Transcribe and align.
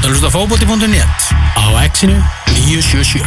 ert 0.00 0.06
að 0.08 0.14
hlusta 0.14 0.28
fókbóti.net 0.32 1.24
á 1.60 1.64
exinu 1.84 2.14
977 2.48 3.20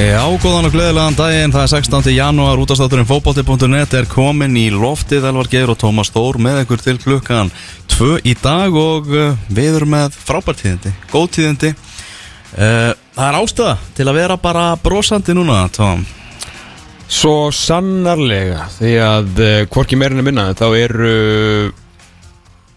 Já, 0.00 0.24
góðan 0.42 0.66
og 0.66 0.74
gleðilegan 0.74 1.18
daginn, 1.18 1.54
það 1.54 1.62
er 1.62 1.70
16. 1.76 2.10
janúar, 2.16 2.62
útastátturinn 2.64 3.06
fótbolti.net 3.06 3.94
er 4.00 4.08
komin 4.10 4.56
í 4.58 4.66
loftið, 4.74 5.28
Elvar 5.30 5.50
Geir 5.52 5.70
og 5.70 5.78
Tómas 5.78 6.10
Þór 6.10 6.40
með 6.42 6.64
einhver 6.64 6.82
til 6.82 6.96
klukkan 6.98 7.52
2 7.94 8.16
í 8.26 8.34
dag 8.40 8.74
og 8.74 9.12
uh, 9.14 9.38
við 9.46 9.78
erum 9.78 9.94
með 9.94 10.18
frábærtíðindi, 10.24 10.94
góðtíðindi. 11.12 11.70
Uh, 12.56 12.90
það 13.16 13.26
er 13.28 13.38
ástæða 13.40 13.74
til 13.98 14.06
að 14.10 14.18
vera 14.20 14.36
bara 14.40 14.64
brosandi 14.82 15.34
núna, 15.36 15.60
Tóm. 15.74 16.04
Svo 17.10 17.50
sannarlega 17.54 18.68
því 18.76 18.92
að 19.02 19.40
uh, 19.42 19.52
hvorki 19.72 19.98
meirinu 19.98 20.22
minna 20.26 20.50
þá 20.54 20.66
eru 20.78 21.10
uh, 21.10 21.72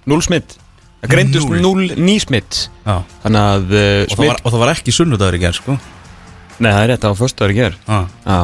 núl 0.10 0.24
smitt 0.26 0.56
það 1.04 1.12
greindust 1.14 1.52
núl 1.62 1.84
ný 2.02 2.16
smitt 2.24 2.64
Já, 2.88 2.96
þannig 3.26 3.44
að 3.44 3.76
uh, 3.78 3.84
og, 4.08 4.16
það 4.18 4.30
var, 4.32 4.42
og 4.42 4.56
það 4.56 4.64
var 4.64 4.74
ekki 4.74 4.96
sunnudagur 4.96 5.38
í 5.38 5.42
gerð, 5.44 5.60
sko. 5.62 5.78
nei 6.58 6.72
það 6.72 6.82
er 6.82 6.92
rétt 6.96 7.06
á 7.06 7.12
föstudagur 7.22 7.54
í 7.54 7.60
ger 7.62 7.78
Ah. 7.86 8.08
Já, 8.26 8.40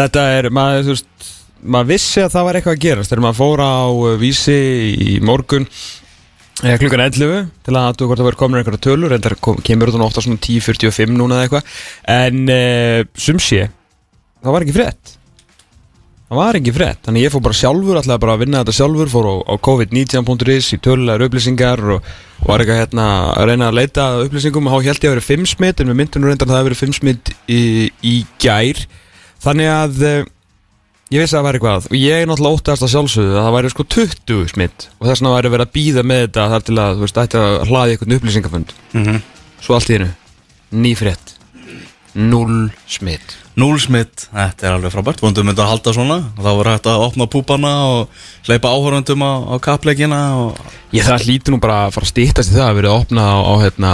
þetta 0.00 0.26
er 0.40 0.50
maður, 0.50 0.82
þú 0.88 0.96
veist, 0.96 1.30
maður 1.62 1.90
vissi 1.94 2.24
að 2.24 2.32
það 2.34 2.46
var 2.48 2.58
eitthvað 2.58 2.74
að 2.74 2.82
gerast. 2.88 3.12
Þegar 3.12 3.22
maður 3.24 3.38
fór 3.38 3.62
á 3.64 3.74
vísi 4.20 4.56
í 4.98 5.14
morgun 5.24 5.68
eða 6.62 6.78
klukkan 6.82 7.02
11 7.08 7.48
til 7.66 7.74
að 7.74 7.88
aðtöku 7.88 8.10
hvort 8.10 8.20
það 8.20 8.28
verið 8.28 8.40
komin 8.44 8.60
einhverja 8.60 8.84
tölur 8.86 9.14
en 9.16 9.24
það 9.24 9.64
kemur 9.66 9.90
út 9.90 9.98
á 9.98 10.06
ofta 10.06 10.22
svona 10.24 10.42
10.45 10.44 11.16
núna 11.18 11.40
eða 11.40 11.48
eitthvað. 11.48 11.74
En 12.14 12.44
uh, 12.54 13.00
sum 13.18 13.42
sé 13.42 13.66
það 14.44 14.54
var 14.54 14.66
ekki 14.66 14.76
frétt. 14.76 15.14
Það 16.24 16.38
var 16.40 16.56
ekki 16.58 16.72
frétt, 16.74 17.00
þannig 17.04 17.26
ég 17.26 17.32
fór 17.34 17.42
bara 17.44 17.56
sjálfur 17.58 17.98
alltaf 18.00 18.20
bara 18.22 18.34
að 18.34 18.40
vinna 18.42 18.60
þetta 18.62 18.74
sjálfur, 18.78 19.10
fór 19.12 19.26
á, 19.28 19.34
á 19.44 19.54
covid19.is 19.66 20.70
í 20.72 20.78
tölulegar 20.82 21.26
upplýsingar 21.26 21.82
og, 21.94 22.06
var 22.46 22.62
eitthvað 22.62 22.80
hérna 22.80 23.04
að 23.34 23.50
reyna 23.50 23.68
að 23.68 23.76
leita 23.78 24.06
upplýsingum. 24.24 24.66
Og 24.66 24.72
þá 24.72 24.88
held 24.88 25.04
ég 25.04 25.10
að 25.10 25.14
vera 25.14 25.26
5 25.28 25.50
smitt 25.52 25.82
en 25.82 25.92
við 25.92 25.98
myndum 26.00 26.24
nú 26.24 26.30
reyndan 26.30 26.48
að 26.48 26.54
það 26.54 26.60
hafi 26.62 26.68
verið 26.70 26.80
5 26.80 26.96
smitt 26.98 27.32
í, 27.44 27.60
í 28.00 28.14
gær. 28.40 28.80
Þannig 29.44 29.70
að 29.74 30.02
uh, 30.08 30.16
ég 31.14 31.22
vissi 31.22 31.36
að 31.36 31.40
það 31.40 31.46
væri 31.46 31.60
eitthvað 31.60 31.86
og 31.90 31.96
ég 32.00 32.22
er 32.22 32.28
náttúrulega 32.30 32.58
óttast 32.58 32.84
að 32.84 32.92
sjálfsögðu 32.94 33.36
að 33.38 33.44
það 33.46 33.54
væri 33.58 33.72
sko 33.74 33.86
20 33.94 34.50
smitt 34.54 34.88
og 34.98 35.06
þess 35.06 35.22
vegna 35.22 35.36
væri 35.36 35.54
verið 35.54 35.68
að 35.68 35.74
býða 35.78 36.04
með 36.10 36.24
þetta 36.24 36.48
þar 36.54 36.66
til 36.66 36.76
að 36.82 36.94
þú 36.98 37.04
veist, 37.04 37.22
ætti 37.24 37.40
að 37.40 37.54
hlaði 37.68 37.94
eitthvað 37.94 38.16
upplýsingafund. 38.18 38.76
Mm 38.94 39.22
svo 39.64 39.78
allt 39.78 39.90
í 39.90 39.96
hennu, 39.96 40.10
nýfrétt 40.84 41.34
null 42.14 42.68
smitt 42.90 43.38
Núl 43.54 43.76
smitt, 43.78 44.24
þetta 44.34 44.66
er 44.66 44.72
alveg 44.74 44.90
frábært, 44.90 45.20
vondum 45.22 45.46
myndi 45.46 45.62
að 45.62 45.68
halda 45.70 45.92
svona. 45.94 46.16
Þá 46.34 46.48
var 46.58 46.70
hægt 46.72 46.88
að 46.90 47.04
opna 47.04 47.26
púpana 47.30 47.74
og 47.86 48.24
hleypa 48.48 48.72
áhörundum 48.74 49.22
á, 49.22 49.32
á 49.46 49.54
kappleikina 49.62 50.22
og 50.40 50.58
Ég 50.94 51.02
það 51.02 51.24
hlýtur 51.26 51.54
nú 51.54 51.58
bara 51.62 51.76
að 51.86 51.94
fara 51.96 52.06
að 52.06 52.10
stýttast 52.12 52.52
í 52.52 52.54
það 52.54 52.68
að 52.68 52.76
verið 52.78 52.92
að 52.92 53.00
opna 53.00 53.22
á, 53.26 53.36
á, 53.42 53.54
hérna, 53.64 53.92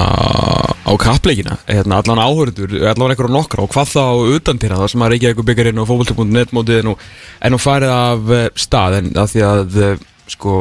á 0.85 0.93
kappleikina. 1.01 1.57
Hérna, 1.69 2.01
allan 2.01 2.21
áhörður, 2.21 2.75
allan 2.91 3.15
einhverjum 3.15 3.37
nokkra 3.39 3.65
og 3.65 3.73
hvað 3.73 3.93
þá 3.95 4.05
utan 4.37 4.61
til 4.61 4.73
það 4.73 4.91
sem 4.93 5.05
að 5.05 5.13
reykja 5.15 5.31
eitthvað 5.31 5.49
byggjarinn 5.49 5.81
og 5.81 5.89
fókvöldi.net 5.89 6.53
mótið 6.57 6.81
er 6.81 7.55
nú 7.55 7.61
farið 7.61 7.95
af 7.95 8.35
eh, 8.37 8.47
stað. 8.65 8.99
En 8.99 9.11
að 9.17 9.33
því 9.33 9.45
að 9.49 9.79
eh, 9.87 10.05
sko, 10.35 10.57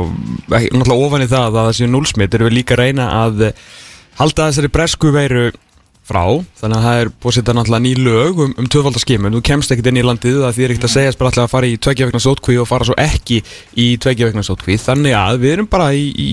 náttúrulega 0.48 1.08
ofan 1.10 1.26
í 1.26 1.30
það 1.32 1.48
að 1.50 1.60
það 1.60 1.72
séu 1.82 1.92
núlsmitt 1.92 2.38
erum 2.40 2.50
við 2.50 2.58
líka 2.60 2.78
að 2.78 2.84
reyna 2.86 3.10
að 3.20 3.46
eh, 3.50 3.68
halda 4.22 4.48
þessari 4.48 4.72
bresku 4.80 5.12
veiru 5.16 5.50
frá, 6.10 6.24
þannig 6.60 6.80
að 6.80 6.86
það 6.88 7.02
er 7.02 7.12
búið 7.14 7.32
að 7.32 7.38
setja 7.38 7.56
náttúrulega 7.58 7.86
ný 7.86 7.92
lög 8.00 8.40
um, 8.46 8.54
um 8.58 8.70
tvöfaldarskimun 8.74 9.38
þú 9.38 9.42
kemst 9.50 9.74
ekkert 9.74 9.92
inn 9.92 10.00
í 10.02 10.06
landið 10.06 10.40
það 10.44 10.56
því 10.56 10.66
er 10.66 10.74
ekkert 10.74 10.88
að 10.88 10.94
segja 10.96 11.18
bara 11.20 11.32
alltaf 11.32 11.46
að 11.46 11.54
fara 11.54 11.70
í 11.70 11.76
tveggja 11.86 12.08
vegna 12.10 12.24
sótkví 12.24 12.58
og 12.60 12.70
fara 12.70 12.88
svo 12.90 12.98
ekki 13.00 13.38
í 13.78 13.88
tveggja 14.02 14.30
vegna 14.32 14.46
sótkví. 14.46 14.80
Þannig 14.82 15.18
að 15.20 15.44
við 15.44 15.56
erum 15.56 15.70
bara 15.70 15.92
í, 15.94 16.10
í 16.10 16.28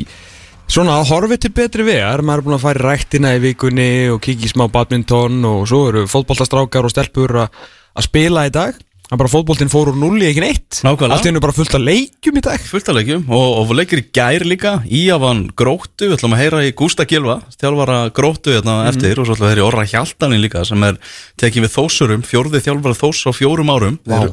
svona 0.67 0.97
að 1.01 1.11
horfi 1.13 1.41
til 1.43 1.53
betri 1.57 1.87
vegar. 1.87 2.25
Maður 2.25 2.43
er 2.43 2.49
búin 2.49 2.59
að 2.59 2.65
fara 2.65 2.83
í 2.83 2.87
ræktina 2.87 3.35
í 3.37 3.43
vikunni 3.45 3.91
og 4.15 4.23
kikið 4.25 4.49
í 4.49 4.53
smá 4.55 4.67
badminton 4.73 5.45
og 5.51 5.67
svo 5.69 5.85
eru 5.91 6.07
fótboltastrákar 6.11 6.89
og 6.89 6.95
stelpur 6.95 7.41
að 7.45 8.09
spila 8.09 8.49
í 8.49 8.55
dag 8.55 8.81
að 9.07 9.21
bara 9.21 9.31
fótboltinn 9.31 9.71
fór 9.71 9.93
úr 9.93 9.99
nulli 10.01 10.27
ekki 10.27 10.43
neitt. 10.43 10.81
Nákvæmlega. 10.83 11.15
allt 11.15 11.27
í 11.27 11.31
hennu 11.31 11.43
bara 11.45 11.55
fullt 11.55 11.75
af 11.77 11.83
leikjum 11.83 12.39
í 12.41 12.43
dag. 12.43 12.61
Fullt 12.67 12.89
af 12.91 12.97
leikjum 12.97 13.23
og, 13.31 13.47
og 13.61 13.71
leikir 13.79 14.03
í 14.03 14.05
gær 14.15 14.43
líka. 14.49 14.73
Í 14.91 15.03
af 15.15 15.23
hann 15.27 15.45
gróttu, 15.59 16.09
við 16.09 16.17
ætlum 16.17 16.35
að 16.35 16.43
heyra 16.43 16.65
í 16.67 16.75
Gústa 16.77 17.07
Gilva, 17.09 17.37
þjálfara 17.61 17.99
gróttu 18.17 18.51
hérna 18.57 18.75
eftir 18.91 19.15
og 19.21 19.29
svo 19.29 19.37
ætlum 19.37 19.47
við 19.47 19.51
að 19.51 19.55
heyra 19.55 19.63
í 19.63 19.69
Orra 19.69 19.85
Hjaltanin 19.93 20.43
líka 20.43 20.65
sem 20.67 20.81
er 20.89 20.99
tekið 21.41 21.67
við 21.67 21.75
þósurum, 21.77 22.23
fjórði 22.27 22.59
þjálfara 22.67 22.99
þós 22.99 23.21
á 23.27 23.31
fjórum 23.37 23.71
árum. 23.71 23.97
Vá. 24.03 24.19
þeir, 24.19 24.31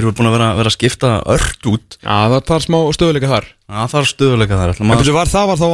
eru 0.00 0.12
búin 0.14 0.28
að 0.28 0.36
vera, 0.36 0.48
vera 0.60 0.70
að 0.70 0.76
skipta 0.76 1.10
ört 1.24 1.62
út. 1.72 1.88
Já, 2.04 2.16
það 2.34 2.42
tar 2.52 2.62
smá 2.66 2.78
stöðuleika 2.94 3.32
þar. 3.32 3.46
Að 3.70 3.88
það 3.94 4.00
er 4.00 4.08
stöðuleika 4.12 4.60
þar 4.60 4.70
En 4.76 4.92
að, 4.92 5.00
þessu 5.00 5.16
var, 5.16 5.28
það 5.32 5.44
var 5.50 5.58
þá 5.58 5.66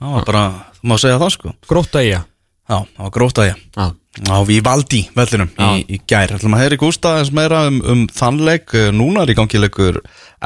það 0.00 0.16
var 0.16 0.28
bara 0.30 0.44
þú 0.78 0.90
má 0.90 0.96
segja 1.00 1.20
það 1.20 1.32
sko, 1.36 1.54
Gróta 1.68 2.02
í 2.04 2.12
að 2.16 2.26
já, 2.70 2.78
það 2.78 3.02
var 3.04 3.12
gróta 3.16 3.46
ég. 3.48 3.58
Já, 3.74 3.86
á 4.30 4.38
Vivaldi 4.46 5.00
vellinum 5.14 5.50
í, 5.50 5.84
í 5.96 5.98
gær. 6.08 6.32
Að 6.36 6.56
heyra 6.60 6.76
í 6.76 6.80
Gústa 6.80 7.16
eins 7.18 7.32
meira 7.34 7.64
um, 7.68 7.80
um 7.82 8.04
þannleik 8.14 8.74
núna 8.94 9.24
er 9.24 9.32
í 9.34 9.36
gangi 9.38 9.60
leikur 9.60 10.00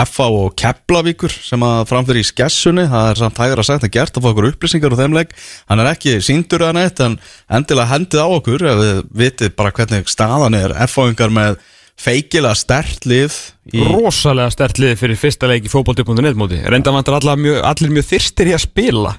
FA 0.09 0.27
og 0.33 0.57
Keflavíkur 0.59 1.33
sem 1.33 1.63
að 1.65 1.85
framfyrir 1.93 2.25
í 2.25 2.29
skessunni. 2.29 2.87
Það 2.91 3.11
er 3.11 3.21
samt 3.23 3.41
hægur 3.45 3.63
að 3.63 3.69
sagt 3.69 3.87
að 3.87 3.95
gert 3.99 4.19
að 4.19 4.27
fá 4.27 4.31
okkur 4.33 4.49
upplýsingar 4.51 4.97
úr 4.97 5.03
þeim 5.05 5.17
leik, 5.21 5.37
hann 5.71 5.85
er 5.85 5.93
ekki 5.93 6.17
síndur 6.25 6.67
eða 6.67 6.79
neitt 6.81 7.05
en 7.05 7.17
endilega 7.61 7.93
hendið 7.93 8.25
á 8.25 8.29
okkur 8.41 8.67
við 8.83 9.01
vitið 9.23 9.55
bara 9.61 9.75
hvernig 9.77 10.11
staðan 10.13 10.59
er 10.59 10.77
FA-ingar 10.89 11.33
með 11.35 11.61
feikilega 12.01 12.57
stert 12.59 13.07
lið 13.07 13.35
í, 13.71 13.81
rosalega 13.87 14.51
stert 14.53 14.79
liði 14.83 14.97
fyrir 14.99 15.19
fyrsta 15.19 15.49
leik 15.49 15.69
í 15.69 15.71
fótbolti.net 15.73 16.37
móti. 16.39 16.59
Reynda 16.69 16.93
vantar 16.95 17.17
allir 17.21 17.39
mjög, 17.41 17.59
allir 17.69 17.93
mjög 17.95 18.07
þyrstir 18.09 18.51
í 18.51 18.55
að 18.57 18.63
spila. 18.67 19.13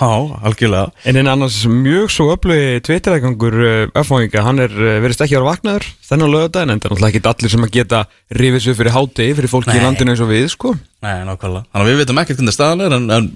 Já, 0.00 0.10
algjörlega. 0.48 0.86
En 1.08 1.20
en 1.20 1.30
annars 1.30 1.60
mjög 1.70 2.10
svo 2.14 2.30
öflugi 2.34 2.80
tveitirægangur 2.88 3.58
öfnfóinga, 3.92 4.46
hann 4.46 4.64
er 4.64 4.72
uh, 4.74 4.96
verist 5.04 5.22
ekki 5.24 5.38
vera 5.38 5.50
vaknaður 5.52 5.86
þennan 6.08 6.32
lögadaginn, 6.32 6.74
en 6.74 6.82
það 6.82 6.88
er 6.88 6.94
náttúrulega 6.96 7.12
ekki 7.12 7.30
allir 7.34 7.54
sem 7.54 7.68
að 7.68 7.76
geta 7.76 8.02
rifið 8.40 8.64
sér 8.64 8.80
fyrir 8.80 8.96
hátegi 8.96 9.36
fyrir 9.38 9.52
fólki 9.52 9.76
í 9.76 9.78
Nei. 9.78 9.84
landinu 9.84 10.14
eins 10.14 10.24
og 10.24 10.32
við, 10.32 10.48
sko. 10.56 10.74
Nei, 11.04 11.14
nákvæmlega, 11.28 11.68
þannig 11.70 11.84
að 11.84 11.92
við 11.92 12.02
vitum 12.02 12.22
ekkert 12.24 12.40
hvernig 12.40 12.56
staðan 12.56 12.84
er 12.86 12.96
en, 12.98 13.06
en 13.14 13.30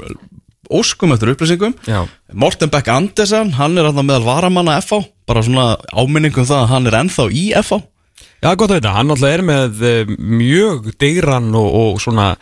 óskum 0.69 1.15
eftir 1.15 1.33
upplýsingum. 1.33 1.77
Já, 1.89 2.03
Morten 2.33 2.73
Beck 2.73 2.91
Andersen, 2.93 3.55
hann 3.61 3.79
er 3.79 3.89
alltaf 3.89 4.05
meðal 4.09 4.27
varamanna 4.27 4.81
FH 4.83 5.07
bara 5.29 5.45
svona 5.45 5.71
áminningum 5.93 6.49
það 6.49 6.65
að 6.65 6.71
hann 6.73 6.89
er 6.89 6.99
ennþá 7.03 7.29
í 7.33 7.47
FH 7.61 7.81
Já 8.39 8.55
gott 8.55 8.71
að 8.71 8.79
vita, 8.79 8.95
hann 8.95 9.09
náttúrulega 9.11 9.39
er 9.39 9.47
með 9.49 9.81
uh, 9.83 10.17
mjög 10.17 10.93
digran 11.01 11.51
og, 11.59 11.69
og 11.75 12.03
svona 12.03 12.33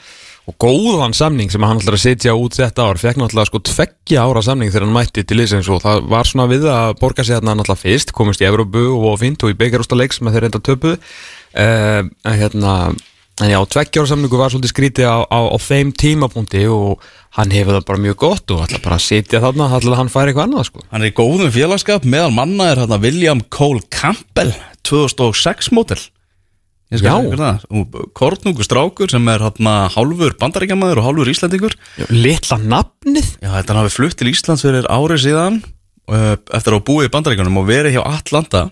og 0.47 0.55
góðan 0.63 1.15
samning 1.17 1.51
sem 1.51 1.65
hann 1.67 1.81
að 1.81 1.97
setja 1.99 2.37
út 2.39 2.55
þetta 2.55 2.85
ár, 2.87 3.01
fekk 3.03 3.19
náttúrulega 3.19 3.49
sko 3.49 3.61
tveggja 3.67 4.23
ára 4.23 4.43
samning 4.47 4.71
þegar 4.71 4.87
hann 4.87 4.95
mætti 4.95 5.25
til 5.27 5.41
liðsins 5.41 5.71
og 5.75 5.81
það 5.83 6.07
var 6.13 6.29
svona 6.29 6.47
við 6.53 6.69
að 6.71 6.93
borga 7.01 7.25
sig 7.27 7.35
þarna 7.35 7.57
náttúrulega 7.59 7.83
fyrst, 7.83 8.15
komist 8.15 8.45
í 8.45 8.47
Evrópu 8.47 8.85
og 8.95 9.19
fínt 9.25 9.43
og 9.43 9.51
í 9.51 9.59
beigarústa 9.59 9.99
leik 9.99 10.15
sem 10.15 10.31
þeir 10.31 10.47
reynda 10.47 10.63
töpuð 10.63 10.95
uh, 11.01 12.07
en 12.07 12.39
hérna 12.39 12.77
en 13.43 13.51
já, 13.51 13.59
tveggja 13.75 14.05
ára 14.05 14.11
samningu 14.13 14.39
var 14.39 14.55
svolítið 14.55 14.73
skrítið 14.73 15.11
á, 15.11 15.19
á, 15.29 15.41
á 15.51 15.57
þeim 15.61 15.91
tímapunkti 15.99 16.63
og 16.73 17.03
hann 17.37 17.53
hefur 17.53 17.77
það 17.77 17.89
bara 17.91 18.05
mjög 18.07 18.21
gott 18.23 18.55
og 18.55 18.63
ætla 18.65 18.81
bara 18.87 19.03
setja 19.03 19.43
þarna, 19.43 19.67
að 19.67 19.99
hann 19.99 20.13
færi 20.13 20.33
eitthvað 20.33 20.47
annað 20.47 20.71
sko. 20.71 20.87
Hann 20.93 21.03
er 21.03 21.11
í 21.11 21.17
góðum 21.19 21.53
félagskap, 21.53 22.07
meðal 22.09 22.33
manna 22.33 22.71
er 22.71 22.81
hérna 22.81 23.03
William 23.03 23.43
Cole 23.53 23.85
Campbell 23.93 24.55
2006 24.87 25.73
mótel 25.77 26.01
Já. 26.87 27.19
Kornungur 28.15 28.63
strákur 28.63 29.11
sem 29.11 29.25
er 29.33 29.43
hérna 29.43 29.89
hálfur 29.91 30.37
bandaríkjamaður 30.39 31.01
og 31.01 31.07
hálfur 31.09 31.31
íslendingur. 31.33 31.75
Litla 32.15 32.61
nafnið. 32.63 33.33
Já, 33.43 33.51
þetta 33.57 33.75
hann 33.75 33.81
hafi 33.81 33.95
flutt 33.97 34.15
til 34.21 34.31
Íslands 34.31 34.63
fyrir 34.63 34.87
árið 34.87 35.25
síðan 35.25 35.59
uh, 36.07 36.37
eftir 36.55 36.77
að 36.77 36.85
búið 36.87 37.09
í 37.09 37.13
bandaríkjunum 37.17 37.59
og 37.59 37.67
verið 37.73 37.97
hjá 37.99 38.05
Atlanta. 38.07 38.69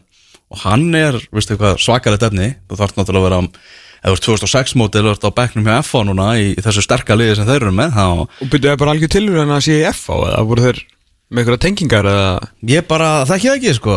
Og 0.55 0.63
hann 0.63 0.95
er, 0.95 1.19
veistu 1.35 1.59
hvað, 1.59 1.81
svakalegt 1.83 2.29
efni 2.29 2.53
þú 2.71 2.79
þarf 2.79 2.95
náttúrulega 3.01 3.25
að 3.25 3.29
vera 3.33 3.43
eða 4.05 4.13
þú 4.13 4.15
ert 4.15 4.27
2006 4.29 4.75
mótil 4.79 5.07
og 5.09 5.15
ert 5.17 5.27
á 5.27 5.37
bekknum 5.41 5.67
hjá 5.67 5.79
FA 5.83 6.05
núna 6.07 6.31
í, 6.39 6.51
í 6.55 6.63
þessu 6.63 6.85
sterka 6.85 7.17
liði 7.17 7.39
sem 7.39 7.49
þeir 7.49 7.63
eru 7.65 7.73
með 7.75 7.95
þá 7.97 8.07
og 8.21 8.51
byrjuðu 8.53 8.81
bara 8.83 8.93
algjör 8.95 9.13
tilur 9.15 9.41
en 9.41 9.55
að 9.57 9.63
sé 9.65 9.79
í 9.81 9.87
F 9.89 10.03
á 10.13 10.17
eða 10.29 10.43
voru 10.51 10.67
þeir 10.69 10.83
með 11.33 11.41
einhverja 11.41 11.63
tengingar 11.65 12.09
eða 12.11 12.29
Ég 12.69 12.87
bara 12.87 13.09
þekki 13.27 13.49
það 13.49 13.57
ekki 13.59 13.75
sko. 13.81 13.97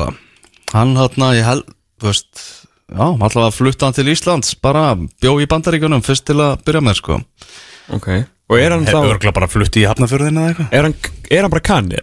Hann 0.72 0.96
hérna, 0.98 1.34
ég 1.36 1.46
held, 1.48 1.68
þú 2.02 2.10
veist 2.12 2.44
Já, 2.88 3.04
allavega 3.04 3.52
flutta 3.52 3.86
hann 3.90 3.96
til 3.98 4.08
Íslands 4.14 4.54
bara 4.64 4.94
bjó 4.96 5.34
í 5.44 5.48
bandaríkunum 5.52 6.00
fyrst 6.06 6.24
til 6.30 6.38
að 6.40 6.62
byrja 6.64 6.82
með 6.88 6.96
sko. 7.02 7.18
Ok 7.98 8.08
Og 8.48 8.56
er 8.64 8.72
hann 8.72 8.86
þá 8.88 8.94
Hefur 8.96 9.10
örgulega 9.18 9.36
bara 9.36 9.50
flutti 9.52 9.82
í 9.84 9.88
hafnafjörðinu 9.90 10.40
eða 10.40 10.54
eitthvað. 10.54 10.70
Er 10.78 10.86
hann, 10.88 10.94
er 11.36 11.42
hann 11.44 11.52
bara 11.52 11.66
kanni? 11.68 12.00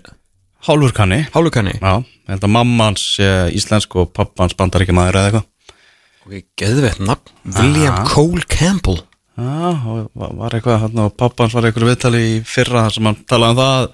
Hálfur 0.64 0.92
kanni. 0.96 1.18
Hálfukanni? 1.32 1.72
Já, 1.80 1.94
ég 2.04 2.28
held 2.34 2.44
að 2.44 2.52
mamma 2.52 2.90
hans 2.90 3.02
sé 3.16 3.28
íslensk 3.56 3.96
og 4.00 4.12
pappa 4.16 4.44
hans 4.44 4.52
bandaríkjamaður 4.60 5.18
eða 5.22 5.30
eitthvað. 5.30 5.78
Ok, 6.24 6.36
geðvett 6.60 7.00
nafn. 7.04 7.32
William 7.56 7.96
Cole 8.12 8.44
Campbell. 8.48 9.00
Já, 9.40 9.72
og 9.88 10.12
var 10.14 10.52
eitthvað 10.56 10.78
hérna 10.84 11.08
og 11.08 11.16
pappa 11.20 11.44
hans 11.46 11.56
var 11.56 11.64
eitthvað 11.68 11.90
viðtali 11.94 12.22
í 12.28 12.38
fyrra 12.44 12.84
sem 12.92 13.08
hann 13.08 13.18
talaði 13.28 13.56
um 13.56 13.60
það 13.62 13.74
að- 13.80 13.90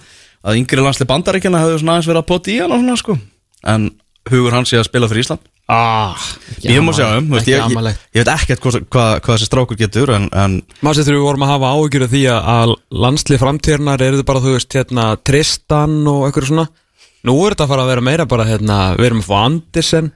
að 0.50 0.58
yngri 0.64 0.84
landsli 0.88 1.06
bandaríkjana 1.10 1.62
hefðu 1.62 1.78
svona 1.84 1.94
aðeins 1.96 2.10
verið 2.10 2.22
að 2.24 2.30
poti 2.34 2.54
í 2.56 2.60
hann 2.64 2.74
og 2.74 2.82
svona 2.82 2.98
sko. 2.98 3.18
En 3.62 3.90
hugur 4.28 4.52
hans 4.54 4.70
sé 4.72 4.78
að 4.80 4.88
spila 4.90 5.08
fyrir 5.10 5.24
Ísland. 5.24 5.46
Ah, 5.70 6.18
Ég 6.66 6.82
má 6.82 6.90
segja 6.90 7.20
um, 7.20 7.28
þú 7.30 7.36
veist, 7.36 7.48
ég, 7.48 7.62
ég, 7.62 7.98
ég 8.16 8.24
veit 8.24 8.30
ekkert 8.32 8.62
hvað, 8.64 8.78
hvað, 8.90 9.10
hvað 9.22 9.36
þessi 9.36 9.46
strákur 9.46 9.78
getur 9.78 10.10
en, 10.16 10.24
en 10.34 10.56
Mástu 10.82 11.04
þegar 11.06 11.14
við 11.20 11.26
vorum 11.28 11.44
að 11.46 11.52
hafa 11.52 11.70
áhyggjur 11.76 12.04
af 12.08 12.10
því 12.10 12.22
að, 12.34 12.72
landslið 13.04 13.42
framtíðarnar 13.44 14.02
eru 14.02 14.18
þið 14.18 14.26
bara, 14.32 14.42
þú 14.42 14.54
veist, 14.56 14.74
hérna, 14.74 15.04
Tristan 15.22 15.94
og 16.10 16.24
eitthvað 16.26 16.48
svona. 16.50 16.66
Nú 17.28 17.36
er 17.44 17.54
þetta 17.54 17.68
að 17.68 17.72
fara 17.74 17.84
að 17.86 17.92
vera 17.92 18.06
meira 18.10 18.26
bara, 18.34 18.48
hérna, 18.50 18.80
við 18.98 19.10
erum 19.12 19.22
að 19.22 19.30
fá 19.30 19.36
Andersen 19.44 20.10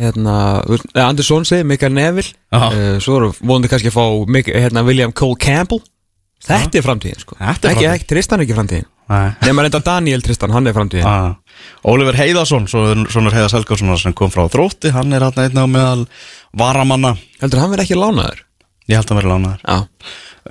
hérna, 0.00 0.38
þú 0.64 0.80
eh, 0.80 1.04
Andersson 1.04 1.46
segi, 1.48 1.68
Mikael 1.68 1.92
Neville. 1.96 2.32
Uh, 2.56 2.96
Svo 3.04 3.20
erum 3.20 3.36
vonandi 3.42 3.72
kannski 3.72 3.92
að 3.92 3.98
fá 3.98 4.04
Mik 4.32 4.48
hérna, 4.54 4.84
William 4.86 5.12
Cole 5.16 5.36
Campbell. 5.40 5.82
Þetta 6.46 6.80
er 6.80 6.84
framtíðin, 6.84 7.20
sko. 7.20 7.36
Þetta 7.36 7.48
er 7.48 7.52
ekki, 7.52 7.84
framtíðin. 7.84 7.96
ekki, 8.00 8.08
Tristan 8.14 8.40
er 8.40 8.46
ekki 8.48 8.56
framtíðin 8.56 8.88
Nefnir 9.06 9.66
reynda 9.66 9.80
Daniel 9.86 10.22
Tristan, 10.24 10.50
hann 10.54 10.66
er 10.66 10.74
framtíðin. 10.74 11.06
Ah. 11.06 11.36
Oliver 11.86 12.16
Heiðarsson, 12.18 12.66
svona 12.68 13.32
Heiðars 13.32 13.54
Helgarsson 13.54 13.94
sem 14.00 14.14
kom 14.16 14.32
frá 14.34 14.44
þrótti, 14.52 14.90
hann 14.94 15.14
er 15.14 15.24
hann 15.28 15.38
einn 15.44 15.62
á 15.62 15.66
meðal 15.70 16.06
varamanna, 16.56 17.14
Heldur 17.40 17.62
hann 17.62 17.72
verið 17.72 17.86
ekki 17.86 18.00
lánaður? 18.00 18.42
ég 18.86 18.98
held 18.98 19.10
að 19.10 19.20
vera 19.20 19.34
lánaður. 19.34 19.62
Já, 19.66 19.78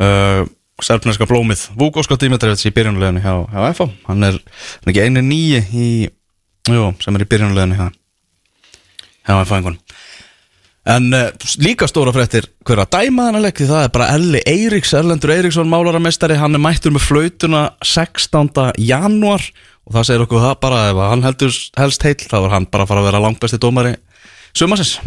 uh, 0.05 0.47
Serfneska 0.83 1.27
blómið 1.29 1.69
Vúkóska 1.79 2.17
Dimitrevits 2.19 2.65
í 2.67 2.73
byrjunuleginu 2.75 3.21
hjá, 3.23 3.35
hjá 3.47 3.59
FH 3.71 3.85
hann 4.09 4.27
er, 4.27 4.39
hann 4.83 4.91
ekki 4.91 5.05
einu 5.05 5.23
nýji 5.23 5.61
sem 6.65 7.15
er 7.15 7.23
í 7.23 7.29
byrjunuleginu 7.31 7.77
hjá, 7.79 7.87
hjá 9.23 9.37
FH 9.45 9.59
einhvern 9.59 9.79
En 10.85 11.07
uh, 11.17 11.31
líka 11.65 11.87
stóra 11.89 12.13
fréttir 12.13 12.45
hver 12.67 12.83
að 12.83 12.91
dæma 12.93 13.27
þennan 13.27 13.45
leik 13.47 13.57
því 13.57 13.69
það 13.71 13.85
er 13.87 13.93
bara 13.95 14.09
Elli 14.13 14.41
Eiríks, 14.45 14.91
Erlendur 14.93 15.33
Eiríksson 15.33 15.71
málaramestari, 15.71 16.37
hann 16.37 16.53
er 16.53 16.61
mættur 16.61 16.93
með 16.93 17.07
flautuna 17.07 17.63
16. 17.81 18.51
janúar 18.85 19.47
og 19.85 19.95
það 19.95 20.07
segir 20.09 20.25
okkur 20.25 20.43
það 20.43 20.57
bara 20.61 20.81
ef 20.91 20.99
hann 21.09 21.25
heldur 21.25 21.55
helst 21.81 22.05
heill 22.05 22.21
þá 22.21 22.37
er 22.39 22.53
hann 22.53 22.67
bara 22.69 22.85
að 22.85 22.91
fara 22.91 23.01
að 23.01 23.09
vera 23.09 23.23
langbesti 23.25 23.61
dómari 23.61 23.95
sumasins 24.53 24.99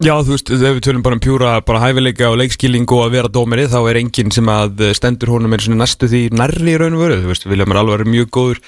Já, 0.00 0.14
þú 0.24 0.32
veist, 0.32 0.48
ef 0.48 0.62
við 0.64 0.84
tölum 0.86 1.02
bara 1.04 1.18
um 1.18 1.20
pjúra 1.20 1.48
bara 1.60 1.82
hæfileika 1.82 2.30
og 2.32 2.38
leikskilling 2.40 2.86
og 2.88 3.02
að 3.04 3.16
vera 3.18 3.30
dómeri 3.30 3.66
þá 3.68 3.82
er 3.82 3.98
enginn 4.00 4.32
sem 4.32 4.46
að 4.48 4.86
stendur 4.96 5.34
honum 5.34 5.52
er 5.52 5.60
svona 5.60 5.82
næstu 5.82 6.08
því 6.08 6.22
nærri 6.40 6.72
í 6.72 6.78
raun 6.80 6.96
og 6.96 7.02
veru 7.04 7.18
þú 7.20 7.34
veist, 7.34 7.44
Vilja 7.50 7.66
mér 7.68 7.82
alveg 7.82 8.00
er 8.00 8.08
mjög 8.08 8.30
góður 8.32 8.62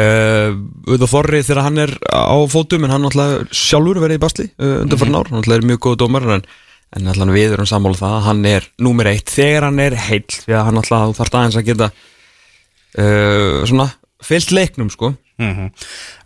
uh, 0.00 0.54
auðvitað 0.88 1.10
Þorri 1.12 1.40
þegar 1.46 1.64
hann 1.66 1.82
er 1.84 1.94
á 2.10 2.36
fótum 2.50 2.86
en 2.86 2.94
hann 2.94 3.04
náttúrulega 3.06 3.48
sjálfur 3.54 4.00
verið 4.02 4.20
í 4.20 4.22
basli 4.24 4.46
uh, 4.52 4.76
undan 4.82 5.00
fyrir 5.00 5.14
nár, 5.14 5.30
hann 5.30 5.40
náttúrulega 5.40 5.62
er 5.62 5.68
mjög 5.70 5.82
góð 5.86 5.98
dómar 6.04 6.28
en, 6.36 6.46
en 6.94 7.06
náttúrulega 7.08 7.38
við 7.38 7.56
erum 7.56 7.70
sammála 7.70 7.96
um 7.96 8.00
það 8.02 8.16
að 8.18 8.28
hann 8.28 8.44
er 8.52 8.68
númer 8.88 9.10
eitt 9.12 9.34
þegar 9.34 9.68
hann 9.68 9.82
er 9.84 9.98
heill. 10.08 10.26
Því 10.30 10.56
að 10.56 10.66
hann 10.68 10.78
náttúrulega 10.80 11.18
þarf 11.20 11.38
aðeins 11.40 11.60
að 11.60 11.68
geta 11.70 11.90
uh, 11.94 13.58
svona 13.70 13.90
fyllt 14.24 14.54
leiknum 14.56 14.92
sko. 14.92 15.14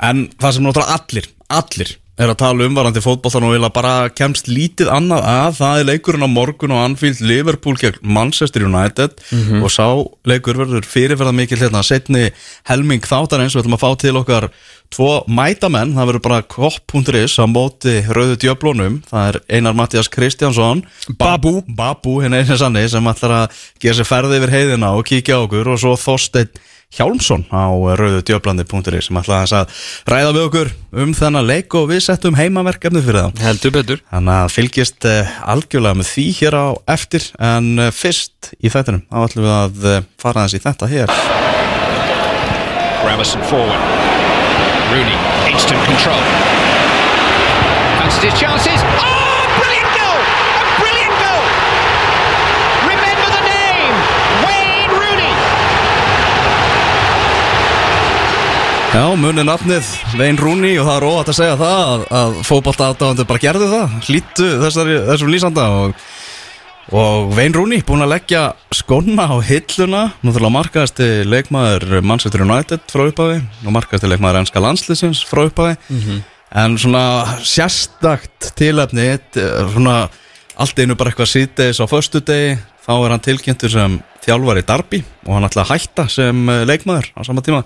En 0.05 0.26
það 0.38 0.55
sem 0.55 0.67
náttúrulega 0.69 0.99
allir, 0.99 1.31
allir 1.49 1.97
er 2.19 2.32
að 2.32 2.38
tala 2.41 2.67
um 2.67 2.75
varandi 2.75 3.03
fótboltan 3.03 3.47
og 3.47 3.55
vilja 3.55 3.70
bara 3.75 3.93
kemst 4.11 4.49
lítið 4.50 4.91
annað 4.91 5.26
að 5.31 5.53
það 5.61 5.82
er 5.82 5.88
leikurinn 5.93 6.26
á 6.26 6.31
morgun 6.31 6.75
og 6.75 6.82
Anfield 6.82 7.20
Liverpool 7.23 7.79
gegn 7.79 8.00
Manchester 8.03 8.67
United. 8.67 9.15
Og 9.62 9.70
sá 9.70 9.87
leikur 10.26 10.59
verður 10.59 10.88
fyrirverða 10.88 11.35
mikil 11.37 11.61
hérna 11.62 11.85
setni 11.87 12.29
helming 12.69 13.06
þáttar 13.06 13.44
eins 13.44 13.55
og 13.55 13.62
við 13.62 13.67
ætlum 13.67 13.79
að 13.79 13.85
fá 13.85 13.91
til 14.03 14.17
okkar 14.19 14.49
tvo 14.94 15.11
mætamenn, 15.29 15.93
það 15.97 16.09
verður 16.09 16.25
bara 16.25 16.44
kopp.is 16.49 17.37
á 17.38 17.44
móti 17.47 17.99
rauðu 18.09 18.38
djöflunum. 18.41 19.03
Það 19.09 19.29
er 19.29 19.41
Einar 19.59 19.76
Mattias 19.76 20.09
Kristjánsson. 20.09 20.82
Babu. 21.20 21.61
Babu, 21.69 22.19
henni 22.25 22.41
einu 22.41 22.56
sanni 22.59 22.87
sem 22.88 23.12
ætlar 23.12 23.37
að 23.43 23.61
gera 23.82 23.99
sér 24.00 24.09
ferði 24.09 24.41
yfir 24.41 24.55
heiðina 24.55 24.94
og 24.97 25.06
kíkja 25.09 25.43
okkur. 25.44 25.75
Og 25.75 25.82
svo 25.82 25.94
Þorsteinn 26.00 26.50
Hjálmsson 26.96 27.44
á 27.52 27.69
rauðu 28.00 28.23
djöflandi.is 28.25 29.08
sem 29.11 29.19
ætla 29.20 29.43
að 29.44 29.82
ræða 30.08 30.31
við 30.37 30.46
okkur 30.46 30.70
um 31.05 31.12
þennan 31.17 31.49
leik 31.49 31.76
og 31.76 31.90
við 31.93 32.00
settum 32.06 32.38
heimaverkefni 32.38 33.02
fyrir 33.05 33.29
það 33.29 33.44
heldur 33.44 33.75
betur 33.76 34.05
Þannig 34.08 34.38
að 34.38 34.55
fylgist 34.56 35.08
uh, 35.08 35.35
algjörlega 35.52 36.00
með 36.00 36.11
því 36.14 36.26
hér 36.40 36.56
á 36.56 36.67
eftir 36.96 37.29
en 37.37 37.75
uh, 37.76 37.93
fyrst 37.93 38.55
í 38.58 38.73
þættinum 38.73 39.05
þá 39.11 39.20
ætlum 39.26 39.44
við 39.49 39.55
að 39.58 39.93
uh, 39.93 40.00
fara 40.20 40.49
í 40.49 40.64
þetta 40.64 40.90
hér 40.94 41.12
Gravison 42.99 43.43
forward. 43.43 43.79
Rooney, 44.93 45.17
instant 45.52 45.81
control. 45.87 46.20
Fancies 47.99 48.23
his 48.25 48.34
chances. 48.41 48.81
Oh, 48.99 49.43
brilliant 49.58 49.93
goal! 49.99 50.20
A 50.58 50.62
brilliant 50.81 51.17
goal! 51.23 51.44
Remember 52.91 53.29
the 53.37 53.43
name, 53.49 53.94
Wayne 54.44 54.93
Rooney. 54.99 55.32
Já, 58.88 59.05
munið 59.20 59.44
nafnið 59.44 59.88
Vein 60.17 60.38
Rúni 60.40 60.70
og 60.81 60.87
það 60.88 60.94
er 60.96 61.05
óvægt 61.06 61.31
að 61.31 61.37
segja 61.37 61.56
það 61.61 61.81
að, 61.88 62.05
að 62.19 62.38
fótbolta 62.49 62.87
aðdáðandur 62.88 63.26
bara 63.29 63.43
gerðu 63.43 63.67
það 63.69 63.96
hlýttu 64.06 64.46
þessum 64.62 65.32
lýsanda 65.32 65.67
og, 65.76 66.06
og 66.96 67.29
Vein 67.37 67.52
Rúni 67.55 67.82
búin 67.87 68.06
að 68.06 68.14
leggja 68.14 68.43
skonna 68.75 69.26
á 69.29 69.37
hilluna 69.44 70.02
náttúrulega 70.25 70.55
markaðasti 70.56 71.08
leikmaður 71.29 71.99
Manchester 72.00 72.46
United 72.46 72.88
frá 72.88 73.05
upphafi 73.11 73.38
og 73.67 73.76
markaðasti 73.76 74.11
leikmaður 74.14 74.40
ennska 74.40 74.64
landsliðsins 74.64 75.20
frá 75.29 75.44
upphafi. 75.50 75.76
En 76.56 76.79
svona 76.81 77.05
sérstakt 77.44 78.55
tilefni 78.56 79.11
eh, 79.12 79.73
svona 79.75 79.99
allt 80.56 80.81
einu 80.81 80.96
bara 80.96 81.12
eitthvað 81.12 81.34
síðdeis 81.37 81.79
á 81.79 81.87
föstu 81.93 82.25
degi 82.25 82.56
þá 82.88 82.94
er 82.96 83.12
hann 83.12 83.26
tilkynntur 83.29 83.70
sem 83.76 84.00
þjálfari 84.29 84.67
Darby 84.69 85.01
og 85.27 85.33
hann 85.35 85.49
ætla 85.49 85.65
að 85.65 85.73
hætta 85.73 86.07
sem 86.13 86.53
eh, 86.53 86.63
leikmaður 86.69 87.11
á 87.17 87.21
sama 87.27 87.45
tíma. 87.45 87.65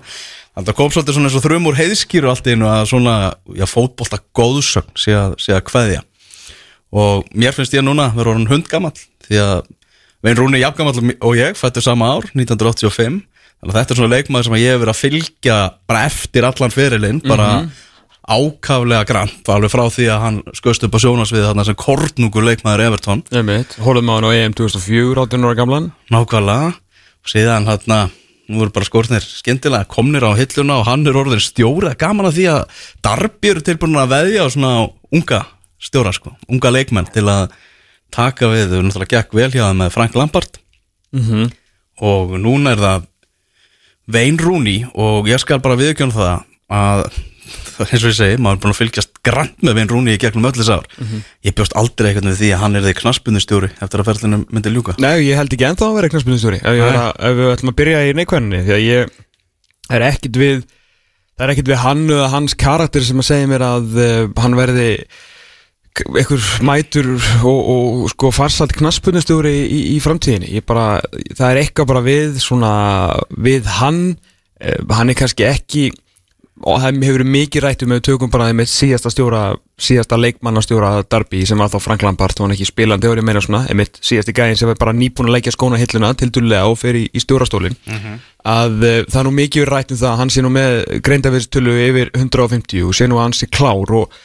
Þannig 0.53 0.71
að 0.71 0.79
kom 0.79 0.91
svolítið 0.93 1.17
svona 1.17 1.29
eins 1.29 1.37
og 1.37 1.45
þrjumur 1.45 1.77
heiðskýru 1.77 2.29
allt 2.29 2.47
í 2.49 2.55
einu 2.55 2.67
að 2.69 2.83
svona, 2.91 3.13
já, 3.57 3.65
fótbolta 3.69 4.19
góðsögn 4.37 4.97
sé 4.99 5.15
að, 5.17 5.37
sé 5.41 5.55
að 5.55 5.63
kveðja. 5.69 6.03
Og 6.93 7.23
mér 7.33 7.55
finnst 7.57 7.73
ég 7.73 7.85
núna 7.85 8.11
vera 8.13 8.35
orðin 8.35 8.51
hundgamall 8.51 8.93
því 9.25 9.39
að 9.41 9.63
Vein 10.23 10.37
Rúni 10.39 10.61
jafngamall 10.61 11.15
og 11.19 11.33
ég 11.35 11.57
fættu 11.59 11.81
sama 11.83 12.13
ár, 12.15 12.29
1985 12.31 13.23
þannig 13.63 13.73
að 13.73 13.79
þetta 13.79 13.93
er 13.93 13.99
svona 13.99 14.13
leikmaður 14.13 14.47
sem 14.47 14.55
að 14.55 14.61
ég 14.61 14.73
hef 14.73 14.83
verið 14.83 14.93
að 14.93 15.01
fylgja 15.01 15.57
bara 15.89 16.03
eftir 16.07 16.47
allan 16.47 16.73
fyrirlinn 16.73 17.19
bara 17.23 17.47
ákaflega 18.23 19.03
grant 19.07 19.49
alveg 19.51 19.71
frá 19.73 19.83
því 19.91 20.05
að 20.13 20.21
hann 20.23 20.37
skust 20.55 20.83
upp 20.87 20.95
á 20.95 20.99
sjónasviði 21.03 21.47
þarna 21.49 21.65
sem 21.67 21.75
kornungur 21.79 22.45
leikmaður 22.47 22.85
Everton. 22.87 23.23
Hólum 23.83 24.11
á 24.11 24.13
hann 24.15 24.27
á 24.27 24.31
EM 24.31 24.55
2004 24.57 25.25
18 25.27 25.47
ára 25.47 25.57
gamlan. 25.59 25.89
Nákvæmlega. 26.13 26.73
Og 27.23 27.31
síðan 27.31 27.67
hérna 27.67 27.99
nú 28.51 28.59
voru 28.59 28.73
bara 28.75 28.87
skórnir 28.87 29.23
skemmtilega 29.23 29.87
komnir 29.91 30.23
á 30.27 30.31
hilluna 30.35 30.81
og 30.81 30.87
hann 30.87 31.05
er 31.07 31.19
orðin 31.19 31.43
stjóra 31.43 31.93
gaman 31.99 32.27
að 32.27 32.39
því 32.39 32.47
að 32.51 32.81
Darby 33.05 33.51
eru 33.53 33.63
tilbúin 33.63 33.99
að 34.01 34.11
veðja 34.15 34.43
á 34.43 34.47
svona 34.51 34.71
unga 35.15 35.39
stjóra 35.83 36.11
sko, 36.15 36.33
unga 36.51 36.71
leikmenn 36.71 37.07
til 37.11 37.23
að 37.31 37.53
taka 38.13 38.49
við, 38.51 38.71
þau 38.71 38.83
náttúrulega 38.83 39.15
gekk 39.17 39.35
vel 39.39 39.49
hjá 39.51 39.63
það 39.63 39.79
með 39.79 39.93
Frank 39.95 40.15
Lampard. 40.19 40.59
Mhm. 41.13 41.51
og 42.01 42.31
núna 42.41 42.71
er 42.73 42.79
það 42.81 43.03
Vein 44.07 44.37
Rooney 44.41 44.85
og 44.97 45.27
ég 45.29 45.39
skal 45.39 45.59
bara 45.61 45.77
viðkjöna 45.77 46.11
það 46.11 46.43
að 46.73 47.03
eins 47.79 48.03
og 48.03 48.09
ég 48.11 48.17
segi, 48.17 48.37
maður 48.37 48.57
er 48.57 48.61
búin 48.63 48.73
að 48.73 48.79
fylgjast 48.81 49.19
grant 49.25 49.65
með 49.65 49.77
Vein 49.79 49.91
Rooney 49.91 50.17
í 50.17 50.21
gegnum 50.21 50.47
öll 50.49 50.55
þess 50.57 50.71
ár. 50.73 50.87
Ég 51.45 51.57
bjóst 51.57 51.75
aldrei 51.79 52.09
eitthvað 52.11 52.29
við 52.31 52.39
því 52.41 52.51
að 52.53 52.63
hann 52.63 52.79
er 52.79 52.85
því 52.85 52.95
knaspunnustjóri 53.01 53.71
eftir 53.79 54.03
að 54.03 54.09
ferðinu 54.11 54.39
myndi 54.49 54.73
ljúka. 54.73 54.95
Nei, 55.01 55.25
ég 55.27 55.39
held 55.39 55.53
ekki 55.55 55.67
ennþá 55.69 55.89
að 55.89 55.99
vera 55.99 56.13
knaspunnistjóri 56.13 56.61
ef, 56.61 56.79
ef 57.29 57.37
við 57.39 57.51
ætlum 57.55 57.73
að 57.73 57.77
byrja 57.81 58.05
í 58.07 58.15
neikvæðinni 58.19 58.63
því 58.63 58.75
að 58.77 58.85
ég 58.87 59.13
það 59.89 59.99
er 59.99 60.07
ekkit 60.09 60.41
við 60.41 60.63
það 61.33 61.45
er 61.45 61.53
ekkit 61.53 61.69
við 61.71 61.81
hann 61.83 62.03
eða 62.07 62.31
hans 62.33 62.57
karakter 62.59 63.05
sem 63.05 63.21
að 63.21 63.29
segja 63.29 63.49
mér 63.49 63.65
að 63.65 63.95
uh, 63.97 64.25
hann 64.43 64.57
verði 64.57 64.89
einhver 65.93 66.45
mætur 66.65 67.09
og, 67.45 67.59
og 67.69 68.05
sko 68.13 68.31
farsalt 68.33 68.73
knaspunnistjóri 68.73 69.53
í, 69.61 69.81
í 69.93 69.97
framtíðinni. 70.01 70.49
Ég 70.57 70.65
bara, 70.65 70.97
það 71.37 71.49
er 71.51 71.59
eitthvað 71.61 71.89
bara 71.91 72.01
við 72.05 72.39
svona, 72.41 72.71
við 73.29 73.69
hann 73.77 73.99
uh, 74.15 74.79
hann 74.97 75.13
er 75.13 75.19
kannski 75.19 75.45
ekki 75.49 75.91
og 76.63 76.79
það 76.81 76.99
hefur 77.03 77.23
mikið 77.27 77.63
rætt 77.63 77.83
um 77.85 77.93
við 77.93 78.01
tökum 78.07 78.31
bara 78.31 78.49
með 78.55 78.69
síðasta 78.71 79.11
stjóra 79.11 79.43
síðasta 79.83 80.17
leikmannastjóra 80.19 80.91
Darby 81.11 81.43
sem 81.47 81.59
var 81.59 81.71
þá 81.73 81.79
Frank 81.83 82.05
Lampard 82.05 82.37
og 82.39 82.45
hann 82.45 82.55
ekki 82.55 82.67
spilandi 82.69 83.09
og 83.09 83.17
ég 83.19 83.25
meina 83.25 83.41
svona 83.43 83.63
einmitt 83.71 83.99
síðasti 84.05 84.35
gæðin 84.37 84.59
sem 84.59 84.71
er 84.71 84.79
bara 84.79 84.93
nýbúin 84.95 85.31
að 85.31 85.37
leggja 85.37 85.55
skóna 85.55 85.79
hilluna 85.81 86.13
til 86.19 86.29
dullega 86.33 86.69
og 86.69 86.77
fer 86.79 86.99
í, 86.99 87.05
í 87.11 87.23
stjórastólin 87.23 87.75
að 88.43 88.77
uh, 88.79 88.99
það 89.09 89.19
er 89.21 89.27
nú 89.27 89.33
mikið 89.39 89.65
verið 89.65 89.73
rætt 89.73 89.95
um 89.95 90.01
það 90.03 90.11
að 90.11 90.21
hann 90.21 90.33
sé 90.33 90.43
nú 90.43 90.53
með 90.53 90.77
greindavirstölu 91.07 91.79
yfir 91.87 92.13
150 92.13 92.87
og 92.87 92.95
sé 92.97 93.09
nú 93.09 93.19
að 93.19 93.27
hann 93.27 93.37
sé 93.39 93.49
klár 93.51 93.95
og, 94.01 94.21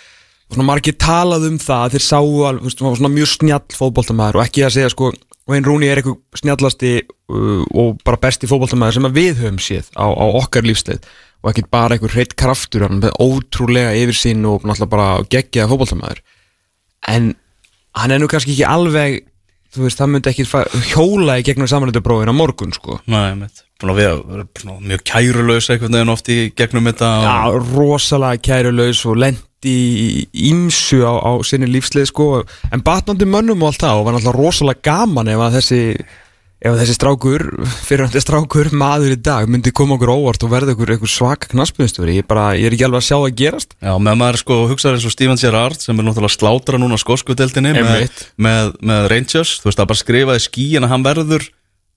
svona 0.48 0.68
margir 0.70 0.96
talað 0.96 1.48
um 1.50 1.58
það 1.60 1.84
að 1.84 1.96
þeir 1.96 2.04
sáu 2.06 2.28
alveg, 2.48 2.76
var 2.80 3.00
svona 3.00 3.14
mjög 3.14 3.32
snjall 3.34 3.76
fótboltamæður 3.76 4.38
og 4.38 4.46
ekki 4.46 4.64
að 4.64 4.76
segja 4.78 4.92
sko 4.94 5.12
Wayne 5.48 5.64
Rooney 5.64 5.88
er 5.88 6.00
eitthvað 6.00 6.40
snjallasti 6.40 6.92
uh, 7.04 7.64
og 7.72 7.98
bara 8.04 8.20
besti 8.20 8.48
fótboltamæður 8.48 8.98
sem 8.98 9.08
við 9.16 9.42
höfum 9.42 9.60
séð 9.62 9.90
á, 9.96 10.06
á 10.08 10.24
okkar 10.40 10.68
lífsleið 10.68 11.08
og 11.42 11.52
ekki 11.52 11.66
bara 11.70 11.96
einhver 11.96 12.14
hreitt 12.16 12.36
kraftur 12.38 12.86
hann 12.86 13.02
með 13.02 13.14
ótrúlega 13.22 13.94
yfirsýn 13.98 14.46
og 14.48 14.66
náttúrulega 14.66 14.92
bara 14.94 15.08
geggjaða 15.30 15.70
fótboltamæður 15.72 16.22
en 17.14 17.34
hann 17.98 18.14
er 18.14 18.22
nú 18.22 18.28
kannski 18.30 18.56
ekki 18.56 18.68
alveg 18.68 19.20
þú 19.74 19.84
veist, 19.84 20.00
það 20.00 20.12
myndi 20.14 20.30
ekki 20.32 20.46
hjóla 20.92 21.38
í 21.40 21.44
gegnum 21.46 21.68
samanlöndubrófin 21.70 22.32
á 22.32 22.36
morgun 22.36 22.72
sko. 22.74 22.98
Nei, 23.10 23.36
vera 23.98 24.46
svona 24.58 24.78
mjög 24.80 25.02
kærulaus 25.06 25.68
einhvern 25.70 25.98
veginn 25.98 26.12
oft 26.14 26.30
í 26.32 26.38
gegnum 26.56 26.88
þetta 26.88 27.10
og, 27.18 27.26
Já, 27.28 27.66
rosalega 27.76 28.42
kærulaus 28.48 29.02
og 29.06 29.20
lendi 29.20 29.74
í 29.74 30.24
ímsu 30.48 31.02
á, 31.04 31.14
á 31.20 31.32
sinni 31.46 31.68
lífslið 31.70 32.08
sko. 32.10 32.30
En 32.72 32.82
batnandi 32.86 33.28
mönnum 33.28 33.62
og 33.62 33.72
allt 33.72 33.84
það 33.84 34.00
og 34.00 34.08
var 34.08 34.16
náttúrulega 34.16 34.38
rosalega 34.40 34.84
gaman 34.88 35.32
ef 35.34 35.44
að 35.44 35.60
þessi 35.60 35.82
ef 36.58 36.72
að 36.72 36.80
þessi 36.82 36.94
strákur, 36.96 37.44
fyrirhandi 37.86 38.22
strákur 38.22 38.70
maður 38.74 39.14
í 39.14 39.18
dag 39.22 39.46
myndi 39.50 39.70
koma 39.74 39.94
okkur 39.94 40.10
óvart 40.10 40.42
og 40.42 40.50
verða 40.50 40.74
okkur, 40.74 41.10
svaka 41.10 41.50
knaspunstöri 41.52 42.18
ég, 42.18 42.26
bara, 42.28 42.50
ég 42.58 42.66
er 42.66 42.74
ekki 42.74 42.88
alveg 42.88 43.02
að 43.02 43.06
sjá 43.06 43.16
það 43.16 43.36
gerast. 43.38 43.76
Já, 43.78 43.92
með 44.02 44.18
maður 44.22 44.40
sko 44.42 44.58
hugsaður 44.72 44.98
eins 44.98 45.06
og 45.06 45.14
Steven 45.14 45.38
Gerrard 45.38 45.84
sem 45.84 45.94
er 45.94 46.08
náttúrulega 46.08 46.34
slátra 46.34 46.80
núna 46.82 46.98
skoskudeldinni 46.98 47.76
með, 47.78 48.24
með, 48.42 48.74
með 48.90 49.08
Rangers 49.14 49.54
þú 49.62 49.70
veist, 49.70 49.78
það 49.78 49.90
bara 49.92 50.02
skrifaði 50.02 50.44
skíin 50.48 50.88
að 50.88 50.94
hann 50.96 51.06
verður 51.06 51.48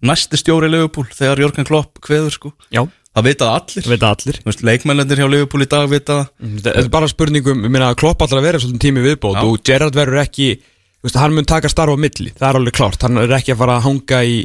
næsti 0.06 0.42
stjóri 0.42 0.70
í 0.70 0.76
Liverpool 0.76 1.10
þegar 1.14 1.42
Jörgen 1.42 1.68
Klopp 1.68 2.02
kveður 2.06 2.36
sko, 2.38 2.54
Já, 2.74 2.84
það 3.18 3.28
vita 3.30 3.50
allir. 3.56 3.90
Veit 3.92 4.06
allir. 4.08 4.40
Veist, 4.46 4.64
leikmennir 4.66 5.22
hjá 5.22 5.28
Liverpool 5.30 5.66
í 5.66 5.70
dag 5.70 5.90
vita 5.92 6.18
það. 6.22 6.52
Þetta 6.66 6.82
er 6.82 6.92
bara 6.94 7.10
spurningum, 7.12 7.66
ég 7.68 7.74
meina 7.74 7.92
að 7.92 8.00
Klopp 8.02 8.26
að 8.26 8.38
vera 8.42 8.62
svolítið 8.62 8.86
tími 8.86 9.06
viðbót 9.06 9.38
Já. 9.38 9.44
og 9.46 9.66
Gerrard 9.68 9.98
verður 9.98 10.22
ekki, 10.24 10.50
veist, 11.06 11.20
hann 11.20 11.36
mun 11.36 11.48
taka 11.50 11.72
starfa 11.72 11.98
á 11.98 12.00
milli, 12.00 12.32
það 12.38 12.48
er 12.50 12.60
alveg 12.60 12.78
klárt, 12.78 13.06
hann 13.06 13.22
er 13.22 13.36
ekki 13.38 13.56
að 13.56 13.62
fara 13.62 13.78
að 13.78 13.86
hanga 13.88 14.24
í, 14.28 14.40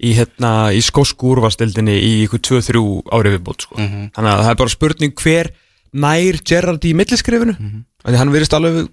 í, 0.00 0.14
hérna, 0.18 0.52
í 0.74 0.80
skosku 0.84 1.34
úrvastildinni 1.34 1.96
í 1.96 2.12
ykkur 2.26 2.42
2-3 2.50 2.84
ári 3.16 3.34
viðbót, 3.36 3.66
sko. 3.66 3.76
Þannig 3.80 4.30
að 4.30 4.44
það 4.44 4.52
er 4.52 4.62
bara 4.62 4.74
spurning 4.74 5.20
hver 5.24 5.52
nær 5.90 6.40
Gerrard 6.46 6.86
í 6.86 6.94
milliskrifinu, 6.98 7.54
mm 7.56 7.68
-hmm. 7.68 7.84
þannig 8.04 8.18
að 8.18 8.24
hann 8.24 8.34
verðist 8.34 8.56
alveg 8.58 8.88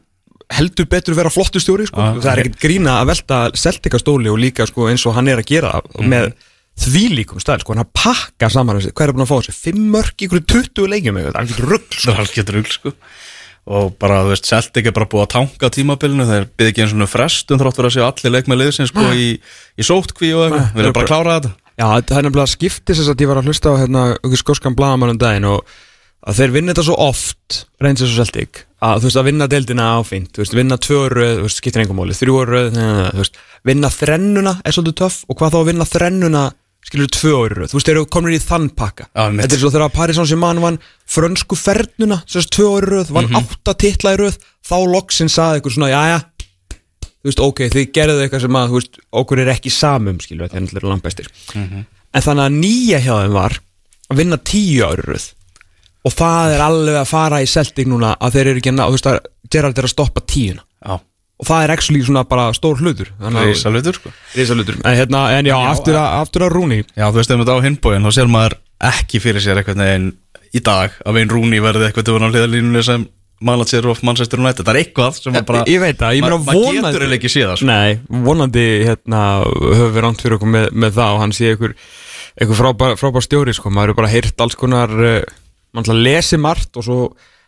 heldur 0.57 0.85
betur 0.87 1.17
vera 1.17 1.33
flottu 1.33 1.59
stjóri, 1.59 1.87
sko. 1.89 1.99
Já. 1.99 2.21
það 2.21 2.31
er 2.31 2.43
ekkert 2.43 2.61
grína 2.61 2.99
að 3.01 3.09
velta 3.13 3.39
seltikastóli 3.53 4.29
og 4.31 4.39
líka, 4.39 4.67
sko, 4.69 4.87
eins 4.87 5.05
og 5.05 5.17
hann 5.17 5.27
er 5.27 5.41
að 5.41 5.49
gera 5.49 5.81
það 5.81 6.07
með 6.13 6.31
því 6.77 7.03
líkum 7.17 7.41
stæl, 7.41 7.59
sko, 7.59 7.73
hann 7.73 7.83
að 7.83 7.93
pakka 7.97 8.49
saman 8.53 8.77
hvað 8.77 9.07
er 9.07 9.13
búin 9.15 9.25
að 9.25 9.31
fá 9.31 9.37
þessi, 9.41 9.57
5 9.73 9.87
mörg 9.95 10.25
ykkur 10.27 10.43
20 10.45 10.91
leikjum, 10.93 11.17
rugg, 11.17 11.89
það 11.97 12.13
er 12.13 12.21
alveg 12.21 12.53
rugl 12.53 12.71
sko 12.71 12.93
og 13.67 13.95
bara, 13.99 14.21
þú 14.23 14.31
veist, 14.31 14.47
Celtic 14.47 14.87
er 14.87 14.95
bara 14.95 15.09
búið 15.11 15.25
að 15.25 15.31
tanka 15.33 15.69
tímabilinu, 15.75 16.27
þeir 16.27 16.45
byrði 16.55 16.71
ekki 16.71 16.83
eins 16.85 16.95
og 16.95 17.11
frestun 17.11 17.59
þrátt 17.59 17.79
fyrir 17.79 17.89
að 17.89 17.95
séu 17.97 18.05
allir 18.07 18.33
leikmenn 18.35 18.61
liðsins 18.61 18.93
sko 18.93 19.07
í, 19.11 19.27
í 19.75 19.87
sótkví 19.87 20.31
og 20.37 20.45
eitthvað, 20.45 20.69
við 20.71 20.85
erum 20.85 20.95
bara 20.95 21.07
að 21.07 21.11
klára 21.11 21.35
þetta. 21.37 21.51
Já, 21.77 21.87
það 21.99 22.19
er 22.19 22.25
nefnilega 22.27 22.53
skiptis 22.53 23.01
þess 23.01 23.11
að 23.11 23.25
ég 23.25 23.29
var 23.29 23.41
að 23.41 23.51
hlusta 23.51 23.73
á 23.75 23.79
hérna, 23.81 24.05
okkur 24.21 24.41
skoskan 24.41 24.77
blagamann 24.77 25.13
um 25.13 25.19
daginn 25.21 25.49
og 25.51 25.75
að 26.27 26.39
þeir 26.39 26.53
vinna 26.55 26.73
þetta 26.73 26.85
svo 26.87 26.95
oft 27.03 27.59
Rangers 27.83 28.13
og 28.13 28.21
Celtic 28.21 28.63
að 28.83 29.01
þú 29.01 29.09
veist 29.09 29.19
að 29.19 29.27
vinna 29.27 29.47
deildina 29.51 29.89
áfint, 29.97 30.31
þú 30.33 30.43
veist, 30.43 30.55
vinna 30.57 30.77
tvö 30.81 31.01
röð 31.13 31.35
þú 31.39 31.45
veist, 31.47 31.61
skiptir 31.61 31.83
einhver 31.83 31.97
máli, 31.97 32.17
þrjú 32.17 32.39
röð 32.49 32.79
þú 32.79 33.21
veist, 33.21 33.39
vinna 33.67 33.91
þrennuna 33.93 34.55
er 34.63 34.75
svolítið 34.75 34.97
töff 35.01 35.19
og 35.27 35.39
hvað 35.39 35.53
þá 35.53 35.59
að 35.59 35.69
vinna 35.71 35.87
þrennuna 35.91 36.43
skilur 36.87 37.11
tvö 37.11 37.33
röð, 37.51 37.71
þú 37.71 37.77
veist, 37.77 37.89
þeir 37.89 37.97
eru 37.97 38.07
komin 38.15 38.37
í 38.37 38.39
þann 38.39 38.69
pakka. 38.77 39.09
Já, 39.11 39.25
einmitt. 39.25 39.43
þetta 39.43 39.57
er 39.57 39.61
svo 39.63 39.71
þegar 39.73 39.93
Paris 39.95 40.19
Saint-Germain 40.19 40.63
vann 40.63 40.79
frönsku 41.17 41.59
fernuna, 41.59 42.21
þess 42.31 42.49
tvö 42.55 42.71
röð 42.85 43.11
vann 43.15 43.35
átta 43.35 43.75
titla 43.75 44.15
í 44.15 44.21
röð, 44.23 44.39
þá 44.63 44.77
loksinn 44.87 45.31
saði 45.31 45.59
eitthvað 45.59 45.75
svona, 45.75 45.91
jæja 45.91 46.23
þú 47.17 47.29
veist, 47.31 47.43
ok, 47.43 47.61
þið 47.73 47.87
gerðu 47.97 48.23
eitthvað 48.23 48.43
sem 48.45 48.57
að, 48.59 48.73
veist, 48.77 48.99
okkur 49.19 49.43
er 49.43 49.51
ekki 49.51 49.73
samum, 49.73 50.19
skilur, 50.23 50.47
þeir 50.47 50.63
náttúrulega 50.63 50.83
eru 50.85 50.91
langbæstir 50.93 51.31
en 52.17 52.23
þannig 52.23 52.45
að 52.45 52.59
nýja 52.61 53.01
hjá 53.03 53.13
þeim 53.19 53.35
var 53.35 53.57
að 54.07 54.21
vinna 54.21 54.39
tíu 54.47 54.85
ári 54.87 55.05
röð. 55.07 55.25
Og 56.07 56.13
það 56.15 56.53
er 56.55 56.63
alveg 56.63 56.97
að 57.01 57.09
fara 57.09 57.41
í 57.43 57.49
Celtic 57.51 57.89
núna 57.89 58.13
að 58.23 58.37
þeir 58.37 58.49
eru 58.51 58.61
ekki 58.61 58.71
að, 58.71 58.83
þú 58.85 58.95
veist, 58.95 59.09
að 59.11 59.17
Gerard 59.51 59.79
er 59.81 59.87
að 59.87 59.91
stoppa 59.91 60.23
tíuna. 60.23 60.63
Já, 60.87 60.93
og 61.37 61.45
það 61.45 61.63
er 61.67 61.73
actually 61.75 62.01
svona 62.05 62.23
bara 62.27 62.47
stór 62.57 62.79
hlutur. 62.81 63.11
Reysa 63.21 63.69
hlutur 63.73 63.93
sko. 63.99 64.09
Rísa 64.35 64.55
hlutur, 64.57 64.79
en 64.83 64.95
hérna, 64.97 65.25
en 65.37 65.45
já, 65.49 65.57
aftur 65.69 65.97
að, 65.99 66.07
aftur 66.23 66.47
að 66.47 66.55
Rúni. 66.55 66.79
Já, 66.97 67.05
þú 67.11 67.19
veist, 67.19 67.33
ef 67.35 67.43
þetta 67.43 67.57
á 67.57 67.65
hinbóin, 67.67 68.07
þá 68.07 68.11
sér 68.17 68.31
maður 68.33 68.57
ekki 68.87 69.21
fyrir 69.21 69.41
sér 69.43 69.61
eitthvað 69.61 69.77
neginn 69.83 70.07
í 70.57 70.61
dag 70.65 70.95
að 71.05 71.13
Vein 71.19 71.29
Rúni 71.33 71.59
verði 71.61 71.85
eitthvað 71.89 72.07
til 72.07 72.15
að 72.17 72.27
hliðalínunni 72.33 72.83
sem 72.87 73.05
manager 73.37 73.85
of 73.91 74.01
Manchester 74.01 74.39
United. 74.41 74.65
Það 74.65 74.73
er 74.73 74.81
eitthvað 74.81 75.19
sem 75.21 75.35
að 75.37 75.45
bara 75.45 75.63
Ég 75.69 75.81
veit 75.83 75.99
það, 76.01 76.15
ég 76.17 76.25
meina 76.25 76.37
Ma- 76.39 76.45
maður 76.47 76.63
vonandi 76.63 76.81
getur 76.89 77.03
eiginlega 77.05 77.19
ekki 77.21 77.29
séð 77.35 77.47
það, 77.51 77.57
sko. 77.61 77.67
Nei, 77.69 77.91
vonandi 78.25 78.65
hérna 78.87 79.21
höfum 79.45 79.93
við 79.93 80.01
rámt 80.07 80.23
fyrir 80.25 80.37
okkur 80.39 80.53
með, 80.55 80.65
með 80.73 80.91
það 80.97 81.13
og 81.13 81.21
hann 81.21 81.35
sé 81.37 81.51
einhver, 81.53 81.75
einhver 82.41 82.57
frábær, 82.63 82.97
frábær 82.97 83.25
stjóri 83.27 83.53
sko, 83.53 83.69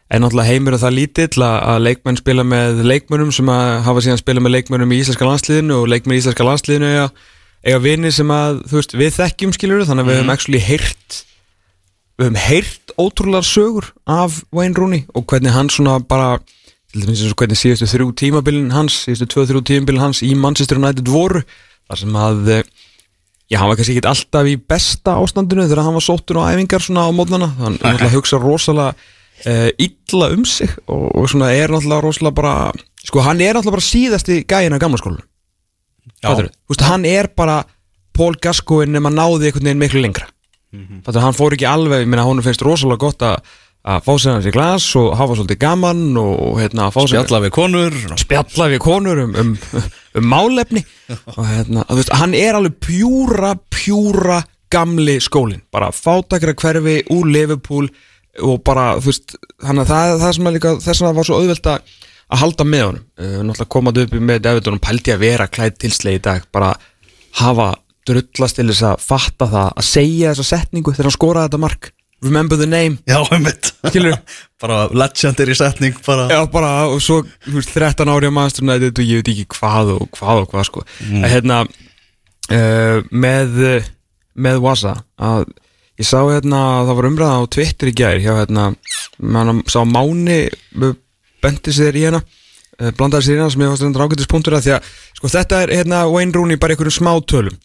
og 0.10 0.16
er 0.18 0.22
náttúrulega 0.24 0.50
heimur 0.50 0.78
það 0.82 0.96
lítill 0.98 1.44
að, 1.46 1.84
leikmenn 1.86 2.18
spila 2.18 2.46
með 2.48 2.80
leikmennum 2.82 3.34
sem 3.36 3.50
að 3.54 3.74
hafa 3.86 4.01
síðan 4.01 4.22
spila 4.22 4.42
með 4.42 4.56
leikmennum 4.56 4.94
í 4.96 5.01
íslenska 5.04 5.28
landsliðinu 5.28 5.75
og 5.78 5.89
leikmenn 5.92 6.16
í 6.16 6.22
íslenska 6.24 6.48
landsliðinu 6.48 6.89
eiga, 6.89 7.04
eiga 7.62 7.82
vini 7.84 8.12
sem 8.16 8.34
að, 8.34 8.63
þú 8.72 8.80
veist, 8.80 8.96
við 8.98 9.12
þekkjum 9.20 9.54
skilur 9.54 9.86
þannig 9.86 10.08
að 10.08 10.10
við 10.10 10.18
höfum 10.18 10.34
actually 10.34 10.63
heyrt 10.66 11.20
við 12.18 12.25
höfum 12.25 12.42
heyrt 12.42 12.96
ótrúlega 12.98 13.46
sögur 13.46 13.92
af 14.10 14.42
Wayne 14.50 14.82
Rooney 14.82 15.06
og 15.13 15.28
hvernig 15.30 15.54
hann 15.54 15.70
svona 15.70 16.00
bara 16.01 16.39
til 16.89 17.04
dæmis 17.04 17.22
eins 17.22 17.36
og 17.36 17.44
hvernig 17.44 17.62
síðustu 17.62 17.92
þrjú 17.94 18.10
tímabilin 18.18 18.74
hans 18.74 19.04
síðustu 19.06 19.30
tvö 19.30 19.46
þrjú 19.51 19.62
tímabilin 19.70 20.01
hans 20.08 20.24
í 20.25 20.34
Manchester 20.34 20.82
United 20.82 21.06
voru 21.06 21.44
þar 21.86 22.01
sem 22.01 22.18
að 22.18 22.50
já, 23.50 23.58
hann 23.58 23.70
var 23.70 23.78
kannski 23.78 23.98
ekki 23.98 24.10
alltaf 24.10 24.50
í 24.50 24.58
besta 24.58 25.16
ástandinu 25.22 25.66
þegar 25.66 25.86
hann 25.86 25.98
var 25.98 26.06
sóttur 26.06 26.42
á 26.42 26.50
æfingar 26.54 26.84
svona 26.86 27.06
á 27.06 27.13
mótnana. 27.13 27.50
Hann 27.58 27.78
náttúrulega 27.82 28.13
hugsa 28.13 28.42
rosalega 28.42 28.94
uh, 29.46 29.69
illa 29.77 30.31
um 30.36 30.46
sig 30.46 30.69
og, 30.88 31.15
og 31.15 31.29
svona 31.29 31.51
er 31.53 31.72
náttúrulega 31.72 32.05
rosalega 32.05 32.36
bara 32.36 32.72
sko 33.03 33.24
hann 33.25 33.41
er 33.41 33.55
náttúrulega 33.55 33.77
bara 33.77 33.89
síðasti 33.89 34.43
gæin 34.50 34.75
á 34.75 34.79
gamla 34.81 34.98
skólu 35.01 35.22
hann 36.84 37.05
er 37.05 37.29
bara 37.36 37.63
Paul 38.19 38.36
Gascoigne 38.41 38.98
nema 38.98 39.12
náði 39.13 39.50
einhvern 39.50 39.69
veginn 39.69 39.79
miklu 39.79 40.03
lengra. 40.03 40.27
Mm 40.74 41.01
-hmm. 41.03 41.19
hann 41.19 41.34
fór 41.34 41.53
ekki 41.53 41.65
alveg, 41.65 42.08
meina 42.08 42.24
hún 42.24 42.43
finnst 42.43 42.62
rosalega 42.62 42.98
gott 42.98 43.22
að 43.22 43.38
að 43.79 44.03
fá 44.03 44.13
sér 44.19 44.34
hans 44.34 44.46
í 44.46 44.51
glas 44.51 44.96
og 44.96 45.15
hafa 45.17 45.36
svolítið 45.36 45.58
gaman 45.58 46.17
og 46.17 46.60
hérna 46.60 46.88
að 46.88 46.93
fá 46.93 47.01
sér 47.01 47.08
Spjalla 47.08 47.39
við 47.46 47.50
konur. 47.50 47.93
Spjalla 48.17 48.67
við 48.67 48.79
konur 48.79 49.19
um, 49.24 49.36
um, 49.36 49.58
um 50.15 50.24
málefni. 50.24 50.84
Og 51.38 51.46
hérna, 51.48 51.86
að 51.88 51.96
veist, 51.96 52.12
hann 52.13 52.34
er 52.34 52.53
alveg 52.55 52.75
pjúra, 52.79 53.55
pjúra 53.72 54.43
gamli 54.69 55.19
skólin, 55.19 55.62
bara 55.72 55.91
fátakra 55.91 56.53
hverfi 56.53 57.03
úr 57.10 57.25
Liverpool 57.25 57.89
og 58.46 58.62
bara, 58.65 58.91
þú 59.00 59.12
veist, 59.12 59.36
hann 59.65 59.81
að 59.84 59.91
það, 59.93 60.13
það 60.24 60.36
sem 60.38 60.50
er 60.50 60.55
líka 60.55 60.75
þess 60.77 60.96
að 61.01 61.08
það 61.08 61.19
var 61.19 61.29
svo 61.29 61.41
auðvelt 61.41 61.74
að 61.74 61.98
að 62.29 62.41
halda 62.43 62.65
með 62.67 62.84
honum, 62.86 63.05
uh, 63.17 63.38
náttúrulega 63.41 63.74
komað 63.74 64.01
upp 64.03 64.17
með 64.22 64.41
Davidon 64.46 64.77
og 64.77 64.84
pældi 64.86 65.13
að 65.13 65.24
vera 65.24 65.48
klæð 65.50 65.77
tilsleið 65.81 66.19
í 66.19 66.25
dag 66.27 66.43
bara 66.53 66.74
hafa 67.39 67.69
drullast 68.10 68.60
til 68.60 68.67
þess 68.69 68.86
að 68.89 69.05
fatta 69.05 69.48
það 69.50 69.72
að 69.72 69.88
segja 69.88 70.34
þessa 70.34 70.58
setningu 70.58 70.93
þegar 70.93 71.10
hann 71.10 71.17
skoraði 71.17 71.50
þetta 71.50 71.62
mark. 71.65 71.89
Remember 72.19 72.60
the 72.60 72.67
name. 72.67 72.98
Já, 73.08 73.22
einmitt? 73.31 73.72
Bara 74.62 74.79
legendir 74.91 75.53
í 75.53 75.55
setning 75.55 75.96
bara. 76.03 76.25
Já, 76.27 76.41
bara, 76.51 76.72
og 76.91 77.00
svo, 77.00 77.22
veist, 77.46 77.72
13 77.72 78.10
ári 78.12 78.27
á 78.27 78.36
United 78.60 79.00
og 79.00 79.05
ég 79.08 79.22
veit 79.22 79.29
ekki 79.31 79.46
hvað 79.55 79.93
og 79.93 80.10
hvað 80.17 80.41
og 80.41 80.50
hvað, 80.51 80.65
sko. 80.67 80.84
Mm. 81.08 81.27
Hérna, 81.31 81.60
uh, 82.51 82.98
með, 83.08 83.62
með 84.36 84.60
Wasa 84.65 84.98
að 85.15 85.48
ég 86.00 86.08
sá, 86.08 86.20
hérna, 86.29 86.62
það 86.88 86.98
var 87.00 87.10
umræða 87.10 87.39
á 87.39 87.51
Twitter 87.56 87.91
í 87.91 87.96
gær 88.00 88.22
hjá, 88.24 88.32
hérna, 88.41 88.70
mann 89.20 89.63
sá 89.68 89.82
Máni 89.88 90.41
bendi 91.44 91.75
sér 91.75 91.98
í 92.00 92.06
hérna 92.08 92.22
uh, 92.24 92.91
blandaði 92.96 93.27
sér 93.27 93.36
í 93.36 93.41
hérna 93.41 93.51
sem 93.53 93.65
ég 93.65 93.74
var 93.74 93.82
stundar 93.82 94.06
ágættispunktur 94.08 94.58
að 94.58 94.65
því 94.65 94.75
að, 94.77 94.89
sko, 95.20 95.34
þetta 95.36 95.62
er, 95.65 95.75
hérna, 95.82 96.06
Wayne 96.12 96.36
Rooney 96.36 96.60
bara 96.62 96.75
einhverjum 96.75 96.98
smá 97.01 97.12
tölum 97.27 97.60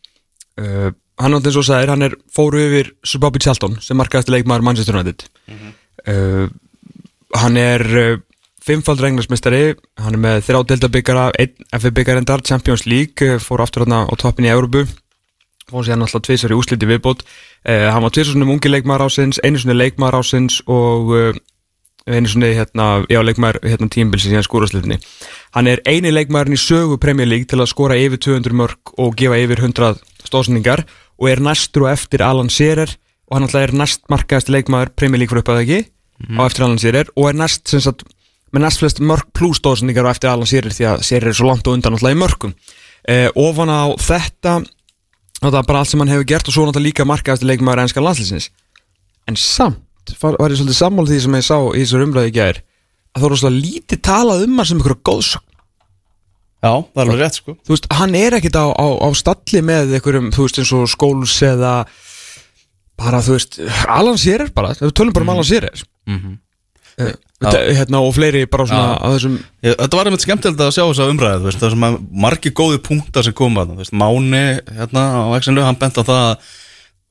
uh, 0.59 0.91
hann 1.23 1.39
átti 1.39 1.51
eins 1.51 1.61
og 1.61 1.67
sagðir, 1.69 1.95
hann 1.95 2.09
er 2.09 2.19
fóru 2.35 2.63
yfir 2.65 2.93
Sir 3.07 3.23
Bobby 3.23 3.43
Charlton 3.43 3.79
sem 3.83 3.99
markaðasti 3.99 4.35
leikmaður 4.35 4.67
Manchester 4.67 4.99
United. 4.99 5.29
Uh, 6.11 6.49
hann 7.39 7.59
er 7.61 7.85
uh, 8.01 8.17
fimmfaldur 8.65 9.11
englarsmestari 9.11 9.77
hann 10.01 10.17
er 10.17 10.23
með 10.25 10.43
þrjá 10.49 10.61
deltabyggara 10.73 11.29
einn 11.39 11.55
FA 11.71 11.93
byggarendar, 11.95 12.43
Champions 12.47 12.87
League 12.89 13.39
fór 13.45 13.63
aftur 13.63 13.85
hann 13.85 14.09
á 14.09 14.15
toppin 14.19 14.49
í 14.49 14.53
Európu 14.53 14.87
fór 15.71 15.87
sér 15.87 16.01
náttúrulega 16.01 16.29
tvisar 16.29 16.55
í 16.55 16.59
úsliti 16.59 16.89
viðbót. 16.89 17.25
Uh, 17.65 17.89
hann 17.93 18.05
var 18.05 18.15
tvisar 18.15 18.35
svona 18.35 18.51
ungi 18.53 18.73
leikmaður 18.73 19.09
ásins 19.09 19.41
einu 19.45 19.61
svona 19.61 19.79
leikmaður 19.79 20.21
ásins 20.21 20.61
og 20.69 21.13
uh, 21.15 21.43
einu 22.05 22.29
svona 22.29 22.51
hérna, 22.53 22.87
já, 23.09 23.21
leikmaður 23.25 23.63
hérna, 23.65 23.89
tímbilsins 23.89 24.35
í 24.35 24.37
hans 24.37 24.49
skúraslitinni 24.49 24.99
hann 25.57 25.69
er 25.71 25.81
eini 25.89 26.13
leikmaðurinn 26.13 26.59
í 26.59 26.61
sögu 26.61 26.99
Premier 27.01 27.29
League 27.29 27.49
til 27.49 27.63
að 27.63 27.71
skora 27.73 27.97
yfir 27.97 28.21
200 28.21 28.57
mörg 28.61 28.93
og 29.01 29.17
gefa 29.17 29.39
yfir 29.41 29.63
100 29.65 30.03
stóðsendingar 30.27 30.85
og 31.17 31.31
er 31.31 31.41
næstur 31.45 31.87
og 31.87 31.95
eftir 31.95 32.25
Alan 32.27 32.53
Shearer 32.53 32.93
og 33.31 33.39
hann 33.39 33.49
alltaf 33.49 33.65
er 33.65 33.73
næst 33.81 34.05
markaðasti 34.13 34.53
leikmaður 34.53 34.93
Premier 34.99 35.23
League 35.23 35.33
fyrir 35.33 35.47
upp 35.47 35.55
að 35.55 35.63
ekki 35.63 35.81
á 36.37 36.43
eftir 36.45 36.67
Alan 36.67 36.83
Shearer 36.83 37.13
og 37.17 37.31
er 37.31 37.41
næst 37.41 37.73
sem 37.73 37.81
sagt 37.87 38.05
með 38.53 38.67
næst 38.67 38.85
flest 38.85 39.01
mörg 39.01 39.33
pluss 39.33 39.63
stóðsendingar 39.63 40.05
á 40.05 40.13
eftir 40.13 40.35
Alan 40.35 40.51
Shearer 40.51 40.77
því 40.77 40.91
að 40.91 41.07
Shearer 41.09 41.33
er 41.33 41.39
svo 41.41 41.49
langt 41.49 41.65
og 41.65 41.79
undan 41.79 41.97
alltaf 41.97 42.13
í 42.13 42.21
mörgum 42.21 42.53
eh, 43.09 43.31
ofan 43.33 43.73
á 43.73 43.97
þetta 43.97 44.59
það 45.53 45.61
er 45.63 45.67
bara 45.69 45.79
allt 45.83 45.91
sem 45.93 46.01
hann 46.05 46.13
hefur 46.15 46.29
gert 46.33 46.49
og 46.49 46.55
svo 46.57 46.65
náttúrulega 46.69 46.89
líka 46.89 47.05
markaðasti 47.09 47.49
leikmaður 47.51 47.83
ennska 47.85 48.01
landslýsins 48.05 48.51
en 49.29 49.37
samt 49.41 50.15
var, 50.21 50.37
var 50.41 50.51
ég 50.53 50.61
svolítið 50.61 50.79
sammála 50.79 51.11
því 51.11 51.21
sem 51.25 51.35
ég 51.41 51.45
sá 51.49 51.57
í 51.75 51.83
þessar 51.85 52.05
umræði 52.07 52.31
í 52.33 52.37
gær 52.39 52.61
að 52.61 53.19
það 53.19 53.25
var 53.27 53.35
rosalega 53.35 53.65
lítið 53.67 54.01
talað 54.09 54.45
um 54.47 54.57
hann 54.61 54.69
sem 54.71 54.79
einhverja 54.81 55.05
góðsögn 55.11 55.51
Já, 56.65 56.71
það 56.81 56.97
er 56.97 57.03
alveg 57.05 57.19
rétt 57.21 57.37
sko. 57.37 57.53
Þú 57.61 57.73
veist, 57.75 57.87
hann 57.93 58.15
er 58.17 58.35
ekkit 58.39 58.55
á, 58.57 58.65
á, 58.73 58.87
á 59.05 59.09
stalli 59.13 59.61
með 59.69 59.91
einhverjum, 59.99 60.31
þú 60.33 60.47
veist, 60.47 60.61
eins 60.63 60.71
og 60.73 60.87
skóls 60.89 61.35
eða 61.45 61.73
bara 62.97 63.21
þú 63.27 63.35
veist, 63.37 63.59
Alan 63.93 64.17
Shearer 64.17 64.49
bara. 64.57 64.71
Við 64.79 64.95
tölum 64.97 65.13
bara 65.13 65.27
um 65.27 65.33
Alan 65.35 65.45
Shearer. 65.45 65.83
Mhm. 66.09 66.15
Eh, 66.25 66.33
þetta- 66.33 66.44
hérna, 66.99 68.01
og 68.01 68.13
fleiri 68.17 68.45
bara 68.51 68.67
svona 68.69 68.99
að 68.99 69.17
þessum 69.17 69.39
þetta 69.65 69.99
var 69.99 70.11
einmitt 70.11 70.25
skemmtilegt 70.25 70.63
að 70.65 70.75
sjá 70.77 70.83
þessa 70.85 71.09
umræðu 71.13 71.55
það 71.55 71.73
sem 71.75 71.87
að 71.89 71.97
margi 72.25 72.53
góði 72.55 72.83
punktar 72.85 73.27
sem 73.27 73.37
koma 73.37 73.67
Máni 73.93 74.45
hérna 74.71 75.03
á 75.19 75.29
Exinu 75.39 75.65
hann 75.67 75.81
bent 75.81 75.99
á 75.99 76.03
það 76.03 76.21
að 76.21 76.53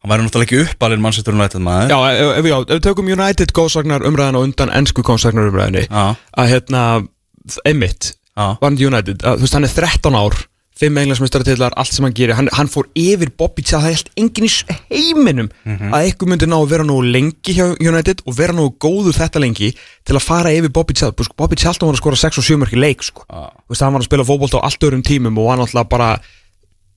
hann 0.03 0.11
væri 0.11 0.25
náttúrulega 0.25 0.47
ekki 0.49 0.63
uppalinn 0.67 1.03
Manchester 1.03 1.35
United 1.35 1.63
maður. 1.63 1.93
Já, 1.93 1.99
ef, 2.11 2.31
ef, 2.39 2.47
já, 2.49 2.57
ef 2.59 2.73
við 2.73 2.81
tökum 2.87 3.11
United 3.13 3.53
góðsagnar 3.55 4.07
umræðan 4.07 4.39
og 4.39 4.47
undan 4.49 4.73
ennsku 4.75 5.03
góðsagnar 5.05 5.47
umræðinni 5.51 5.85
að 5.87 6.49
hérna, 6.51 6.81
einmitt 7.63 8.11
Já. 8.33 8.57
varandi 8.59 8.87
United, 8.89 9.23
þú 9.23 9.45
veist, 9.45 9.55
hann 9.55 9.67
er 9.67 9.75
13 9.77 10.17
ár 10.17 10.39
fimm 10.83 10.99
englansmestaratillar, 11.01 11.73
allt 11.79 11.95
sem 11.95 12.05
hann 12.05 12.13
gerir 12.17 12.35
hann, 12.37 12.49
hann 12.53 12.69
fór 12.71 12.85
yfir 12.99 13.31
Bobby 13.39 13.63
Tjá, 13.65 13.79
það 13.79 13.89
held 13.95 14.11
enginn 14.19 14.47
í 14.49 14.51
heiminum 14.91 15.49
Mhm. 15.65 15.89
að 15.95 16.05
eitthvað 16.09 16.31
myndi 16.33 16.49
ná 16.51 16.57
að 16.59 16.69
vera 16.75 16.83
nú 16.87 16.99
lengi 17.01 17.55
hjá 17.57 17.65
United 17.79 18.21
og 18.27 18.35
vera 18.37 18.53
nú 18.53 18.67
góðu 18.77 19.15
þetta 19.15 19.39
lengi 19.41 19.71
til 20.05 20.15
að 20.19 20.21
fara 20.27 20.51
yfir 20.53 20.69
Bobby 20.75 20.93
Tjá 20.93 21.09
Bobby 21.37 21.55
Tjá 21.55 21.71
var 21.79 21.93
að 21.95 22.01
skora 22.03 22.15
6 22.19 22.37
og 22.37 22.43
7 22.43 22.57
mörki 22.61 22.77
leik 22.79 23.03
sko. 23.03 23.23
þú 23.29 23.69
veist, 23.73 23.81
hann 23.81 23.93
var 23.93 24.01
að 24.01 24.09
spila 24.11 24.23
fótbolt 24.27 24.53
á 24.55 24.65
allt 24.65 24.79
öðrum 24.83 25.03
tímum 25.03 25.37
og 25.39 25.49
hann 25.51 25.59
alltaf 25.65 25.89
bara 25.89 26.19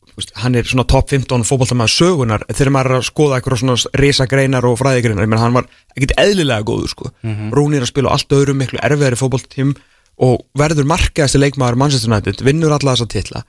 þú 0.07 0.16
veist, 0.21 0.33
hann 0.40 0.55
er 0.57 0.62
svona 0.64 0.87
top 0.88 1.11
15 1.11 1.45
fótboltamæður 1.45 1.93
sögunar 1.93 2.45
þegar 2.49 2.73
maður 2.73 2.90
er 2.95 3.00
að 3.00 3.09
skoða 3.11 3.37
eitthvað 3.40 3.61
svona 3.61 3.76
risagreinar 4.00 4.64
og 4.64 4.78
fræðigreinar, 4.81 5.38
hann 5.38 5.52
var 5.52 5.66
ekkit 5.97 6.14
eðlilega 6.16 6.64
góður 6.64 6.88
sko, 6.88 7.11
mm 7.23 7.50
Rúni 7.52 7.76
er 7.76 7.85
að 7.85 7.93
spila 7.93 8.09
á 8.09 8.14
allt 8.16 8.33
öðrum 8.33 8.57
miklu 8.62 8.81
erfiðari 8.83 9.19
fótboltím 9.21 9.75
og 10.19 10.47
verður 10.57 10.88
markaðasti 10.88 11.37
leikmaður 11.43 11.76
Manchester 11.76 12.09
United 12.11 12.40
vinnur 12.40 12.73
alla 12.73 12.95
þessa 12.97 13.09
titla 13.12 13.43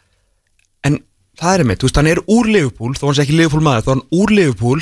en 0.88 1.00
það 1.38 1.54
er 1.54 1.64
einmitt, 1.64 1.82
þú 1.82 1.90
veist, 1.90 2.00
hann 2.02 2.12
er 2.12 2.24
úr 2.26 2.50
Liverpool 2.50 2.98
þó 2.98 3.06
hann 3.10 3.18
sé 3.20 3.26
ekki 3.26 3.38
Liverpool 3.38 3.66
maður, 3.66 3.86
þá 3.86 3.92
er 3.92 3.96
hann 3.96 4.08
úr 4.22 4.34
Liverpool 4.34 4.82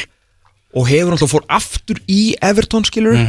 og 0.76 0.90
hefur 0.90 1.14
náttúrulega 1.14 1.34
fór 1.34 1.46
aftur 1.58 2.02
í 2.12 2.22
Everton 2.44 2.88
skilur 2.88 3.20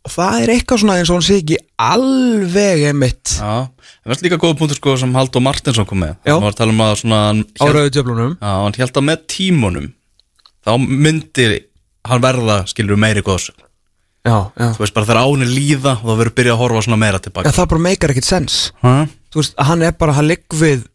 og 0.00 0.12
það 0.14 0.36
er 0.42 0.52
eitthvað 0.54 0.82
svona 0.82 0.96
eins 1.00 1.10
og 1.12 1.18
hann 1.18 1.26
sé 1.26 1.38
ekki 1.42 1.58
alveg 1.80 2.84
einmitt. 2.88 3.34
Já, 3.36 3.68
það 3.68 4.12
var 4.12 4.22
líka 4.24 4.38
góða 4.40 4.56
punktur 4.60 4.78
sko 4.78 4.94
sem 5.00 5.16
Haldur 5.16 5.44
Martinsson 5.44 5.88
kom 5.88 6.00
með. 6.00 6.14
Já. 6.24 6.32
hann 6.32 6.44
var 6.46 6.54
að 6.54 6.60
tala 6.62 6.72
um 6.72 6.84
að 6.86 6.94
svona 7.02 7.18
hann 7.26 7.42
á 7.44 7.64
hélt, 7.64 7.74
rauðu 7.76 7.92
djöflunum. 7.96 8.36
Já, 8.40 8.52
hann 8.64 8.78
held 8.80 9.00
að 9.00 9.06
með 9.10 9.26
tímunum 9.34 9.90
þá 10.64 10.72
myndi 10.80 11.48
hann 12.08 12.24
verða 12.24 12.62
skilur 12.70 13.00
meiri 13.00 13.24
góðs 13.24 13.50
já, 14.24 14.36
já. 14.52 14.68
þú 14.76 14.82
veist 14.82 14.96
bara 14.96 15.08
þegar 15.08 15.22
ánir 15.24 15.52
líða 15.52 15.94
og 15.98 16.06
það 16.06 16.20
verður 16.20 16.36
byrjað 16.38 16.54
að 16.54 16.62
horfa 16.62 16.84
svona 16.86 17.00
meira 17.00 17.20
tilbaka 17.24 17.52
það 17.56 17.70
bara 17.72 17.84
meikar 17.88 18.12
ekkert 18.14 18.28
sens. 18.28 18.58
Ha? 18.84 18.94
Þú 19.30 19.42
veist, 19.42 19.54
hann 19.68 19.84
er 19.86 19.94
bara, 20.00 20.16
hann 20.16 20.28
ligg 20.28 20.56
við 20.60 20.86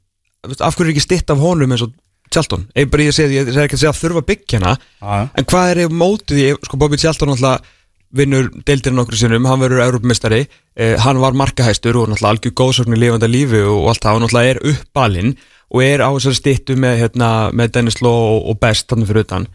Af 0.45 0.75
hverju 0.75 0.89
er 0.89 0.93
ekki 0.95 1.05
stitt 1.05 1.31
af 1.33 1.41
honum 1.41 1.73
eins 1.75 1.85
og 1.85 1.93
Tjalton 2.33 2.65
Ég 2.75 2.89
er 2.89 3.63
ekki 3.65 3.77
að 3.77 3.81
segja 3.81 3.91
að 3.91 3.99
þurfa 4.01 4.25
byggja 4.25 4.59
hana. 4.59 4.75
Já. 4.99 5.29
En 5.37 5.47
hvað 5.49 5.71
er 5.71 5.93
mótið 5.93 6.41
í 6.41 6.47
Sko 6.65 6.79
Bobby 6.81 6.99
Tjalton 6.99 7.33
alltaf 7.35 7.73
vinnur 8.15 8.47
deildirinn 8.67 9.01
okkur 9.01 9.17
sinnum, 9.19 9.47
hann 9.49 9.59
verður 9.59 9.83
Europamistari 9.83 10.45
eh, 10.45 10.95
hann 11.03 11.19
var 11.19 11.35
markahæstur 11.35 11.97
og 11.99 12.11
náttúrulega 12.11 12.31
algjör 12.31 12.55
góðsögn 12.61 12.95
í 12.95 12.99
lifanda 13.01 13.27
lífi 13.27 13.59
og 13.65 13.89
allt 13.91 14.05
það 14.05 14.19
og 14.19 14.23
náttúrulega 14.23 14.53
er 14.53 14.61
uppalinn 14.71 15.33
og 15.73 15.83
er 15.83 16.03
á 16.05 16.09
þessari 16.13 16.39
stittu 16.39 16.77
með, 16.79 16.99
hérna, 17.01 17.29
með 17.51 17.73
Dennis 17.75 17.99
Law 18.05 18.37
og, 18.37 18.49
og 18.51 18.59
Best 18.61 18.87
þannig 18.91 19.09
fyrir 19.09 19.25
utan. 19.25 19.47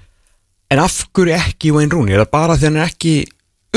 En 0.70 0.82
af 0.82 0.98
hverju 1.14 1.36
ekki 1.38 1.72
Wayne 1.74 1.94
Rooney, 1.94 2.14
er 2.14 2.24
það 2.24 2.34
bara 2.34 2.58
því 2.58 2.68
hann 2.68 2.80
er 2.82 2.90
ekki 2.90 3.14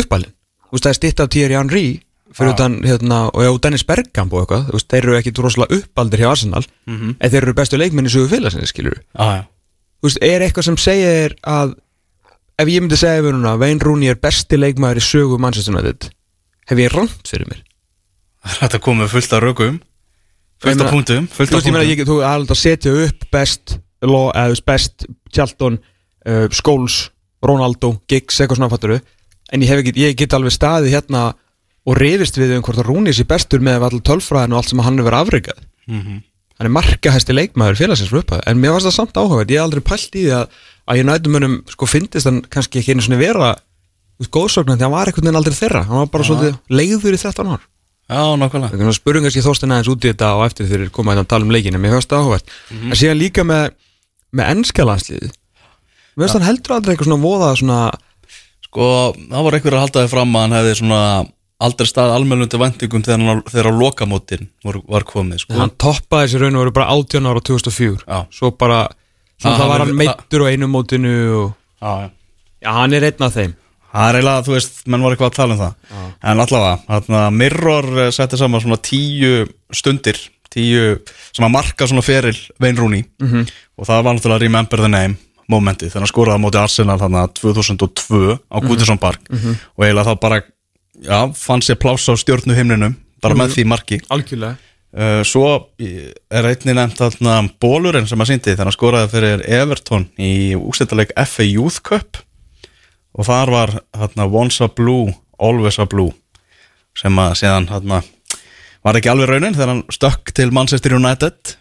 uppalinn, 0.02 0.34
þú 0.68 0.76
veist 0.76 0.88
það 0.88 0.94
er 0.94 1.00
stitt 1.00 1.24
af 1.24 1.32
Thierry 1.34 1.58
Henry 1.60 1.86
fyrir 2.34 2.54
utan, 2.56 2.76
hérna, 2.86 3.20
og 3.34 3.44
já, 3.46 3.52
Dennis 3.66 3.86
Bergkamp 3.88 4.34
og 4.34 4.44
eitthvað, 4.44 4.68
þú 4.70 4.78
veist, 4.78 4.90
þeir 4.92 5.08
eru 5.08 5.18
ekki 5.20 5.34
rosalega 5.38 5.80
uppaldir 5.80 6.24
hjá 6.24 6.30
Arsenal, 6.32 6.64
en 6.88 7.16
þeir 7.22 7.42
eru 7.42 7.54
bestu 7.58 7.80
leikmenni 7.80 8.10
sögu 8.14 8.32
félagsins, 8.32 8.74
skilur 8.74 8.98
Já, 9.00 9.26
já. 9.38 9.44
þú 10.02 10.10
veist, 10.10 10.22
er 10.24 10.46
eitthvað 10.48 10.68
sem 10.70 10.78
segir 10.82 11.38
að 11.46 11.76
ef 12.60 12.70
ég 12.70 12.84
myndi 12.84 13.00
segja 13.00 13.24
við 13.26 13.36
núna 13.38 13.56
Wayne 13.62 13.82
Rooney 13.84 14.12
er 14.14 14.20
besti 14.22 14.60
leikmaður 14.60 15.02
í 15.02 15.06
sögu 15.06 15.40
United 15.40 16.10
hef 16.70 16.80
ég 16.80 16.94
rand 16.94 17.28
fyrir 17.28 17.50
mér? 17.50 17.64
Þetta 18.60 18.80
komið 18.84 19.14
fullt 19.14 19.34
af 19.34 19.44
rökum 19.44 19.80
Ég 20.64 20.70
fullt 20.70 20.84
af 20.86 20.92
punktum 20.94 21.28
þú 21.28 21.42
veist, 21.44 21.66
ég 21.68 21.74
meina, 21.74 21.88
ég, 21.88 22.04
þú 22.08 22.20
er 22.22 22.30
alveg 22.30 22.54
að 22.56 22.62
setja 22.62 22.94
upp 23.08 23.26
best 23.32 23.80
Law, 24.04 24.32
eða 24.36 24.60
best 24.68 25.06
Charlton, 25.32 25.78
uh, 26.28 26.48
Scholes 26.52 27.10
Ronaldo, 27.44 27.98
Giggs, 28.08 28.40
eitthvað 28.40 28.60
svona 28.60 28.72
fatturu 28.72 29.00
en 29.54 29.64
ég 29.64 29.70
hef 29.70 29.82
ekki, 29.84 29.94
ég 30.00 30.18
get 30.20 30.36
alveg 30.36 30.54
staðið 30.56 30.96
hérna 30.98 31.24
og 31.84 31.98
rifist 32.00 32.38
við 32.40 32.58
um 32.58 32.64
hvort 32.66 32.80
að 32.80 32.88
Rooney 32.90 33.14
sé 33.16 33.26
bestur 33.28 33.64
með 33.64 33.88
allir 33.90 34.06
tölfræðin 34.08 34.54
og 34.56 34.62
allt 34.62 34.72
sem 34.72 34.84
hann 34.84 35.02
hefur 35.02 35.18
afreikað 35.20 35.66
hann 36.54 36.68
er 36.70 36.72
markahæsti 36.72 37.34
leikmaður 37.36 37.80
félagsins 37.82 38.14
upphæð 38.14 38.46
en 38.48 38.62
mér 38.62 38.72
varst 38.76 38.88
það 38.88 38.96
samt 38.96 39.18
áhugavert, 39.18 39.52
ég 39.52 39.60
hef 39.60 39.66
aldrei 39.68 39.84
pælt 39.84 40.16
í 40.16 40.24
því 40.24 40.34
að 40.38 40.62
að 40.84 41.00
ég 41.00 41.08
nætum 41.08 41.38
önum, 41.40 41.60
sko, 41.72 41.88
fyndist 41.88 42.28
hann 42.28 42.42
kannski 42.52 42.82
ekki 42.82 42.96
einu 42.96 43.06
svona 43.06 43.20
vera 43.22 43.52
góðsögnan 44.34 44.78
því 44.78 44.86
hann 44.86 44.94
var 44.94 45.10
einhvern 45.10 45.28
veginn 45.28 45.40
aldrei 45.40 45.56
þeirra. 45.58 45.84
Hann 45.88 46.02
var 46.04 46.10
bara 46.14 46.28
svolítið 46.28 46.58
leiður 46.70 47.16
í 47.16 47.20
13 47.22 47.52
ár. 47.54 47.64
Já, 48.12 48.24
nákvæmlega. 48.38 48.80
Er 48.84 48.96
spurning 48.98 49.26
kannski 49.26 49.44
þóstin 49.44 49.74
aðeins 49.74 49.92
út 49.94 50.04
í 50.06 50.12
þetta 50.12 50.32
og 50.38 50.46
eftir 50.48 50.68
þeir 50.70 50.90
koma 50.94 51.14
hérna 51.14 51.24
að 51.24 51.32
tala 51.34 51.48
um 51.48 51.54
leikin 51.56 51.78
en 51.78 51.84
mér 51.84 51.96
höfst 51.96 52.12
það 52.12 52.26
áhugavert. 52.28 52.54
En 52.74 53.00
síðan 53.00 53.20
Sko, 58.68 58.86
það 59.18 59.48
var 59.48 59.58
einhver 59.58 59.78
að 59.78 59.84
halda 59.86 60.04
þið 60.04 60.14
fram 60.14 60.36
að 60.36 60.46
hann 60.46 60.58
hefði 60.60 60.76
svona 60.82 61.02
aldrei 61.60 61.88
stað 61.88 62.16
almennundi 62.16 62.60
vendingum 62.60 63.04
þegar 63.04 63.70
á 63.70 63.74
lokamótin 63.74 64.50
var, 64.66 64.82
var 64.88 65.04
komið 65.04 65.44
sko. 65.46 65.54
hann 65.54 65.72
toppaði 65.78 66.28
þessi 66.28 66.42
raun 66.42 66.56
og 66.56 66.66
veru 66.66 66.72
bara 66.72 66.90
18 66.92 67.30
ára 67.30 67.42
2004 67.42 68.04
Já. 68.08 68.26
svo 68.32 68.52
bara 68.52 68.88
svo 69.38 69.54
það 69.54 69.68
var 69.68 69.86
hann 69.86 69.96
meittur 69.96 70.44
á 70.44 70.52
einu 70.52 70.68
mótinu 70.68 71.14
og 71.44 71.52
Já, 71.84 72.02
já. 72.02 72.10
Já, 72.64 72.72
hann 72.72 72.96
er 72.96 73.04
einn 73.10 73.26
af 73.26 73.36
þeim. 73.36 73.56
Það 73.94 74.08
er 74.08 74.18
eiginlega, 74.18 74.44
þú 74.48 74.54
veist, 74.56 74.78
menn 74.90 75.04
var 75.04 75.14
eitthvað 75.14 75.30
að 75.30 75.36
tala 75.38 75.56
um 75.56 75.60
það. 75.60 75.74
En 76.24 76.44
allavega, 76.44 77.24
Mirror 77.36 77.90
eh, 78.06 78.14
setti 78.16 78.40
saman 78.40 78.64
svona 78.64 78.80
tíu 78.82 79.44
stundir 79.76 80.22
Tíu 80.54 81.00
sem 81.34 81.46
að 81.48 81.50
marka 81.50 81.88
svona 81.90 82.04
feril 82.06 82.38
Wayne 82.62 82.78
Rooney. 82.78 83.04
-hmm. 83.20 83.48
Og 83.78 83.88
það 83.90 84.04
var 84.04 84.14
náttúrulega 84.14 84.42
Remember 84.42 84.78
the 84.80 84.88
Name 84.88 85.16
momentið 85.50 85.90
Þegar 85.90 86.02
hann 86.02 86.12
skoraði 86.12 86.38
á 86.38 86.44
móti 86.46 86.60
Arsenal 86.62 87.00
þarna 87.00 87.28
2002 87.34 88.38
á 88.54 88.58
Goodison 88.62 88.98
Park. 88.98 89.20
Og 89.78 89.86
eiginlega 89.86 90.14
þá 90.14 90.20
bara, 90.22 90.42
já, 91.04 91.20
fann 91.38 91.64
sér 91.66 91.80
pláss 91.82 92.10
á 92.10 92.14
stjórnu 92.20 92.56
himninum 92.58 92.98
Bara 93.24 93.38
með 93.40 93.58
því 93.58 93.66
marki. 93.72 94.00
Algjörlega. 94.12 94.58
Uh, 94.94 95.22
Svo 95.26 95.48
er 95.82 96.46
einnig 96.46 96.76
nefnt 96.78 97.00
þarna 97.00 97.38
Bólurinn 97.64 98.06
sem 98.06 98.22
að 98.22 98.30
síndi 98.30 98.52
Þegar 98.52 98.68
hann 98.68 98.76
skoraði 98.76 99.08
fyrir 99.10 99.42
Everton 99.50 100.04
í 100.22 100.34
úrstættaleg 100.54 101.14
FA 101.18 101.48
Youth 101.48 101.82
Cup. 101.88 102.20
Og 103.18 103.26
þar 103.30 103.54
var 103.54 103.74
hérna 103.98 104.28
Once 104.30 104.62
a 104.62 104.70
Blue, 104.70 105.14
Always 105.42 105.80
a 105.82 105.88
Blue 105.90 106.14
sem 106.94 107.16
að 107.18 107.32
síðan 107.40 107.72
hérna 107.72 108.04
var 108.86 108.98
ekki 109.00 109.10
alveg 109.10 109.32
raunin 109.32 109.56
þegar 109.56 109.72
hann 109.72 109.80
stökk 109.90 110.30
til 110.38 110.52
Manchester 110.54 110.94
United. 110.94 111.56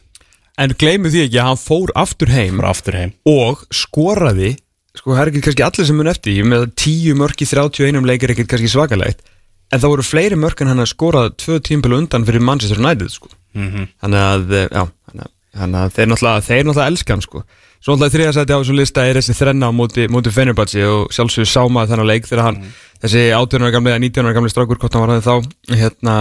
En 0.61 0.74
gleymu 0.76 1.09
því 1.09 1.22
ekki 1.24 1.38
að 1.40 1.48
hann 1.48 1.61
fór 1.62 1.92
aftur 1.96 2.33
heim 2.35 2.59
bara 2.61 2.74
aftur 2.74 2.98
heim. 2.98 3.14
og 3.24 3.62
skoraði 3.72 4.50
sko 4.92 5.14
það 5.14 5.22
er 5.22 5.31
ekki 5.31 5.44
kannski 5.46 5.64
allir 5.64 5.88
sem 5.88 5.96
mun 5.96 6.11
eftir 6.12 6.35
því, 6.35 6.42
með 6.52 6.66
10 6.76 7.16
mörk 7.16 7.40
í 7.40 7.48
31 7.48 8.09
leikir 8.11 8.35
ekkert 8.35 8.50
kannski 8.52 8.68
svakalegt 8.74 9.24
en 9.72 9.80
það 9.80 9.92
voru 9.94 10.04
fleiri 10.06 10.37
mörk 10.38 10.61
en 10.62 10.68
hann 10.72 10.82
að 10.85 10.90
skoraði 10.92 11.35
tvö 11.42 11.58
tímpil 11.64 11.96
undan 11.96 12.26
fyrir 12.28 12.40
Manchester 12.44 12.78
United 12.82 13.11
sko. 13.14 13.28
Mhm. 13.56 13.88
þannig 14.02 14.22
að 14.28 14.52
eh, 14.56 14.68
já, 14.72 14.85
þannig 15.08 15.24
að- 15.26 15.32
þannig 15.52 15.78
að 15.82 15.92
þeir 15.96 16.06
náttúrulega 16.12 16.44
þeir 16.48 16.64
náttúrulega 16.64 16.90
elskan 16.92 17.20
sko. 17.22 17.42
svo 17.82 17.96
náttúrulega 17.96 18.14
þriðasæti 18.14 18.52
á 18.54 18.58
þessu 18.62 18.76
lista 18.78 19.04
er 19.08 19.14
þessi 19.20 19.35
þrenna 19.37 19.68
á 19.68 19.72
móti, 19.74 20.06
móti 20.08 20.30
Fenerbahce 20.32 20.85
og 20.88 21.11
sjálfsögur 21.12 21.50
sá 21.50 21.62
maður 21.68 21.90
þennan 21.92 22.08
leik 22.12 22.24
þegar 22.30 22.44
hann 22.46 22.61
þessi 23.02 23.22
18 23.37 23.62
ára 23.66 23.72
gamli 23.74 23.90
eða 23.92 24.00
19 24.06 24.24
ára 24.28 24.35
gamli 24.38 24.50
strákur 24.54 24.78
hvort 24.78 24.94
hann 24.94 25.04
var 25.06 25.20
það 25.20 25.26
þá 25.28 25.76
hérna 25.82 26.16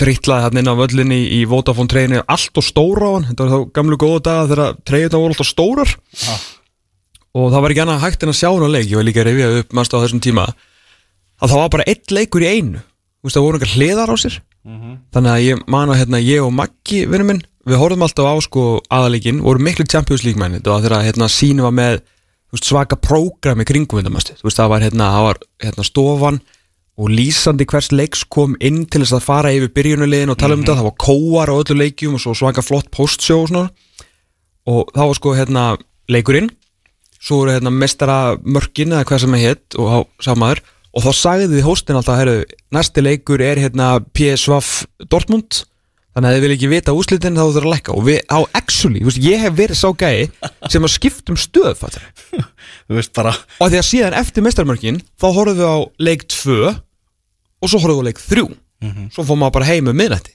drittlaði 0.00 0.42
hann 0.46 0.58
inn 0.60 0.68
á 0.72 0.74
völlinni 0.76 1.20
í 1.38 1.44
Vodafone 1.48 1.88
treyni 1.88 2.18
allt 2.26 2.56
og 2.58 2.64
stóra 2.66 3.06
á 3.08 3.12
hann, 3.16 3.26
þetta 3.30 3.44
var 3.46 3.52
þá 3.54 3.72
gamlu 3.78 3.96
góða 4.00 4.22
daga 4.26 4.48
þegar 4.50 4.76
treyjuna 4.88 5.20
voru 5.22 5.32
alltaf 5.36 5.48
stórar 5.52 5.90
og 7.36 7.50
það 7.52 7.62
var 7.62 7.70
ekki 7.74 7.82
annað 7.84 8.02
hægt 8.06 8.22
en 8.24 8.32
að 8.32 8.38
sjá 8.40 8.48
hann 8.50 8.64
á 8.66 8.70
leik 8.72 8.88
ég 8.90 8.96
var 8.98 9.06
líka 9.06 9.22
að 9.22 9.28
rifja 9.30 9.48
upp 9.60 9.76
mannst 9.76 9.94
á 9.94 9.98
þessum 10.02 10.22
tíma 10.24 10.46
að 11.40 11.52
það 11.52 11.62
var 11.62 11.72
bara 11.76 11.88
eitt 11.90 12.14
leikur 12.14 12.44
í 12.44 12.52
einu. 12.56 12.82
Þú 13.20 13.28
veist 13.28 13.38
það 13.38 13.46
voru 13.46 13.58
einhver 13.58 13.74
hliðar 13.74 14.12
á 14.12 14.16
sér. 14.20 14.40
Þannig 15.14 15.30
að 15.32 15.44
ég 15.44 15.62
man 15.70 15.92
að 15.92 16.00
hérna, 16.00 16.18
ég 16.22 16.42
og 16.42 16.52
Maggi 16.54 17.04
vinnu 17.06 17.26
minn, 17.28 17.44
við 17.66 17.80
horfum 17.80 18.02
alltaf 18.06 18.26
á 18.26 18.34
sko 18.42 18.64
aðaleikin, 18.90 19.42
voru 19.44 19.62
miklu 19.62 19.86
Champions 19.86 20.24
League 20.26 20.40
menn 20.40 20.58
þetta 20.58 20.72
var 20.72 20.84
þegar 20.84 21.06
hérna, 21.06 21.28
sínu 21.30 21.66
var 21.66 21.74
með 21.74 22.00
veist, 22.54 22.66
svaka 22.66 22.98
prógram 22.98 23.62
í 23.62 23.66
kringum 23.66 24.02
þú 24.02 24.46
veist 24.46 24.58
það 24.58 24.70
var 24.72 24.84
hérna, 24.86 25.10
það 25.14 25.26
var, 25.28 25.40
hérna 25.62 25.86
stofan 25.86 26.40
og 26.96 27.10
lýsandi 27.12 27.66
hvers 27.68 27.90
leiks 27.92 28.24
kom 28.24 28.54
inn 28.64 28.86
til 28.88 29.02
þess 29.02 29.18
að 29.18 29.26
fara 29.26 29.52
yfir 29.52 29.72
byrjunulegin 29.76 30.32
og 30.32 30.38
tala 30.40 30.56
um 30.56 30.62
þetta, 30.64 30.78
það 30.78 30.88
var 30.88 30.96
kóar 31.04 31.52
á 31.52 31.54
öllu 31.60 31.76
leikjum 31.82 32.16
og 32.16 32.22
svo 32.22 32.32
svaka 32.38 32.64
flott 32.64 32.88
postsjó 32.94 33.42
og 33.42 33.50
svona. 33.50 33.68
Og 34.66 34.88
það 34.94 35.10
var 35.10 35.18
sko 35.18 35.34
hérna 35.36 35.64
leikurinn. 36.08 36.48
Svo 37.20 37.42
voru 37.42 37.52
hérna 37.52 37.70
mestara 37.74 38.38
og 40.96 41.04
þá 41.04 41.10
sagði 41.12 41.62
hóstin 41.64 41.98
alltaf 41.98 42.20
herru, 42.20 42.36
næsti 42.72 43.04
leikur 43.04 43.42
er 43.44 43.60
hérna 43.60 43.96
PSV 44.16 44.60
Dortmund. 45.12 45.64
Þannig 46.16 46.30
að 46.30 46.36
þið 46.36 46.44
vil 46.46 46.54
ekki 46.54 46.68
vita 46.72 46.92
úslitin 46.96 47.34
þá 47.36 47.42
þú 47.42 47.50
þurfa 47.52 47.68
að 47.68 47.72
lækka. 47.74 47.94
Og 47.98 48.04
við, 48.06 48.22
á 48.32 48.38
actually, 48.56 49.02
veist, 49.04 49.18
ég 49.20 49.42
hef 49.42 49.56
verið 49.58 49.76
sá 49.76 49.90
gæi 50.00 50.30
Sem 50.72 50.86
að 50.86 50.94
skiptum 50.94 51.36
stöð, 51.36 51.74
fattar 51.76 52.06
Þú 52.88 52.96
veist 52.96 53.12
bara 53.12 53.34
Og 53.60 53.68
því 53.68 53.82
að 53.82 53.84
síðan 53.90 54.16
eftir 54.16 54.46
mestarmörkin 54.46 55.02
Þá 55.20 55.26
horfum 55.36 55.60
við 55.60 55.68
á 55.68 55.76
leik 56.08 56.24
2 56.32 56.56
Og 56.72 57.68
svo 57.68 57.82
horfum 57.84 58.00
við 58.00 58.00
á 58.00 58.08
leik 58.08 58.24
3 58.24 58.46
Svo 59.12 59.26
fór 59.28 59.40
maður 59.42 59.58
bara 59.58 59.68
heim 59.68 59.92
um 59.92 60.00
miðnætti. 60.00 60.32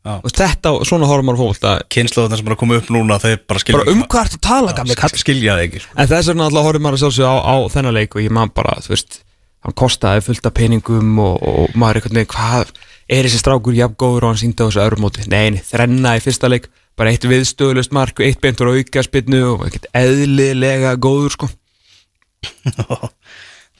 Og 0.00 0.30
þetta, 0.32 0.74
svona 0.88 1.06
horfum 1.06 1.30
maður 1.30 1.38
á 1.38 1.46
fólk 1.46 1.88
Kynnslóðunar 1.94 2.40
sem 2.40 2.50
er 2.50 2.54
að 2.54 2.60
koma 2.64 2.78
upp 2.80 2.90
núna 2.90 3.18
bara 3.20 3.62
skilja 3.62 3.82
Bara 3.84 3.94
um 3.94 4.02
hvað 4.06 4.26
ertu 4.26 4.38
að 4.40 4.46
tala, 4.46 4.74
gamli 4.78 4.98
kall 4.98 5.14
Skilja 5.20 5.58
það 5.58 5.64
ekki 5.68 5.82
sko. 5.84 5.94
En 5.94 6.10
þess 6.10 6.30
vegna 6.32 6.46
alltaf 6.48 6.66
horfum 6.66 6.86
maður 6.86 6.96
að 6.96 7.02
sjálfsögja 7.04 7.30
á, 7.30 7.36
á 7.38 7.56
þennan 7.74 7.98
leik 7.98 8.16
og 8.16 8.24
ég 8.24 8.32
man 8.32 8.52
bara, 8.56 8.78
þú 8.80 8.94
veist, 8.94 9.20
hann 9.64 9.76
kostaði 9.76 10.24
fullt 10.24 10.46
af 10.48 10.54
peningum 10.56 11.18
og, 11.22 11.38
og 11.42 11.74
maður 11.78 12.00
er 12.00 12.02
einhvern 12.02 12.20
veginn, 12.20 12.32
hvað 12.34 12.72
er 13.10 13.26
þessi 13.26 13.40
strákur 13.42 13.76
jafn 13.76 13.96
góður 14.00 14.26
og 14.26 14.32
hann 14.32 14.40
síndi 14.40 14.62
á 14.62 14.66
þessu 14.68 14.82
öðrum 14.84 15.04
móti? 15.04 15.26
Nei, 15.28 15.56
nei, 15.56 15.62
þrenna 15.66 16.16
í 16.16 16.22
fyrsta 16.24 16.50
leik, 16.50 16.70
bara 16.98 17.12
eitt 17.12 17.26
viðstöðlust 17.28 17.92
mark, 17.96 18.22
eitt 18.24 18.40
beintur 18.40 18.70
á 18.70 18.76
auka 18.78 19.04
spinnu 19.04 19.42
og 19.54 19.66
ekkert 19.68 19.90
eðlilega 20.00 20.94
góður, 21.02 21.36
sko. 21.36 21.50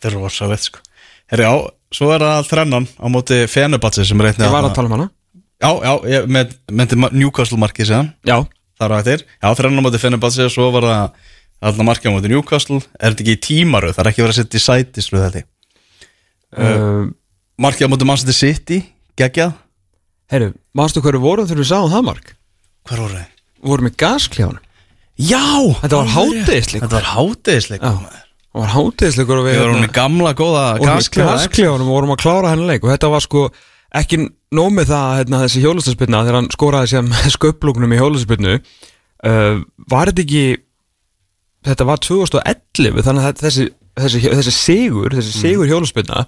Þetta 0.00 0.08
er 0.10 0.16
rosalegt 0.16 0.68
sko 0.68 0.82
Herri 1.30 1.46
á, 1.46 1.54
svo 1.94 2.10
er 2.14 2.24
það 2.24 2.48
þrennan 2.50 2.86
á 2.98 3.06
móti 3.12 3.38
Fenebatsi 3.50 4.04
sem 4.08 4.20
er 4.20 4.30
einnig 4.32 4.46
Ég 4.48 4.52
var 4.54 4.66
að 4.66 4.74
tala 4.76 4.90
um 4.90 4.96
hana. 4.96 5.06
Já, 5.60 5.70
já, 5.84 5.92
ég 6.10 6.30
með, 6.32 6.54
með 6.72 6.94
Newcastle 7.14 7.60
markið 7.60 7.90
séðan 7.92 8.10
Já, 8.26 8.36
þar 8.80 8.96
á 8.96 9.00
eftir 9.00 9.24
Já, 9.28 9.48
þrennan 9.60 9.80
á 9.80 9.86
móti 9.86 10.02
Fenebatsi 10.02 10.44
og 10.46 10.52
svo 10.54 10.68
var 10.74 10.88
það 10.88 11.30
alltaf 11.60 11.88
markið 11.88 12.12
á 12.12 12.14
móti 12.16 12.32
Newcastle 12.32 12.80
Er 12.98 13.12
þetta 13.14 13.24
ekki 13.24 13.36
í 13.36 13.42
tímaru? 13.48 13.92
Það 13.94 14.02
er 14.04 14.12
ekki 14.12 14.24
verið 14.24 14.34
að 14.34 14.40
setja 14.42 14.60
í 14.60 14.66
sætislu 14.66 15.22
þetta 15.24 15.44
uh, 16.56 17.04
Markið 17.60 17.86
á 17.86 17.92
móti 17.92 18.08
Manchester 18.08 18.36
City, 18.36 18.80
geggjað 19.20 19.52
heyrðu, 20.32 20.54
manstu 20.76 21.02
hverju 21.04 21.20
vorum 21.20 21.48
þegar 21.48 21.62
við 21.64 21.70
sáum 21.72 21.92
það 21.92 22.06
mark? 22.06 22.34
Hver 22.88 23.04
voru 23.04 23.18
þið? 23.18 23.38
Við 23.60 23.72
vorum 23.74 23.90
í 23.90 23.94
gaskljánu. 24.00 24.60
Já! 25.20 25.44
Þetta 25.82 25.96
var 25.98 26.12
hádegisleikur. 26.14 26.86
Þetta 26.86 26.96
var 26.96 27.08
hátegisleik 27.10 27.84
Já. 27.84 28.20
Það 28.50 28.64
var 28.64 28.72
hátíðisleikur 28.74 29.38
og 29.38 29.44
við... 29.46 29.58
Vorum 29.60 29.76
hérna- 29.76 29.88
í 29.88 29.94
gamla 29.94 30.30
góða 30.34 30.62
gasklefanum 30.82 31.86
og 31.86 31.94
vorum 31.94 32.14
að 32.16 32.22
klára 32.24 32.50
hennar 32.50 32.72
leik 32.72 32.86
og 32.86 32.90
þetta 32.90 33.10
var 33.12 33.22
sko 33.22 33.44
ekki 34.00 34.18
nóg 34.56 34.72
með 34.74 34.90
það 34.90 35.12
hérna, 35.20 35.42
þessi 35.44 35.62
hjólustaspilna 35.62 36.22
þegar 36.24 36.38
hann 36.40 36.50
skoraði 36.54 36.90
sem 36.90 37.12
sköplúknum 37.36 37.94
í 37.94 38.00
hjólustaspilnu 38.00 38.56
uh, 38.58 39.60
var 39.92 40.10
þetta 40.10 40.24
ekki 40.24 40.42
þetta 41.70 41.86
var 41.86 42.02
2011 42.02 43.06
þannig 43.06 43.28
að 43.28 43.44
þessi, 43.44 43.68
þessi, 44.02 44.22
þessi 44.26 44.56
sigur 44.56 45.14
þessi 45.14 45.36
sigur 45.36 45.70
mm. 45.70 46.24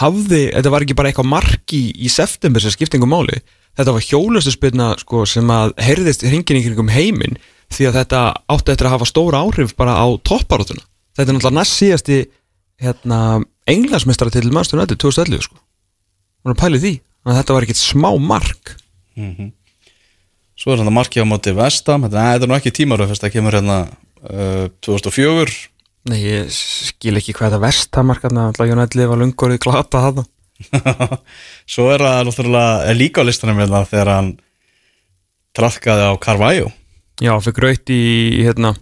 Hafði, 0.00 0.44
þetta 0.54 0.72
var 0.72 0.84
ekki 0.86 0.96
bara 0.96 1.10
eitthvað 1.10 1.32
marki 1.32 1.82
í, 1.92 2.08
september 2.12 2.62
sem 2.62 2.72
skiptingum 2.72 3.12
máli. 3.12 3.42
Þetta 3.76 3.96
var 3.96 4.06
hjólustaspilna 4.06 4.92
sko, 5.00 5.26
sem 5.28 5.48
að 5.52 5.74
heyrðist 5.80 6.24
hringin 6.28 6.60
í 6.60 6.64
kringum 6.64 6.92
heiminn 6.92 7.38
því 7.72 7.88
að 7.88 7.98
þetta 8.02 8.22
átti 8.52 8.72
eftir 8.74 8.88
að 8.88 8.96
hafa 8.98 9.08
stóra 9.08 9.40
áhrif 9.44 9.76
bara 9.78 9.96
á 9.96 10.06
topparótuna 10.20 10.84
þetta 11.16 11.28
er 11.28 11.36
náttúrulega 11.36 11.58
næst 11.58 11.78
síðasti 11.78 12.18
hérna, 12.82 13.18
englansmestara 13.70 14.32
til 14.32 14.48
nættu 14.50 14.96
2011 14.96 15.46
sko. 15.46 15.58
Er 16.42 16.54
að 16.54 16.60
pæli 16.62 16.80
því, 16.82 16.92
þannig 17.22 17.34
að 17.34 17.40
þetta 17.40 17.56
var 17.56 17.66
ekkit 17.66 17.80
smá 17.80 18.08
mark. 18.18 18.72
Svo 20.58 20.72
er 20.72 20.80
þetta 20.80 20.94
markið 20.94 21.26
á 21.26 21.26
móti 21.28 21.52
Vestam 21.56 22.06
Þetta 22.06 22.24
þetta 22.32 22.46
er 22.46 22.50
nú 22.50 22.56
ekki 22.56 22.72
tímaru 22.76 23.08
fyrst 23.10 23.24
það 23.24 23.34
kemur 23.34 23.56
hérna 23.58 23.78
uh, 23.84 24.66
2004 24.84 25.56
Nei, 26.10 26.18
ég 26.18 26.48
skil 26.50 27.14
ekki 27.18 27.34
hvað 27.36 27.52
þetta 27.52 27.62
vestamarkarna 27.62 28.48
alltaf 28.50 28.66
Jón 28.66 28.82
Elli 28.82 29.04
var 29.06 29.20
lungorið 29.20 29.60
glata 29.62 30.00
það 30.08 30.24
Svo 31.72 31.88
er 31.94 32.02
það 32.02 32.24
náttúrulega 32.28 32.94
líka 32.94 33.22
á 33.22 33.26
listanum 33.26 33.60
hérna 33.62 33.84
þegar 33.86 34.10
hann 34.16 34.32
trafkaði 35.56 36.08
á 36.10 36.12
Carvalho. 36.22 36.70
Já, 37.22 37.34
fikk 37.44 37.60
raut 37.62 37.92
í 37.92 38.02
hérna, 38.42 38.72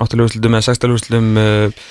áttaluguslutum 0.00 0.56
eða 0.56 0.68
sextaluguslutum 0.68 1.30
uh, 1.40 1.84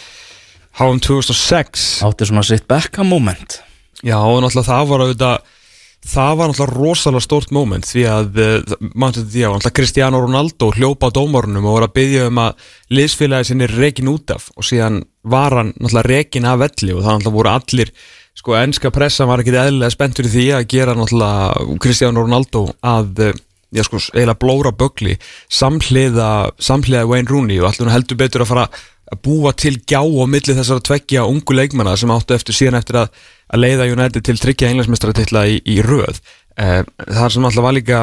HM 0.79 1.01
2006 1.03 1.87
Átti 2.07 2.29
svona 2.29 2.45
sitt 2.47 2.65
Beckham 2.69 3.09
moment. 3.11 3.59
Já, 3.99 4.17
og 4.17 4.39
náttúrulega 4.41 4.69
það 4.69 4.91
var 4.93 5.05
auðvitað 5.05 5.55
það 6.05 6.37
var 6.39 6.51
náttúrulega 6.51 6.77
rosalega 6.77 7.25
stórt 7.25 7.51
moment 7.55 7.87
því 7.87 8.05
að, 8.07 8.39
uh, 8.39 8.77
mannstu 8.95 9.25
því 9.25 9.43
að 9.43 9.55
náttúrulega 9.55 9.77
Cristiano 9.79 10.21
Ronaldo 10.23 10.69
hljópa 10.75 11.11
á 11.11 11.15
dómorunum 11.15 11.67
og 11.67 11.75
voru 11.75 11.89
að 11.89 11.97
byggja 11.99 12.29
um 12.29 12.39
að 12.45 12.69
liðsfélagi 12.95 13.49
sinni 13.49 13.67
rekin 13.73 14.13
út 14.13 14.31
af 14.35 14.47
og 14.55 14.67
síðan 14.67 15.03
var 15.23 15.57
hann 15.59 15.73
náttúrulega 15.75 16.07
rekin 16.07 16.47
af 16.47 16.63
velli 16.63 16.95
og 16.95 17.03
það 17.03 17.19
náttúrulega 17.19 17.37
voru 17.39 17.53
allir 17.53 17.93
sko 18.39 18.55
ennska 18.55 18.93
pressa 18.95 19.27
var 19.27 19.43
ekki 19.43 19.51
eðlilega 19.51 19.91
spenntur 19.91 20.29
í 20.29 20.33
því 20.33 20.47
að 20.55 20.67
gera 20.71 20.95
náttúrulega 20.95 21.79
Cristiano 21.83 22.23
Ronaldo 22.23 22.65
að 22.79 23.23
uh, 23.27 23.37
já 23.75 23.83
sko, 23.85 23.99
eiginlega 24.13 24.39
blóra 24.41 24.71
bögli 24.73 25.17
samhliða, 25.51 26.55
samhliða 26.57 27.05
Wayne 27.09 27.29
Rooney 27.29 27.59
og 27.61 27.69
allir 27.69 27.91
heldur 27.93 28.17
betur 28.17 28.45
að 28.45 28.51
fara 28.53 28.65
að 29.09 29.21
búa 29.25 29.51
til 29.57 29.75
gjá 29.89 30.01
á 30.01 30.25
milli 30.29 30.55
þessara 30.57 30.83
tveggja 30.85 31.25
ungu 31.29 31.55
leikmanna 31.57 31.95
sem 31.97 32.11
áttu 32.13 32.35
eftir 32.35 32.57
síðan 32.57 32.79
eftir 32.79 32.99
að, 33.01 33.11
að 33.49 33.63
leiða 33.63 33.89
United 33.93 34.25
til 34.25 34.37
tryggja 34.37 34.69
englansmestratitla 34.69 35.45
í, 35.49 35.59
í 35.65 35.79
röð. 35.85 36.21
Eh, 36.59 36.81
það 37.09 37.31
sem 37.35 37.47
alltaf 37.49 37.65
var 37.65 37.77
líka 37.77 38.01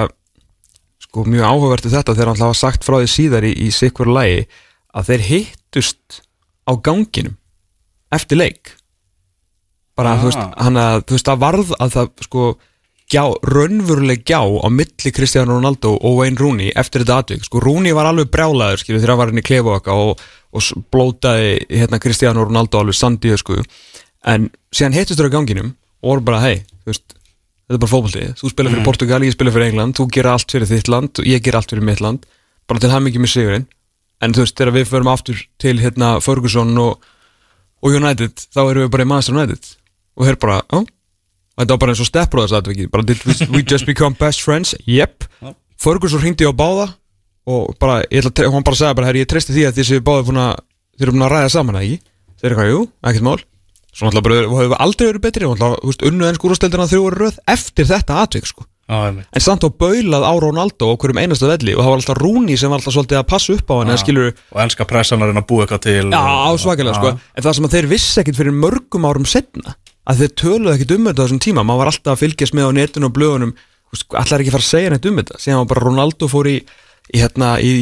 sko 1.06 1.26
mjög 1.28 1.46
áhugavertu 1.50 1.92
þetta 1.92 2.14
þegar 2.16 2.32
alltaf 2.32 2.52
var 2.52 2.60
sagt 2.62 2.86
frá 2.86 2.98
því 3.00 3.10
síðar 3.12 3.46
í, 3.46 3.52
í 3.66 3.68
sikkur 3.74 4.10
lægi 4.10 4.46
að 4.96 5.10
þeir 5.12 5.26
hittust 5.30 6.22
á 6.66 6.72
ganginum 6.82 7.36
eftir 8.14 8.40
leik. 8.40 8.72
Bara 9.96 10.16
Ah. 10.16 10.20
þú 10.20 10.30
veist, 10.30 10.56
hann 10.60 10.76
að 10.80 11.04
þú 11.06 11.16
veist 11.16 11.28
að 11.32 11.44
varð 11.44 11.70
að 11.80 11.92
það 11.94 12.10
sko 12.26 12.46
gjá, 13.12 13.22
raunveruleg 13.46 14.24
gjá 14.26 14.40
á 14.42 14.68
milli 14.68 15.12
Cristiano 15.14 15.54
Ronaldo 15.56 15.94
og 15.94 16.18
Wayne 16.18 16.36
Rooney 16.40 16.72
eftir 16.74 17.04
þetta 17.04 17.20
atvik, 17.22 17.44
sko 17.46 17.62
Rooney 17.62 17.94
var 17.94 18.10
alveg 18.10 18.28
brjálaður 18.34 18.82
skilur 18.82 19.00
þegar 19.00 19.14
hann 19.14 19.20
var 19.20 19.30
hann 19.30 19.42
í 19.42 19.46
klefa 19.46 19.76
okkar 19.78 20.00
og, 20.02 20.24
og 20.54 20.86
blótaði 20.92 21.58
hérna 21.70 22.00
Cristiano 22.02 22.44
Ronaldo 22.46 22.80
alveg 22.80 22.96
sandíu 22.96 23.36
sko 23.40 23.58
en 24.26 24.50
síðan 24.74 24.96
hittust 24.96 25.20
þér 25.20 25.30
á 25.30 25.34
ganginum 25.36 25.74
og 26.02 26.10
voru 26.10 26.26
bara 26.26 26.42
hei, 26.44 26.56
þú 26.84 26.92
veist 26.92 27.16
þetta 27.66 27.76
er 27.76 27.82
bara 27.82 27.90
fótbolti, 27.90 28.24
þú 28.38 28.50
spila 28.52 28.72
fyrir 28.72 28.86
Portugal, 28.86 29.22
ég 29.26 29.34
spila 29.34 29.52
fyrir 29.54 29.72
England. 29.72 29.96
Þú 29.98 30.06
gera 30.14 30.34
allt 30.36 30.52
fyrir 30.54 30.70
þitt 30.70 30.90
land 30.92 31.18
og 31.18 31.26
ég 31.26 31.42
gera 31.42 31.58
allt 31.58 31.72
fyrir 31.72 31.86
mitt 31.86 32.02
land. 32.04 32.26
Bara 32.70 32.82
til 32.82 32.90
ekki 32.94 33.22
með 33.22 33.32
sigurinn. 33.32 33.66
En 34.22 34.32
þú 34.32 34.44
veist, 34.44 34.56
þegar 34.56 34.76
við 34.76 34.86
förum 34.92 35.10
aftur 35.12 35.40
til 35.60 35.74
hérna 35.82 36.12
Ferguson 36.24 36.70
og, 36.80 37.02
og 37.82 37.96
United 37.98 38.46
þá 38.54 38.60
erum 38.62 38.86
við 38.86 38.92
bara 38.94 39.06
í 39.06 39.10
Manchester 39.10 39.36
United. 39.36 39.72
Og 40.16 40.28
þeir 40.28 40.38
bara, 40.46 40.60
já 40.70 40.84
þetta 41.56 41.72
var 41.72 41.82
bara 41.82 41.92
eins 41.92 42.04
og 42.04 42.08
Step 42.08 42.30
Brothers 42.32 42.54
atviki 42.56 42.86
bara 42.92 43.04
we, 43.52 43.62
just 43.64 43.86
become 43.88 44.16
best 44.18 44.44
friends. 44.44 44.74
Yep, 44.86 45.26
Ferguson 45.80 46.22
hringdi 46.22 46.46
á 46.46 46.52
báða 46.54 46.92
og 47.46 47.74
bara, 47.82 48.00
ég 48.10 48.26
ætla 48.26 48.50
hún 48.52 48.66
bara 48.66 48.78
sagði 48.78 48.98
bara, 49.00 49.10
herri, 49.10 49.24
ég 49.24 49.30
treysti 49.30 49.54
því 49.54 49.66
að 49.68 49.82
séu 49.86 50.04
báði 50.04 50.28
búin 50.30 50.40
að 50.42 50.54
þið 50.96 51.06
eru 51.06 51.16
búin 51.16 51.26
að 51.26 51.34
ræða 51.34 51.52
saman, 51.54 51.80
ekki? 51.82 51.98
þeir 52.36 52.48
eru 52.50 52.58
hvað, 52.60 52.70
jú, 52.72 52.80
ekkert 53.10 53.26
mál. 53.26 53.36
Svo 53.96 54.08
náttúrulega 54.08 54.26
bara, 54.28 54.46
og 54.46 54.58
hefur 54.60 54.80
aldrei 54.84 55.06
verið 55.08 55.24
betri 55.24 55.46
og 55.48 55.60
náttúrulega, 55.60 56.08
unnu 56.10 56.26
enn 56.28 56.40
skúrasteldina 56.40 56.88
þrjú 56.90 57.04
eru 57.10 57.20
röð 57.22 57.38
eftir 57.56 57.88
þetta 57.88 58.18
atvik, 58.26 58.48
sko. 58.50 58.66
Einmitt. 58.86 59.26
en 59.34 59.42
samt 59.42 59.64
á 59.66 59.70
baulað 59.74 60.22
á 60.22 60.32
Ronaldo 60.38 60.92
og 60.92 61.00
hverjum 61.02 61.18
einasta 61.18 61.48
velli 61.50 61.72
og 61.74 61.82
það 61.82 61.88
var 61.90 61.96
alltaf 61.98 62.18
Rooney 62.20 62.54
sem 62.54 62.70
var 62.70 62.78
alltaf 62.78 62.94
svolítið 62.94 63.18
að 63.18 63.24
passa 63.32 63.56
upp 63.56 63.66
á 63.66 63.74
hann, 63.80 63.90
eða 63.90 64.02
skilur 64.04 64.28
Og 64.30 64.60
ennska 64.62 64.86
pressan 64.86 65.24
að 65.26 65.40
búa 65.42 65.64
eitthvað 65.64 65.80
til 65.88 66.04
Já, 66.14 66.22
á 66.22 66.50
svakalega 66.54 66.94
sko. 66.94 67.10
En 67.34 67.42
það 67.42 67.56
sem 67.58 67.66
að 67.66 67.74
þeir 67.74 67.88
vissi 67.90 68.20
ekkit 68.22 68.38
fyrir 68.38 68.54
mörgum 68.54 69.08
árum 69.10 69.26
setna 69.26 69.74
að 70.06 70.22
þeir 70.22 70.32
töluðu 70.38 70.74
ekkit 70.76 70.94
um 70.94 71.08
þetta 71.10 71.18
á 71.18 71.24
þessum 71.24 71.42
tíma 71.42 71.66
maður 71.66 71.82
var 71.82 71.90
alltaf 71.90 72.12
að 72.14 72.22
fylgjast 72.22 72.54
með 72.54 72.70
á 72.70 72.76
netinu 72.78 73.10
og 73.10 73.16
blöðunum 73.16 73.56
allar 74.22 74.44
ekki 74.44 74.54
fara 74.54 74.62
að 74.62 74.70
segja 74.70 74.94
neitt 74.94 75.10
um 75.10 75.18
þetta? 75.18 75.40
Síðan 75.42 75.60
var 75.64 75.70
bara 75.72 75.84
Ronaldo 75.88 76.30
fór 76.30 76.50
í, 76.52 76.56
í, 77.12 77.20
hérna, 77.22 77.56
í 77.62 77.72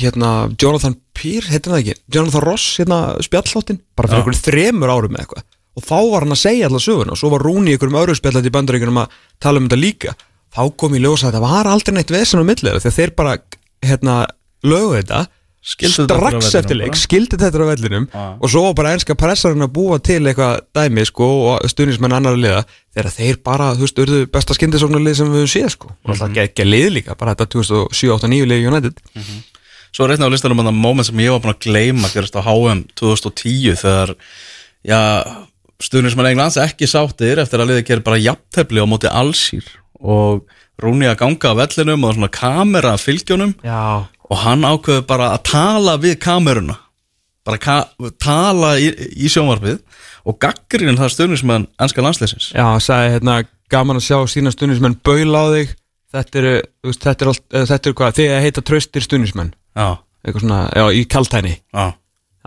hérna, 0.00 0.32
Jonathan 0.60 0.96
Peer 1.16 1.46
heitir 1.50 1.72
það 1.72 1.80
ekki, 1.82 1.96
Jonathan 2.14 2.44
Ross 2.44 2.78
hérna, 2.80 2.98
spjalláttin, 3.24 3.80
bara 3.98 4.10
fyrir 4.10 4.22
einhverjum 4.22 4.44
þremur 4.46 4.92
árum 4.94 5.14
með 5.14 5.24
eitthvað. 5.24 5.46
Og 5.78 5.86
þá 5.86 5.98
var 6.10 6.24
hann 6.26 6.34
að 6.34 6.42
segja 6.42 6.68
allar 6.68 6.82
söguna 6.82 7.14
og 7.14 7.20
svo 7.20 7.30
var 7.34 7.44
Rúni 7.46 7.70
í 7.70 7.76
einhverjum 7.76 8.00
öðru 8.00 8.18
spjallat 8.18 8.46
í 8.46 8.54
bandaríkunum 8.54 9.02
að 9.04 9.18
tala 9.42 9.60
um 9.62 9.68
þetta 9.68 9.78
líka. 9.78 10.14
Þá 10.54 10.62
kom 10.80 10.96
í 10.96 11.02
ljósa 11.02 11.28
að 11.28 11.36
þetta 11.36 11.42
var 11.44 11.70
aldrei 11.70 11.94
neitt 11.94 12.10
vesen 12.14 12.42
á 12.42 12.48
millið 12.48 12.80
þegar 12.82 12.96
þeir 12.96 13.12
bara 13.18 13.34
hérna, 13.86 14.16
lögu 14.66 14.94
þetta 14.96 15.20
Strax 15.68 16.54
eftir 16.56 16.78
leik, 16.78 16.94
bara. 16.94 17.00
skildi 17.02 17.38
þetta 17.40 17.60
á 17.60 17.66
vellinum. 17.68 18.06
Og 18.40 18.48
svo 18.48 18.62
var 18.64 18.76
bara 18.78 18.92
enska 18.96 19.16
pressarinn 19.18 19.66
að 19.66 19.74
búa 19.76 19.98
til 20.00 20.22
eitthvað 20.22 20.62
dæmi 20.76 21.04
sko 21.08 21.28
og 21.50 21.68
stuðnismenn 21.68 22.16
annar 22.16 22.38
liða 22.40 22.62
þegar 22.96 23.10
þeir 23.18 23.40
bara, 23.44 23.68
þú 23.76 23.84
veist, 23.84 24.00
urðu 24.04 24.20
besta 24.32 24.56
skyndisóknarlið 24.56 25.18
sem 25.18 25.32
við 25.32 25.44
höfum 25.44 25.52
séð 25.52 25.72
sko. 25.74 25.92
Og 25.92 26.14
alltaf 26.14 26.40
ekki 26.44 26.64
að 26.64 26.72
lið 26.72 26.88
líka, 26.96 27.18
bara 27.20 27.34
þetta 27.36 27.50
2007-2009 27.58 28.48
lið 28.52 28.68
United. 28.72 29.02
Svo 29.92 30.04
er 30.06 30.14
reynda 30.14 30.28
á 30.28 30.32
listanum 30.32 30.62
að 30.62 30.70
það 30.70 30.80
moment 30.84 31.08
sem 31.08 31.20
ég 31.24 31.34
var 31.34 31.44
búin 31.44 31.54
að 31.54 31.62
gleyma 31.66 32.12
gerist 32.12 32.36
á 32.36 32.42
HM 32.44 32.84
2010 32.98 33.78
þegar 33.82 34.14
já, 34.88 35.00
stuðnismenn 35.84 36.32
Englands 36.32 36.58
ekki 36.60 36.88
sáttir 36.88 37.40
eftir 37.42 37.62
að 37.62 37.72
liði 37.72 37.86
gerir 37.88 38.06
bara 38.06 38.20
jafntefli 38.20 38.84
á 38.84 38.86
móti 38.88 39.10
allsýr 39.12 39.68
og 39.98 40.44
Rúni 40.78 41.08
að 41.10 41.16
ganga 41.24 41.50
á 41.50 41.58
vellinum 41.58 42.04
og 42.06 42.12
svona 42.14 42.30
kamera 42.30 42.92
að 42.94 43.02
fylgjónum. 43.02 43.56
Já, 43.66 44.06
og 44.28 44.42
hann 44.44 44.66
ákveður 44.66 45.06
bara 45.08 45.32
að 45.36 45.44
tala 45.50 45.96
við 46.00 46.18
kameruna. 46.22 46.78
Bara 47.48 47.60
ka 47.62 47.76
tala 48.20 48.74
í, 48.80 48.90
í 49.16 49.30
sjónvarpið 49.32 49.78
og 50.28 50.36
gaggrinn 50.42 50.98
það 50.98 51.14
stuðnismenn 51.14 51.68
ennska 51.80 52.04
landsleysins 52.04 52.50
já, 52.52 52.66
sagði 52.84 53.14
hérna 53.14 53.38
gaman 53.72 54.00
að 54.00 54.04
sjá 54.08 54.18
sína 54.28 54.52
stuðnismenn 54.52 54.98
baula 55.06 55.46
á 55.48 55.52
þig. 55.54 55.72
Þetta 56.08 56.38
eru, 56.40 56.52
þetta 56.88 57.24
er 57.24 57.30
allt, 57.32 57.42
eða 57.52 57.70
þetta 57.72 57.88
er 57.88 57.96
hvað, 58.00 58.14
þið 58.18 58.34
heita 58.44 58.64
tröstir 58.64 59.04
stunismenn 59.04 59.50
Já, 59.76 59.88
eitthvað 60.24 60.44
svona, 60.44 60.60
já, 60.72 60.84
í 60.96 61.02
kaltæni 61.04 61.50
já, 61.58 61.82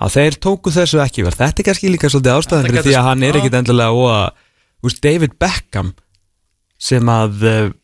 að 0.01 0.15
þeir 0.15 0.37
tóku 0.41 0.73
þessu 0.73 1.01
ekki 1.03 1.25
vel. 1.27 1.33
Þetta 1.37 1.61
er 1.61 1.67
kannski 1.69 1.91
líka 1.93 2.09
svolítið 2.09 2.39
ástæðan 2.39 2.79
því 2.81 2.95
að 2.97 3.05
hann 3.09 3.25
er 3.27 3.37
ekkit 3.37 3.57
endilega 3.59 3.97
og 3.97 4.09
að, 4.15 4.97
David 5.05 5.37
Beckham 5.41 5.93
sem 6.81 7.13
að 7.13 7.45
fekk 7.45 7.80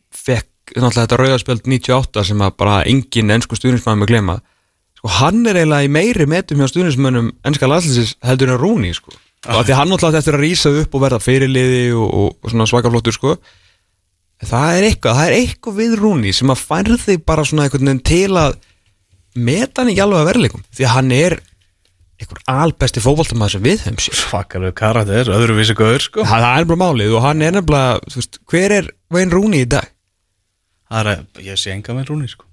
náttúrulega 0.76 1.04
þetta 1.04 1.18
rauðarspjöld 1.20 1.68
98 1.70 2.24
sem 2.30 2.44
að 2.44 2.56
bara 2.60 2.78
engin 2.88 3.34
ennsku 3.34 3.58
stuðnismæðum 3.58 4.04
að 4.06 4.10
glema 4.12 4.36
sko, 4.98 5.12
hann 5.20 5.46
er 5.46 5.60
eiginlega 5.60 5.86
í 5.86 5.92
meiri 5.94 6.26
metum 6.30 6.60
hjá 6.60 6.70
stuðnismönnum 6.72 7.32
ennska 7.48 7.70
landslýsis 7.70 8.16
heldur 8.26 8.54
en 8.54 8.60
Rúni 8.60 8.92
sko. 8.96 9.14
og 9.46 9.64
því 9.64 9.78
hann 9.78 9.92
náttúrulega 9.92 10.22
eftir 10.22 10.38
að 10.38 10.44
rísa 10.44 10.74
upp 10.82 10.94
og 10.94 11.04
verða 11.06 11.22
fyrirliði 11.22 11.82
og, 11.94 12.08
og, 12.08 12.30
og 12.42 12.52
svona 12.52 12.68
svakaflottur 12.70 13.16
sko. 13.16 13.36
það 14.44 14.78
er 14.78 14.88
eitthvað, 14.90 15.20
það 15.20 15.28
er 15.28 15.36
eitthvað 15.42 15.78
við 15.82 15.98
Rúni 16.02 16.34
sem 16.36 16.54
að 16.54 16.64
færði 16.64 17.20
bara 17.24 17.46
svona 17.48 17.66
einhvern 17.66 17.92
veginn 17.92 18.06
til 18.12 18.32
að 18.38 18.58
meta 19.38 19.82
hann 19.82 19.92
ekki 19.92 20.02
alveg 20.02 20.24
að 20.24 20.32
verðleikum 20.32 20.66
því 20.74 20.88
að 20.88 20.94
hann 20.96 21.14
er 21.14 21.40
einhver 22.18 22.40
albesti 22.50 23.02
fótboltamaður 23.02 23.54
sem 23.54 23.62
við 23.62 23.84
höfum 23.84 24.00
sér 24.02 24.18
svakalega 24.18 24.74
karakter, 24.80 25.30
öðruvísi 25.30 25.76
gauður 25.78 26.02
sko 26.02 26.24
það 26.26 26.46
það 26.46 26.62
er 26.62 26.66
bara 26.70 26.80
málið 26.82 27.14
og 27.14 27.22
hann 27.22 27.44
er 27.46 27.54
nefnilega 27.54 28.00
þú 28.10 28.18
veist, 28.18 28.40
hver 28.50 28.74
er 28.74 28.88
Wayne 29.14 29.34
Rooney 29.34 29.62
í 29.62 29.68
dag? 29.70 29.86
Það 30.88 31.10
er, 31.12 31.24
ég 31.46 31.60
sé 31.60 31.74
enga 31.74 31.96
með 31.96 32.12
rúni 32.12 32.30
sko. 32.30 32.46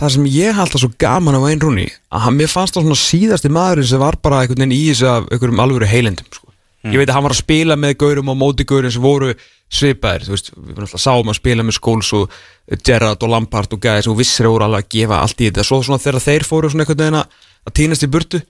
Það 0.00 0.14
sem 0.16 0.28
ég 0.34 0.56
held 0.56 0.74
að 0.74 0.82
svo 0.82 0.90
gaman 0.98 1.36
af 1.38 1.44
Wayne 1.44 1.62
Rooney 1.62 1.90
að 2.10 2.24
hann, 2.24 2.38
mér 2.38 2.50
fannst 2.50 2.74
það 2.74 2.88
svona 2.88 2.98
síðasti 2.98 3.50
maðurinn 3.54 3.90
sem 3.92 4.02
var 4.02 4.18
bara 4.22 4.40
einhvern 4.42 4.64
veginn 4.64 4.74
í 4.74 4.88
þessu 4.88 5.10
af 5.10 5.28
einhverjum 5.28 5.62
alvöru 5.62 5.86
heilendum 5.86 6.32
sko. 6.32 6.50
ég 6.90 6.98
veit 6.98 7.06
að 7.06 7.14
hann 7.14 7.26
var 7.28 7.34
að 7.36 7.42
spila 7.44 7.76
með 7.78 7.94
gaurum 8.02 8.32
og 8.32 8.40
móti 8.40 8.66
gaurum 8.66 8.90
sem 8.90 9.04
voru 9.04 9.30
svipaðir 9.70 10.26
þú 10.26 10.34
veist, 10.34 10.50
við 10.56 10.72
varum 10.72 10.88
alltaf 10.88 11.04
sáum 11.04 11.30
að 11.30 11.38
spila 11.38 11.64
með 11.64 11.78
Scholes 11.78 12.10
og 12.18 12.34
Gerrard 12.82 13.22
og 13.22 13.30
Lampard 13.30 13.76
og 13.76 13.86
gæðis 13.86 14.10
og 14.10 14.18
vissir 14.18 14.50
voru 14.50 14.66
alveg 14.66 14.82
að 14.82 14.90
gefa 14.96 15.20
allt 15.22 15.40
í 15.40 15.48
þetta. 15.48 15.64
Svo 15.68 15.78
svona 15.84 16.02
þegar 16.02 16.26
þeir 16.26 16.46
fóru 16.48 16.70
svona 16.72 16.84
einhvern 16.84 17.04
veginn 17.04 17.20
að 17.20 17.38
að 17.64 17.76
týnast 17.78 18.04
í 18.04 18.10
burtu, 18.12 18.40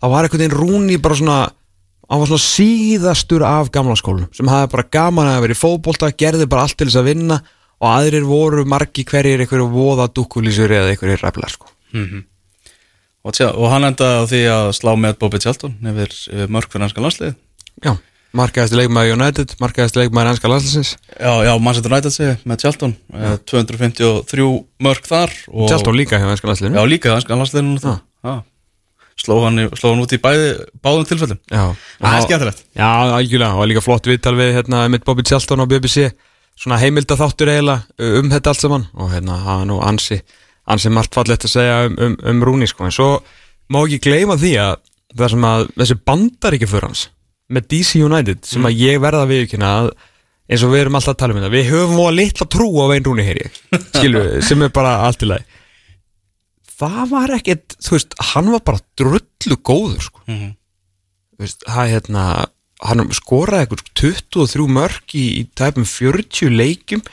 þá 0.00 0.06
var 0.10 0.26
einhvern 0.26 0.44
veginn 0.44 0.56
Rooney 0.58 1.00
bara 1.02 1.18
svona, 1.18 1.38
hann 2.10 2.22
var 2.22 2.30
svona 2.30 2.46
síðastur 2.46 3.44
af 3.48 3.70
gamla 3.74 3.96
skólum 3.98 4.30
sem 4.34 4.50
hafði 4.50 4.72
bara 4.74 4.88
gaman 4.96 5.30
að 5.30 5.44
vera 5.46 5.56
í 5.56 5.60
fótbolta, 5.60 6.10
gerði 6.10 6.48
bara 6.50 6.66
allt 6.66 6.78
til 6.80 6.88
þess 6.88 7.00
að 7.00 7.10
vinna 7.12 7.40
og 7.80 7.90
aðrir 7.90 8.26
voru 8.28 8.64
margi 8.68 9.04
hverjir 9.08 9.42
einhverju 9.44 9.68
voða 9.72 10.08
dúkkulísur 10.14 10.70
eða 10.70 10.92
einhverjir 10.94 11.22
ræflar 11.24 11.52
sko. 11.54 11.70
og, 13.24 13.32
tjá, 13.32 13.48
og 13.50 13.70
hann 13.72 13.88
endaði 13.90 14.20
á 14.20 14.24
því 14.30 14.42
að 14.54 14.72
slá 14.78 14.92
með 15.00 15.18
Bobby 15.22 15.40
Charlton 15.42 15.76
yfir, 15.80 16.12
yfir 16.32 16.52
mörg 16.52 16.70
fyrir 16.72 16.86
hanska 16.86 17.04
landslið 17.04 17.34
Já, 17.84 17.94
markaðasti 18.34 18.78
leikmaður 18.78 19.16
United, 19.16 19.54
markaðasti 19.62 20.00
leikmaður 20.02 20.32
ennska 20.32 20.50
landsliðsins. 20.50 20.94
Já, 21.18 21.32
já, 21.46 21.52
Manchester 21.62 21.92
United 21.92 22.14
segi 22.14 22.34
með 22.48 22.64
Charlton. 22.64 22.96
Eh, 23.14 23.36
253 23.50 24.48
mörg 24.86 25.06
þar 25.10 25.34
og, 25.50 25.68
Tjáltón 25.70 25.98
líka 25.98 26.18
hjá 26.18 26.28
ennska 26.30 26.48
Já, 26.48 26.52
landsliðinu 26.52 26.84
líka 26.90 27.14
hanska 27.14 27.38
landsliðinu 27.38 27.78
Já. 27.82 27.94
Já. 28.24 28.34
Sló 29.14 29.36
hann, 29.44 29.60
hann 29.70 30.00
út 30.02 30.10
í 30.10 30.18
bæði, 30.18 30.46
báðum 30.82 31.04
tilfellum. 31.06 31.38
Já, 31.46 31.68
Það 32.00 32.16
er 32.16 32.24
skemmtilegt. 32.24 32.62
Já, 32.74 32.88
algjörlega, 33.14 33.58
og 33.60 33.68
líka 33.70 33.82
flott 33.84 34.08
viðtal 34.10 34.34
við 34.40 34.56
hérna, 34.56 34.80
mitt 34.90 35.04
Bobby 35.06 35.22
Tjáltón 35.22 35.62
á 35.62 35.66
BBC 35.70 36.08
svona 36.58 36.78
heimilda 36.82 37.16
þáttur 37.18 37.50
eiginlega 37.52 38.10
um 38.20 38.30
þetta 38.32 38.52
allt 38.52 38.64
saman. 38.64 38.86
Og 38.94 39.12
hérna 39.12 39.40
hafa 39.44 39.68
nú 39.68 39.80
ansi 39.84 40.20
ansi 40.70 40.92
margt 40.92 41.16
fallegt 41.16 41.44
að 41.44 41.54
segja 41.58 41.80
um, 41.88 41.96
um, 42.00 42.16
um 42.30 42.42
Rúni 42.46 42.68
sko, 42.70 42.86
en 42.86 42.94
svo 42.94 43.08
má 43.72 43.82
ekki 43.82 44.00
gleyma 44.06 44.36
því 44.40 44.54
að 44.62 44.78
það 45.14 45.34
sem 45.34 45.46
að 45.48 45.66
þessi 45.80 45.96
bandaríkja 46.08 46.70
fyrir 46.70 46.88
hans 46.88 47.04
með 47.54 47.66
DC 47.74 48.00
United 48.00 48.48
sem 48.48 48.64
að 48.66 48.78
ég 48.80 49.02
verða 49.02 49.26
að 49.26 49.34
viðkynna 49.34 49.72
að 49.80 49.90
eins 50.48 50.64
og 50.64 50.72
við 50.72 50.82
erum 50.84 50.96
alltaf 50.98 51.14
að 51.14 51.20
tala 51.20 51.34
um 51.34 51.40
þetta 51.40 51.52
við 51.54 51.68
höfum 51.70 52.00
og 52.04 52.16
litla 52.16 52.48
trú 52.52 52.68
á 52.80 52.84
Vein 52.92 53.06
Rúni 53.06 53.26
heyri 53.26 53.46
skilu, 53.92 54.24
sem 54.44 54.64
er 54.64 54.72
bara 54.74 54.96
allt 55.06 55.24
í 55.24 55.28
lagi. 55.28 55.60
Það 56.74 57.04
var 57.12 57.32
ekkert 57.36 57.76
þú 57.84 57.94
veist, 57.94 58.16
hann 58.32 58.50
var 58.52 58.64
bara 58.66 58.82
drullu 58.98 59.58
góður 59.60 60.02
sko. 60.08 60.24
Mhm. 60.26 60.50
Þú 61.34 61.44
veist, 61.44 61.64
það 61.68 61.92
hérna 61.92 62.24
hann 62.82 63.04
skoraði 63.14 63.64
eitthvað 63.64 63.84
23 64.00 64.66
mörg 64.70 65.14
í, 65.14 65.26
í 65.40 65.42
tæpum 65.56 65.86
40 65.88 66.50
leikjum 66.54 67.04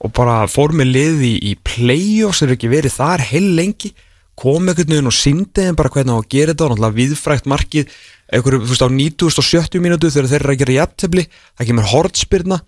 og 0.00 0.14
bara 0.16 0.46
fór 0.48 0.72
með 0.76 0.94
liði 0.94 1.34
í, 1.34 1.52
í 1.52 1.56
play-offs 1.60 2.40
er 2.44 2.54
ekki 2.54 2.70
verið 2.72 2.96
þar 2.96 3.26
heil 3.32 3.50
lengi. 3.58 3.92
Kom 4.40 4.70
einhvern 4.70 4.88
veginn 4.88 5.10
og 5.10 5.12
síndi 5.12 5.66
þeim 5.66 5.76
bara 5.76 5.92
hvernig 5.92 6.16
á 6.16 6.20
að 6.22 6.30
gera 6.32 6.54
þetta 6.54 6.64
og 6.64 6.70
náttúrulega 6.72 6.96
viðfrækt 6.96 7.48
markið 7.50 7.94
einhverju, 8.30 8.62
þú 8.64 8.72
veist, 8.72 8.84
á 8.86 8.88
9070 8.96 9.82
mínútu 9.84 10.08
þegar 10.08 10.30
þeir 10.30 10.40
eru 10.40 10.54
að 10.54 10.60
gera 10.62 10.76
jafntefli, 10.78 11.24
það 11.58 11.70
kemur 11.70 11.90
hortspyrna 11.90 12.60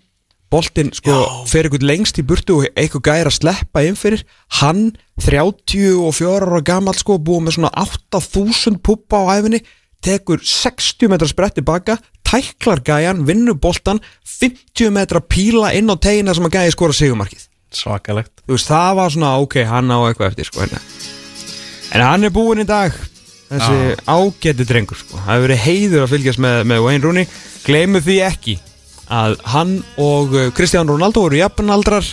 boltinn 0.53 0.91
sko 0.93 1.15
fer 1.49 1.67
einhvern 1.67 1.87
lengst 1.89 2.19
í 2.21 2.25
burtu 2.27 2.59
og 2.59 2.67
eitthvað 2.77 3.07
gæri 3.07 3.31
að 3.31 3.37
sleppa 3.39 3.83
inn 3.87 3.97
fyrir, 3.97 4.21
hann 4.59 4.91
34 5.23 6.29
ára 6.37 6.61
gamall 6.65 6.97
sko 6.97 7.17
búið 7.17 7.47
með 7.47 7.57
svona 7.57 7.73
8000 7.81 8.77
puppa 8.85 9.23
á 9.25 9.39
æfinni 9.39 9.63
tekur 10.03 10.43
60 10.43 11.09
metra 11.09 11.29
sprett 11.29 11.57
tilbaka 11.57 11.97
tæklar 12.33 12.81
gæjan, 12.85 13.23
vinnur 13.29 13.59
boltan 13.61 14.01
50 14.41 14.89
metra 14.97 15.21
píla 15.21 15.71
inn 15.77 15.93
á 15.93 15.95
tegina 16.01 16.33
sem 16.33 16.49
að 16.49 16.57
gæji 16.57 16.75
skora 16.75 16.97
sigumarkið 16.97 17.49
Svakalegt. 17.73 18.43
Þú 18.45 18.53
veist, 18.53 18.69
það 18.69 18.91
var 18.99 19.13
svona, 19.15 19.31
ok, 19.41 19.55
hann 19.65 19.89
á 19.89 19.97
eitthvað 20.05 20.29
eftir 20.29 20.49
sko, 20.49 20.61
hérna. 20.61 20.81
en 21.93 22.05
hann 22.05 22.27
er 22.27 22.33
búinn 22.33 22.61
í 22.61 22.67
dag 22.69 22.93
þessi 23.49 23.95
ágæti 24.09 24.65
drengur 24.67 24.99
sko. 24.99 25.17
það 25.17 25.29
hefur 25.29 25.45
verið 25.47 25.63
heiður 25.67 26.05
að 26.05 26.13
fylgjast 26.13 26.41
með, 26.43 26.59
með 26.69 26.83
Wayne 26.85 27.05
Rooney. 27.05 27.29
Gleimu 27.65 28.01
því 28.03 28.17
ekki 28.27 28.55
að 29.13 29.37
hann 29.53 29.73
og 30.01 30.33
uh, 30.33 30.49
Cristiano 30.55 30.93
Ronaldo 30.93 31.25
voru 31.25 31.39
jafnaldrar 31.39 32.07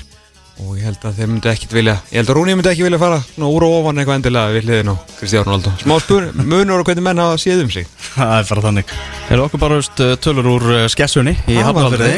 og 0.60 0.76
ég 0.76 0.84
held 0.86 1.04
að 1.06 1.20
þeir 1.20 1.30
myndi 1.30 1.50
ekkit 1.50 1.72
vilja 1.74 1.94
ég 2.10 2.20
held 2.20 2.30
að 2.32 2.36
Rooney 2.36 2.56
myndi 2.58 2.70
ekki 2.70 2.84
vilja 2.84 3.00
fara 3.00 3.20
úr 3.46 3.64
og 3.66 3.76
ofan 3.78 4.00
eitthvað 4.00 4.18
endilega 4.18 4.54
við 4.54 4.66
hliðin 4.66 4.92
á 4.92 4.96
Cristiano 5.16 5.46
Ronaldo. 5.46 5.72
Smá 5.80 5.94
spur, 6.02 6.26
munur 6.52 6.82
og 6.82 6.88
hvernig 6.88 7.06
menn 7.06 7.22
hafa 7.22 7.38
séð 7.40 7.64
um 7.64 7.72
sig. 7.72 7.88
Það 8.10 8.34
er 8.36 8.50
bara 8.50 8.64
þannig. 8.66 8.92
Hefur 9.28 9.44
okkur 9.46 9.62
bara 9.62 9.80
veist, 9.80 10.04
tölur 10.24 10.50
úr 10.52 10.68
uh, 10.74 10.84
skessunni 10.92 11.34
í 11.50 11.58
aldrei. 11.64 12.12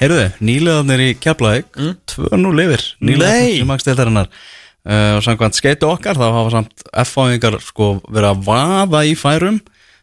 Heyrðu, 0.00 0.28
nýlegaðnir 0.40 1.04
í 1.04 1.10
Keflavík 1.20 1.76
mm. 1.76 1.96
2-0 2.14 2.54
lifir 2.56 2.86
magstildarinnar 3.68 4.30
uh, 4.30 5.18
og 5.18 5.24
samkvæmt 5.26 5.58
skeitu 5.58 5.90
okkar 5.90 6.16
þá 6.16 6.26
hafa 6.28 6.54
samt 6.54 6.86
F-fáingar 7.04 7.58
sko 7.64 7.98
verið 8.08 8.30
að 8.30 8.46
vaða 8.48 9.04
í 9.08 9.16
færum. 9.18 9.60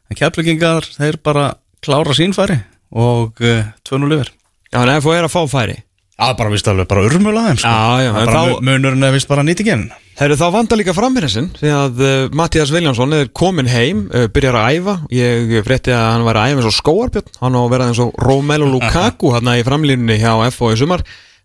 En 0.07 0.19
Keflavíkingar 0.19 0.85
þeir 0.99 1.17
bara 1.25 1.49
klára 1.81 2.13
sín 2.17 2.35
færi 2.35 2.59
og 2.93 3.41
uh, 3.41 3.65
2-0 3.87 4.11
lifir 4.11 4.31
Já, 4.67 4.83
en 4.83 5.01
þú 5.03 5.13
er 5.15 5.25
að 5.27 5.33
fá 5.33 5.41
færi 5.49 5.77
Er 6.17 6.33
bara 6.33 6.49
vist 6.49 6.65
alveg 6.65 6.87
bara 6.89 7.03
urmula 7.05 7.43
þeim 7.45 7.59
sko. 7.61 7.69
Já, 7.69 8.01
já, 8.01 8.09
en 8.09 8.15
bara 8.25 8.33
þá- 8.33 8.53
þá... 8.57 8.61
munurinn 8.65 9.05
er 9.05 9.11
vist 9.13 9.27
bara 9.29 9.43
nýtingin 9.45 9.83
Herru, 10.17 10.33
þá 10.33 10.47
vandar 10.55 10.79
líka 10.79 10.95
framherja 10.97 11.29
sinn 11.29 11.51
því 11.59 11.69
að 11.77 11.99
uh, 12.01 12.13
Mattias 12.33 12.71
Viljánsson 12.73 13.13
er 13.13 13.27
komin 13.37 13.69
heim 13.69 13.99
uh, 14.09 14.23
byrjar 14.33 14.57
að 14.57 14.79
æfa, 14.79 14.95
ég 15.13 15.51
frétti 15.67 15.93
að 15.93 16.07
hann 16.15 16.25
var 16.25 16.39
að 16.41 16.49
æfa 16.55 16.63
eins 16.63 16.69
og 16.71 16.75
skóarbjörn, 16.79 17.29
hann 17.43 17.53
á 17.53 17.61
að 17.61 17.69
vera 17.75 17.89
eins 17.91 18.01
og 18.01 18.17
Romelu 18.25 18.65
Lukaku 18.71 19.29
hann 19.35 19.51
í 19.53 19.61
framlínunni 19.67 20.17
hjá 20.17 20.33
FO 20.55 20.71
í 20.73 20.79
sumar, 20.81 21.03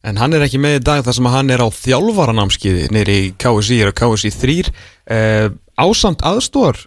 en 0.09 0.17
hann 0.23 0.33
er 0.39 0.47
ekki 0.47 0.63
með 0.65 0.79
í 0.79 0.85
dag 0.89 1.05
þar 1.05 1.19
sem 1.19 1.29
að 1.29 1.37
hann 1.37 1.53
er 1.53 1.61
á 1.61 1.69
þjálfaranámskiði 1.69 2.89
nýri 2.97 3.19
í 3.27 3.29
KSI, 3.45 3.83
er 3.85 3.93
á 3.93 3.99
KSI 4.01 4.33
3 4.41 4.57
uh, 4.73 5.53
ásamt 5.85 6.25
aðstóðar 6.33 6.81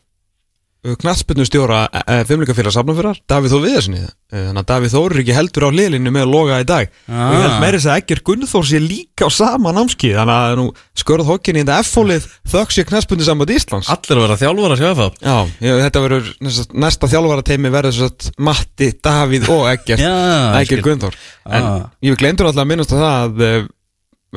knatsbyrnu 1.01 1.45
stjóra 1.47 1.79
uh, 1.89 2.21
fimmleikafélag 2.29 2.73
safnafyrar, 2.75 3.17
Davíð 3.29 3.53
Þór 3.55 3.63
Viðarsinni 3.65 4.01
þannig 4.35 4.59
að 4.61 4.67
Davíð 4.69 4.93
Þór 4.95 5.13
er 5.15 5.21
ekki 5.23 5.35
heldur 5.37 5.65
á 5.65 5.69
liðlinu 5.77 6.11
með 6.13 6.25
að 6.25 6.31
loga 6.33 6.57
í 6.61 6.65
dag 6.69 6.89
og 7.07 7.33
ég 7.35 7.41
held 7.41 7.53
Ah. 7.55 7.59
meiri 7.63 7.77
þess 7.79 7.89
að 7.89 7.99
Egger 8.01 8.21
Gunnþór 8.27 8.65
sé 8.69 8.79
líka 8.83 9.25
á 9.25 9.29
sama 9.31 9.71
námskið 9.77 10.15
þannig 10.19 10.35
að 10.41 10.55
nú 10.59 10.65
skörð 11.01 11.29
hokkinni 11.29 11.61
í 11.61 11.65
þetta 11.65 11.77
F-fólið 11.85 12.27
þökk 12.51 12.75
sér 12.75 12.87
knatsbyrnu 12.89 13.27
samband 13.29 13.53
Íslands 13.55 13.89
Allir 13.95 14.17
að 14.19 14.25
vera 14.25 14.37
þjálfur 14.41 14.75
að 14.75 14.81
sjá 14.81 14.91
það 14.99 15.21
Já, 15.25 15.37
ég, 15.65 15.79
þetta 15.85 16.03
verður 16.05 16.29
næsta, 16.49 16.65
næsta 16.85 17.11
þjálfarateimi 17.13 17.71
verður 17.77 17.97
svo 17.99 18.09
að 18.11 18.29
Matti, 18.49 18.91
Davíð 19.05 19.49
og 19.55 19.63
Egger 19.71 20.05
Egger. 20.05 20.83
Gunnþór 20.89 21.17
en 21.45 21.63
Ah. 21.71 21.89
ég 22.03 22.17
glemdur 22.19 22.49
alltaf 22.49 22.65
að 22.65 22.69
minnast 22.73 22.93
á 22.93 22.97
það 22.97 23.15
að 23.23 23.45
eh, 23.49 23.65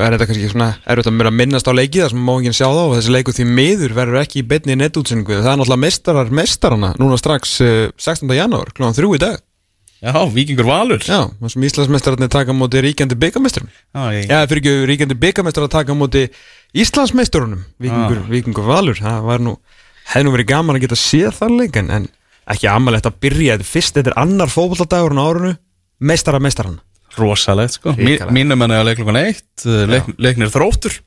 er 0.06 0.14
þetta 0.14 0.26
kannski 0.28 0.48
svona 0.52 0.68
erfitt 0.86 1.08
að 1.10 1.34
minnast 1.34 1.68
á 1.68 1.72
leikið 1.74 2.04
þar 2.04 2.12
sem 2.14 2.24
má 2.28 2.32
enginn 2.36 2.56
sjá 2.56 2.66
þá 2.68 2.82
og 2.84 2.94
þessi 2.98 3.14
leiku 3.14 3.34
því 3.34 3.46
miður 3.58 3.94
verður 3.96 4.20
ekki 4.22 4.40
í 4.42 4.46
beinni 4.50 4.76
netútsinningu 4.78 5.38
það 5.40 5.50
er 5.52 5.58
náttúrulega 5.60 5.84
mestarar 5.84 6.32
mestarana 6.38 6.90
núna 7.00 7.18
strax 7.18 7.54
eh, 7.64 7.90
16. 7.98 8.30
janúar 8.38 8.70
kl. 8.76 8.90
3 8.94 9.12
í 9.18 9.22
dag 9.22 9.38
Já, 9.98 10.14
vikingur 10.30 10.68
valur 10.68 11.02
Já, 11.02 11.24
það 11.40 11.50
sem 11.50 11.64
Íslandsmeistararnir 11.66 12.30
taka 12.30 12.54
á 12.54 12.60
móti 12.60 12.78
ríkjandi 12.84 13.16
byggamestrum 13.18 13.66
Já, 13.66 14.02
ég, 14.14 14.28
Já, 14.30 14.44
fyrir 14.46 14.60
ekki 14.62 14.74
ríkjandi 14.92 15.16
byggamestrar 15.18 15.66
að 15.66 15.72
taka 15.74 15.90
á 15.90 15.98
móti 15.98 16.22
Íslandsmeisturunum 16.78 17.64
Víkingur, 17.82 18.20
Ah. 18.22 18.28
Víkingur 18.30 18.68
Valur 18.68 19.00
Það 19.02 19.26
var 19.26 19.42
nú, 19.42 19.56
hefði 20.12 20.28
nú 20.28 20.34
verið 20.36 20.50
gaman 20.52 20.78
að 20.78 20.84
geta 20.86 21.00
séð 21.02 21.32
þar 21.40 21.56
leik 21.58 21.80
en, 21.82 21.90
en 21.90 22.06
ekki 22.48 22.70
amalegt 22.70 23.08
að 23.10 23.18
byrja 23.26 23.58
fyrst, 23.66 23.96
þetta 23.98 24.12
er 24.14 24.20
annar 24.22 24.52
fótballadagur 24.52 25.18
á 25.18 25.22
árunu 25.26 25.52
meistara 25.98 26.38
meistaran 26.38 26.78
rosalegt 27.20 27.76
sko. 27.78 27.94
Mínum 27.98 28.58
menn 28.58 28.70
er 28.74 28.82
að 28.82 28.90
leik 28.90 29.00
klukkan 29.02 29.20
eitt 29.22 29.66
uh, 29.66 29.84
leik, 29.90 30.08
Leiknir 30.18 30.50
þróttur 30.54 30.98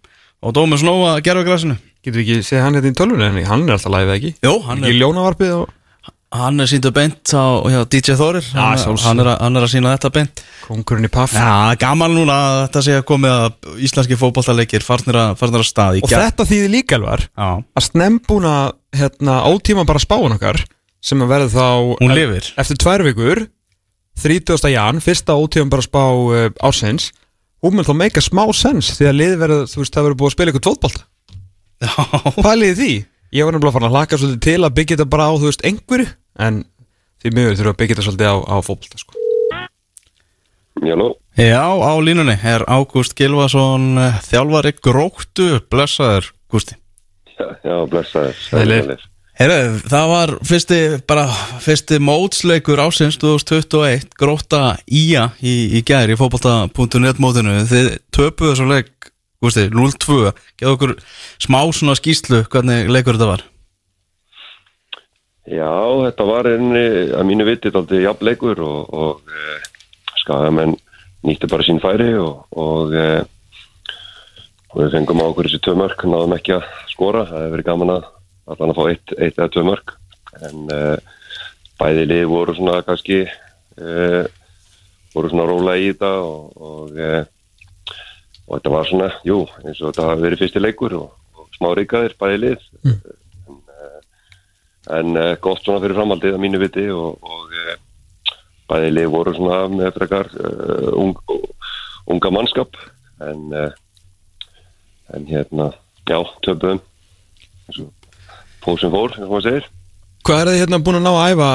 Og 0.41 0.55
Dómi 0.57 0.77
Snóa 0.81 1.19
gerfa 1.25 1.43
græsinu 1.47 1.75
Getur 2.01 2.21
við 2.23 2.31
ekki 2.39 2.47
séð 2.47 2.63
hann 2.65 2.77
hérna 2.79 2.89
í 2.91 2.97
tölvunni 2.97 3.27
en 3.29 3.45
hann 3.45 3.67
er 3.69 3.75
alltaf 3.77 3.93
læfið 3.93 4.15
ekki? 4.17 4.31
Jó, 4.45 4.55
hann 4.65 4.81
Ekki 4.81 4.95
er 4.95 4.99
ljónavarpið 5.03 5.51
og 5.59 5.69
Hann 6.31 6.63
er 6.63 6.69
síndu 6.71 6.93
beint 6.95 7.27
á 7.35 7.43
já, 7.67 7.81
DJ 7.91 8.13
hann, 8.15 8.37
sjálfsögðu. 8.79 9.03
hann, 9.03 9.19
að- 9.19 9.39
hann 9.43 9.57
er 9.59 9.65
að 9.65 9.71
sína 9.73 9.89
þetta 9.97 10.11
beint. 10.15 10.41
Kongurinn 10.63 11.03
í 11.03 11.09
paff. 11.11 11.33
Já, 11.35 11.75
gaman 11.75 12.13
núna 12.15 12.37
að 12.39 12.59
þetta 12.69 12.83
sé 12.85 12.93
að 12.95 13.03
komið 13.09 13.33
að 13.35 13.75
íslenski 13.83 14.15
fótballtaleikir 14.21 14.85
farnir 14.87 15.17
að, 15.19 15.33
farnir 15.41 15.59
að 15.59 15.67
stað 15.67 15.97
í 15.99 16.03
Og 16.07 16.13
þetta 16.13 16.45
þýðir 16.47 16.71
líka 16.71 16.95
alvar 17.01 17.25
að 17.35 17.83
snembúna 17.83 18.53
hérna, 18.95 19.35
ótíma 19.51 19.83
bara 19.91 19.99
spáin 19.99 20.31
okkar 20.37 20.61
sem 21.03 21.19
að 21.19 21.33
verða 21.35 21.51
þá 21.51 21.67
Hún 21.99 22.15
lifir. 22.15 22.47
eftir 22.63 22.79
tvær 22.79 23.03
vikur 23.11 23.43
30. 24.19 24.69
jan, 24.73 25.01
fyrsta 25.03 25.37
ótíma 25.39 25.71
bara 25.71 25.85
spá 25.85 26.03
uh, 26.11 26.49
ársins 26.61 27.11
hún 27.61 27.77
mun 27.77 27.87
þá 27.87 27.93
meika 27.97 28.23
smá 28.23 28.43
sens 28.57 28.91
því 28.97 29.07
að 29.09 29.17
liði 29.19 29.39
verður, 29.41 29.63
þú 29.69 29.81
veist, 29.83 29.95
það 29.95 30.07
verður 30.07 30.19
búið 30.19 30.31
að 30.31 30.35
spila 30.35 30.53
ykkur 30.53 30.65
tvoðbólta 30.67 31.03
já, 31.81 31.93
Hvað 32.37 32.51
er 32.51 32.61
liðið 32.61 32.81
því? 32.81 32.91
Ég 33.31 33.47
var 33.47 33.55
nefnilega 33.55 33.75
farin 33.77 33.87
að 33.87 33.95
hlaka 33.95 34.19
svolítið 34.19 34.43
til 34.43 34.59
að 34.65 34.75
byggja 34.77 34.97
þetta 34.97 35.11
bara 35.13 35.29
á, 35.29 35.33
þú 35.39 35.47
veist, 35.47 35.65
einhverju 35.69 36.07
en 36.47 36.61
því 37.21 37.33
miður 37.37 37.55
þurfum 37.55 37.67
við 37.69 37.71
að 37.71 37.79
byggja 37.81 37.95
þetta 37.95 38.07
svolítið 38.09 38.31
á, 38.31 38.37
á 38.43 38.55
fótbolta 38.65 39.01
sko. 39.01 39.17
Jáló, 40.81 41.07
já, 41.37 41.61
á 41.61 41.93
línunni 42.01 42.35
er 42.47 42.63
Ágúst 42.65 43.13
Gilvason 43.15 43.87
eh, 44.01 44.19
þjálfari 44.25 44.71
gróttu 44.81 45.47
blessaður, 45.71 46.31
Gústi 46.51 46.75
já, 47.41 47.47
já 47.63 47.75
blessaður. 47.91 49.07
Heyrðu, 49.41 49.79
það 49.89 50.03
var 50.11 50.31
fyrsti, 50.45 50.77
fyrsti 51.65 51.97
mótsleikur 51.97 52.77
ásins 52.83 53.15
2021, 53.17 54.11
gróta 54.13 54.75
ía 54.85 55.31
í, 55.41 55.79
í 55.79 55.81
gær 55.81 56.13
í 56.13 56.17
fótbolta.net 56.19 57.17
mótinu, 57.17 57.55
þið 57.65 57.87
töpuðu 58.13 58.59
svo 58.59 58.67
leik, 58.69 58.91
Gústi, 59.41 59.63
0-2 59.73 60.19
geða 60.61 60.75
okkur 60.75 60.93
smá 61.41 61.57
svona 61.73 61.97
skýslu 61.97 62.43
hvernig 62.53 62.93
leikur 62.93 63.17
þetta 63.17 63.31
var. 63.31 63.47
Já, 65.49 65.73
þetta 66.05 66.29
var 66.29 66.51
einni, 66.53 66.85
að 67.09 67.27
mínu 67.31 67.49
vitið 67.49 67.81
aldrei 67.81 68.05
jafnleikur 68.05 68.61
og, 68.61 68.93
og 68.93 69.33
e, 69.41 69.57
skagamenn 70.21 70.77
nýtti 71.25 71.49
bara 71.49 71.65
sín 71.65 71.81
færi 71.81 72.13
og, 72.13 72.45
og, 72.53 72.93
e, 72.93 73.97
og 74.69 74.83
við 74.83 74.99
fengum 74.99 75.25
á 75.25 75.33
okkur 75.33 75.49
þessi 75.49 75.65
tvö 75.65 75.79
mörg, 75.81 76.05
náðum 76.05 76.37
ekki 76.37 76.59
að 76.61 76.73
skora, 76.93 77.25
það 77.25 77.47
hefur 77.47 77.57
verið 77.57 77.71
gaman 77.73 77.97
að 77.97 78.11
allan 78.49 78.73
að 78.73 78.77
fá 78.79 78.83
eitt, 78.89 79.13
eitt 79.17 79.39
eða 79.39 79.51
tvö 79.53 79.63
mörg 79.67 79.93
en 80.47 80.71
e, 80.73 80.81
bæði 81.81 82.07
lið 82.09 82.25
voru 82.31 82.55
svona 82.57 82.81
kannski 82.87 83.19
e, 83.25 84.23
voru 85.13 85.31
svona 85.31 85.47
róla 85.49 85.77
í 85.77 85.91
þetta 85.91 86.11
og, 86.25 86.57
og, 86.57 86.95
e, 86.97 87.11
og 88.47 88.53
þetta 88.57 88.73
var 88.75 88.89
svona, 88.89 89.09
jú, 89.27 89.41
eins 89.63 89.81
og 89.81 89.91
þetta 89.91 90.07
hafi 90.09 90.25
verið 90.25 90.43
fyrsti 90.43 90.63
leikur 90.63 90.97
og, 90.99 91.09
og 91.37 91.49
smá 91.57 91.71
ríkaðir 91.77 92.17
bæði 92.19 92.41
lið. 92.45 92.69
En 94.91 95.13
uh, 95.13 95.35
gott 95.39 95.61
svona 95.61 95.79
fyrir 95.83 95.93
framhaldið 95.95 96.33
að 96.35 96.41
mínu 96.41 96.59
viti 96.59 96.87
og, 96.91 97.21
og 97.21 97.51
uh, 97.53 97.75
bæði 98.67 98.89
lið 98.95 99.11
voru 99.13 99.33
svona 99.37 99.59
með 99.71 99.91
frekar 99.99 100.27
uh, 100.41 100.89
ung, 100.97 101.13
unga 102.09 102.31
mannskap. 102.33 102.79
En 103.21 103.45
uh, 103.53 103.69
en 105.13 105.27
hérna 105.29 105.71
já, 106.07 106.17
töpuðum. 106.43 106.81
Eins 107.67 107.81
og 107.83 108.00
pósum 108.63 108.93
fór, 108.93 109.15
eins 109.15 109.27
og 109.27 109.35
maður 109.35 109.47
segir 109.49 109.69
Hvað 110.21 110.41
er 110.41 110.51
þið 110.51 110.59
hérna 110.61 110.81
búin 110.85 110.99
að 110.99 111.05
ná 111.07 111.11
að 111.11 111.31
æfa 111.33 111.51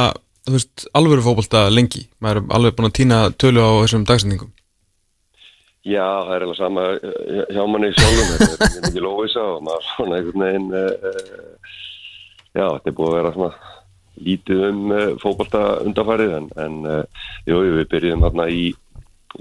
veist, 0.57 0.87
alvöru 0.99 1.25
fótbolta 1.25 1.66
lengi? 1.71 2.07
Maður 2.23 2.42
er 2.42 2.55
alveg 2.59 2.77
búin 2.79 2.90
að 2.90 2.97
týna 3.01 3.21
tölu 3.38 3.62
á 3.62 3.71
þessum 3.85 4.07
dagsendingum 4.09 4.53
Já, 5.87 6.03
það 6.03 6.33
er 6.35 6.45
alveg 6.45 6.59
sama 6.59 6.85
uh, 6.99 7.42
hjá 7.55 7.62
manni 7.71 7.92
sjálfum, 7.95 8.31
þetta 8.40 8.66
er 8.66 8.87
mikið 8.88 9.05
lóisa 9.05 9.45
og 9.53 9.61
maður 9.69 9.88
svona 9.92 10.16
einhvern 10.19 10.42
veginn 10.42 10.73
uh, 10.75 11.77
já, 12.57 12.64
þetta 12.64 12.90
er 12.90 12.97
búið 12.99 13.12
að 13.12 13.19
vera 13.21 13.35
svona 13.37 13.53
lítið 14.27 14.64
um 14.71 14.81
uh, 14.90 15.05
fótbolta 15.23 15.62
undanfærið 15.85 16.35
en, 16.40 16.49
en 16.64 16.81
uh, 16.90 17.29
jú, 17.47 17.61
við 17.77 17.87
byrjuðum 17.92 18.27
hérna 18.27 18.49
í, 18.51 18.64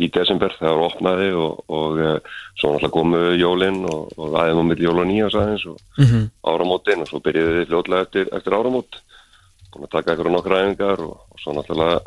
í 0.01 0.09
desember 0.11 0.53
þegar 0.57 0.75
það 0.75 0.85
opnaði 0.89 1.29
og, 1.39 1.63
og 1.71 1.99
uh, 2.01 2.17
svo 2.59 2.73
náttúrulega 2.73 2.93
komu 2.95 3.21
jólinn 3.39 3.81
og, 3.87 4.11
og 4.17 4.35
aðeins 4.39 4.59
á 4.59 4.69
milli 4.69 4.87
jól 4.87 4.99
og 5.03 5.07
nýja 5.09 5.29
sæðins 5.33 5.65
og 5.71 5.79
Mhm. 6.01 6.23
áramótin 6.43 7.01
og 7.01 7.07
svo 7.09 7.21
byrjuðum 7.23 7.59
við 7.61 7.69
fljótlega 7.69 8.01
eftir, 8.07 8.29
eftir 8.35 8.53
áramót. 8.57 8.99
Búin 9.71 9.87
að 9.87 9.91
taka 9.91 10.11
eitthvað 10.13 10.31
nokkra 10.35 10.61
æfingar 10.63 10.99
og, 11.03 11.15
og 11.31 11.39
svo 11.43 11.53
náttúrulega 11.55 11.99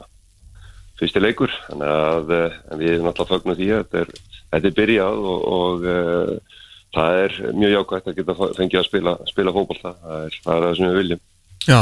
fyrsti 0.98 1.20
leikur. 1.22 1.52
Þannig 1.68 1.94
að 1.94 2.32
eh, 2.36 2.58
en 2.72 2.78
við 2.80 3.02
náttúrulega 3.04 3.32
fögnum 3.34 3.56
því 3.58 3.68
að 3.72 3.82
þetta 3.84 4.00
er, 4.02 4.12
þetta 4.52 4.68
er 4.70 4.76
byrjað 4.80 5.18
og, 5.32 5.48
og 5.58 5.88
uh, 5.88 6.58
það 6.96 7.22
er 7.24 7.38
mjög 7.54 7.74
jákvæmt 7.76 8.08
að 8.08 8.16
geta 8.18 8.36
fengið 8.56 8.80
að 8.80 8.86
spila, 8.88 9.16
spila 9.28 9.52
fótbolta. 9.54 9.94
Það 10.02 10.24
er, 10.26 10.38
það 10.44 10.54
er 10.56 10.66
það 10.66 10.76
sem 10.78 10.88
við 10.88 11.00
viljum. 11.02 11.20
Já 11.68 11.80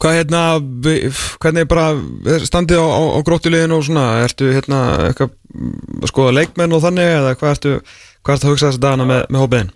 Hvað 0.00 0.14
hérna, 0.16 0.42
hvernig 1.42 1.66
er 1.66 1.68
bara 1.68 1.90
standið 2.48 2.80
á, 2.80 2.88
á, 2.88 3.02
á 3.12 3.18
gróttuleginu 3.26 3.76
og 3.76 3.84
svona, 3.84 4.04
ertu 4.24 4.48
hérna 4.48 4.78
eitthvað 5.10 5.34
mm, 5.52 5.98
að 6.00 6.12
skoða 6.12 6.36
leikmenn 6.38 6.72
og 6.72 6.80
þannig 6.86 7.10
eða 7.18 7.34
hvað 7.36 7.52
ertu, 7.56 7.74
hvað 8.24 8.38
ertu 8.38 8.48
að 8.48 8.54
hugsa 8.54 8.70
þess 8.70 8.80
dagana 8.80 9.08
með, 9.10 9.26
með 9.28 9.44
hópiðin? 9.44 9.72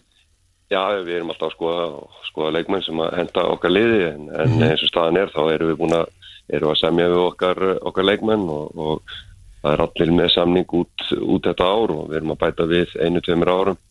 Já, 0.72 0.80
við 1.04 1.18
erum 1.18 1.34
alltaf 1.34 1.50
að 1.50 1.54
skoða, 1.58 1.84
skoða 2.30 2.54
leikmenn 2.56 2.87
sem 2.87 3.04
að 3.04 3.14
henda 3.20 3.46
okkar 3.52 3.74
liði 3.74 4.00
en, 4.08 4.26
en 4.32 4.56
eins 4.64 4.87
og 4.87 4.90
staðan 4.94 5.20
er 5.20 5.34
þá 5.34 5.42
erum 5.52 5.70
við 5.70 5.80
búin 5.82 5.96
að, 6.00 6.10
erum 6.48 6.70
við 6.70 6.72
að 6.72 6.80
semja 6.80 7.12
við 7.12 7.22
okkar, 7.28 7.64
okkar 7.92 8.08
leikmenn 8.08 8.50
og, 8.56 8.80
og 8.80 9.16
það 9.60 9.72
er 9.74 9.82
allir 9.84 10.14
með 10.18 10.34
samning 10.34 10.76
út, 10.80 11.08
út 11.20 11.50
þetta 11.50 11.68
ár 11.68 11.92
og 11.94 12.08
við 12.08 12.22
erum 12.22 12.32
að 12.34 12.40
bæta 12.46 12.66
við 12.72 12.96
einu, 13.00 13.20
tveimur 13.24 13.52
árum. 13.52 13.82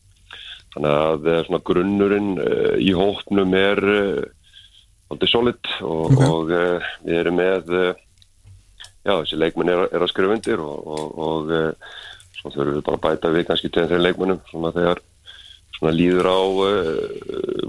Þannig 0.73 0.95
að 0.97 1.27
eh, 1.29 1.57
grunnurinn 1.69 2.31
uh, 2.41 2.73
í 2.81 2.93
hópnum 2.97 3.53
er 3.53 3.79
aldrei 5.13 5.30
solid 5.32 5.71
og, 5.86 6.17
og 6.28 6.52
uh, 6.54 6.89
við 7.06 7.19
erum 7.21 7.38
með, 7.39 7.71
uh, 7.73 8.49
já 9.06 9.13
þessi 9.21 9.39
leikmenn 9.39 9.71
er, 9.73 9.82
að- 9.86 9.95
er 9.97 10.06
að 10.08 10.12
skrifa 10.13 10.36
undir 10.38 10.62
og, 10.63 10.91
og, 10.97 11.17
og 11.28 11.54
uh, 11.54 11.95
svo 12.39 12.52
þurfum 12.54 12.78
við 12.80 12.86
bara 12.89 12.99
að 12.99 13.06
bæta 13.08 13.34
við 13.38 13.47
kannski 13.49 13.71
tveim, 13.71 13.89
þeim 13.93 14.04
leikmennum 14.08 14.41
svona 14.52 14.73
þegar 14.76 15.02
svona 15.78 15.93
líður 15.95 16.28
á 16.32 16.39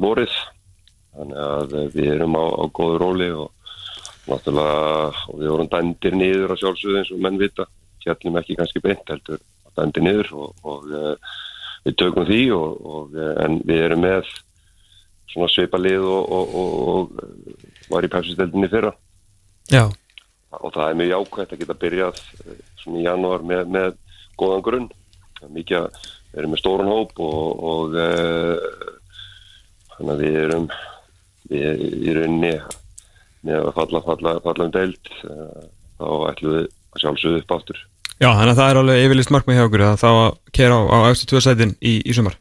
vorið. 0.02 0.34
Þannig 1.14 1.38
að 1.46 1.74
við 1.94 2.08
erum 2.16 2.34
á, 2.34 2.44
á 2.58 2.62
góðu 2.74 2.96
róli 3.04 3.28
og 3.38 3.50
náttúrulega 4.26 5.12
og 5.30 5.36
við 5.38 5.50
vorum 5.52 5.68
dændir 5.70 6.16
niður 6.18 6.54
á 6.54 6.56
sjálfsögðu 6.58 6.98
eins 7.00 7.12
og 7.14 7.20
menn 7.22 7.38
vita. 7.38 7.66
Fjallum 8.02 8.38
ekki 8.40 8.56
kannski 8.58 8.82
beint 8.84 9.08
heldur 9.12 9.38
dændir 9.78 10.04
niður 10.06 10.32
og, 10.38 10.50
og 10.66 10.88
við 11.84 11.96
tökum 12.00 12.26
því 12.28 12.40
og, 12.56 12.74
og, 12.96 13.14
en 13.44 13.60
við 13.68 13.84
erum 13.86 14.02
með 14.04 14.28
svona 15.34 15.50
svipa 15.50 15.80
lið 15.80 16.06
og, 16.06 16.32
og, 16.38 16.56
og, 16.62 16.72
og 16.94 17.92
var 17.92 18.06
í 18.06 18.10
pepsisteldinni 18.12 18.70
fyrra. 18.72 18.94
Já. 19.72 19.84
Og 20.54 20.70
það 20.70 20.88
er 20.88 20.98
mjög 21.00 21.12
jákvæmt 21.12 21.54
að 21.54 21.62
geta 21.62 21.78
byrjað 21.84 22.20
eh, 22.22 22.58
svona 22.82 23.00
í 23.00 23.06
janúar 23.08 23.46
með, 23.46 23.64
með 23.74 23.96
góðan 24.40 24.66
grunn. 24.66 24.92
Mikið 25.52 25.90
við 26.34 26.42
erum 26.42 26.54
með 26.54 26.62
stóran 26.62 26.90
hóp 26.90 27.20
og, 27.22 27.64
og 27.70 27.94
uh, 27.94 28.94
þannig 29.94 30.14
að 30.14 30.22
við 30.24 30.38
erum 30.40 30.68
við 31.50 32.08
rauninni 32.16 32.54
með 33.44 33.68
að 33.68 33.74
falla, 33.76 34.00
falla, 34.06 34.32
falla 34.42 34.66
um 34.66 34.72
deild 34.74 35.10
uh, 35.28 35.66
þá 36.00 36.06
ætlum 36.32 36.56
við 36.56 36.64
að 36.64 37.04
sjálfsögðu 37.04 37.42
upp 37.42 37.54
áttur 37.58 37.82
Já, 38.14 38.30
þannig 38.30 38.52
að 38.52 38.58
það 38.60 38.70
er 38.70 38.80
alveg 38.80 39.04
yfirlist 39.04 39.34
markmið 39.34 39.58
hjá 39.58 39.66
okkur 39.68 39.84
að 39.84 40.00
þá 40.00 40.08
að 40.10 40.26
kera 40.58 40.78
á, 40.78 40.82
á 40.90 40.98
eftir 41.10 41.30
tvö 41.30 41.42
sætin 41.44 41.76
í, 41.78 41.94
í 42.02 42.16
sumar 42.16 42.38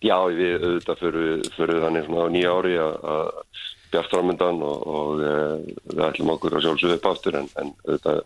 Já, 0.00 0.16
við 0.32 0.62
auðvitað 0.64 1.00
fyrir, 1.02 1.42
þannig 1.84 2.06
svona 2.06 2.24
á 2.24 2.32
nýja 2.32 2.52
ári 2.56 2.76
að, 2.80 2.94
bjartframundan 3.90 4.60
og, 4.64 4.84
og 4.88 5.22
e, 5.26 5.32
við 5.90 6.04
ætlum 6.06 6.30
okkur 6.36 6.54
að 6.56 6.62
sjálfsögðu 6.66 6.96
upp 7.00 7.08
aftur 7.10 7.36
en, 7.40 7.48
en 7.60 7.72
auðvitað 7.84 8.20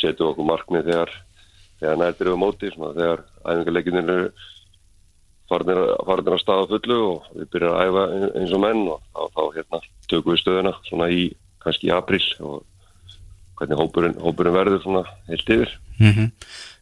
setjum 0.00 0.30
okkur 0.32 0.48
markmið 0.48 0.88
þegar, 0.90 1.12
þegar 1.82 2.00
nærtir 2.00 2.30
við 2.32 2.40
móti, 2.40 2.70
svona 2.74 2.94
þegar 2.96 3.22
æfingarleikinir 3.44 4.10
eru 4.14 4.30
farnir, 5.50 5.82
að- 5.84 6.02
farnir 6.08 6.36
að 6.36 6.42
staða 6.42 6.66
fullu 6.72 6.98
og 7.10 7.30
við 7.36 7.50
byrjum 7.54 7.76
að 7.76 7.84
æfa 7.90 8.04
eins 8.40 8.56
og 8.56 8.64
menn 8.64 8.82
og 8.94 9.00
þá, 9.12 9.22
þá 9.36 9.42
hérna, 9.58 9.80
tökum 10.10 10.34
við 10.34 10.42
stöðuna 10.42 10.74
svona 10.88 11.10
í 11.14 11.22
kannski 11.60 11.90
í 11.90 11.94
april 11.94 12.22
og 12.40 12.58
hvernig 13.60 13.80
hópurinn, 13.84 14.18
hópurinn 14.24 14.56
verður 14.56 14.82
svona 14.82 15.04
heilt 15.28 15.50
yfir. 15.52 15.76
mm 16.00 16.30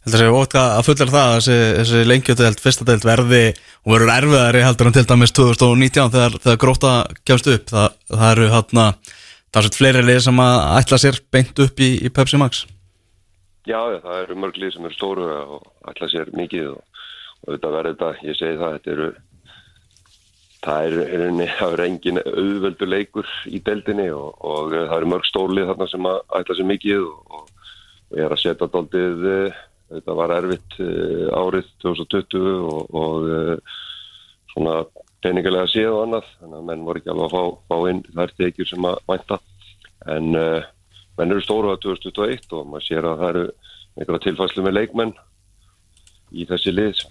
Þetta 0.09 0.21
sé 0.23 0.29
ótt 0.33 0.55
að 0.57 0.87
fullera 0.87 1.13
það 1.13 1.27
að 1.27 1.35
þessi, 1.35 1.57
þessi 1.77 1.99
lengjadeild, 2.09 2.61
fyrsta 2.65 2.85
deild 2.89 3.03
verði 3.05 3.41
og 3.85 3.91
verður 3.93 4.13
erfiðari 4.15 4.63
heldur 4.65 4.89
en 4.89 4.95
til 4.97 5.03
dæmis 5.05 5.35
2019 5.37 6.15
þegar, 6.15 6.37
þegar 6.47 6.61
gróta 6.63 6.93
kemst 7.29 7.51
upp. 7.53 7.67
Það, 7.69 7.99
það 8.15 8.31
eru 8.31 8.47
hérna 8.55 8.87
það 9.05 9.61
er 9.61 9.69
svo 9.69 9.75
fleiri 9.77 10.05
lið 10.07 10.23
sem 10.25 10.41
að 10.47 10.57
ætla 10.79 11.01
sér 11.03 11.21
beint 11.37 11.63
upp 11.67 11.85
í, 11.85 11.91
í 12.01 12.13
Pepsi 12.17 12.41
Max. 12.41 12.63
Já, 13.69 13.77
það 14.01 14.23
eru 14.23 14.39
mörg 14.41 14.57
lið 14.63 14.75
sem 14.79 14.89
eru 14.89 14.97
stóru 14.97 15.29
og 15.29 15.93
ætla 15.93 16.09
sér 16.09 16.33
mikið 16.41 16.71
og, 16.73 17.05
og 17.45 17.53
auðvitað 17.53 17.77
verður 17.77 17.99
þetta, 17.99 18.11
ég 18.31 18.41
segi 18.41 18.61
það, 18.63 18.79
þetta 18.79 18.95
eru 18.97 19.11
það 20.65 20.89
eru, 20.89 21.05
er, 21.45 21.85
engin 21.85 22.25
auðveldur 22.25 22.93
leikur 22.97 23.37
í 23.45 23.61
deildinni 23.69 24.09
og, 24.17 24.33
og 24.41 24.73
það 24.73 24.97
eru 24.97 25.13
mörg 25.13 25.29
stórlið 25.29 25.69
þarna 25.75 25.93
sem 25.93 26.09
að 26.09 26.21
ætla 26.41 26.57
sér 26.57 26.71
mikið 26.73 27.05
og, 27.05 27.21
og, 27.37 27.75
ég 28.17 28.25
er 28.25 28.33
að 28.33 28.41
setja 28.41 28.71
daldið, 28.73 29.27
þetta 29.89 30.17
var 30.19 30.35
erfitt 30.37 30.79
eh, 30.85 31.29
árið 31.33 31.69
2020 31.85 32.49
og, 32.69 32.97
og 32.97 33.29
eh, 33.33 33.77
svona 34.53 34.81
peningalega 35.25 35.71
séð 35.71 35.95
og 35.95 36.03
annað, 36.07 36.33
þannig 36.41 36.59
að 36.59 36.67
menn 36.71 36.85
voru 36.87 37.01
ekki 37.01 37.13
alveg 37.13 37.29
að 37.29 37.35
fá, 37.35 37.63
fá 37.71 37.91
inn 37.91 38.03
þær 38.09 38.35
tekjur 38.41 38.71
sem 38.71 38.87
að 38.87 39.01
vænta. 39.11 39.39
En 40.15 40.29
uh, 40.39 40.69
menn 41.19 41.35
eru 41.35 41.43
stóru 41.43 41.73
að 41.73 41.81
2021 41.89 42.55
og 42.55 42.69
maður 42.71 42.85
sér 42.87 43.09
að 43.09 43.19
það 43.19 43.33
eru 43.33 43.43
einhverja 43.99 44.25
tilfæslu 44.29 44.63
með 44.63 44.77
leikmenn 44.77 45.13
í 46.31 46.47
þessi 46.47 46.71
lið 46.71 47.03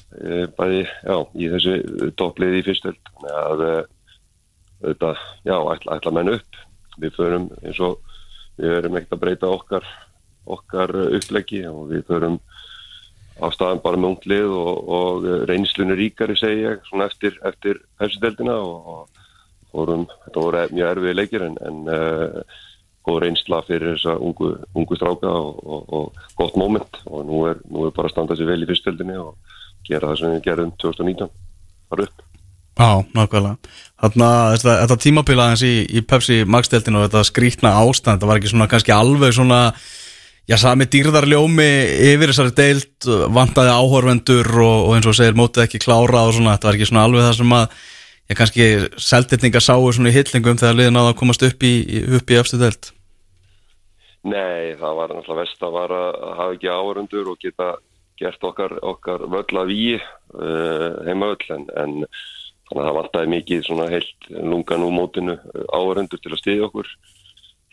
bæði, 0.55 0.79
já, 0.87 1.17
í 1.35 1.49
þessi 1.51 1.75
topplið 2.21 2.55
í 2.61 2.63
fyrstöld 2.69 3.11
að 3.27 3.63
þetta, 4.85 5.11
já, 5.43 5.57
ætla, 5.57 5.97
ætla 5.97 6.15
menn 6.15 6.33
upp. 6.37 6.61
Við 6.97 7.19
förum 7.19 7.49
eins 7.59 7.81
og 7.83 7.99
við 8.55 8.77
erum 8.79 8.97
ekkert 8.97 9.17
að 9.17 9.23
breyta 9.25 9.51
okkar 9.51 9.91
okkar 10.47 10.95
uppleggi 11.17 11.65
og 11.67 11.91
við 11.91 12.05
förum 12.07 12.39
á 13.37 13.47
staðan 13.53 13.83
bara 13.83 13.99
með 13.99 14.13
unglið 14.13 14.53
og, 14.57 14.89
og 14.97 15.27
reynslunni 15.49 15.97
ríkari 15.97 16.37
segja 16.39 16.77
svona 16.87 17.07
eftir, 17.09 17.37
eftir 17.47 17.81
hefsideldina 18.01 18.55
og, 18.57 18.93
og 18.93 19.25
fórum, 19.71 20.07
þetta 20.25 20.45
voru 20.45 20.63
mjög 20.73 20.93
erfið 20.93 21.19
leikir 21.19 21.45
en, 21.47 21.57
en 21.69 21.83
uh, 21.91 22.61
góð 23.07 23.21
reynsla 23.23 23.61
fyrir 23.67 23.95
þessa 23.95 24.17
ungu, 24.19 24.53
ungu 24.75 24.97
stráka 24.99 25.31
og, 25.31 25.83
og 25.87 26.23
gott 26.39 26.57
moment 26.59 27.01
og 27.05 27.27
nú 27.27 27.43
er, 27.51 27.61
nú 27.71 27.87
er 27.87 27.95
bara 27.95 28.09
að 28.09 28.15
standa 28.15 28.37
sér 28.37 28.49
vel 28.51 28.63
í 28.65 28.69
fyrstdeldinni 28.69 29.19
og 29.21 29.35
gera 29.87 30.11
það 30.11 30.21
sem 30.21 30.33
við 30.35 30.47
gerum 30.49 30.73
2019 30.81 31.29
bara 31.91 32.07
upp 32.09 32.25
Já, 32.77 33.01
nákvæmlega. 33.17 33.55
Þannig 33.97 34.25
að 34.27 34.55
þetta, 34.61 34.97
tímabila 35.01 35.47
eins 35.49 35.63
í, 35.65 35.71
í 35.89 36.03
Pepsi 36.05 36.43
Max-deltinu 36.45 36.99
og 36.99 37.07
þetta 37.07 37.23
skrítna 37.25 37.71
ástand, 37.81 38.21
það 38.21 38.29
var 38.29 38.37
ekki 38.37 38.51
svona 38.51 38.67
kannski 38.69 38.93
alveg 38.93 39.33
svona, 39.33 39.61
já, 40.47 40.55
sami 40.61 40.87
dýrðarljómi 40.87 41.69
yfir 42.13 42.31
þessari 42.31 42.55
deilt, 42.57 43.07
vantaði 43.35 43.73
áhorvendur 43.75 44.49
og, 44.55 44.77
og 44.87 44.97
eins 44.97 45.09
og 45.09 45.17
segir 45.17 45.37
mótið 45.37 45.65
ekki 45.67 45.83
klára 45.83 46.25
og 46.27 46.35
svona, 46.37 46.55
þetta 46.55 46.69
var 46.69 46.79
ekki 46.79 46.89
svona 46.91 47.07
alveg 47.07 47.25
það 47.25 47.39
sem 47.39 47.55
að, 47.57 47.81
já, 48.27 48.37
kannski 48.41 48.69
seldetningar 49.09 49.65
sáu 49.65 49.89
svona 49.91 50.13
í 50.13 50.15
hillingum 50.15 50.61
þegar 50.61 50.79
liðin 50.79 51.01
á 51.01 51.03
að 51.07 51.17
komast 51.19 51.43
upp 51.47 51.67
í, 51.67 51.73
upp 52.19 52.31
í 52.31 52.39
eftir 52.39 52.63
deilt. 52.63 52.93
Nei, 54.27 54.75
það 54.79 54.97
var 54.97 55.13
náttúrulega 55.13 55.43
vest 55.43 55.61
að 55.63 55.77
að 55.83 55.91
hafa 56.39 56.53
ekki 56.55 56.71
áhörundur 56.71 57.29
og 57.31 57.43
geta 57.43 57.75
gert 58.17 58.43
okkar, 58.43 58.73
okkar 58.81 59.27
völl 59.29 59.61
að 59.61 59.69
víi 59.69 59.93
uh, 59.99 61.05
heima 61.05 61.29
völl 61.31 61.53
en, 61.53 61.67
en 61.77 61.93
þannig 62.67 62.81
að 62.81 62.87
það 62.87 62.97
vantaði 62.97 63.31
mikið 63.35 63.61
svona 63.67 63.87
heilt 63.91 64.29
lungan 64.31 64.83
úr 64.83 64.95
mótinu 64.95 65.37
áhörundur 65.71 66.19
til 66.23 66.33
að 66.33 66.41
stiðja 66.41 66.67
okkur 66.67 66.89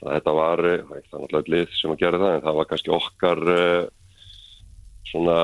þetta 0.03 0.35
var, 0.37 0.63
það 0.65 0.99
er 0.99 1.23
náttúrulega 1.23 1.55
lið 1.55 1.79
sem 1.79 1.95
að 1.95 2.03
gera 2.03 2.21
það 2.23 2.35
en 2.35 2.45
það 2.45 2.59
var 2.59 2.69
kannski 2.71 2.95
okkar 2.95 3.43
uh, 3.55 3.85
svona 5.11 5.39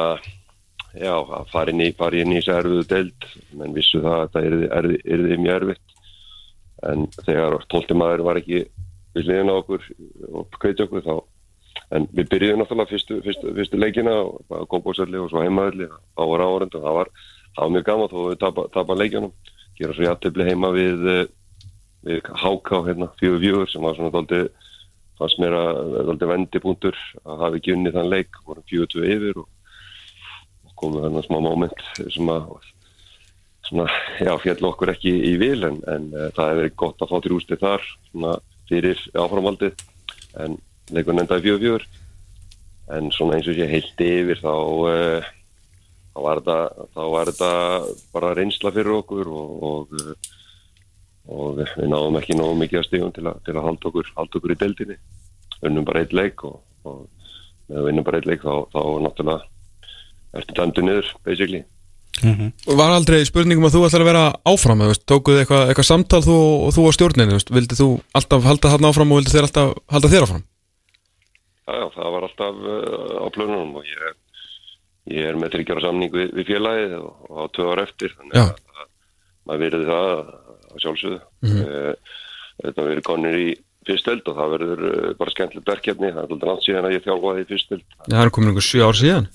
já, 0.94 1.14
að 1.14 1.51
fara 1.53 1.74
inn 1.74 1.84
í, 1.84 1.90
fara 1.96 2.20
inn 2.20 2.34
í 2.34 2.38
þessu 2.40 2.55
erfiðu 2.57 2.86
deild. 2.90 3.28
Menn 3.61 3.76
vissu 3.76 4.03
það 4.03 4.16
að 4.16 4.22
þetta 4.26 4.44
er, 4.46 4.61
er, 4.78 5.24
er 5.30 5.42
mjög 5.44 5.57
erfitt. 5.57 5.98
En 6.90 7.07
þegar 7.20 7.59
tólti 7.70 7.96
maður 7.98 8.24
var 8.26 8.40
ekki 8.40 8.64
við 9.14 9.26
liðin 9.26 9.53
á 9.53 9.55
okkur 9.59 9.86
og 10.30 10.59
kveiti 10.62 10.86
okkur 10.86 11.05
þá 11.05 11.14
en 11.96 12.07
við 12.14 12.28
byrjuðum 12.30 12.62
náttúrulega 12.62 12.92
fyrstu, 12.92 13.18
fyrstu, 13.24 13.53
fyrstu 13.57 13.78
leikina 13.80 14.12
og 14.22 14.66
góðbóðsöldi 14.70 15.18
og 15.18 15.30
svo 15.32 15.42
heimaðli 15.42 15.88
þá 15.90 16.22
var 16.30 16.44
áhörund 16.44 16.76
og 16.78 16.84
það 16.84 16.96
var, 16.98 17.11
það 17.57 17.64
var 17.64 17.72
mjög 17.74 17.86
gaman 17.88 18.12
þó 18.12 18.18
við 18.20 18.38
tapa, 18.44 18.66
tapa 18.76 18.96
leikjanum 18.98 19.32
gera 19.80 19.96
svo 19.96 20.07
jættibli 20.07 20.46
heima 20.46 20.70
við, 20.76 21.09
við 22.07 22.26
Háká 22.42 22.82
hérna, 22.86 23.11
fjögur 23.20 23.42
fjögur 23.44 23.70
sem 23.70 23.84
var 23.84 23.96
svona 23.96 24.12
daldi 24.14 24.42
fannst 25.20 25.40
mér 25.42 25.57
að 25.59 25.96
daldi 26.09 26.28
vendipunktur 26.30 26.98
að 27.26 27.42
hafi 27.44 27.61
ekki 27.61 27.74
unni 27.76 27.92
þann 27.92 28.09
leik. 28.09 28.40
Vorum 28.46 28.66
fjögur 28.68 28.90
tvö 28.94 29.09
yfir 29.16 29.40
og, 29.42 29.48
og 30.64 30.76
komum 30.80 31.05
þarna 31.05 31.24
smá 31.26 31.38
moment 31.44 31.82
sem 32.01 32.32
að 32.32 32.48
svona, 33.68 33.86
já, 34.18 34.32
fjall 34.42 34.70
okkur 34.72 34.94
ekki 34.94 35.12
í 35.30 35.34
vil 35.40 35.61
en, 35.68 35.80
en 35.90 36.09
uh, 36.14 36.28
það 36.36 36.48
hefur 36.48 36.62
verið 36.62 36.78
gott 36.82 37.05
að 37.05 37.12
fá 37.12 37.20
til 37.20 37.34
úrstið 37.36 37.64
þar 37.66 37.86
svona 38.11 38.34
fyrir 38.70 39.05
áframaldið 39.18 39.84
en 40.40 40.57
leikur 40.94 41.16
nendaði 41.16 41.46
fjögur 41.46 41.66
fjögur. 41.66 41.88
En 42.90 43.12
svona 43.14 43.36
eins 43.36 43.46
og 43.46 43.55
sé 43.55 43.68
heilt 43.70 44.03
yfir 44.03 44.40
þá, 44.40 44.55
uh, 44.57 45.30
þá, 46.16 46.20
var 46.24 47.30
þetta, 47.30 47.53
bara 48.14 48.34
reynsla 48.34 48.72
fyrir 48.74 48.96
okkur 49.03 49.30
og, 49.30 49.64
og, 49.68 49.98
og 51.31 51.61
við 51.61 51.89
náðum 51.91 52.18
ekki 52.20 52.37
náðum 52.39 52.62
mikið 52.64 52.81
að 52.81 52.87
stígum 52.89 53.14
til, 53.14 53.26
til 53.47 53.57
að 53.57 53.66
halda 53.66 53.91
okkur, 53.91 54.12
halda 54.16 54.41
okkur 54.41 54.55
í 54.55 54.61
deildinni 54.61 55.01
unnum 55.66 55.87
bara 55.87 56.05
eitt 56.05 56.14
leik 56.16 56.45
og, 56.49 56.61
og 56.89 57.05
með 57.70 57.83
að 57.83 57.91
vinna 57.91 58.07
bara 58.07 58.20
eitt 58.20 58.31
leik 58.31 58.45
þá, 58.45 58.55
þá 58.72 58.81
náttúrulega 59.05 60.41
ertu 60.41 60.57
dæmdu 60.57 60.87
niður 60.87 61.12
basically 61.26 61.64
Var 62.20 62.93
aldrei 62.93 63.22
spurningum 63.24 63.64
að 63.68 63.76
þú 63.76 63.83
ætlar 63.87 64.03
að 64.05 64.09
vera 64.11 64.24
áfram 64.51 64.83
eða, 64.85 64.97
tókuð 65.09 65.39
eitthvað 65.41 65.70
eitthva 65.70 65.85
samtal 65.87 66.20
þú, 66.24 66.39
og 66.66 66.72
þú 66.76 66.83
á 66.85 66.93
stjórninu, 66.97 67.39
vildi 67.55 67.78
þú 67.78 67.87
alltaf 68.18 68.49
halda 68.49 68.72
þarna 68.74 68.91
áfram 68.91 69.14
og 69.14 69.20
vildi 69.20 69.33
þér 69.33 69.47
alltaf 69.47 69.70
halda 69.95 70.11
þér 70.12 70.26
áfram? 70.26 70.43
Já, 71.70 71.72
já, 71.78 71.87
það 71.95 72.11
var 72.16 72.26
alltaf 72.26 72.61
uh, 72.66 73.14
á 73.24 73.26
plönunum 73.33 73.78
og 73.81 73.89
ég, 73.89 74.18
ég 75.14 75.31
er 75.31 75.39
með 75.41 75.55
tryggjara 75.55 75.85
samning 75.87 76.12
við, 76.12 76.35
við 76.37 76.51
félagið 76.51 76.97
og, 76.99 77.11
og 77.31 77.41
á 77.41 77.45
tvö 77.57 77.68
ár 77.70 77.83
eftir 77.87 78.14
þannig 78.18 78.37
Já. 78.37 78.45
að, 78.45 78.61
að 78.74 78.91
maður 79.47 79.64
verði 79.64 79.89
það 79.89 80.12
að 80.75 80.87
sjálfsögðu. 80.87 81.21
Mm 81.47 81.61
þetta 82.61 82.87
verður 82.87 83.05
konur 83.07 83.37
í 83.41 83.51
fyrstöld 83.89 84.27
og 84.29 84.35
það 84.37 84.51
verður 84.55 84.83
uh, 84.91 85.11
bara 85.16 85.35
skemmtilegt 85.35 85.71
verkefni. 85.71 86.11
Það 86.12 86.23
er 86.23 86.33
alltaf 86.35 86.49
langt 86.51 86.66
síðan 86.66 86.89
að 86.89 86.97
ég 86.97 87.05
þjálfaði 87.07 87.45
í 87.45 87.47
fyrstöld 87.49 87.85
það 88.01 88.25
er 88.25 88.33
komin 88.37 88.51
einhver 88.51 88.66
7 88.66 88.83
ár 88.85 88.99
síðan. 88.99 89.29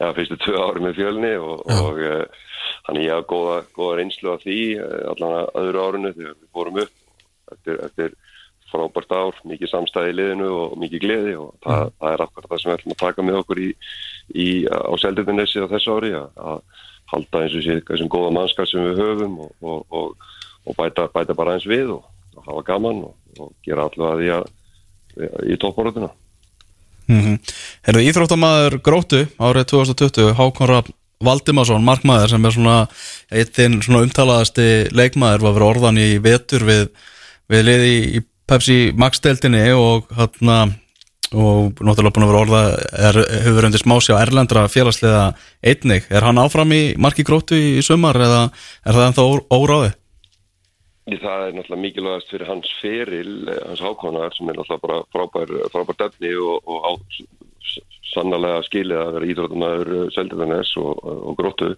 Já, 0.00 0.06
fyrstu 0.16 0.38
tvö 0.40 0.58
ári 0.58 0.82
með 0.82 0.98
fjölni 0.98 1.30
og, 1.40 1.62
og 1.72 2.02
uh, 2.02 2.50
þannig 2.88 3.06
ég 3.06 3.14
hafa 3.16 3.28
góða, 3.32 3.56
góða 3.76 3.96
reynslu 4.00 4.32
af 4.32 4.44
því 4.44 4.58
allan 5.12 5.38
að 5.38 5.48
öðru 5.62 5.86
árinu 5.86 6.12
þegar 6.18 6.36
við 6.36 6.52
fórum 6.52 6.82
upp. 6.84 6.94
Eftir, 7.52 7.80
eftir 7.84 8.14
frábært 8.72 9.12
ár, 9.12 9.40
mikið 9.44 9.68
samstæði 9.68 10.12
í 10.12 10.16
liðinu 10.16 10.46
og 10.56 10.76
mikið 10.80 11.02
gleði 11.02 11.34
og 11.36 11.50
það, 11.64 11.90
það 12.00 12.14
er 12.14 12.22
akkurat 12.24 12.48
það 12.48 12.62
sem 12.62 12.70
við 12.70 12.76
ætlum 12.78 12.94
að 12.94 13.02
taka 13.02 13.24
með 13.28 13.40
okkur 13.42 13.60
í, 13.60 13.66
í, 14.32 14.46
á 14.72 14.92
Seldindanesi 15.02 15.60
á 15.60 15.72
þessu 15.74 15.96
ári 15.98 16.12
að, 16.16 16.62
halda 17.12 17.42
eins 17.44 17.56
og 17.58 17.64
sé 17.66 17.74
þessum 17.84 18.08
góða 18.08 18.30
mannskap 18.32 18.68
sem 18.70 18.86
við 18.86 19.02
höfum 19.02 19.34
og, 19.44 19.50
og, 19.60 19.82
og, 19.92 20.30
og 20.66 20.78
bæta, 20.78 21.08
bæta 21.12 21.36
bara 21.36 21.56
eins 21.56 21.66
við 21.68 21.94
og 21.96 22.04
hafa 22.46 22.64
gaman 22.66 23.04
og 23.06 23.52
gera 23.64 23.88
allavega 23.88 24.18
því 24.18 24.32
að 24.38 25.52
í 25.52 25.58
toppborðuna. 25.60 26.10
Mm 27.10 27.20
-hmm. 27.20 27.38
Herðu 27.82 28.02
íþróttamaður 28.08 28.78
gróttu 28.82 29.26
árið 29.38 29.64
2020, 29.74 30.34
Hákon 30.38 30.68
Rapp 30.68 30.88
Valdimarsson, 31.22 31.84
markmaður 31.84 32.28
sem 32.28 32.44
er 32.44 32.50
svona 32.50 32.76
eitt 33.30 33.54
þinn 33.54 33.82
svona 33.82 34.02
umtalaðasti 34.02 34.68
leikmaður 34.90 35.46
var 35.46 35.56
verið 35.56 35.70
orðan 35.70 35.98
í 35.98 36.18
vetur 36.22 36.64
við, 36.66 36.88
við 37.48 37.64
liði 37.68 37.92
í 38.18 38.22
Pepsi 38.46 38.92
Max-deltinni 38.98 39.72
og 39.72 40.08
hérna 40.16 40.72
og 41.32 41.80
náttúrulega 41.80 42.12
búin 42.12 42.26
að 42.26 42.32
vera 42.32 42.42
orða 42.44 42.62
er, 43.08 43.18
undir 43.64 43.80
smási 43.80 44.12
á 44.12 44.20
Erlendra 44.20 44.66
félagslega 44.68 45.32
einnig, 45.64 46.04
er 46.10 46.26
hann 46.26 46.40
áfram 46.42 46.72
í 46.76 46.82
marki 47.00 47.24
gróttu 47.24 47.56
í, 47.56 47.78
í 47.80 47.82
sumar 47.82 48.18
eða 48.20 48.50
er 48.84 48.92
það 48.92 49.06
ennþá 49.06 49.24
óráði? 49.48 49.92
Það 51.02 51.44
er 51.48 51.56
náttúrulega 51.56 51.82
mikilvægast 51.82 52.30
fyrir 52.30 52.46
hans 52.46 52.68
feril, 52.78 53.32
eh, 53.50 53.58
hans 53.66 53.80
hákonar 53.82 54.34
sem 54.36 54.48
er 54.48 54.54
náttúrulega 54.54 54.84
bara 54.86 54.98
frábær, 55.10 55.50
frábær 55.74 55.98
defni 55.98 56.30
og, 56.38 56.62
og 56.62 56.78
á, 56.86 56.90
sannlega 58.12 58.62
skilið 58.68 59.00
að 59.00 59.12
vera 59.16 59.28
íþróttumæður 59.32 59.90
Seldiðanes 60.14 60.76
og, 60.78 61.02
og 61.02 61.36
gróttu 61.40 61.72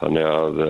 þannig 0.00 0.26
að 0.26 0.60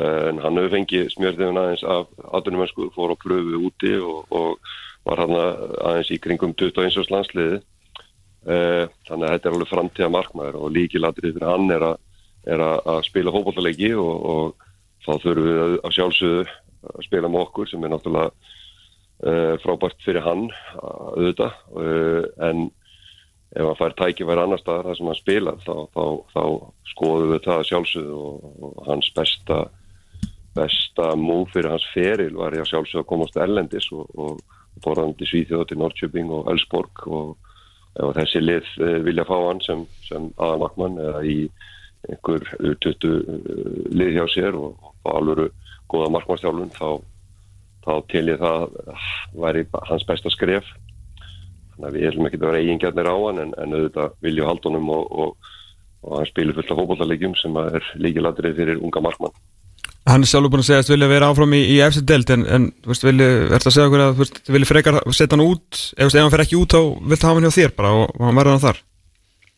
hann 0.43 0.59
hefur 0.59 0.74
fengið 0.74 1.11
smjörðiðun 1.14 1.61
aðeins 1.61 1.85
af 1.85 2.09
aðdunumennsku, 2.35 2.91
fór 2.95 3.14
á 3.14 3.22
pröfu 3.22 3.61
úti 3.68 3.93
og, 4.01 4.24
og 4.28 4.59
var 5.07 5.22
hann 5.22 5.37
aðeins 5.37 6.11
í 6.11 6.18
kringum 6.20 6.55
21. 6.57 7.07
landsliði 7.12 7.61
þannig 8.45 9.26
að 9.28 9.35
þetta 9.35 9.49
er 9.49 9.55
alveg 9.55 9.70
framtíða 9.70 10.12
markmaður 10.16 10.59
og 10.64 10.72
líkilatrið 10.74 11.37
fyrir 11.37 11.49
hann 11.53 11.70
er, 11.70 11.85
a, 11.85 11.93
er 12.49 12.64
a, 12.64 12.72
að 12.97 13.05
spila 13.09 13.35
hópallegi 13.35 13.93
og, 14.01 14.57
þá 15.05 15.12
þurfum 15.22 15.47
við 15.47 15.76
að 15.81 15.95
sjálfsögðu 15.97 16.45
að 16.89 17.07
spila 17.07 17.31
með 17.31 17.47
okkur 17.47 17.70
sem 17.70 17.85
er 17.85 17.93
náttúrulega 17.93 18.31
uh, 18.33 19.55
frábært 19.64 20.05
fyrir 20.05 20.24
hann 20.24 20.47
auðvitað. 20.81 21.59
En 22.49 22.68
ef 23.51 23.66
hann 23.66 23.78
fær 23.78 23.97
tækifæri 23.99 24.45
annar 24.45 24.61
staðar 24.62 24.91
þar 24.91 24.99
sem 24.99 25.11
hann 25.11 25.18
spila 25.18 25.55
þá, 25.64 25.74
þá, 25.95 26.05
þá 26.35 26.43
skoðum 26.93 27.33
við 27.35 27.45
það 27.49 27.66
sjálfsögðu 27.70 28.18
og, 28.28 28.49
og 28.68 28.81
hans 28.87 29.11
besta 29.16 29.59
besta 30.55 31.12
múf 31.18 31.51
fyrir 31.55 31.72
hans 31.74 31.87
feril 31.95 32.33
var 32.39 32.55
ég 32.55 32.64
að 32.64 32.70
sjálfsögðu 32.72 33.03
að 33.03 33.11
komast 33.11 33.39
erlendis 33.39 33.89
og, 33.95 34.07
og 34.14 34.85
borðandi 34.85 35.26
Svíþjóð 35.26 35.66
til 35.70 35.81
Norrköping 35.81 36.31
og 36.35 36.51
Ellsborg 36.53 37.03
og 37.11 37.51
ef 37.99 38.14
þessi 38.20 38.43
lið 38.45 38.70
eh, 38.87 38.99
vilja 39.07 39.26
fá 39.26 39.35
hann 39.35 39.62
sem, 39.66 39.83
sem 40.07 40.31
aðanakmann 40.39 40.99
eða 41.03 41.24
í 41.26 41.37
einhver 42.09 42.47
20 42.87 43.91
lið 43.99 44.14
hjá 44.14 44.24
sér 44.31 44.57
og, 44.57 44.78
og 45.03 45.11
alveg 45.11 45.51
góða 45.91 46.11
markmannstjálfun 46.16 46.72
þá, 46.76 46.88
þá 47.86 47.93
til 48.12 48.24
ég 48.30 48.41
það 48.41 48.66
væri 49.45 49.66
hans 49.91 50.07
besta 50.09 50.32
skref. 50.32 50.68
Þannig 51.74 51.88
að 51.88 51.97
við 51.97 52.09
erum 52.11 52.28
ekki 52.28 52.41
að 52.41 52.49
vera 52.49 52.64
eigingjarnir 52.64 53.12
á 53.12 53.16
hann 53.16 53.45
en, 53.45 53.55
en 53.61 53.78
auðvitað 53.78 54.18
vilju 54.26 54.49
haldunum 54.49 54.91
og, 54.97 55.07
og, 55.11 55.55
og 56.05 56.18
hann 56.18 56.28
spilir 56.28 56.57
fullt 56.59 56.74
af 56.74 56.82
fókbóltalegjum 56.82 57.38
sem 57.41 57.57
er 57.62 57.95
líkiladrið 58.01 58.61
fyrir 58.61 58.84
unga 58.84 59.05
markmann. 59.07 59.38
Hann 60.09 60.24
er 60.24 60.30
sjálfur 60.30 60.53
búin 60.53 60.62
að 60.62 60.70
segja 60.70 60.82
að 60.82 60.86
þú 60.88 60.95
vilja 60.95 61.09
vera 61.11 61.26
áfram 61.30 61.55
í, 61.55 61.61
í 61.74 61.80
eftir 61.84 62.05
delt 62.09 62.30
en, 62.32 62.45
en 62.49 62.68
þú 62.82 62.93
veist, 62.93 63.05
vilja, 63.05 63.26
ertu 63.57 63.68
að 63.68 63.74
segja 63.76 63.88
okkur 63.91 64.05
að 64.05 64.22
þú 64.22 64.55
vilja 64.55 64.68
frekar 64.70 64.97
setja 65.12 65.36
hann 65.36 65.45
út? 65.45 65.66
Ef, 65.76 65.99
þú 65.99 66.07
veist, 66.07 66.16
ef 66.16 66.24
hann 66.24 66.32
fer 66.34 66.43
ekki 66.47 66.61
út 66.61 66.76
þá 66.76 66.80
viltu 67.12 67.28
hafa 67.28 67.36
hann 67.36 67.47
hjá 67.47 67.57
þér 67.59 67.74
bara 67.76 67.91
og, 67.99 68.07
og 68.16 68.24
hann 68.26 68.41
verður 68.41 68.57
hann 68.57 68.64
þar? 68.64 68.80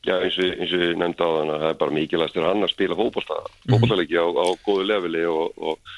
Já, 0.02 0.16
eins 0.18 0.36
og, 0.42 0.48
eins 0.58 0.72
og 0.74 0.82
nefndi 0.98 1.22
á 1.22 1.30
þann 1.30 1.52
að 1.54 1.60
það 1.62 1.68
er 1.68 1.78
bara 1.78 1.94
mikilvægt 1.94 2.34
fyrir 2.34 2.48
hann 2.50 2.66
að 2.66 2.72
spila 2.72 2.98
fótbolta, 2.98 3.38
fótboltaleiki 3.70 4.18
á, 4.18 4.26
á 4.34 4.46
góðu 4.66 4.86
leveli 4.90 5.22
og, 5.30 5.62
og 5.62 5.92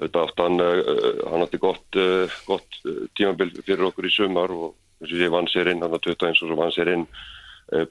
þetta 0.00 0.24
átt 0.26 0.42
hann, 0.44 0.60
uh, 0.60 1.22
hann 1.30 1.44
átti 1.46 1.60
gott, 1.62 1.86
uh, 2.00 2.26
gott 2.48 2.80
uh, 2.84 3.04
tímabil 3.16 3.54
fyrir 3.62 3.86
okkur 3.90 4.08
í 4.08 4.12
sumar 4.12 4.52
og 4.52 4.74
eins 5.00 5.12
og 5.12 5.22
ég 5.24 5.32
vann 5.32 5.48
sér 5.52 5.72
inn, 5.72 5.82
hann 5.84 5.92
var 5.92 6.00
21 6.04 6.32
og 6.32 6.42
svo 6.50 6.56
vann 6.58 6.72
sér 6.74 6.92
inn 6.94 7.06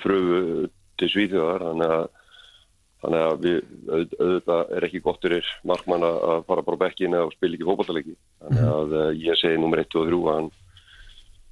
pröfu 0.02 0.70
til 0.98 1.10
Svíþjóðar, 1.12 1.66
þannig 1.72 1.96
að 2.00 2.06
Þannig 3.06 3.22
að 3.22 3.42
við, 3.44 3.58
auð- 3.94 4.14
auðvitað 4.18 4.70
er 4.74 4.86
ekki 4.88 5.00
gott 5.06 5.20
fyrir 5.22 5.50
markmann 5.70 6.02
að 6.08 6.16
að 6.26 6.40
fara 6.48 6.62
bara 6.66 6.78
á 6.80 6.84
bekkina 6.86 7.20
og 7.28 7.34
spila 7.36 7.54
ekki 7.54 7.68
fótballtaleiki. 7.68 8.14
Þannig 8.42 8.64
að 8.72 8.96
uh, 8.98 9.10
ég 9.22 9.38
segi 9.38 9.60
nummer 9.62 9.82
1 9.84 9.98
og 10.00 10.08
3 10.08 10.18
að 10.24 10.32
hann, 10.40 10.48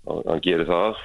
að 0.10 0.22
hann 0.32 0.42
gerir 0.48 0.66
það. 0.72 1.04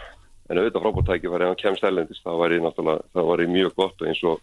En 0.48 0.60
auðvitað 0.62 0.86
frábært 0.86 1.10
tækifæri 1.10 1.44
ef 1.44 1.52
hann 1.52 1.60
kemst 1.64 1.84
ellendist, 1.90 2.22
það 2.24 2.40
væri 2.40 2.60
náttúrulega, 2.64 3.04
það 3.18 3.28
væri 3.34 3.48
mjög 3.58 3.74
gott 3.82 4.06
eins 4.08 4.22
og, 4.30 4.40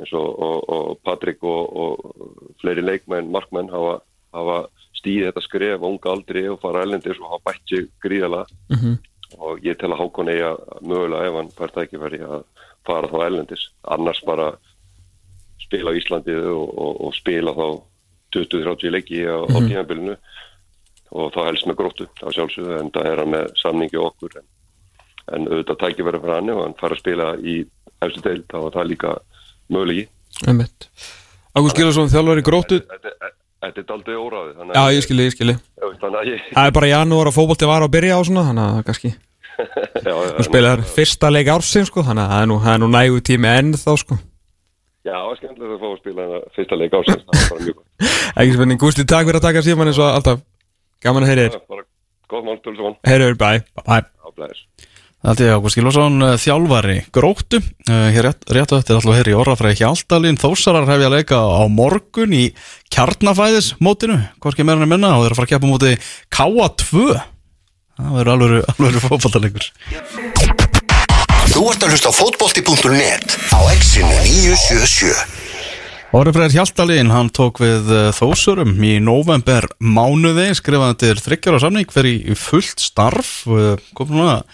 eins 0.00 0.12
og, 0.18 0.28
og, 0.48 0.58
og 0.74 0.98
Patrik 1.06 1.46
og, 1.46 1.78
og 1.84 2.58
fleiri 2.64 2.82
leikmenn, 2.88 3.30
markmenn 3.30 3.70
hafa, 3.70 3.94
hafa 4.38 4.58
stíð 4.98 5.28
þetta 5.28 5.42
skref 5.44 5.84
unga 5.86 6.10
aldri 6.14 6.46
og 6.50 6.60
fara 6.62 6.82
ellendis 6.86 7.20
og 7.22 7.30
hafa 7.34 7.52
bætt 7.52 7.68
sig 7.70 7.86
gríðala 8.02 8.44
og 9.38 9.60
ég 9.62 9.76
tel 9.78 9.92
að 9.92 10.00
Hákon 10.00 10.28
eiga 10.32 10.54
mögulega 10.80 11.28
ef 11.28 11.34
hann 11.36 11.50
fær 11.58 11.72
tækifæri 11.76 12.20
að 12.24 12.42
fara 12.88 13.08
þá 13.12 13.18
ellendis. 13.26 13.66
Annars 13.84 14.22
bara 14.24 14.46
spila 15.60 15.92
á 15.92 15.98
Íslandi 16.00 16.32
og, 16.48 16.68
og, 16.78 17.00
og 17.06 17.14
spila 17.14 17.52
þá 17.52 17.66
20-30 18.34 18.90
leiki 18.94 19.20
á, 19.28 19.36
á 19.44 19.56
tímabilinu. 19.68 20.14
Og 21.12 21.30
þá 21.32 21.40
helst 21.48 21.66
með 21.68 21.76
gróttu 21.80 22.06
á 22.24 22.28
sjálfsögðu 22.32 22.78
en 22.80 22.90
það 22.92 23.06
er 23.12 23.20
hann 23.22 23.32
með 23.32 23.46
samningi 23.60 24.00
okkur 24.00 24.34
en, 24.40 24.46
en 25.36 25.46
auðvitað 25.48 25.78
tækifæri 25.84 26.20
fyrir 26.24 26.34
hann. 26.38 26.50
Ef 26.52 26.62
hann 26.64 26.76
fara 26.80 26.96
að 26.96 27.02
spila 27.04 27.28
í 27.40 27.54
eftir 28.04 28.24
deil 28.26 28.42
þá 28.48 28.58
er 28.64 28.74
það 28.78 28.90
líka 28.94 29.14
mögulegi. 29.72 30.04
Ágúst 31.56 31.76
Gilvarsson 31.76 32.10
þjálfur 32.12 32.40
í 32.40 32.44
gróttu 32.48 32.80
Þetta 32.84 33.08
er- 33.28 33.34
þetta 33.64 33.82
er 33.82 33.94
aldrei 33.96 34.16
óráði 34.18 34.52
þannig 34.58 34.78
Já, 34.78 34.82
ég 34.94 35.04
skilji, 35.06 35.26
ég 35.28 35.34
skilji. 35.34 35.56
Ég 35.82 36.44
Það 36.52 36.68
er 36.68 36.74
bara 36.78 36.90
janúar 36.92 37.30
og 37.30 37.34
fótbolti 37.36 37.68
var 37.68 37.84
að 37.86 37.92
byrja 37.96 38.18
á 38.18 38.22
svona 38.28 38.44
þannig 38.48 38.66
að 38.68 38.84
kannski. 38.88 39.12
Já, 40.08 40.14
já, 40.14 40.32
Þú 40.38 40.44
spilar 40.46 40.82
fyrsta 40.86 41.30
leik 41.34 41.48
ársinn 41.50 41.86
sko 41.88 42.04
þannig 42.06 42.22
að 42.22 42.30
það 42.32 42.42
er 42.44 42.50
nú, 42.52 42.58
er 42.70 42.78
nú 42.78 42.88
nægu 42.92 43.22
tími 43.26 43.48
enn 43.50 43.72
þá 43.74 43.90
sko. 43.98 44.18
Já, 45.02 45.14
það 45.16 45.26
var 45.26 45.40
skemmtilegt 45.40 45.72
að 45.74 45.80
fá 45.82 45.88
að 45.88 45.98
spila 45.98 46.26
þennan 46.28 46.44
fyrsta 46.54 46.78
leik 46.78 46.94
ásins 46.98 47.24
það 47.24 47.34
var 47.34 47.48
bara 47.50 47.64
mjög 47.64 47.76
gott. 47.80 48.12
Ekki 48.38 48.54
spenning, 48.54 48.80
Gústi, 48.82 49.06
takk 49.10 49.26
fyrir 49.26 49.40
að 49.40 49.46
taka 49.48 49.64
síman 49.66 49.90
eins 49.90 49.98
og 49.98 50.10
alltaf. 50.12 50.44
Gaman 51.02 51.26
að 51.26 51.32
heyri 51.32 51.46
þér. 51.48 51.56
Það 51.56 51.58
var 51.58 51.74
bara 51.74 51.86
gott 52.34 52.46
mál, 52.46 52.58
tölur 52.62 52.78
saman 52.78 52.96
Heyri 53.08 53.28
þér, 53.32 53.38
bæ 53.42 53.50
Bæ. 53.82 53.98
Það 55.18 55.40
er 55.42 55.56
Ágúst 55.56 55.74
Gilvarsson, 55.74 56.22
eh, 56.22 56.36
þjálfari 56.38 56.98
gróttu, 57.10 57.58
uh, 57.58 58.06
hér 58.14 58.28
rétt, 58.28 58.44
rétt 58.54 58.70
á 58.70 58.78
eftir 58.78 58.94
alltaf 58.94 59.16
heyri 59.18 59.32
orðafræði 59.34 59.80
Hjaldalín, 59.80 60.38
Þórsarar 60.38 60.86
hefja 60.86 61.10
leika 61.10 61.40
á 61.42 61.66
morgun 61.66 62.30
í 62.30 62.54
kjarnafæðismótinu, 62.94 64.20
hvorki 64.38 64.62
meira 64.62 64.86
en 64.86 64.92
minna 64.92 65.18
og 65.18 65.26
þeir 65.26 65.34
að 65.34 65.40
fara 65.40 65.48
að 65.48 65.52
keppa 65.56 65.66
á 65.66 65.72
móti 65.74 65.92
K2 66.30 67.02
það 67.98 68.14
verður 68.14 68.32
alveg, 68.36 68.70
alveg 68.78 69.02
fótballtalegur 69.08 69.68
Þú 71.48 71.66
ert 71.72 71.82
að 71.82 71.90
hlusta 71.96 72.14
á 72.14 72.18
fótbolti.net 72.22 73.38
á 73.58 73.60
exinu 73.74 74.14
977 74.22 75.18
Orðafræðir 76.14 76.60
Hjaldalín, 76.60 77.10
hann 77.10 77.34
tók 77.34 77.58
við 77.58 77.90
uh, 77.90 78.08
Þórsarum 78.14 78.78
í 78.86 78.94
november 79.02 79.66
mánuði, 79.82 80.52
skrifaði 80.54 81.02
til 81.02 81.16
þryggjar 81.26 81.58
á 81.58 81.64
samning, 81.66 81.90
í 82.06 82.18
í 82.22 82.38
fullt 82.38 82.86
starf, 82.86 83.42
uh, 83.50 83.74
kom 83.98 84.14
núna 84.14 84.44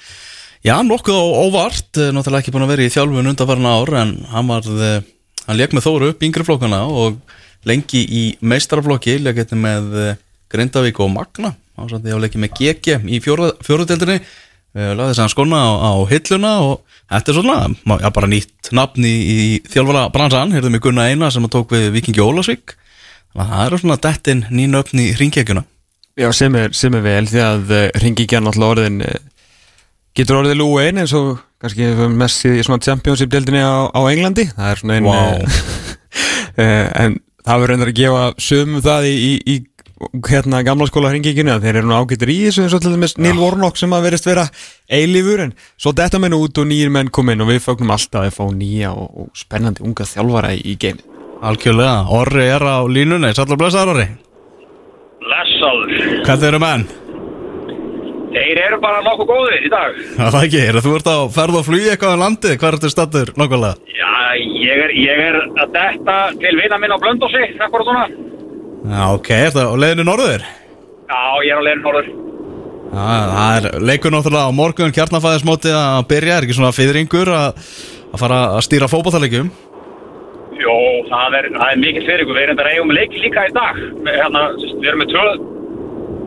Já, 0.65 0.79
nokkuð 0.81 1.13
á 1.13 1.25
óvart, 1.45 1.93
eh, 2.01 2.09
náttúrulega 2.09 2.41
ekki 2.41 2.53
búin 2.55 2.65
að 2.65 2.71
vera 2.73 2.85
í 2.87 2.93
þjálfun 2.93 3.27
undanfarna 3.29 3.73
ár 3.77 3.91
en 4.01 4.13
hann 4.33 4.47
var, 4.49 4.63
eh, 4.65 5.03
hann 5.45 5.59
leik 5.59 5.75
með 5.77 5.85
Þóru 5.85 6.09
upp 6.09 6.23
í 6.23 6.25
yngri 6.25 6.41
flokkana 6.43 6.89
og 6.89 7.19
lengi 7.67 8.01
í 8.09 8.39
meistaraflokki, 8.41 9.21
leik 9.21 9.37
eitthvað 9.37 9.61
með 9.61 9.85
eh, 10.01 10.17
Grindavík 10.49 11.01
og 11.01 11.11
Magna, 11.13 11.55
ásandi 11.77 12.09
á 12.09 12.17
leiki 12.17 12.41
með 12.41 12.57
GG 12.57 13.05
í 13.05 13.21
fjóruðdeldinni, 13.21 14.25
laði 14.73 15.13
þess 15.13 15.21
að 15.21 15.35
skona 15.35 15.61
á, 15.61 15.73
á 15.85 15.93
hilluna 16.09 16.55
og 16.65 16.81
þetta 17.13 17.29
er 17.29 17.37
svona, 17.37 18.01
já 18.01 18.09
bara 18.11 18.27
nýtt 18.33 18.73
nafn 18.73 19.05
í, 19.05 19.15
í 19.21 19.61
þjálfara 19.69 20.09
bransan, 20.17 20.57
heyrðum 20.57 20.79
við 20.79 20.85
Gunna 20.89 21.11
Eina 21.13 21.31
sem 21.31 21.45
tók 21.45 21.77
við 21.77 21.93
Vikingi 21.93 22.25
Ólasvík, 22.25 22.73
þannig 23.37 23.53
að 23.53 23.53
það 23.53 23.67
eru 23.67 23.83
svona 23.85 24.01
dettin 24.01 24.47
nýn 24.49 24.81
öfn 24.81 25.05
í 25.05 25.13
ringekjuna. 25.13 25.67
Já, 26.17 26.33
sem 26.33 26.57
er, 26.57 26.73
sem 26.73 26.95
er 26.95 27.05
vel 27.05 27.29
því 27.29 27.45
að 27.45 27.79
ringingjan 28.01 28.49
alltaf 28.49 28.73
orðin 28.73 29.03
getur 30.19 30.41
orðið 30.41 30.59
lúin 30.61 31.03
eins 31.03 31.15
og 31.19 31.37
kannski 31.63 31.91
mest 32.15 32.47
í 32.47 32.57
svona 32.63 32.83
championship-deildinni 32.85 33.63
á, 33.65 33.91
á 33.91 34.01
Englandi 34.11 34.49
það 34.53 34.73
er 34.73 34.83
svona 34.83 34.99
einn 34.99 35.09
Vá. 35.09 35.21
uh, 36.59 36.89
en 37.05 37.17
það 37.45 37.63
verður 37.63 37.73
reyndar 37.73 37.93
að 37.93 38.01
gefa 38.01 38.27
sömum 38.49 38.85
það 38.85 39.09
í, 39.11 39.15
í, 39.15 39.33
í 39.55 39.57
hérna 40.29 40.61
gamla 40.67 40.89
skóla 40.91 41.11
hringinginu 41.13 41.55
að 41.55 41.67
þeir 41.67 41.81
eru 41.81 41.89
nú 41.89 41.97
ágættir 41.97 42.33
í 42.35 42.39
þessu 42.47 42.65
eins 42.65 42.77
og 42.77 42.83
til 42.85 42.93
dæmis 42.93 43.17
Neil 43.17 43.39
Warnock 43.41 43.79
sem 43.81 43.95
að 43.95 44.09
verðist 44.09 44.29
vera 44.29 44.45
eilífur 44.93 45.47
en 45.47 45.55
svo 45.81 45.95
detta 45.97 46.21
menn 46.21 46.37
út 46.37 46.61
og 46.61 46.69
nýjir 46.69 46.93
menn 46.93 47.13
kom 47.15 47.31
inn 47.33 47.45
og 47.45 47.51
við 47.53 47.63
fögnum 47.65 47.95
alltaf 47.95 48.27
að 48.27 48.37
fá 48.37 48.45
nýja 48.53 48.93
og, 48.93 49.09
og 49.25 49.39
spennandi 49.39 49.87
unga 49.87 50.07
þjálfara 50.09 50.55
í, 50.59 50.63
í 50.75 50.77
geimi 50.79 51.11
Algjörlega, 51.45 52.07
Orri 52.15 52.47
er 52.49 52.63
á 52.65 52.81
línunni, 52.89 53.35
sallar 53.37 53.59
blessaður 53.61 53.91
Orri. 53.93 54.05
Blessaður. 55.21 56.23
Hvað 56.25 56.47
eru 56.49 56.61
menn? 56.63 56.87
Þeir 58.35 58.61
eru 58.65 58.81
bara 58.83 59.03
nokkuð 59.07 59.29
góðir 59.31 59.67
í 59.69 59.71
dag. 59.71 59.99
Það 60.19 60.37
er 60.41 60.47
ekki, 60.49 60.63
er 60.67 60.81
þú 60.83 60.95
ert 60.99 61.11
á 61.11 61.19
ferð 61.37 61.61
og 61.61 61.67
flugi 61.69 61.91
eitthvað 61.93 62.17
á 62.19 62.23
landi, 62.25 62.55
hvað 62.59 62.77
ertu 62.77 62.91
stattur 62.91 63.33
nokkulega? 63.39 63.79
Já, 63.95 64.13
ég 64.43 64.85
er, 64.89 64.95
ég 64.99 65.25
er 65.29 65.41
að 65.63 65.75
detta 65.77 66.19
til 66.43 66.55
vina 66.59 66.81
minn 66.83 66.95
á 66.95 66.99
Blöndósi, 66.99 67.45
akkurat 67.63 67.89
svona. 67.89 68.07
Já, 68.85 69.03
ok, 69.15 69.31
er 69.39 69.55
það 69.55 69.71
á 69.71 69.75
leiðinu 69.85 70.09
norður? 70.11 70.47
Já, 71.09 71.21
ég 71.47 71.53
er 71.55 71.63
á 71.63 71.67
leiðin 71.69 71.85
norður. 71.87 72.11
Já, 72.95 73.07
það 73.35 73.55
er 73.59 73.87
leikur 73.89 74.15
náttúrulega 74.15 74.51
á 74.51 74.59
morgun 74.59 74.95
kjarnafæðismóti 74.95 75.73
að 75.75 76.03
byrja, 76.11 76.35
er 76.37 76.47
ekki 76.47 76.59
svona 76.59 76.75
fyrringur 76.75 77.31
að, 77.35 77.71
að 78.11 78.21
fara 78.23 78.43
að 78.59 78.67
stýra 78.67 78.91
fótballtalegjum? 78.91 79.49
Jó, 80.55 80.77
það 81.09 81.39
er, 81.39 81.49
það 81.55 81.71
er 81.71 81.81
mikið 81.83 82.07
fyrir 82.07 82.23
ykkur. 82.25 82.37
Við 82.37 82.45
erum 82.45 82.59
þetta 82.59 82.69
reyðum 82.69 82.93
leik 82.95 83.17
líka 83.19 83.47
í 83.49 83.55
dag. 83.57 83.81
Hérna, 84.07 84.45
við 84.61 84.87
erum 84.91 85.03
með 85.03 85.11
tvö, 85.15 85.25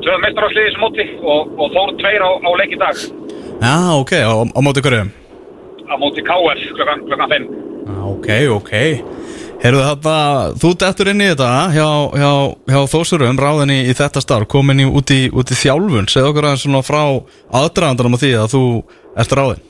tvö 0.08 0.18
meistarásliði 0.24 0.72
sem 0.72 0.84
móti 0.84 1.06
og, 1.20 1.54
og 1.60 1.74
þóru 1.76 1.96
tveir 2.00 2.24
á, 2.24 2.30
á 2.40 2.50
leik 2.62 2.76
í 2.76 2.80
dag. 2.80 3.00
Já, 3.60 3.76
ok, 4.00 4.14
á, 4.24 4.60
móti 4.64 4.84
hverju? 4.86 5.08
Á 5.88 5.94
móti 6.00 6.24
KF 6.24 6.68
klukkan, 6.78 7.04
klukkan 7.10 7.34
5. 7.34 7.48
Já, 7.88 7.98
ok, 8.14 8.30
ok. 8.56 8.72
Heyrðu 9.58 9.84
þetta, 9.88 10.16
þú 10.62 10.72
dettur 10.84 11.10
inn 11.12 11.24
í 11.26 11.30
þetta 11.32 11.50
hjá, 11.74 11.88
hjá, 12.14 12.32
hjá 12.70 12.80
Þósurum, 12.94 13.40
ráðin 13.42 13.74
í, 13.74 13.80
í 13.90 13.96
þetta 13.98 14.22
starf, 14.22 14.48
komin 14.54 14.84
í, 14.84 14.86
út, 14.86 15.12
í, 15.12 15.32
út 15.34 15.52
í 15.52 15.58
þjálfun, 15.58 16.08
segð 16.14 16.30
okkur 16.30 16.48
aðeins 16.48 16.66
svona 16.68 16.84
frá 16.86 17.02
aðdraðandanum 17.58 18.16
á 18.16 18.22
því 18.22 18.32
að 18.38 18.54
þú 18.54 18.64
ert 19.18 19.36
ráðin. 19.40 19.66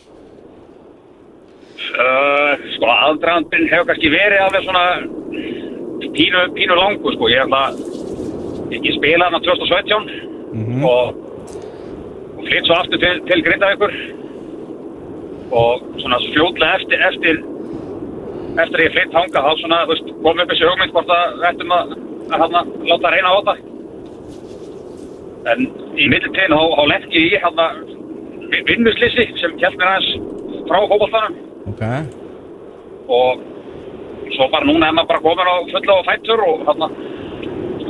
Uh, 1.97 2.51
sko, 2.75 2.91
aðdrandin 3.07 3.69
hefur 3.71 3.88
kannski 3.89 4.11
verið 4.11 4.43
alveg 4.43 4.67
svona 4.67 4.85
pínu, 6.17 6.43
pínu 6.59 6.77
langu, 6.77 7.15
sko. 7.15 7.31
Ég, 7.31 7.47
ætla, 7.47 7.63
ég, 7.71 8.16
ég 8.72 8.93
spila 8.97 9.30
hann 9.30 9.43
2017 9.45 10.84
og, 10.88 11.15
og 12.38 12.43
flytt 12.47 12.68
svo 12.68 12.76
aftur 12.78 12.99
til, 13.03 13.22
til 13.30 13.43
Grindavíkur 13.45 13.93
og 15.57 15.86
svona 16.01 16.20
fljótlega 16.26 16.80
eftir, 16.82 17.03
eftir, 17.07 17.39
eftir 18.59 18.80
að 18.82 18.86
ég 18.88 18.95
flytt 18.97 19.15
hanga 19.15 19.43
þá 19.45 19.51
svona, 19.61 19.82
þú 19.86 19.93
veist, 19.93 20.13
kom 20.24 20.41
upp 20.43 20.51
þessi 20.51 20.68
hugmynd 20.68 20.95
hvort 20.95 21.13
að 21.15 21.45
ættum 21.51 21.76
að, 21.78 21.93
að 22.28 22.43
hana, 22.43 22.63
láta 22.89 23.13
reyna 23.13 23.32
á 23.32 23.38
þetta. 23.39 23.55
En 25.47 25.61
í 25.95 26.07
mittiltíðin 26.11 26.55
þá, 26.57 26.63
þá 26.76 26.84
lefði 26.91 27.22
ég 27.24 27.38
í 27.38 27.43
hérna 27.43 27.68
vinnuslissi 28.68 29.28
sem 29.39 29.55
kjælt 29.59 29.78
mér 29.80 29.93
aðeins 29.93 30.65
frá 30.68 30.80
fókbaltanum 30.91 31.38
Ok. 31.68 31.84
og 33.07 33.45
svo 34.36 34.47
bara 34.51 34.68
núna 34.68 34.89
er 34.89 34.95
maður 34.95 35.09
bara 35.13 35.24
komin 35.24 35.51
á 35.51 35.55
fulla 35.72 35.97
og 35.99 36.07
fættur 36.07 36.43
og 36.43 36.65
þarna 36.68 36.89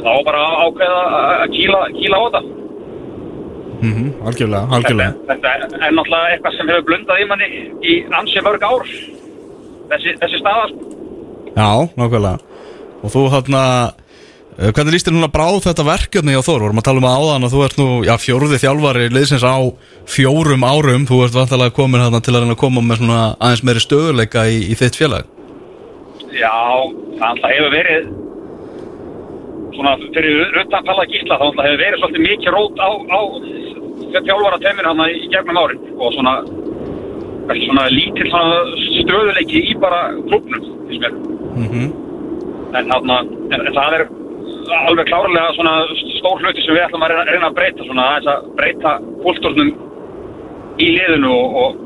þá 0.04 0.14
bara 0.28 0.46
ákveða 0.64 1.04
að 1.44 1.52
kýla, 1.56 1.84
kýla 1.98 2.18
á 2.18 2.24
þetta. 2.28 2.42
Mm 3.78 4.08
algjörlega, 4.26 4.66
algjörlega. 4.74 5.14
Þetta 5.28 5.54
er, 5.54 5.64
er 5.78 5.94
náttúrulega 5.94 6.34
eitthvað 6.34 6.58
sem 6.58 6.72
hefur 6.72 6.88
blundað 6.88 7.22
í 7.22 7.28
manni 7.30 7.48
í 7.86 7.96
ansi 8.20 8.44
mörg 8.46 8.66
ár. 8.66 8.92
Þessi, 9.92 10.16
þessi 10.24 10.42
staða, 10.42 10.68
sko. 10.72 10.98
Já, 11.54 11.70
nákvæmlega. 11.98 12.38
Og 13.06 13.14
þú 13.14 13.24
hérna, 13.32 13.62
hvernig 14.58 14.96
líst 14.96 15.08
þér 15.08 15.16
núna 15.16 15.32
bráð 15.32 15.62
þetta 15.68 15.86
verkefni 15.88 16.36
á 16.38 16.42
Þór? 16.42 16.66
Vorum 16.66 16.82
að 16.82 16.88
tala 16.90 17.02
um 17.04 17.08
að 17.08 17.18
áðan 17.22 17.48
að 17.48 17.56
þú 17.56 17.64
ert 17.68 17.80
nú, 17.80 17.88
já, 18.08 18.14
fjóruði 18.22 18.62
þjálfari 18.64 19.10
liðsins 19.14 19.46
á 19.46 19.58
fjórum 20.10 20.66
árum. 20.68 21.08
Þú 21.10 21.24
ert 21.26 21.38
vantalega 21.38 21.76
komin 21.78 22.04
hérna 22.04 22.22
til 22.26 22.36
að 22.36 22.50
að 22.50 22.62
koma 22.66 22.84
með 22.84 23.04
svona 23.04 23.24
aðeins 23.38 23.66
meiri 23.70 23.86
stöðuleika 23.86 24.48
í, 24.50 24.64
í 24.74 24.80
þitt 24.80 24.98
félag. 25.00 25.30
Já, 26.34 26.58
það 27.22 27.46
hefur 27.48 27.74
verið 27.74 28.10
svona 29.78 29.96
fyrir 30.16 30.58
utan 30.64 30.86
Palla 30.88 31.06
Gísla 31.12 31.40
þá 31.40 31.46
hefur 31.48 31.82
verið 31.84 32.02
svolítið 32.02 32.26
mikið 32.28 32.56
rót 32.58 32.82
á, 32.82 32.90
á 32.92 33.22
þjálfara 34.18 34.60
teiminu 34.64 34.92
hann 34.92 35.04
í 35.10 35.30
gegnum 35.34 35.62
árin. 35.62 35.84
Og 35.98 36.14
svona 36.16 36.36
svona 37.48 37.88
lítill 37.94 38.30
svona 38.30 38.60
stöðuleiki 39.00 39.64
í 39.72 39.76
bara 39.80 40.12
klubnum 40.28 40.64
finnst 40.90 41.04
mér. 41.04 41.14
En, 42.76 42.90
þarna, 42.92 43.22
en, 43.24 43.62
en 43.62 43.74
það 43.76 43.96
er 43.98 44.04
alveg 44.88 45.08
klárlega 45.08 45.54
svona 45.56 45.76
stór 46.18 46.42
hluti 46.44 46.64
sem 46.66 46.76
við 46.76 46.84
ætlum 46.86 47.06
að 47.06 47.14
reyna, 47.14 47.26
reyna 47.32 47.50
að 47.50 47.58
breyta 47.60 47.88
svona 47.88 48.08
aðeins 48.12 48.32
að 48.34 48.50
breyta 48.60 48.96
kultúrnum 49.24 49.72
í 50.84 50.90
liðinu 50.98 51.32
og, 51.32 51.56
og, 51.62 51.80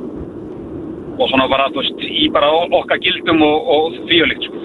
og 1.19 1.29
svona 1.29 1.47
bara 1.51 1.69
veist, 1.75 2.01
í 2.01 2.27
bara 2.33 2.49
okkar 2.81 3.01
gildum 3.05 3.45
og, 3.45 3.69
og 3.75 3.99
fíulikt 4.09 4.49
sko. 4.49 4.63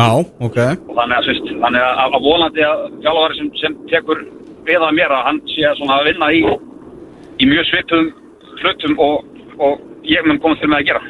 Já, 0.00 0.08
ok. 0.46 0.58
Og 0.88 0.96
þannig 0.96 1.16
að, 1.16 1.26
þú 1.26 1.32
veist, 1.32 1.52
þannig 1.64 1.84
að, 1.86 2.00
að 2.04 2.26
vonandi 2.26 2.64
að 2.66 2.82
þjálfari 3.04 3.38
sem, 3.38 3.50
sem 3.60 3.76
tekur 3.92 4.24
við 4.68 4.86
að 4.86 4.96
mér 4.96 5.14
að 5.16 5.26
hann 5.28 5.40
sé 5.52 5.72
svona 5.78 5.98
að 6.00 6.10
vinna 6.10 6.30
í, 6.32 6.40
í 7.40 7.48
mjög 7.50 7.68
svipum 7.68 8.10
hlutum 8.60 8.98
og, 9.06 9.24
og 9.60 10.08
ég 10.08 10.26
mun 10.26 10.40
koma 10.42 10.58
til 10.60 10.70
með 10.70 10.82
að 10.82 10.90
gera. 10.90 11.02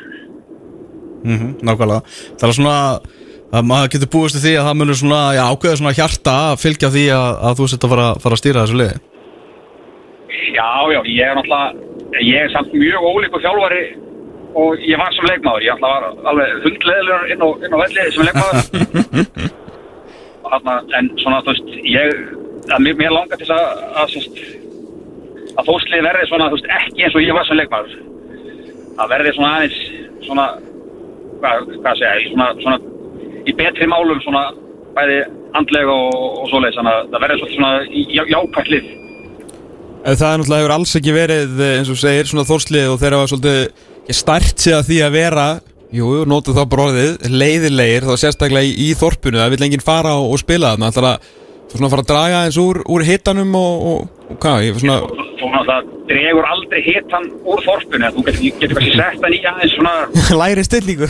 Mm 1.20 1.50
Nákvæmlega. 1.68 2.14
Það 2.40 2.48
er 2.48 2.56
svona 2.58 2.76
að 3.50 3.66
maður 3.66 3.92
getur 3.94 4.12
búist 4.14 4.36
til 4.36 4.44
því 4.44 4.56
að 4.56 4.66
það 4.68 4.76
munur 4.80 4.98
svona, 4.98 5.20
já, 5.36 5.44
ákveða 5.50 5.78
svona 5.80 5.96
hjarta 5.98 6.34
að 6.50 6.60
fylgja 6.64 6.92
því 6.94 7.06
að, 7.14 7.30
að 7.48 7.56
þú 7.60 7.70
sett 7.70 7.86
að 7.86 7.94
fara, 7.94 8.10
fara 8.22 8.36
að 8.36 8.42
stýra 8.42 8.64
þessu 8.64 8.80
liði. 8.80 9.00
Já, 10.50 10.70
já, 10.94 11.00
ég 11.10 11.24
er 11.26 11.38
náttúrulega 11.38 11.88
ég 12.18 12.44
er 12.44 12.50
samt 12.52 12.72
mjög 12.74 13.06
ólíku 13.06 13.40
þjálfari 13.42 13.82
og 14.58 14.82
ég 14.82 14.98
var 14.98 15.14
sem 15.14 15.28
leikmaður 15.30 15.66
ég 15.66 15.76
ætla 15.76 15.94
var 15.94 16.08
alveg 16.32 16.62
hundleðilegur 16.66 17.34
inn 17.34 17.44
á, 17.44 17.48
inn 17.64 17.74
á 17.74 17.78
velli 17.84 18.06
sem 18.14 19.50
þarna, 20.50 20.76
en 20.98 21.10
svona, 21.20 21.40
þú 21.44 21.54
veist 21.54 21.74
ég, 21.86 22.22
að 22.74 22.84
mér, 22.84 22.96
mér 22.98 23.14
langar 23.14 23.40
til 23.40 23.50
að 23.54 23.66
að, 24.02 24.14
að 25.56 25.68
þóslið 25.68 26.06
verði 26.06 26.28
svona, 26.30 26.48
þú 26.50 26.58
veist, 26.58 26.70
ekki 26.78 27.06
eins 27.06 27.18
og 27.18 27.26
ég 27.26 27.36
var 27.36 27.48
sem 27.48 27.60
leikmaður. 27.60 27.98
Að 29.00 29.12
verði 29.14 29.34
svona 29.36 29.52
aðeins 29.58 29.78
svona, 30.26 30.46
hvað, 31.42 31.68
hvað 31.76 32.00
segja 32.00 32.14
ég, 32.16 32.32
svona, 32.32 32.48
svona 32.64 32.80
í 33.46 33.54
betri 33.56 33.90
málum 33.90 34.22
svona 34.24 34.48
bæði 34.96 35.20
andlega 35.58 35.92
og, 35.94 36.16
og 36.42 36.50
svoleiðis, 36.50 36.80
þannig 36.80 36.96
að 36.96 37.12
það 37.12 37.24
verði 37.26 37.38
svona, 37.42 37.54
svona 37.58 38.08
já, 38.16 38.24
jákvæmt 38.34 38.74
lið. 38.74 38.90
En 40.00 40.16
það 40.16 40.30
er 40.32 40.38
náttúrulega 40.40 40.62
hefur 40.62 40.74
alls 40.78 40.96
ekki 40.96 41.12
verið 41.14 41.58
eh, 41.60 41.78
eins 41.78 41.90
og 41.92 41.98
segir 42.00 42.28
svona 42.28 42.48
þórslið 42.48 42.92
og 42.94 43.00
þeirra 43.02 43.20
var 43.20 43.30
svolítið 43.30 43.88
ekki 44.04 44.16
stært 44.16 44.62
sig 44.62 44.74
að 44.76 44.86
því 44.90 44.98
að 45.06 45.12
vera 45.16 45.48
jú, 45.94 46.08
nótu 46.28 46.54
þá 46.56 46.62
bróðið, 46.70 47.12
leiðilegir 47.30 48.06
þá 48.08 48.14
sérstaklega 48.22 48.66
í, 48.68 48.72
í 48.88 48.94
þorpunu, 48.98 49.40
það 49.42 49.54
vil 49.56 49.66
enginn 49.66 49.84
fara 49.84 50.16
og, 50.18 50.32
og 50.34 50.42
spila 50.42 50.74
þarna, 50.74 50.90
ætlar 50.92 51.08
að 51.10 51.28
þú 51.70 51.78
svona 51.78 51.90
fara 51.92 52.04
að 52.04 52.10
draga 52.10 52.40
eins 52.46 52.58
úr, 52.60 52.80
úr 52.90 53.04
hitanum 53.06 53.52
og, 53.58 53.84
og, 53.90 54.24
og 54.30 54.40
hvað, 54.42 54.64
ég 54.66 54.80
svona 54.82 54.96
þú 55.40 55.50
náttúrulega 55.50 55.98
dregur 56.10 56.48
aldrei 56.54 56.80
hitan 56.86 57.28
úr 57.46 57.62
þorpunu, 57.66 58.10
þú 58.16 58.24
getur, 58.26 58.42
getur 58.62 58.80
kannski 58.80 58.96
sett 58.98 59.22
hann 59.26 59.36
í 59.36 59.40
aðeins 59.52 59.76
svona 59.76 59.94
læri 60.42 60.66
stillingu. 60.66 61.08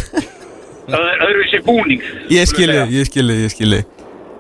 Öð- 0.91 1.25
öðruvísi 1.25 1.61
búning 1.65 2.05
Ég 2.33 2.49
skilji, 2.51 2.85
ég 2.97 3.09
skilji, 3.09 3.37
ég 3.45 3.53
skilji. 3.53 3.83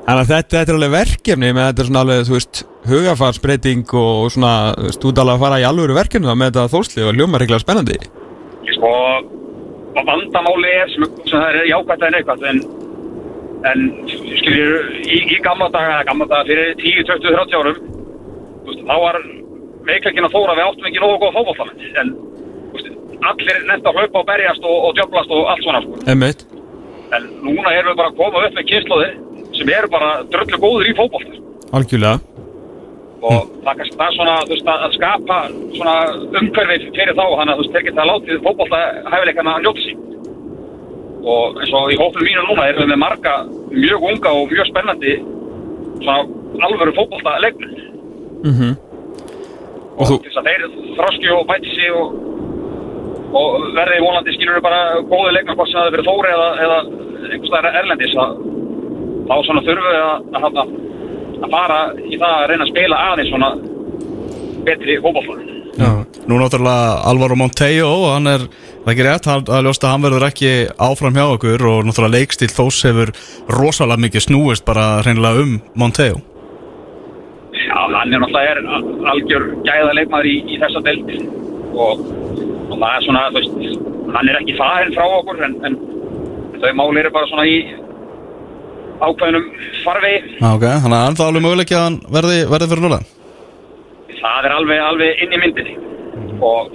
Þannig 0.01 0.23
að 0.25 0.31
þetta, 0.33 0.57
þetta 0.57 0.73
er 0.73 0.79
alveg 0.79 0.93
verkefni 0.97 1.51
með 1.55 1.67
þetta 1.69 1.83
er 1.83 1.89
svona 1.91 2.01
alveg, 2.05 2.23
þú 2.27 2.35
veist, 2.35 2.63
hugafarsbreyting 2.91 3.93
og 4.01 4.31
svona, 4.35 4.53
alveg 5.23 5.35
að 5.37 5.45
fara 5.45 5.61
í 5.61 5.67
alvöru 5.69 5.95
verkefni 5.95 6.27
þá 6.27 6.35
með 6.41 6.51
þetta 6.51 6.73
þórslið 6.73 7.07
og 7.11 7.19
hljómar 7.21 7.45
regla 7.45 7.61
spennandi 7.63 7.99
Sko, 8.81 8.91
og 9.97 10.07
vandamáli 10.09 10.70
er 10.72 10.89
sem, 10.89 11.05
sem 11.28 11.35
það 11.35 11.57
er 11.59 11.66
jákvæmt 11.68 12.05
en 12.07 12.14
eitthvað 12.16 12.45
en, 12.49 12.61
en 13.68 13.83
skiljur 14.09 14.87
í, 15.05 15.18
í 15.35 15.41
gamla 15.45 15.68
daga, 15.74 15.99
gamla 16.09 16.28
daga 16.31 16.47
fyrir 16.49 16.70
10, 16.81 17.03
20, 17.11 17.35
30 17.37 17.59
árum 17.59 17.83
veist, 18.64 18.81
þá 18.89 18.95
var 19.05 19.18
veikleikin 19.91 20.28
að 20.31 20.37
þóra 20.37 20.57
við 20.57 20.64
áttum 20.64 20.89
ekki 20.89 21.03
nógu 21.03 21.18
góða 21.20 21.35
fótbollamenn 21.37 22.01
en 22.01 22.14
veist, 22.72 22.89
allir 23.33 23.61
nefnt 23.68 23.91
að 23.91 24.01
hlaupa 24.01 24.22
og 24.22 24.31
berjast 24.33 24.64
og, 24.70 24.78
og 24.89 24.97
djöflast 24.97 25.37
og 25.37 25.53
allt 25.53 25.66
svona 25.66 25.85
sko. 25.85 26.01
En 27.11 27.28
núna 27.45 27.74
erum 27.74 27.93
við 27.93 28.01
bara 28.01 28.14
að 28.14 28.18
koma 28.22 28.47
upp 28.47 28.57
með 28.57 28.68
kynnslóði 28.70 29.12
sem 29.59 29.74
eru 29.76 29.93
bara 29.93 30.11
dröllu 30.33 30.62
góður 30.64 30.89
í 30.89 30.97
fótboll 30.97 31.26
Algjörlega 31.76 32.30
og 33.21 33.51
það, 33.64 33.81
er 33.85 34.14
svona 34.16 34.37
þú 34.47 34.55
veist, 34.55 34.68
að 34.73 34.85
að 34.87 34.95
skapa 34.97 35.39
svona 35.77 35.97
umhverfi 36.41 36.93
fyrir 36.97 37.16
þá 37.18 37.25
þannig 37.25 37.53
að 37.53 37.59
þú 37.59 37.64
veist, 37.64 37.75
þeir 37.75 37.87
geta 37.89 38.07
látið 38.11 38.45
fótbolta 38.47 38.81
hæfileikana 39.12 39.57
að 39.57 39.66
njóta 39.66 39.85
sín. 39.87 40.07
Og 41.31 41.59
eins 41.61 41.75
og 41.77 41.91
í 41.93 41.99
hófnum 42.01 42.25
mínu 42.25 42.45
núna 42.47 42.68
erum 42.71 42.87
við 42.87 42.93
með 42.95 43.03
marga 43.03 43.35
mjög 43.75 44.07
unga 44.11 44.33
og 44.39 44.55
mjög 44.55 44.71
spennandi 44.71 45.16
svona 46.01 46.23
alvöru 46.68 46.97
fótbolta 46.97 47.41
leiknum 47.45 47.75
mm 48.45 48.79
Og 50.01 50.09
þú, 50.09 50.16
til 50.25 50.31
þess 50.31 50.41
að 50.41 50.47
þeir 50.49 50.62
þroski 50.97 51.33
og 51.35 51.43
bæti 51.45 51.73
sig 51.77 51.91
og, 51.93 52.12
og 53.37 53.66
verði 53.77 53.99
vonandi 54.01 54.33
skilur 54.33 54.57
við 54.57 54.62
bara 54.64 54.79
góði 55.11 55.35
leiknum 55.37 55.59
hvort 55.59 55.68
sem 55.68 55.77
það 55.77 55.91
verið 55.97 56.09
þóri 56.09 56.31
eða, 56.31 56.47
eða 56.64 56.79
einhvers 57.27 57.51
staðar 57.51 57.77
erlendis 57.83 58.14
að, 58.23 58.39
þá 59.29 59.35
svona 59.45 59.64
þurfum 59.66 59.91
við 59.91 59.99
að, 60.01 60.25
að, 60.39 60.47
að, 60.62 60.73
að 61.41 61.55
fara 61.55 61.80
í 62.05 62.18
það 62.18 62.34
að 62.36 62.49
reyna 62.51 62.66
að 62.66 62.72
spila 62.72 63.01
aðeins 63.11 63.32
svona 63.32 63.51
betri 64.66 64.99
fótbolta. 65.01 65.57
Nú 66.28 66.36
náttúrulega 66.38 67.01
Alvaro 67.09 67.36
Montejo 67.38 67.91
hann 68.12 68.28
er, 68.28 68.43
það 68.82 68.91
er 68.91 68.93
ekki 68.93 69.07
rétt, 69.07 69.28
hann, 69.30 69.47
að 69.49 69.86
hann 69.88 70.05
verður 70.05 70.26
ekki 70.28 70.51
áfram 70.76 71.16
hjá 71.16 71.24
okkur 71.26 71.64
og 71.70 71.86
náttúrulega 71.88 72.16
leikstíl 72.18 72.51
þós 72.53 72.80
hefur 72.86 73.12
rosalega 73.51 74.05
mikið 74.05 74.26
snúist 74.26 74.66
bara 74.68 75.01
hreinlega 75.05 75.45
um 75.45 75.57
Montejo. 75.80 76.20
Já, 77.57 77.78
hann 77.78 78.12
er 78.12 78.22
náttúrulega 78.22 78.57
er 78.57 78.61
algjör 79.14 79.47
gæða 79.66 79.97
leikmaður 79.99 80.30
í, 80.30 80.36
í 80.55 80.61
þessa 80.61 80.84
deild 80.86 81.14
og, 81.74 82.05
og 82.68 82.76
það 82.76 82.91
er 82.93 83.07
svona, 83.07 83.24
þú 83.30 83.41
veist, 83.41 83.86
hann 84.16 84.30
er 84.30 84.41
ekki 84.43 84.59
farin 84.59 84.97
frá 84.97 85.07
okkur 85.20 85.45
en, 85.47 85.57
en 85.66 85.78
þau 86.61 86.72
máli 86.76 87.03
eru 87.03 87.14
bara 87.14 87.30
svona 87.30 87.49
í 87.49 87.61
ákveðnum 89.01 89.47
farvegi. 89.85 90.21
Já, 90.41 90.49
ok, 90.57 90.67
þannig 90.85 90.99
að 90.99 91.07
ennþá 91.11 91.27
alveg 91.31 91.45
möguleik 91.47 91.73
að 91.77 91.85
hann 91.87 91.99
verði, 92.17 92.39
verði 92.53 92.71
fyrir 92.73 92.85
núlega 92.87 93.17
Það 94.21 94.45
er 94.49 94.55
alveg, 94.59 94.81
alveg 94.85 95.23
inn 95.25 95.33
í 95.33 95.41
myndinni. 95.41 95.75
Og 96.45 96.73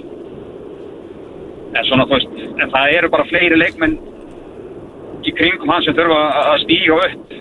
en 1.76 1.84
svona, 1.86 2.06
þú 2.08 2.16
veist, 2.16 2.38
en 2.62 2.72
það 2.72 2.94
eru 2.98 3.10
bara 3.12 3.26
fleiri 3.30 3.58
leikmenn 3.60 3.96
í 5.26 5.34
kringum 5.36 5.70
hann 5.70 5.84
sem 5.86 5.94
þurfa 5.94 6.20
að- 6.42 6.62
stíga 6.64 6.96
upp. 7.06 7.36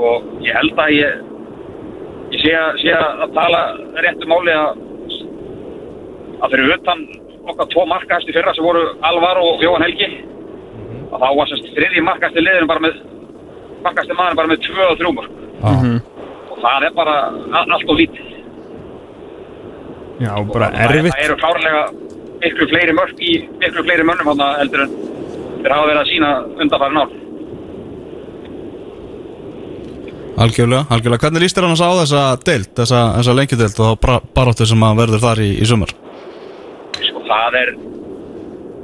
Og 0.00 0.30
ég 0.46 0.56
held 0.56 0.80
að 0.80 0.94
ég 0.96 1.26
ég 2.30 2.40
sé 2.44 2.52
sé 2.80 2.92
að 2.94 3.34
tala 3.34 3.60
réttu 4.04 4.26
máli 4.30 4.52
að 4.54 4.78
að 6.40 6.50
fyrir 6.54 6.74
utan 6.78 7.00
okkar 7.50 7.66
tvo 7.72 7.84
markahæsti 7.90 8.32
fyrra 8.32 8.54
sem 8.54 8.64
voru 8.64 8.84
Alvar 9.02 9.40
og 9.42 9.60
Jóhann 9.64 9.82
Helgi 9.82 10.08
að 11.10 11.18
þá 11.20 11.28
var 11.36 11.50
sérst 11.50 11.72
þriði 11.74 12.04
markahæsti 12.06 12.44
liðin 12.44 12.68
bara 12.70 12.84
með 12.86 13.00
markahæsti 13.84 14.16
maður 14.18 14.38
bara 14.40 14.50
með 14.52 14.60
tvö 14.66 14.86
og 14.90 14.98
þrjú 15.00 15.12
mark 15.18 15.30
og 16.50 16.58
það 16.64 16.86
er 16.88 16.92
bara 16.96 17.14
allt 17.60 17.88
og 17.88 17.96
lítið. 18.00 18.26
Já, 20.20 20.32
bara 20.52 20.66
erfitt. 20.84 21.14
það 21.14 21.24
eru 21.24 21.36
klárlega 21.40 21.82
miklu 22.42 22.66
fleiri 22.72 22.92
mörg 22.96 23.20
í 23.24 23.32
miklu 23.62 23.84
fleiri 23.86 24.04
mönnum 24.08 24.28
hann 24.32 24.42
heldur 24.60 24.82
en 24.84 24.92
þeir 25.62 25.72
hafa 25.74 25.88
verið 25.90 26.02
að 26.02 26.10
sína 26.12 26.30
undanfæri 26.60 26.94
nál 26.98 27.10
Algjörlega, 30.40 30.86
algjörlega, 30.88 31.20
hvernig 31.20 31.42
líst 31.44 31.56
þér 31.58 31.66
annars 31.68 31.82
á 31.84 31.90
þessa 32.00 32.20
deild, 32.48 32.68
þessa, 32.78 33.00
þessa 33.18 33.32
lengjudeild 33.36 33.80
og 33.80 33.88
þá 33.90 33.96
bara- 34.04 34.20
baráttu 34.38 34.66
sem 34.68 34.84
að 34.86 35.00
verður 35.02 35.20
þar 35.24 35.42
í, 35.44 35.48
í 35.60 35.66
sumar? 35.68 35.90
Sko, 36.96 37.20
það 37.28 37.58
er 37.60 37.72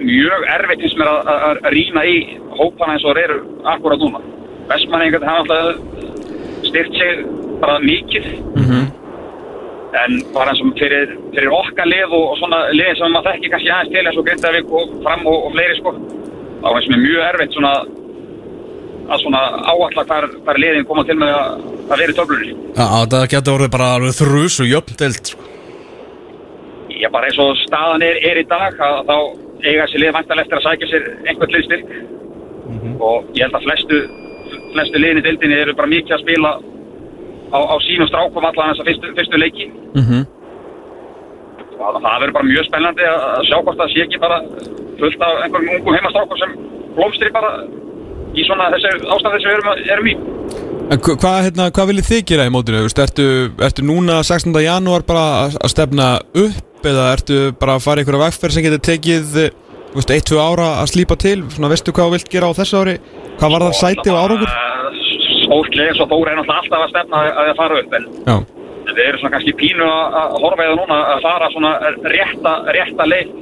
mjög 0.03 0.45
erfitt 0.57 0.83
eins 0.85 0.97
mér 1.01 1.09
að, 1.13 1.31
að, 1.33 1.45
að 1.65 1.71
rýna 1.77 2.03
í 2.13 2.17
hópana 2.59 2.97
eins 2.97 3.07
og 3.09 3.17
þeir 3.17 3.25
eru 3.31 3.39
akkurat 3.73 4.05
núna 4.05 4.21
Vestmanningar 4.71 5.27
hafa 5.27 5.41
alltaf 5.41 6.67
styrt 6.67 6.95
sig 6.99 7.25
bara 7.63 7.79
mikið. 7.83 8.31
En 9.97 10.17
bara 10.35 10.53
eins 10.53 10.61
og 10.61 10.75
fyrir, 10.77 11.15
fyrir 11.33 11.53
okkar 11.57 11.89
lið 11.89 12.11
og, 12.13 12.25
og 12.33 12.41
svona 12.41 12.59
lið 12.75 12.99
sem 12.99 13.15
maður 13.15 13.37
þekki 13.37 13.53
kannski 13.53 13.71
aðeins 13.73 13.93
til 13.95 14.03
eins 14.03 14.19
og 14.21 14.27
Grindavík 14.27 14.75
og 14.81 14.97
fram 15.07 15.23
og, 15.31 15.47
og 15.47 15.55
fleiri 15.55 15.79
sko. 15.79 15.95
Þá 16.63 16.69
eins 16.73 16.91
og 16.91 17.01
mjög 17.05 17.23
erfitt 17.31 17.57
svona 17.57 17.73
að 19.07 19.23
svona 19.23 19.41
áalla 19.71 20.05
hvar, 20.09 20.27
hvar 20.45 20.59
liðin 20.59 20.87
koma 20.89 21.05
til 21.07 21.17
með 21.21 21.33
að, 21.33 21.65
að 21.87 22.01
vera 22.03 22.13
í 22.13 22.17
töflunni. 22.19 22.55
Já, 22.75 22.87
það 23.15 23.27
getur 23.35 23.57
orðið 23.57 23.73
bara 23.77 24.13
þrjus 24.21 24.61
og 24.65 24.71
jöfn 24.73 24.99
deild 25.03 25.31
sko. 25.31 25.49
Já, 26.97 27.09
bara 27.15 27.29
eins 27.31 27.41
og 27.43 27.57
staðan 27.63 28.05
er, 28.07 28.19
er 28.25 28.41
í 28.43 28.47
dag 28.51 28.79
að 28.83 29.03
þá 29.07 29.17
eiga 29.67 29.89
sér 29.91 30.03
lið 30.03 30.15
vantarlega 30.17 30.47
eftir 30.47 30.59
að 30.59 30.67
sækja 30.67 30.91
sér 30.91 31.09
einhvern 31.27 31.55
liðstyrk 31.55 31.89
og 33.07 33.29
ég 33.37 33.45
held 33.45 33.59
að 33.59 33.67
flestu, 33.67 33.99
flestu 34.75 34.99
liðin 35.03 35.21
í 35.21 35.25
deildinni 35.27 35.61
eru 35.63 35.75
bara 35.79 35.89
mikið 35.93 36.17
að 36.17 36.23
spila 36.25 36.51
á, 37.53 37.59
á 37.59 37.75
sínum 37.87 38.09
strákum 38.11 38.45
allan 38.49 38.73
þess 38.73 38.83
að 38.83 38.89
fyrstu, 38.91 39.15
fyrstu 39.19 39.41
leiki 39.43 39.67
Mhm. 39.97 40.21
og 41.77 41.99
það 42.03 42.21
verður 42.21 42.33
bara 42.37 42.49
mjög 42.51 42.65
spennandi 42.69 43.05
að 43.11 43.43
sjá 43.49 43.57
hvort 43.63 43.79
það 43.81 43.91
sé 43.95 44.05
ekki 44.07 44.21
bara 44.23 44.39
fullt 45.01 45.21
af 45.27 45.43
einhverjum 45.45 45.75
ungum 45.79 45.97
heimastrákum 45.99 46.39
sem 46.41 46.55
blómstri 46.97 47.33
bara 47.35 47.51
í 48.37 48.45
svona 48.47 48.71
þessu 48.75 48.93
ástand 49.15 49.35
þessu 49.37 49.49
við 49.51 49.57
erum, 49.57 49.69
erum 49.95 50.09
í. 50.13 50.15
En 50.91 50.99
hva- 51.03 51.17
hvað 51.19 51.39
hérna, 51.47 51.71
hvað 51.75 51.89
viljið 51.91 52.09
þið 52.11 52.25
gera 52.31 52.47
í 52.47 52.53
mótinu? 52.55 52.83
Ertu, 52.87 53.27
ertu 53.69 53.83
núna 53.83 54.21
16. 54.25 54.61
janúar 54.63 55.03
bara 55.07 55.25
að- 55.49 55.59
stefna 55.73 56.21
upp 56.35 56.85
eða 56.87 57.07
ertu 57.17 57.39
bara 57.59 57.77
að 57.77 57.83
fara 57.87 58.01
í 58.01 58.05
einhverja 58.05 58.25
vegferð 58.27 58.53
sem 58.53 58.63
getur 58.63 58.85
tekið 58.91 59.51
1-2 60.05 60.37
ára 60.37 60.69
að 60.83 60.91
slípa 60.93 61.17
til 61.17 61.39
svona 61.55 61.71
veistu 61.73 61.95
hvað 61.97 62.11
þú 62.11 62.17
vilt 62.17 62.29
gera 62.33 62.51
á 62.53 62.59
þessu 62.59 62.81
ári 62.83 62.97
hvað 63.39 63.53
var 63.55 63.65
það 63.67 63.79
sæti 63.81 64.13
og 64.13 64.21
árangur? 64.21 64.53
Ósklega 65.57 65.93
eins 65.93 66.01
og 66.03 66.11
Þóra 66.11 66.33
er 66.33 66.39
náttúrulega 66.41 66.61
alltaf 66.63 66.85
að 66.85 66.93
stefna 66.93 67.25
að 67.25 67.51
að 67.51 67.59
fara 67.61 67.81
upp, 67.81 67.93
en 67.97 68.07
Já, 68.27 68.37
við 68.97 69.03
erum 69.07 69.21
svona 69.21 69.35
kannski 69.37 69.55
pínu 69.61 69.87
að 69.87 70.17
að 70.21 70.37
horfa 70.43 70.67
eða 70.67 70.79
núna 70.81 70.99
að 71.15 71.23
fara 71.27 71.51
svona 71.53 71.73
rétta, 72.15 72.53
rétta 72.77 73.09
leið 73.09 73.35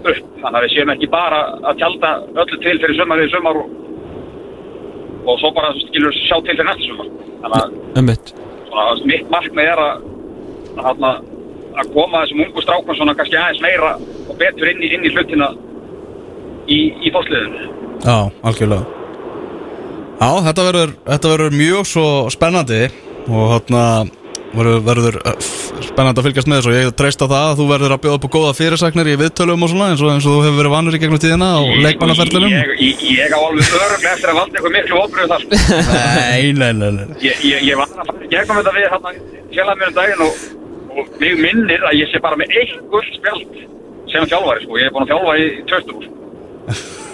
upp. 0.00 0.28
Þannig 0.40 0.58
að 0.58 0.64
við 0.64 0.74
séum 0.74 0.92
ekki 0.94 1.10
bara 1.12 1.40
að 1.60 1.80
tjalda 1.80 2.12
öllu 2.42 2.60
til 2.64 2.76
fyrir 2.82 2.96
sumar 2.98 3.20
við 3.20 3.34
sumar 3.34 3.60
og, 3.60 3.74
og 5.26 5.42
svo 5.42 5.52
bara 5.56 5.72
skilur 5.80 6.16
sjá 6.22 6.36
til 6.38 6.54
fyrir 6.54 6.68
næsta 6.68 6.88
sumar. 6.88 7.10
Þannig 7.44 8.32
að 8.84 9.04
mitt 9.10 9.32
markmið 9.32 9.72
er 9.72 9.84
að, 9.84 10.04
að, 10.90 11.06
að 11.78 11.90
koma 11.94 12.22
þessum 12.24 12.44
ungu 12.46 12.62
strákum 12.64 12.96
svona 12.98 13.14
kannski 13.18 13.38
aðeins 13.38 13.62
meira 13.64 13.92
og 14.00 14.32
betur 14.40 14.70
inn 14.72 14.82
í, 14.82 14.90
inn 14.96 15.04
í 15.06 15.12
hlutina 15.14 15.50
í, 16.70 16.80
í 17.06 17.12
fórsliðinu. 17.14 17.68
Já, 18.04 18.16
algjörlega 18.46 18.86
Já, 20.20 20.30
þetta 20.50 20.64
verður, 20.68 20.90
þetta 21.08 21.30
verður 21.34 21.54
mjög 21.56 21.86
svo 21.88 22.06
spennandi 22.32 22.80
og 23.30 23.44
hérna 23.54 23.84
verður, 24.52 24.80
verður 24.84 25.16
f- 25.30 25.80
spennandi 25.86 26.20
að 26.20 26.26
fylgjast 26.26 26.50
með 26.50 26.58
þessu 26.60 26.70
og 26.72 26.76
ég 26.76 26.90
treyst 26.98 27.22
á 27.24 27.26
það 27.30 27.44
að 27.46 27.54
þú 27.60 27.66
verður 27.70 27.94
að 27.96 28.00
bjóða 28.04 28.18
upp 28.18 28.26
á 28.28 28.34
góða 28.34 28.50
fyrirsagnir 28.58 29.08
í 29.08 29.16
viðtölum 29.20 29.64
og 29.64 29.70
svona 29.72 29.88
eins 29.94 30.02
og, 30.04 30.10
eins 30.12 30.26
og 30.28 30.34
þú 30.36 30.42
hefur 30.44 30.58
verið 30.60 30.74
vanur 30.74 30.98
í 30.98 31.00
gegnum 31.00 31.22
tíðina 31.24 31.48
á 31.56 31.60
leikmannaferlinum 31.86 32.52
Ég, 32.52 32.72
ég, 32.84 33.04
ég 33.16 33.32
á 33.32 33.40
alveg 33.40 33.72
öruglega 33.80 34.12
eftir 34.18 34.32
að 34.34 34.40
valda 34.42 34.58
eitthvað 34.60 34.76
miklu 34.76 35.00
óbröðu 35.00 35.32
þar. 35.32 35.46
sko. 35.46 35.80
Nei, 36.34 36.52
nei, 36.52 36.72
nei, 36.82 36.90
nei 36.98 37.06
Ég, 37.24 37.44
ég, 37.48 37.64
ég 37.70 37.80
var 37.80 37.88
að 37.96 38.10
fara 38.12 38.20
í 38.20 38.32
gegnum 38.34 38.60
þetta 38.60 38.76
við 38.76 38.88
hérna 38.92 39.14
félagið 39.56 39.80
mér 39.80 39.92
um 39.94 39.98
daginn 40.02 40.24
og, 40.26 40.44
og 40.90 41.12
mig 41.20 41.36
minnir 41.40 41.84
að 41.86 41.98
ég 42.00 42.10
sé 42.10 42.20
bara 42.22 42.38
með 42.40 42.56
eitt 42.60 42.76
gullt 42.92 43.12
spjald 43.18 43.60
sem 44.10 44.26
þjálfari 44.30 44.64
sko. 44.64 44.78
Ég 44.80 44.88
er 44.88 44.94
búin 44.94 45.06
að 45.06 45.12
þjálfa 45.12 45.36
í 45.38 45.48
20 45.70 45.94
úr. 45.96 46.08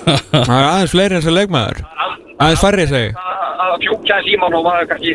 Það 0.06 0.54
er 0.56 0.68
aðeins 0.70 0.92
fleiri 0.94 1.16
eins 1.18 1.26
og 1.26 1.34
leikmaður 1.34 1.78
Aðeins 2.36 2.60
færri, 2.62 2.84
segi. 2.90 3.12
Að 3.66 3.76
fjúkja 3.82 4.20
í 4.20 4.26
síman 4.28 4.54
og 4.58 4.66
maður 4.66 4.90
kannski 4.92 5.14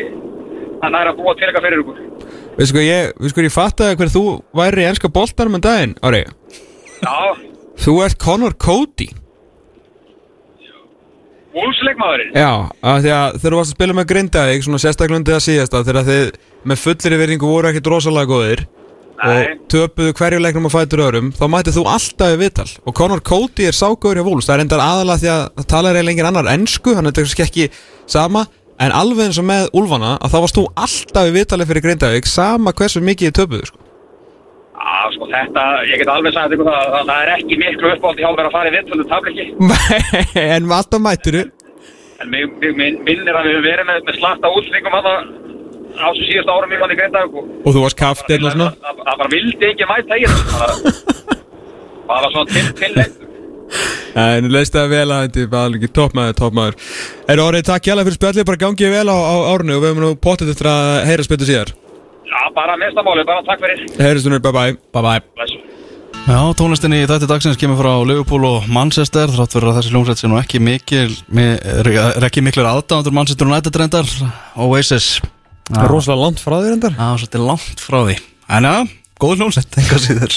hann 0.82 0.96
er 0.98 1.10
að 1.12 1.20
búa 1.20 1.34
til 1.38 1.46
eitthvað 1.46 1.66
fyrir 1.68 1.82
ykkur. 1.84 2.00
Veistu 2.58 2.76
hvað 2.76 2.88
ég, 2.88 3.12
veistu 3.22 3.38
hvað 3.38 3.46
ég 3.46 3.54
fattaði 3.54 3.98
hver 4.00 4.10
þú 4.12 4.24
væri 4.58 4.82
í 4.82 4.88
ennska 4.90 5.10
boltanum 5.14 5.56
en 5.56 5.64
daginn, 5.64 5.94
Ári 6.02 6.24
Já, 7.02 7.14
Þú 7.82 7.94
ert 8.04 8.18
Conor 8.20 8.56
Cody 8.60 9.08
úlsleikmaðurinn. 11.52 12.36
Já, 12.36 12.52
af 12.80 13.00
því 13.02 13.10
að 13.16 13.40
þegar 13.40 13.54
þú 13.54 13.58
varst 13.58 13.72
að 13.72 13.76
spila 13.76 13.96
með 13.98 14.06
Grindavík 14.12 14.64
svona 14.66 14.80
sérstaklega 14.82 15.20
undir 15.20 15.36
það 15.36 15.44
síðasta 15.46 15.82
þegar 15.88 16.08
þið 16.08 16.30
með 16.70 16.80
fullir 16.84 17.18
virðingu 17.22 17.50
voru 17.50 17.72
ekkit 17.72 17.90
rosalega 17.92 18.30
góðir 18.30 18.64
Nei. 19.22 19.28
og 19.28 19.66
töpuðu 19.70 20.14
hverju 20.18 20.40
leiknum 20.42 20.66
að 20.66 20.74
fætur 20.74 21.02
öðrum 21.04 21.28
þá 21.36 21.44
mætið 21.52 21.76
þú 21.76 21.84
alltaf 21.92 22.32
í 22.32 22.40
viðtal 22.40 22.70
og 22.82 22.96
Conor 22.98 23.22
Cody 23.22 23.68
er 23.68 23.76
ságóður 23.76 24.22
í 24.22 24.24
Wolves 24.26 24.48
það 24.48 24.56
er 24.56 24.64
endar 24.64 24.82
aðalega 24.82 25.22
því 25.22 25.30
að 25.34 25.44
það 25.60 25.68
talar 25.70 25.98
eiginlega 25.98 26.14
engin 26.16 26.30
annar 26.32 26.50
ennsku 26.50 26.96
hann 26.96 27.06
er 27.06 27.14
þetta 27.14 27.46
ekki 27.46 27.68
sama 28.10 28.46
en 28.82 28.96
alveg 28.98 29.28
eins 29.28 29.38
og 29.38 29.46
með 29.46 29.68
Úlfana 29.78 30.16
að 30.18 30.34
þá 30.34 30.38
varst 30.42 30.58
þú 30.58 30.66
alltaf 30.86 31.30
í 31.30 31.34
viðtali 31.36 31.68
fyrir 31.68 31.86
Grindavík 31.86 32.30
sama 32.30 32.74
hversu 32.74 33.02
mikið 33.04 33.30
þið 33.30 33.38
töpuðu 33.38 33.70
sko. 33.70 33.81
Sko 35.12 35.28
þetta, 35.32 35.62
ég 35.90 36.00
get 36.02 36.10
alveg 36.12 36.34
sagt 36.36 36.54
ykkur 36.56 36.68
það, 36.70 36.86
það, 36.94 37.06
það 37.10 37.22
er 37.26 37.32
ekki 37.36 37.58
miklu 37.62 37.90
uppáhaldi 37.96 38.22
hjá 38.24 38.30
mér 38.36 38.48
að 38.48 38.54
fara 38.56 38.70
í 38.70 38.74
vittölu 38.76 39.06
tablikki. 39.10 39.46
en 40.56 40.68
við 40.70 40.76
alltaf 40.78 41.02
mæturu 41.08 41.42
En 42.22 42.30
mig, 42.30 42.44
mig 42.62 42.76
minn- 42.78 43.00
minnir 43.02 43.34
að 43.34 43.48
við 43.48 43.56
höfum 43.56 43.66
verið 43.66 43.88
með, 43.88 44.02
með 44.06 44.18
slatta 44.20 44.50
útslingum 44.56 44.94
að 44.98 45.08
það 45.08 45.18
á 45.92 46.06
þessu 46.08 46.28
síðustu 46.28 46.52
árum 46.54 46.72
í 46.72 46.78
manni 46.80 46.96
Greindag 47.00 47.34
og 47.36 47.48
og 47.66 47.74
þú 47.76 47.82
varst 47.82 47.98
kaftinn 47.98 48.46
og 48.46 48.54
svona 48.54 48.68
það 48.78 49.02
það 49.02 49.18
bara 49.22 49.32
vildi 49.34 49.68
ekki 49.72 49.88
mæta 49.90 50.18
í 50.22 50.28
þetta. 50.30 50.68
Það 52.06 52.22
var 52.22 52.30
svona 52.36 52.54
til, 52.54 52.64
til 52.78 52.92
leitt. 52.96 53.18
En 54.22 54.48
leist 54.52 54.74
það 54.76 54.90
vel 54.92 55.04
að 55.16 55.22
þetta 55.26 55.42
er 55.42 55.50
bara 55.52 55.68
alveg 55.70 55.92
toppmaður, 55.96 56.34
toppmaður 56.36 56.74
Er 57.32 57.40
orðið 57.40 57.62
takk 57.70 57.86
hjálpa 57.88 58.02
fyrir 58.04 58.18
spjallið, 58.18 58.46
bara 58.50 58.60
gangið 58.66 58.90
vel 58.92 59.06
á, 59.08 59.16
á 59.16 59.36
árnu 59.54 59.76
og 59.78 59.82
við 59.84 59.88
höfum 59.92 60.02
nú 60.04 60.10
potið 60.20 60.52
eftir 60.52 60.68
að 60.68 60.90
heyra 61.08 61.24
spiltu 61.26 61.48
síðar 61.48 61.72
Já, 62.32 62.40
bara 62.56 62.76
minnstamáli, 62.80 63.24
bara 63.28 63.42
takk 63.46 63.60
fyrir. 63.64 63.82
Heyristunir, 64.00 64.40
bye 64.44 64.52
bye 64.56 64.72
Bye 64.94 65.02
bye 65.04 65.20
Bless. 65.36 65.52
Já, 66.22 66.38
tónlistinni 66.54 67.00
í 67.02 67.06
þetta 67.10 67.26
dagsins 67.26 67.58
kemur 67.58 67.80
frá 67.80 67.92
Liverpool 68.06 68.44
og 68.46 68.68
Manchester 68.70 69.26
þrátt 69.32 69.56
fyrir 69.56 69.72
að 69.72 69.78
þessi 69.80 69.90
hljómsveit 69.92 70.20
sé 70.22 70.28
nú 70.30 70.38
ekki 70.38 70.60
mikil 70.62 71.10
mi- 71.34 71.58
ekki 72.28 72.44
miklir 72.46 72.68
aðdándur 72.70 73.12
Manchester 73.16 73.48
United 73.50 73.74
reyndar 73.80 74.06
Oasis. 74.56 75.16
Er 75.72 75.88
rosalega 75.90 76.22
langt 76.22 76.40
frá 76.42 76.56
þér 76.62 76.76
endar 76.76 76.94
Já, 76.94 77.08
svolítið 77.18 77.46
langt 77.48 77.82
frá 77.82 77.98
því. 78.06 78.16
En 78.54 78.68
já, 78.70 78.76
góð 79.22 79.38
hljómsveit, 79.38 79.78
enga 79.78 80.00
síður 80.02 80.36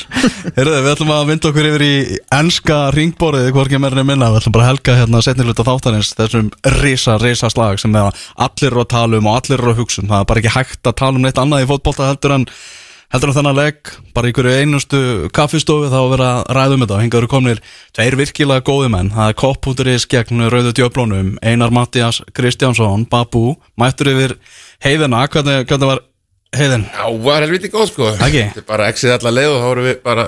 Herðu, 0.55 0.75
við 0.85 0.91
ætlum 0.91 1.11
að 1.15 1.25
vinda 1.31 1.49
okkur 1.49 1.69
yfir 1.71 1.85
í 1.85 1.95
enska 2.37 2.77
ringborðið, 2.95 3.49
hvorki 3.55 3.81
meirinu 3.81 4.05
minna. 4.07 4.29
Við 4.33 4.43
ætlum 4.43 4.55
bara 4.55 4.67
að 4.67 4.71
helga 4.73 4.97
hérna 4.99 5.21
setni 5.25 5.47
hluta 5.47 5.65
þáttarins 5.67 6.13
þessum 6.15 6.53
risa, 6.77 7.17
risa 7.21 7.51
slag 7.51 7.81
sem 7.81 7.95
allir 7.97 8.71
eru 8.71 8.85
að 8.85 8.89
tala 8.93 9.19
um 9.19 9.29
og 9.29 9.37
allir 9.39 9.59
eru 9.59 9.73
að 9.73 9.83
hugsa 9.83 10.03
um. 10.03 10.09
Það 10.11 10.21
er 10.21 10.31
bara 10.31 10.43
ekki 10.43 10.55
hægt 10.55 10.89
að 10.89 10.97
tala 11.01 11.19
um 11.19 11.25
neitt 11.25 11.41
annað 11.41 11.65
í 11.65 11.69
fótbolta 11.73 12.09
heldur 12.11 12.37
en 12.37 12.49
heldur 13.13 13.31
en 13.31 13.37
þennan 13.37 13.57
legg, 13.57 13.91
bara 14.15 14.31
hverju 14.33 14.55
einustu 14.59 15.01
kaffistofu 15.35 15.91
þá 15.91 15.97
að 15.99 16.09
vera 16.15 16.31
að 16.35 16.49
ræða 16.57 16.75
um 16.77 16.85
þetta. 16.85 17.19
Eru 17.19 17.29
komnir 17.31 17.61
tveir 17.95 18.17
virkilega 18.19 18.65
góði 18.65 18.89
menn. 18.95 19.13
Það 19.15 19.31
er 19.31 19.37
kopp.is 19.41 20.07
gegn 20.11 20.47
rauðu 20.51 20.73
djöflónum 20.75 21.35
Einar 21.45 21.73
Mattias 21.75 22.21
Kristjánsson, 22.35 23.07
Babu 23.11 23.55
mættur 23.79 24.11
yfir 24.11 24.35
heiðina, 24.83 25.23
hvernig, 25.31 25.63
hvernig 25.69 25.93
var 25.93 26.03
heiðin? 26.59 26.85
Já, 26.91 27.05
var 27.25 27.45
helviti 27.45 27.71
góð 27.73 27.87
sko 27.91 28.11
Ekki? 28.15 28.43
Þetta 28.49 28.63
er 28.63 28.67
bara 28.69 28.89
exið 28.91 29.15
alla 29.17 29.33
leið 29.35 29.51
og 29.53 29.57
þá 29.61 29.67
vorum 29.69 29.87
við 29.89 29.97
bara 30.05 30.25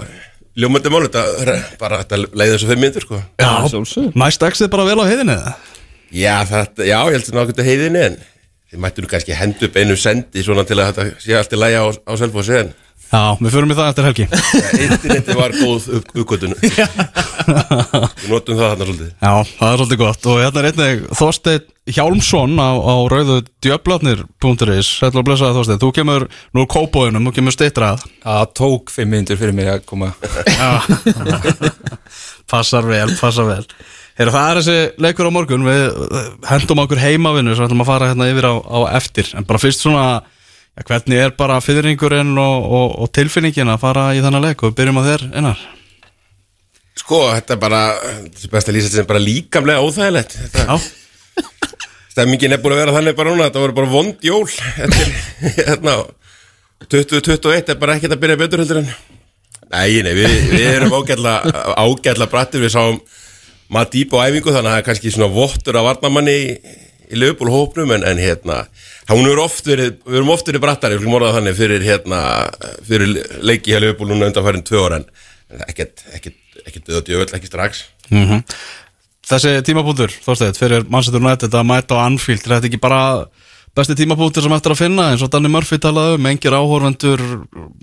ljómandi 0.57 0.93
mál 0.93 1.03
þetta 1.05 1.57
bara 1.81 1.99
þetta 2.03 2.21
leiði 2.31 2.55
þessu 2.55 2.71
fimm 2.71 2.83
myndir 2.85 3.05
sko 3.05 3.21
Já, 3.41 3.51
næst 4.23 4.47
exið 4.47 4.71
bara 4.73 4.87
vel 4.87 4.97
á 4.99 5.05
heiðinni 5.09 5.37
eða? 5.37 5.53
Já, 6.07 6.35
þetta, 6.47 6.87
já, 6.87 6.97
ég 6.97 7.17
held 7.17 7.29
að 7.29 7.37
nákvæmlega 7.37 7.67
heiðinni 7.67 8.03
en 8.07 8.19
þið 8.67 8.83
mættu 8.83 9.03
nú 9.03 9.11
kannski 9.11 9.35
hendu 9.37 9.67
upp 9.67 9.79
einu 9.79 9.97
sendi 9.99 10.43
svona 10.43 10.63
til 10.67 10.79
að 10.79 10.91
þetta 10.91 11.23
sé 11.23 11.35
allt 11.39 11.55
í 11.55 11.59
lægi 11.59 11.79
á, 11.79 11.85
á 11.87 12.13
selfósi 12.19 12.57
en 12.61 12.73
Já, 13.07 13.37
við 13.39 13.53
förum 13.53 13.71
í 13.71 13.75
það 13.77 13.89
eftir 13.91 14.07
helgi. 14.07 14.25
Interneti 14.85 15.35
var 15.37 15.51
góð 15.55 15.85
upp, 15.99 16.07
uppgötun 16.11 16.55
Við 17.47 18.27
notum 18.27 18.57
það 18.59 18.65
þarna 18.65 18.87
svolítið. 18.89 19.11
Já, 19.13 19.33
það 19.47 19.69
er 19.69 19.77
svolítið 19.81 20.01
gott. 20.01 20.21
Og 20.27 20.35
hérna 20.43 20.61
er 20.61 20.67
einnig 20.71 21.05
Þorsteinn 21.15 21.65
Hjálmsson 21.87 22.53
á, 22.59 22.69
á 22.75 22.95
rauðu 23.07 23.37
djöflarnir.is 23.63 24.89
Sætla 24.99 25.21
að 25.23 25.27
blessa 25.29 25.47
það 25.47 25.57
Þorsteinn, 25.61 25.81
þú 25.85 25.89
kemur 25.95 26.21
nú 26.51 26.57
úr 26.65 26.69
kópóinum, 26.73 27.27
þú 27.29 27.33
kemur 27.37 27.55
stittrað. 27.55 28.03
Það 28.25 28.43
tók 28.59 28.83
fimm 28.91 29.09
minnur 29.15 29.39
fyrir 29.39 29.55
mig 29.55 29.71
að 29.71 29.85
koma. 29.87 30.11
Passar 32.51 32.83
vel, 32.87 33.11
passar 33.19 33.47
vel. 33.47 33.63
Heru, 34.17 34.31
Það 34.33 34.49
er 34.49 34.59
þessi 34.59 34.77
leikur 35.03 35.29
á 35.29 35.31
morgun. 35.31 35.65
Við 35.67 35.83
hendum 36.49 36.81
okkur 36.83 36.99
heimavinu 37.01 37.55
Svo 37.55 37.67
ætlum 37.67 37.83
að 37.83 37.89
fara 37.91 38.09
hérna 38.11 38.29
yfir 38.31 38.45
á, 38.49 38.53
á 38.55 38.79
eftir. 38.97 39.27
En 39.37 39.45
bara 39.47 39.61
fyrst 39.61 39.83
svona 39.83 40.05
Hvernig 40.85 41.17
er 41.17 41.33
bara 41.37 41.57
fyrringurinn 41.63 42.35
og, 42.37 42.67
og, 42.77 42.91
og 43.01 43.09
tilfinningin 43.15 43.71
Að 43.73 43.81
fara 43.81 44.11
í 44.13 44.21
þennan 44.21 44.45
leik? 44.45 44.61
Og 44.61 44.75
byrjum 44.77 44.99
á 45.01 45.03
þér 45.07 45.25
einar. 45.33 45.65
Sko, 46.97 47.23
þetta 47.33 47.55
er 47.55 47.61
bara, 47.61 47.81
þetta 48.03 48.45
er 48.45 48.53
best 48.53 48.69
að 48.69 48.77
lýsa 48.77 48.89
þetta 48.89 49.01
sem 49.01 49.09
bara 49.09 49.23
líkamlega 49.23 49.83
óþægilegt. 49.85 50.37
Þetta, 50.43 50.65
Já, 50.67 51.07
Stemmingin 52.17 52.55
er 52.55 52.61
búin 52.63 52.73
að 52.73 52.81
vera 52.81 52.95
þannig 52.95 53.17
bara 53.17 53.33
núna 53.33 53.49
Þetta 53.49 53.61
voru 53.61 53.75
bara 53.77 53.91
vond 53.91 54.25
jól 54.25 54.47
Eftir, 54.47 55.11
hérna 55.67 55.93
2021 56.89 57.69
er 57.73 57.77
bara 57.77 57.97
ekkert 57.97 58.15
að 58.15 58.23
byrja 58.23 58.39
betur 58.41 58.63
heldur 58.63 58.81
en 58.81 58.89
Nei, 59.67 59.99
nei, 60.01 60.13
við, 60.15 60.33
við 60.53 60.65
erum 60.71 60.95
ágætla 60.95 61.35
ágætla 61.75 62.29
brattir, 62.31 62.63
við 62.63 62.73
sáum 62.73 62.97
Matip 63.73 64.15
á 64.15 64.25
æfingu 64.25 64.53
þannig 64.53 64.69
að 64.69 64.73
það 64.73 64.81
er 64.81 64.85
kannski 64.87 65.11
svona 65.13 65.27
vottur 65.33 65.77
af 65.77 65.85
varnamanni 65.89 66.35
í, 66.39 66.75
í 67.07 67.19
lögbúl 67.19 67.51
hópnum 67.53 67.93
en, 67.95 68.03
en 68.07 68.19
hérna, 68.21 68.63
hún 69.11 69.29
er 69.29 69.39
oft 69.41 69.67
verið 69.67 69.97
við 70.03 70.19
erum 70.19 70.33
oft 70.33 70.49
verið 70.49 70.63
brattari, 70.65 70.99
fyrir 71.55 71.85
hérna, 71.85 72.19
fyrir 72.87 73.15
leiki 73.41 73.71
hjá 73.73 73.81
lögbúl 73.83 74.11
núna 74.11 74.29
undanfærin 74.31 74.65
tvö 74.67 74.85
ára 74.87 75.01
en 75.01 75.07
ekkert, 75.67 76.03
djöfull, 77.07 77.33
ekki 77.33 77.47
strax. 77.47 77.85
Mhm. 78.11 78.43
Þessi 79.27 79.57
tímapunktur, 79.67 80.13
Þorsteinn, 80.23 80.55
fyrir 80.55 80.85
Manchester 80.87 81.19
United 81.19 81.51
að 81.51 81.67
mæta 81.67 81.99
á 81.99 82.05
Anfield, 82.07 82.45
er 82.45 82.53
þetta 82.55 82.69
ekki 82.69 82.79
bara 82.79 83.01
besti 83.75 83.97
tímapunktur 83.99 84.45
sem 84.45 84.53
eftir 84.55 84.73
að 84.73 84.79
finna 84.79 85.09
eins 85.11 85.21
og 85.21 85.29
Danny 85.33 85.51
Murphy 85.51 85.77
talaði 85.83 86.15
um, 86.17 86.29
engir 86.31 86.55
áhorvendur 86.55 87.21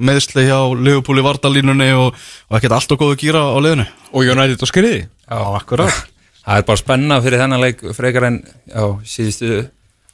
meðsli 0.01 0.47
hjá 0.49 0.57
Liverpool 0.72 1.20
í 1.20 1.27
vardalínunni 1.27 1.91
og, 2.01 2.16
og 2.49 2.59
ekkert 2.59 2.79
allt 2.79 2.97
og 2.97 3.03
góðu 3.05 3.20
gýra 3.20 3.45
á 3.45 3.59
liðinu? 3.61 3.87
Og 4.11 4.33
United 4.33 4.64
og 4.64 4.72
skriði? 4.72 5.05
Já, 5.05 5.39
akkurat 5.55 6.01
Það 6.45 6.61
er 6.61 6.66
bara 6.68 6.80
spenna 6.80 7.20
fyrir 7.24 7.40
þennan 7.40 7.62
leik 7.62 7.82
frekar 7.97 8.26
en 8.28 8.38
já, 8.68 8.84
síðustu 9.09 9.62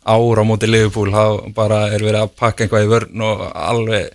ár 0.06 0.40
á 0.40 0.44
móti 0.46 0.68
Liverpool. 0.70 1.10
Þá 1.10 1.54
bara 1.56 1.80
er 1.90 2.04
verið 2.04 2.20
að 2.22 2.34
pakka 2.38 2.64
eitthvað 2.64 2.86
í 2.86 2.90
vörn 2.92 3.24
og 3.26 3.42
alveg 3.50 4.12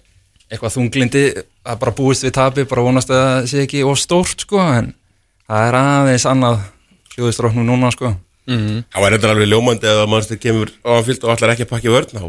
eitthvað 0.49 0.75
þunglindi 0.77 1.25
að 1.65 1.79
bara 1.81 1.95
búist 1.97 2.23
við 2.23 2.35
tapi, 2.37 2.67
bara 2.69 2.85
vonast 2.85 3.11
að 3.11 3.23
það 3.23 3.49
sé 3.51 3.63
ekki 3.65 3.83
of 3.83 3.99
stórt 3.99 4.45
sko 4.45 4.61
en 4.61 4.93
það 5.49 5.67
er 5.67 5.77
aðeins 5.81 6.27
annað 6.29 6.61
hljóðistróknum 7.15 7.67
núna 7.67 7.91
sko. 7.95 8.13
Það 8.45 9.01
var 9.01 9.11
reyndar 9.15 9.33
alveg 9.33 9.49
ljómandi 9.49 9.89
að 9.89 10.05
mannstu 10.11 10.37
kemur 10.37 10.71
áfyllt 10.85 11.23
og 11.25 11.33
allar 11.33 11.55
ekki 11.55 11.65
að 11.65 11.71
pakka 11.73 11.89
í 11.89 11.93
vörn 11.95 12.13
þá 12.13 12.27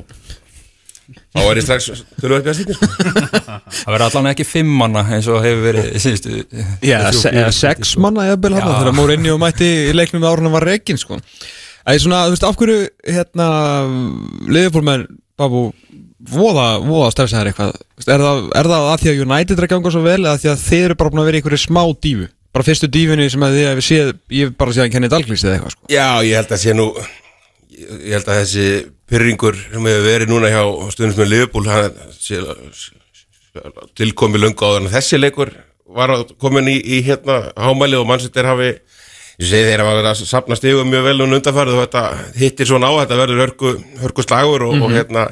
þá 1.06 1.40
er 1.42 1.60
ég 1.60 1.66
strax 1.66 2.02
tölvöld 2.20 2.46
bjart 2.46 2.58
sýttir 2.58 2.76
Það 2.80 3.90
verður 3.92 4.06
allan 4.08 4.30
ekki 4.32 4.46
fimm 4.48 4.72
manna 4.80 5.02
eins 5.16 5.28
og 5.30 5.38
hefur 5.44 5.62
verið 5.68 5.84
síðustu 6.02 6.30
Já, 6.84 6.98
se 7.14 7.30
eða 7.32 7.52
sex 7.54 7.94
manna 8.02 8.26
eða 8.30 8.40
vel 8.42 8.54
hann 8.56 8.64
Já. 8.64 8.78
þegar 8.80 8.96
Mourinho 8.98 9.36
mætti 9.42 9.68
í 9.86 9.94
leiknum 9.96 10.24
með 10.24 10.32
árunum 10.32 10.56
var 10.56 10.66
reikin 10.66 10.98
sko. 11.00 11.20
Það 11.86 11.92
er 11.94 12.02
svona, 12.02 12.24
þú 12.26 12.32
veist, 12.34 12.46
af 12.48 12.58
hverju 12.60 12.78
hérna, 13.16 13.46
liðupólmenn 14.50 15.06
Babu, 15.36 15.66
voða, 16.32 16.68
voða 16.80 17.10
stressaðar 17.12 17.50
eitthvað? 17.50 17.74
Er 18.08 18.22
það, 18.24 18.38
er 18.56 18.66
það 18.72 18.86
að 18.88 19.00
því 19.02 19.10
að 19.10 19.20
United 19.26 19.58
er 19.60 19.66
að 19.66 19.72
ganga 19.74 19.90
svo 19.92 20.02
vel 20.06 20.22
eða 20.22 20.40
því 20.40 20.48
að 20.54 20.62
þið 20.64 20.84
eru 20.86 20.96
bara 20.96 21.12
búin 21.12 21.20
að 21.22 21.28
vera 21.28 21.36
í 21.36 21.40
einhverju 21.42 21.60
smá 21.60 21.82
dífu 22.06 22.26
bara 22.56 22.64
fyrstu 22.64 22.88
dífunni 22.88 23.26
sem 23.28 23.42
að 23.44 23.58
þið 23.58 23.66
hefur 23.68 23.84
séð 23.84 24.08
ég 24.32 24.48
hef 24.48 24.54
bara 24.56 24.72
séð 24.72 24.84
að 28.32 28.95
að 29.06 29.12
að 29.12 29.12
pyrringur 29.12 29.56
sem 29.72 29.86
hefur 29.86 30.06
verið 30.06 30.28
núna 30.32 30.48
hjá 30.50 30.62
stundins 30.90 31.18
með 31.18 31.28
Liverpool 31.30 31.66
tilkomi 33.96 34.38
löngu 34.40 34.66
áður 34.66 34.82
en 34.84 34.92
þessi 34.92 35.18
leikur 35.20 35.50
var 35.96 36.10
að- 36.10 36.34
komin 36.38 36.66
í, 36.68 36.76
í 36.82 37.02
hérna 37.06 37.52
hámæli 37.56 37.96
og 37.96 38.06
mannsættir 38.08 38.44
hafi 38.44 38.72
ég 39.38 39.46
segi 39.48 39.64
þeir 39.70 39.80
hafa 39.84 39.94
verið 39.96 40.10
að 40.10 40.26
sapna 40.26 40.56
stigum 40.56 40.88
mjög 40.90 41.04
vel 41.06 41.18
núna 41.20 41.36
undanfarið 41.38 41.74
og 41.78 41.84
þetta 41.86 42.02
hittir 42.36 42.66
svona 42.66 42.88
á 42.90 42.92
þetta 43.04 43.16
verður 43.20 43.42
hörku, 43.44 43.72
hörku 44.02 44.22
slagur 44.24 44.62
og, 44.66 44.82
og 44.82 44.90
hérna 44.92 45.26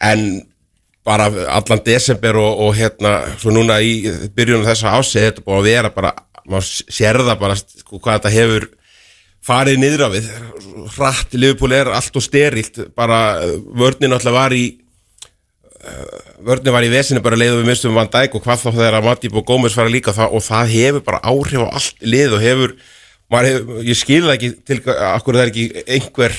en 0.00 0.42
bara 1.04 1.26
allan 1.52 1.82
desember 1.84 2.36
og, 2.40 2.58
og 2.64 2.74
hérna 2.78 3.36
svo 3.38 3.50
núna 3.52 3.80
í 3.84 4.06
byrjunum 4.34 4.64
þessa 4.66 4.94
ásið 4.98 5.28
þetta 5.28 5.44
búið 5.44 5.58
að 5.60 5.68
vera 5.68 5.90
bara 5.94 6.14
maður 6.48 6.70
sér 6.94 7.20
það 7.20 7.38
bara 7.40 7.56
sko, 7.56 7.98
hvað 8.00 8.18
þetta 8.18 8.30
hefur 8.34 8.68
farið 9.44 9.80
niður 9.82 10.06
á 10.06 10.08
við. 10.14 10.30
Hratt, 10.94 11.36
Liverpool 11.36 11.74
er 11.76 11.90
allt 11.92 12.16
og 12.16 12.24
sterilt. 12.24 12.80
Bara 12.96 13.20
uh, 13.44 13.58
vörnin 13.76 14.14
alltaf 14.16 14.34
var 14.34 14.54
í 14.56 14.64
uh, 15.84 16.18
vörnin 16.44 16.74
var 16.74 16.86
í 16.86 16.92
vesinu 16.92 17.22
bara 17.24 17.38
leiðu 17.38 17.60
við 17.60 17.70
mistum 17.70 17.96
Van 17.96 18.10
Dijk 18.12 18.36
og 18.36 18.44
hvað 18.44 18.64
þá 18.64 18.68
þegar 18.70 18.98
að 18.98 19.08
Matip 19.08 19.38
og 19.40 19.46
Gómez 19.48 19.76
fara 19.76 19.92
líka 19.92 20.14
það, 20.16 20.36
og 20.36 20.44
það 20.44 20.74
hefur 20.74 21.06
bara 21.06 21.22
áhrif 21.24 21.64
á 21.64 21.68
allt 21.70 22.04
lið 22.04 22.36
og 22.36 22.44
hefur, 22.44 22.76
maður 23.32 23.48
hefur 23.50 23.86
ég 23.88 23.98
skil 23.98 24.22
ekki 24.32 24.50
til 24.68 24.78
akkur 24.84 25.36
það 25.38 25.42
er 25.42 25.50
ekki 25.52 25.84
einhver 25.96 26.34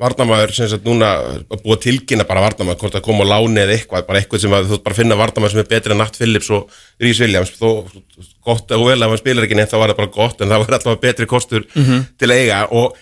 varnamaður 0.00 0.52
sem 0.56 0.68
sagt 0.70 0.86
núna 0.86 1.12
að 1.54 1.78
tilkynna 1.84 2.26
bara 2.28 2.42
varnamaður 2.44 2.80
hvort 2.82 2.98
að 2.98 3.04
koma 3.06 3.26
á 3.26 3.32
láni 3.32 3.62
eða 3.62 3.76
eitthvað, 3.76 4.06
bara 4.08 4.20
eitthvað 4.20 4.42
sem 4.42 4.56
að 4.56 4.68
þú 4.72 4.80
bara 4.84 4.98
finna 4.98 5.18
varnamaður 5.20 5.54
sem 5.54 5.62
er 5.62 5.70
betri 5.70 5.94
en 5.94 6.00
Natt 6.02 6.18
Phillips 6.18 6.50
og 6.54 6.74
Rhys 7.02 7.22
Williams. 7.22 7.54
Þó 7.54 7.86
gott 8.44 8.74
og 8.74 8.86
vel 8.88 8.98
að 8.98 9.14
hann 9.14 9.22
spilar 9.22 9.46
ekki 9.46 9.58
neitt 9.58 9.72
þá 9.72 9.78
var 9.80 9.94
það 9.94 10.00
bara 10.02 10.14
gott 10.18 10.42
en 10.42 10.52
það 10.52 10.64
var 10.64 10.78
alltaf 10.78 11.02
betri 11.04 11.30
kostur 11.30 11.66
til 11.70 12.30
að 12.30 12.36
eiga. 12.40 12.60
Og 12.74 12.98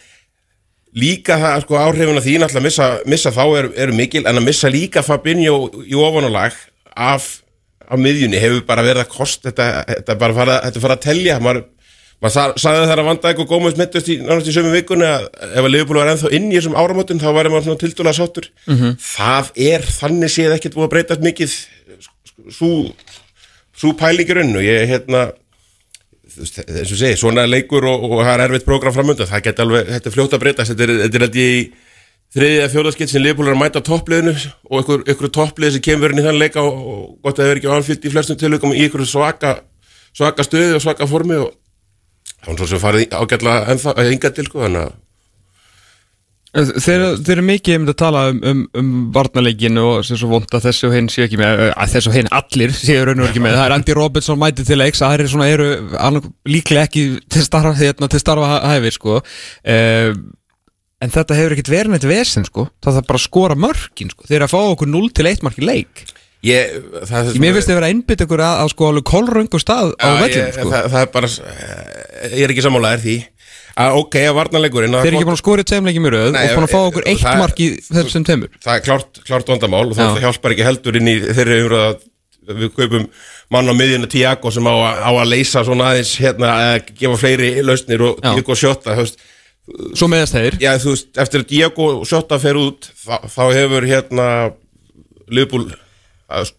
líka 0.93 1.39
það 1.41 1.62
sko 1.64 1.80
áhrifin 1.80 2.20
af 2.20 2.26
því 2.26 2.39
náttúrulega 2.43 2.61
að 2.61 2.68
missa, 2.68 2.89
missa 3.09 3.33
þá 3.33 3.45
eru 3.59 3.72
er 3.80 3.95
mikil 3.97 4.26
en 4.26 4.41
að 4.43 4.49
missa 4.51 4.68
líka 4.72 5.03
Fabinho 5.07 5.70
í 5.89 5.97
ofanulag 5.97 6.57
af, 6.93 7.30
af 7.89 7.99
miðjunni 7.99 8.41
hefur 8.43 8.66
bara 8.68 8.85
verið 8.85 9.07
að 9.07 9.14
kost 9.14 9.47
þetta, 9.49 9.87
þetta 9.89 10.18
bara 10.20 10.37
fara, 10.37 10.59
þetta 10.66 10.85
fara 10.85 10.99
að 10.99 11.07
telja. 11.07 11.39
Maður, 11.41 11.64
maður 12.23 12.35
sa- 12.37 12.55
sagði 12.62 12.85
þegar 12.87 13.03
að 13.03 13.09
Van 13.11 13.20
Dijk 13.25 13.41
og 13.43 13.49
Gómez 13.51 13.77
mittust 13.81 14.09
í 14.12 14.16
nánast 14.23 14.49
í 14.49 14.55
sömu 14.55 14.70
vikunni 14.77 15.09
að 15.09 15.25
ef 15.43 15.59
að 15.66 15.70
Liverpool 15.75 15.99
var 16.01 16.12
ennþá 16.12 16.31
inn 16.39 16.49
í 16.53 16.57
þessum 16.61 16.77
áramótin 16.79 17.18
þá 17.23 17.29
væri 17.35 17.51
maður 17.53 17.66
svona 17.68 17.83
tildúlega 17.83 18.18
sáttur. 18.20 18.47
Það 19.03 19.51
er 19.68 19.87
þannig 19.99 20.31
séð 20.37 20.55
ekkert 20.57 20.77
búið 20.79 20.87
að 20.89 20.93
breytast 20.95 21.25
mikið 21.27 21.57
svo 23.77 23.93
pælingurinn. 23.99 24.55
Og 24.57 24.62
ég 24.66 24.87
hérna 24.91 25.25
þú 26.33 26.41
veist, 26.45 26.59
eins 26.64 26.93
og 26.95 26.99
segi, 27.03 27.16
svona 27.20 27.45
leikur 27.51 27.85
og, 27.91 28.05
og 28.09 28.23
það 28.25 28.35
er 28.39 28.45
erfitt 28.47 28.64
prógram 28.68 28.95
framönda, 28.95 29.27
það 29.29 29.43
geti 29.49 29.64
alveg 29.66 29.91
þetta 29.91 30.09
er 30.09 30.14
fljótt 30.14 30.37
að 30.37 30.41
breytast, 30.47 30.73
þetta 30.73 30.87
er, 30.87 30.93
þetta 31.03 31.18
er 31.18 31.27
ég 31.43 31.57
í 31.59 31.64
þriðið 32.33 32.61
eða 32.62 32.70
fjóðaskitt 32.73 33.12
sem 33.12 33.20
Liverpool 33.20 33.51
er 33.51 33.57
að 33.57 33.61
mæta 33.61 33.83
toppliðinu 33.85 34.33
og 34.70 34.79
ykkur, 34.81 35.03
ykkur 35.12 35.33
topplið 35.37 35.75
sem 35.75 35.85
kemur 35.85 36.14
inn 36.14 36.23
í 36.23 36.25
þann 36.25 36.39
leika 36.41 36.62
og, 36.64 36.79
og 36.81 37.03
gott 37.27 37.37
að 37.37 37.43
það 37.45 37.51
er 37.53 37.61
ekki 37.61 37.73
ánfyllt 37.75 38.07
í 38.09 38.12
flestum 38.14 38.39
tilökum 38.41 38.73
í 38.73 38.87
ykkur 38.87 39.05
svaka 39.11 39.51
svaka 40.16 40.47
stöði 40.49 40.79
og 40.79 40.85
svaka 40.87 41.09
formi 41.11 41.37
og 41.43 41.53
var 42.47 42.59
svo 42.59 42.68
sem 42.70 42.82
farið 42.82 43.16
ágætlega 43.16 43.72
ennþá, 43.72 43.97
eh, 43.97 44.11
hingað 44.11 44.36
til 44.38 44.49
sko, 44.51 44.66
þannig 44.66 44.86
að 44.88 45.01
Þeir, 46.53 47.03
þeir 47.24 47.32
eru 47.32 47.43
mikið 47.49 47.76
um 47.78 47.84
að 47.88 47.95
tala 47.97 48.22
um, 48.28 48.40
um, 48.45 48.59
um 48.76 48.88
varnarleikin 49.14 49.78
og 49.80 50.03
sem 50.05 50.18
svo 50.20 50.28
vond 50.34 50.51
að 50.53 50.66
þessi 50.66 50.84
og 50.84 50.93
hinn 50.93 51.07
séu 51.09 51.24
ekki 51.24 51.38
með 51.40 51.62
að 51.70 51.95
þessi 51.95 52.11
og 52.11 52.16
hinn 52.18 52.28
allir 52.36 52.74
séu 52.76 53.07
raun 53.09 53.22
og 53.24 53.30
ekki 53.30 53.40
með 53.40 53.57
það 53.57 53.64
er 53.64 53.74
Andy 53.78 53.97
Robertson 53.97 54.40
mætið 54.43 54.68
til 54.68 54.76
leiks 54.76 55.01
að 55.01 55.14
það 55.14 55.16
eru, 55.16 55.30
svona, 55.32 55.47
eru 55.49 56.20
líklega 56.53 56.84
ekki 56.90 57.07
til 57.32 57.47
starfa, 57.47 57.72
hérna, 57.78 58.11
til 58.12 58.20
starfa 58.20 58.61
hæfi 58.68 58.93
sko. 58.99 59.22
uh, 59.24 60.12
en 61.03 61.14
þetta 61.16 61.38
hefur 61.40 61.57
ekkert 61.57 61.72
verið 61.72 61.95
neitt 61.95 62.09
vesen 62.12 62.45
sko. 62.45 62.66
það 62.84 62.99
þarf 62.99 63.09
bara 63.09 63.22
að 63.22 63.26
skora 63.30 63.57
mörkin 63.64 64.12
sko. 64.12 64.28
þeir 64.28 64.43
eru 64.43 64.51
að 64.51 64.53
fá 64.53 64.61
okkur 64.74 64.93
0 64.93 65.09
til 65.16 65.32
1 65.32 65.49
mark 65.49 65.57
í 65.57 65.64
leik 65.64 66.05
ég, 66.47 66.72
það, 67.09 67.30
Mér 67.43 67.57
finnst 67.57 67.70
þið 67.70 67.78
vera 67.78 67.88
að 67.88 67.95
einbytta 67.95 68.26
ykkur 68.26 68.43
að, 68.43 68.57
að 68.62 68.72
sko 68.72 68.88
alveg 68.90 69.07
kolröngu 69.12 69.61
stað 69.62 69.93
á 69.99 70.09
vellinu 70.20 70.47
ég, 70.49 70.57
sko. 70.57 70.70
það, 70.72 70.88
það 70.95 71.05
er 71.07 71.11
bara 71.16 71.30
eh, 71.53 72.36
ég 72.38 72.45
er 72.47 72.55
ekki 72.55 72.64
sammálaðir 72.66 73.05
því. 73.07 73.16
Að 73.82 73.99
ok, 74.03 74.16
að 74.28 74.34
varnarleikurinn 74.36 74.95
Þeir 74.99 75.07
eru 75.09 75.16
ekki 75.16 75.28
búin 75.30 75.36
að 75.38 75.40
skora 75.40 75.62
í 75.64 75.68
tveimleiki 75.70 76.01
mjög 76.05 76.12
röð 76.12 76.34
og 76.36 76.51
búin 76.59 76.66
að 76.66 76.72
fá 76.74 76.78
eh, 76.78 76.88
okkur 76.90 77.07
eitt 77.09 77.22
mark 77.40 77.61
í 77.62 77.68
þessum 77.88 78.26
tveimur. 78.28 78.51
það 78.61 78.74
er 78.74 78.82
klárt, 78.84 79.20
klárt 79.24 79.53
vandamál 79.55 79.86
og 79.86 79.95
það 79.97 80.18
hjálpar 80.26 80.55
ekki 80.55 80.66
heldur 80.66 80.99
inn 81.01 81.09
í 81.09 81.14
þeirri 81.24 81.61
umröða 81.64 81.86
að 81.93 82.59
við 82.59 82.72
kaupum 82.76 83.07
mann 83.55 83.70
á 83.72 83.74
miðjuna 83.78 84.11
Tiago 84.12 84.53
sem 84.53 84.66
á, 84.68 84.74
að- 84.76 85.01
á 85.09 85.11
að 85.14 85.30
leysa 85.30 85.62
svona 85.64 85.88
aðeins 85.93 86.12
hérna, 86.20 86.51
að 86.74 86.93
gefa 87.01 87.20
fleiri 87.22 87.51
lausnir 87.64 88.05
og. 88.05 88.20
Tiago 88.20 88.53
veist, 88.53 89.22
Svo 89.95 90.09
meðast 90.11 90.34
þeir. 90.34 90.57
Já, 90.59 90.72
þú 90.82 90.90
veist, 90.90 91.11
eftir 91.22 91.45
að 91.45 91.49
Tiago 91.53 91.84
Sjóta 92.09 92.38
fer 92.43 92.59
út 92.59 92.88
þá, 92.99 93.14
þá 93.30 93.43
hefur 93.55 93.86
hérna 93.86 94.26
Liverpool 95.30 95.68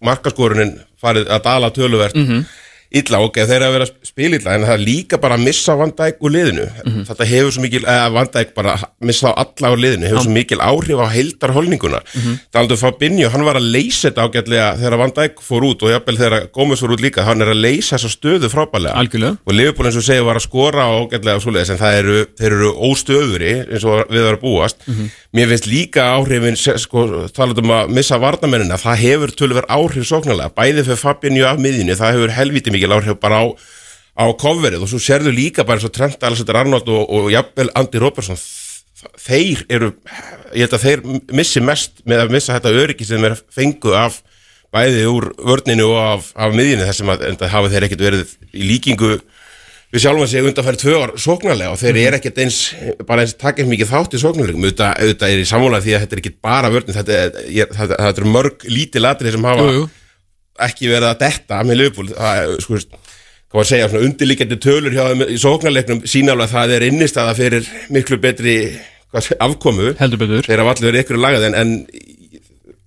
markaskoruninn 0.02 0.76
farið 1.02 1.28
að 1.34 1.44
dala 1.44 1.70
töluvert 1.76 2.16
Mhm. 2.16 2.46
Illa, 2.94 3.20
ok, 3.26 3.40
þeir 3.48 3.56
eru 3.58 3.66
að 3.68 3.74
vera 3.76 3.86
að 3.88 4.08
spila 4.08 4.38
illa 4.38 4.56
en 4.56 4.66
það 4.68 4.74
er 4.76 4.82
líka 4.84 5.18
bara 5.22 5.38
að 5.38 5.46
missa 5.48 5.76
Van 5.80 5.94
Dijk 5.98 6.20
úr 6.22 6.34
liðinu. 6.34 6.66
Þetta 7.08 7.28
hefur 7.30 7.54
svo 7.56 7.64
mikil, 7.64 7.82
eða 7.84 8.10
Van 8.14 8.30
Dijk 8.34 8.54
bara 8.58 8.76
missa 9.02 9.32
á 9.32 9.42
alla 9.44 9.72
úr 9.74 9.82
liðinu, 9.82 10.08
hefur 10.10 10.26
svo 10.28 10.34
mikil 10.36 10.60
áhrif 10.62 10.98
á 11.02 11.08
heildarholninguna, 11.14 12.00
mm 12.04 12.22
-hmm. 12.22 12.36
talandu 12.54 12.78
Fabinho, 12.78 13.30
hann 13.34 13.46
var 13.46 13.58
að 13.58 13.72
leysa 13.74 14.10
þetta 14.10 14.22
ágætlega 14.28 14.68
þegar 14.78 14.98
Van 14.98 15.14
Dijk 15.18 15.42
fór 15.42 15.64
út 15.70 15.84
og 15.84 15.90
jafnvel 15.90 16.18
þegar 16.18 16.48
Gómez 16.54 16.80
fór 16.80 16.94
út 16.94 17.02
líka, 17.02 17.24
hann 17.24 17.42
er 17.42 17.50
að 17.50 17.64
leysa 17.66 17.98
þessa 17.98 18.10
stöðu 18.14 18.48
frábælega 18.50 18.94
Algjörlega. 18.94 19.38
og 19.46 19.54
Liverpool 19.54 19.88
eins 19.88 19.98
og 19.98 20.04
segja 20.04 20.24
var 20.24 20.36
að 20.38 20.48
skora 20.48 20.84
ágætlega 20.86 21.36
og 21.36 21.44
svoleiðis 21.44 21.70
en 21.74 21.82
það 21.82 21.94
eru, 21.98 22.26
þeir 22.38 22.52
eru 22.52 22.70
óstöðuri 22.74 23.54
eins 23.74 23.84
og 23.84 24.06
við 24.10 24.22
varum 24.22 24.38
að 24.38 24.42
búast. 24.42 24.78
Mér 25.34 25.48
finnst 25.50 25.66
líka 25.68 26.02
áhrifin 26.14 26.56
sko, 26.56 27.28
talað 27.34 27.58
um 27.64 27.72
að 27.74 27.90
missa 27.90 28.18
varnamennina 28.22 28.78
það 28.78 28.98
hefur 29.02 29.32
mikil 32.84 32.98
áhrif 32.98 33.20
bara 33.24 33.40
á, 33.40 33.46
á 34.20 34.26
coverið 34.36 34.84
og 34.84 34.92
svo 34.92 35.00
sérðu 35.02 35.34
líka 35.34 35.64
bara 35.66 35.80
eins 35.80 35.88
og 35.88 35.96
Trent 35.96 36.24
Alexander 36.24 36.60
Arnold 36.62 36.90
og, 36.92 37.08
og 37.10 37.32
jafnvel 37.34 37.72
Andy 37.80 38.02
Robertson 38.04 38.40
þeir 39.20 39.66
eru, 39.72 39.92
ég 40.56 40.68
held 40.68 40.78
að 40.78 40.86
þeir 40.86 41.02
missi 41.36 41.64
mest 41.64 42.04
með 42.08 42.26
að 42.26 42.36
missa 42.38 42.56
þetta 42.56 42.76
öryggi 42.84 43.08
sem 43.08 43.26
er 43.28 43.36
fengu 43.52 43.96
af 43.98 44.22
bæði 44.74 45.06
úr 45.10 45.30
vörninu 45.38 45.90
og 45.92 46.00
af, 46.02 46.32
af 46.36 46.56
miðjunni 46.56 46.88
þessum 46.88 47.12
að 47.14 47.28
enda 47.30 47.52
hafa 47.52 47.72
þeir 47.74 47.88
ekkert 47.88 48.06
verið 48.08 48.36
í 48.54 48.70
líkingu 48.72 49.18
við 49.94 50.02
sjálfum 50.02 50.30
sig 50.30 50.48
undanfæri 50.48 50.80
tvö 50.82 50.94
ár 51.04 51.12
sóknarlega 51.22 51.74
og 51.76 51.82
þeir 51.82 52.00
eru 52.02 52.18
ekkert 52.18 52.40
eins 52.42 52.62
bara 53.06 53.26
eins 53.26 53.36
takið 53.38 53.68
mikið 53.70 53.92
þátt 53.92 54.16
í 54.18 54.22
sóknarlegum 54.24 54.66
auðvitað, 54.66 55.28
er 55.28 55.44
í 55.44 55.46
sammála 55.46 55.84
því 55.84 55.94
að 55.94 56.06
þetta 56.06 56.18
er 56.18 56.24
ekki 56.24 56.34
bara 56.48 56.72
vörnin 56.74 56.98
þetta, 56.98 57.20
ég, 57.54 57.76
þetta, 57.76 58.00
þetta 58.00 58.24
eru 58.24 58.34
mörg 58.34 58.66
lítið 58.66 59.06
latri 59.06 59.36
sem 59.36 59.46
hafa 59.52 59.68
Jú, 59.68 59.76
jú. 59.84 59.86
Ekki 60.62 60.92
verið 60.92 61.10
að 61.10 61.20
detta 61.24 61.60
með 61.66 61.80
Liverpool. 61.80 62.10
Það 62.14 62.42
er, 62.44 62.56
sko, 62.64 62.80
hvað 62.84 63.60
var 63.60 63.66
að 63.66 63.72
segja, 63.72 63.90
svona 63.92 64.08
undirlíkjandi 64.10 64.60
tölur 64.64 64.96
hjá 64.96 65.04
þeim 65.12 65.26
í 65.26 65.38
sóknarleiknum 65.42 66.04
að 66.38 66.54
það 66.54 66.76
er 66.78 66.88
innistæða 66.90 67.36
fyrir 67.40 67.70
miklu 67.94 68.20
betri 68.22 68.58
afkomu. 69.14 69.94
Heldur 70.00 70.22
betur. 70.22 70.46
Þeir 70.46 70.64
hafa 70.64 70.76
allir 70.76 70.90
verið 70.92 71.04
ykkur 71.04 71.22
lagað 71.22 71.50
en, 71.50 71.58
en 71.58 71.76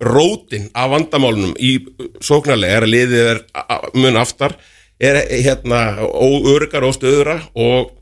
rótin 0.02 0.70
af 0.76 0.90
vandamálunum 0.92 1.54
í 1.56 1.78
sóknarlega 2.20 2.80
er 2.80 2.86
að 2.86 2.92
liðið 2.92 3.28
er 3.30 3.44
mun 3.96 4.18
aftar 4.20 4.56
er 5.00 5.18
hérna 5.28 6.02
óörgar 6.04 6.84
og 6.88 6.96
stöðura 6.96 7.38
og 7.54 7.92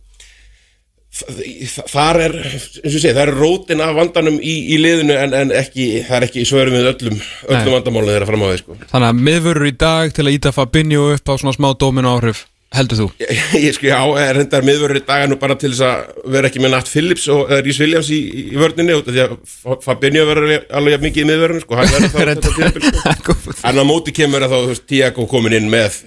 þar 1.15 2.19
er 2.25 2.33
eins 2.43 2.89
og 2.91 2.97
sé, 2.99 3.13
það 3.13 3.21
er 3.25 3.33
rótin 3.39 3.83
af 3.85 3.93
vandanum 3.99 4.41
í, 4.43 4.55
í 4.75 4.79
liðinu 4.83 5.15
en, 5.19 5.37
en 5.45 5.53
ekki, 5.55 5.87
það 6.09 6.17
er 6.19 6.27
ekki 6.29 6.47
svörum 6.49 6.75
við 6.75 6.89
öllum 6.91 7.21
öllum 7.21 7.69
Nei. 7.69 7.75
vandamálunum 7.77 8.15
þeirra 8.17 8.31
fram 8.33 8.43
á 8.43 8.49
því 8.51 8.57
sko. 8.63 8.79
Þannig 8.91 9.13
að 9.13 9.23
miðvörur 9.29 9.69
í 9.71 9.77
dag 9.85 10.17
til 10.17 10.27
að 10.27 10.35
íta 10.41 10.55
Fabinho 10.57 11.07
upp 11.15 11.31
á 11.31 11.35
svona 11.39 11.55
smá 11.55 11.71
dóminu 11.79 12.11
áhrif 12.11 12.43
heldur 12.75 12.99
þú? 12.99 13.07
ég, 13.23 13.43
ég 13.69 13.77
sko, 13.77 13.87
já, 13.87 13.99
er 14.25 14.41
hendar 14.41 14.65
miðvörður 14.67 14.99
í 14.99 15.05
daga 15.07 15.29
nú 15.31 15.39
bara 15.39 15.57
til 15.61 15.71
þess 15.71 15.85
að 15.87 16.27
vera 16.35 16.51
ekki 16.51 16.63
með 16.65 16.75
Natt 16.75 16.91
Phillips 16.91 17.27
og 17.33 17.45
eða 17.47 17.61
Rhys 17.63 17.81
Williams 17.83 18.11
í, 18.11 18.19
í 18.51 18.59
af 18.59 18.75
því 19.07 19.23
að 19.25 19.37
Fa- 19.55 19.79
Fabinho 19.85 20.25
verður 20.29 20.55
alveg 20.81 21.05
mikið 21.05 21.23
í 21.25 21.29
miðvörðinu 21.31 21.65
sko, 21.65 21.79
hann 21.79 21.95
verður 22.19 22.43
þá 22.43 23.15
sko. 23.21 23.39
En 23.71 23.79
á 23.81 23.85
móti 23.87 24.15
kemur 24.17 24.47
að 24.47 24.57
þá, 24.57 24.83
Tiago 24.91 25.29
komin 25.31 25.55
inn 25.61 25.71
með 25.73 26.01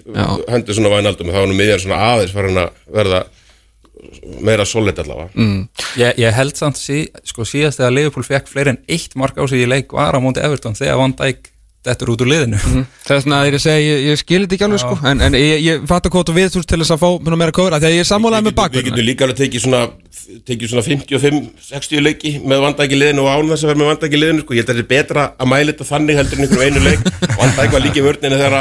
hendur 0.51 0.78
svona 0.78 0.91
vænaldum 0.97 1.32
og 1.32 1.38
þá 1.39 1.47
nú 1.47 1.58
miðjan 1.58 1.84
svona 1.86 2.01
aðeins 2.12 2.36
farin 2.36 2.62
að 2.66 2.74
verða 2.99 3.24
meira 4.43 4.65
solid 4.67 4.97
allavega. 5.03 5.30
Mm. 5.36 5.67
Ég, 5.99 6.23
ég 6.23 6.38
held 6.38 6.57
samt 6.59 6.80
sí, 6.80 7.05
sko, 7.28 7.45
síðast 7.47 7.82
þegar 7.82 7.95
Liverpool 7.95 8.28
fekk 8.28 8.49
fleiri 8.51 8.75
en 8.75 8.82
eitt 8.91 9.15
mark 9.19 9.38
á 9.39 9.43
sig 9.47 9.63
í 9.63 9.69
leik 9.69 9.93
var 9.95 10.17
á 10.17 10.19
móti 10.23 10.43
Everton 10.43 10.78
þegar 10.78 10.99
Van 11.01 11.15
Dijk 11.17 11.53
dettur 11.88 12.11
út 12.13 12.23
úr 12.23 12.30
liðinu. 12.32 12.57
Það 13.05 13.13
er 13.15 13.21
svona 13.23 13.39
að 13.41 13.49
ég 13.49 13.61
segi, 13.63 13.86
ég, 13.86 14.01
ég 14.09 14.19
skilir 14.19 14.45
þetta 14.45 14.57
ekki 14.57 14.65
alveg 14.67 14.82
sko. 14.84 14.97
En, 15.07 15.21
en 15.23 15.38
ég, 15.38 15.61
ég 15.63 15.86
fatt 15.89 16.09
að 16.09 16.13
kóta 16.17 16.36
við 16.36 16.49
þú 16.51 16.61
veist 16.61 16.71
til 16.71 16.80
þess 16.82 16.95
að 16.95 17.03
fá 17.03 17.07
svona 17.13 17.39
meira 17.39 17.55
kóra 17.55 17.80
Þegar 17.80 17.95
ég 17.95 18.03
er 18.03 18.09
sammálaði 18.09 18.47
með 18.47 18.51
Við 18.51 18.57
bakverðina 18.59 18.89
getum 18.89 19.07
líka 19.07 19.28
alveg 19.28 19.39
tekið 19.41 19.63
svona, 19.63 19.82
tekið 20.49 20.73
svona 20.73 20.86
55-60 20.88 22.03
leiki 22.03 22.34
með 22.43 22.63
vandæki 22.65 22.99
liðinu 22.99 23.23
og 23.23 23.32
án 23.32 23.53
þess 23.53 23.63
að 23.63 23.71
vera 23.71 23.82
með 23.84 23.91
vandæki 23.93 24.21
liðinu 24.21 24.43
sko. 24.43 24.57
Ég 24.57 24.65
held 24.65 24.73
að 24.73 24.82
þetta 24.82 24.86
er 24.86 24.91
betra 24.95 25.28
að 25.38 25.51
mæla 25.53 25.71
þetta 25.71 25.89
þannig 25.93 26.19
heldur 26.19 26.41
en 26.41 26.47
einhverjum 26.47 26.67
einu 26.67 26.86
leik. 26.89 27.07
Vandæk 27.39 27.78
var 27.78 27.86
líka 27.86 28.01
í 28.01 28.05
vörninu 28.07 28.41
þegar 28.41 28.59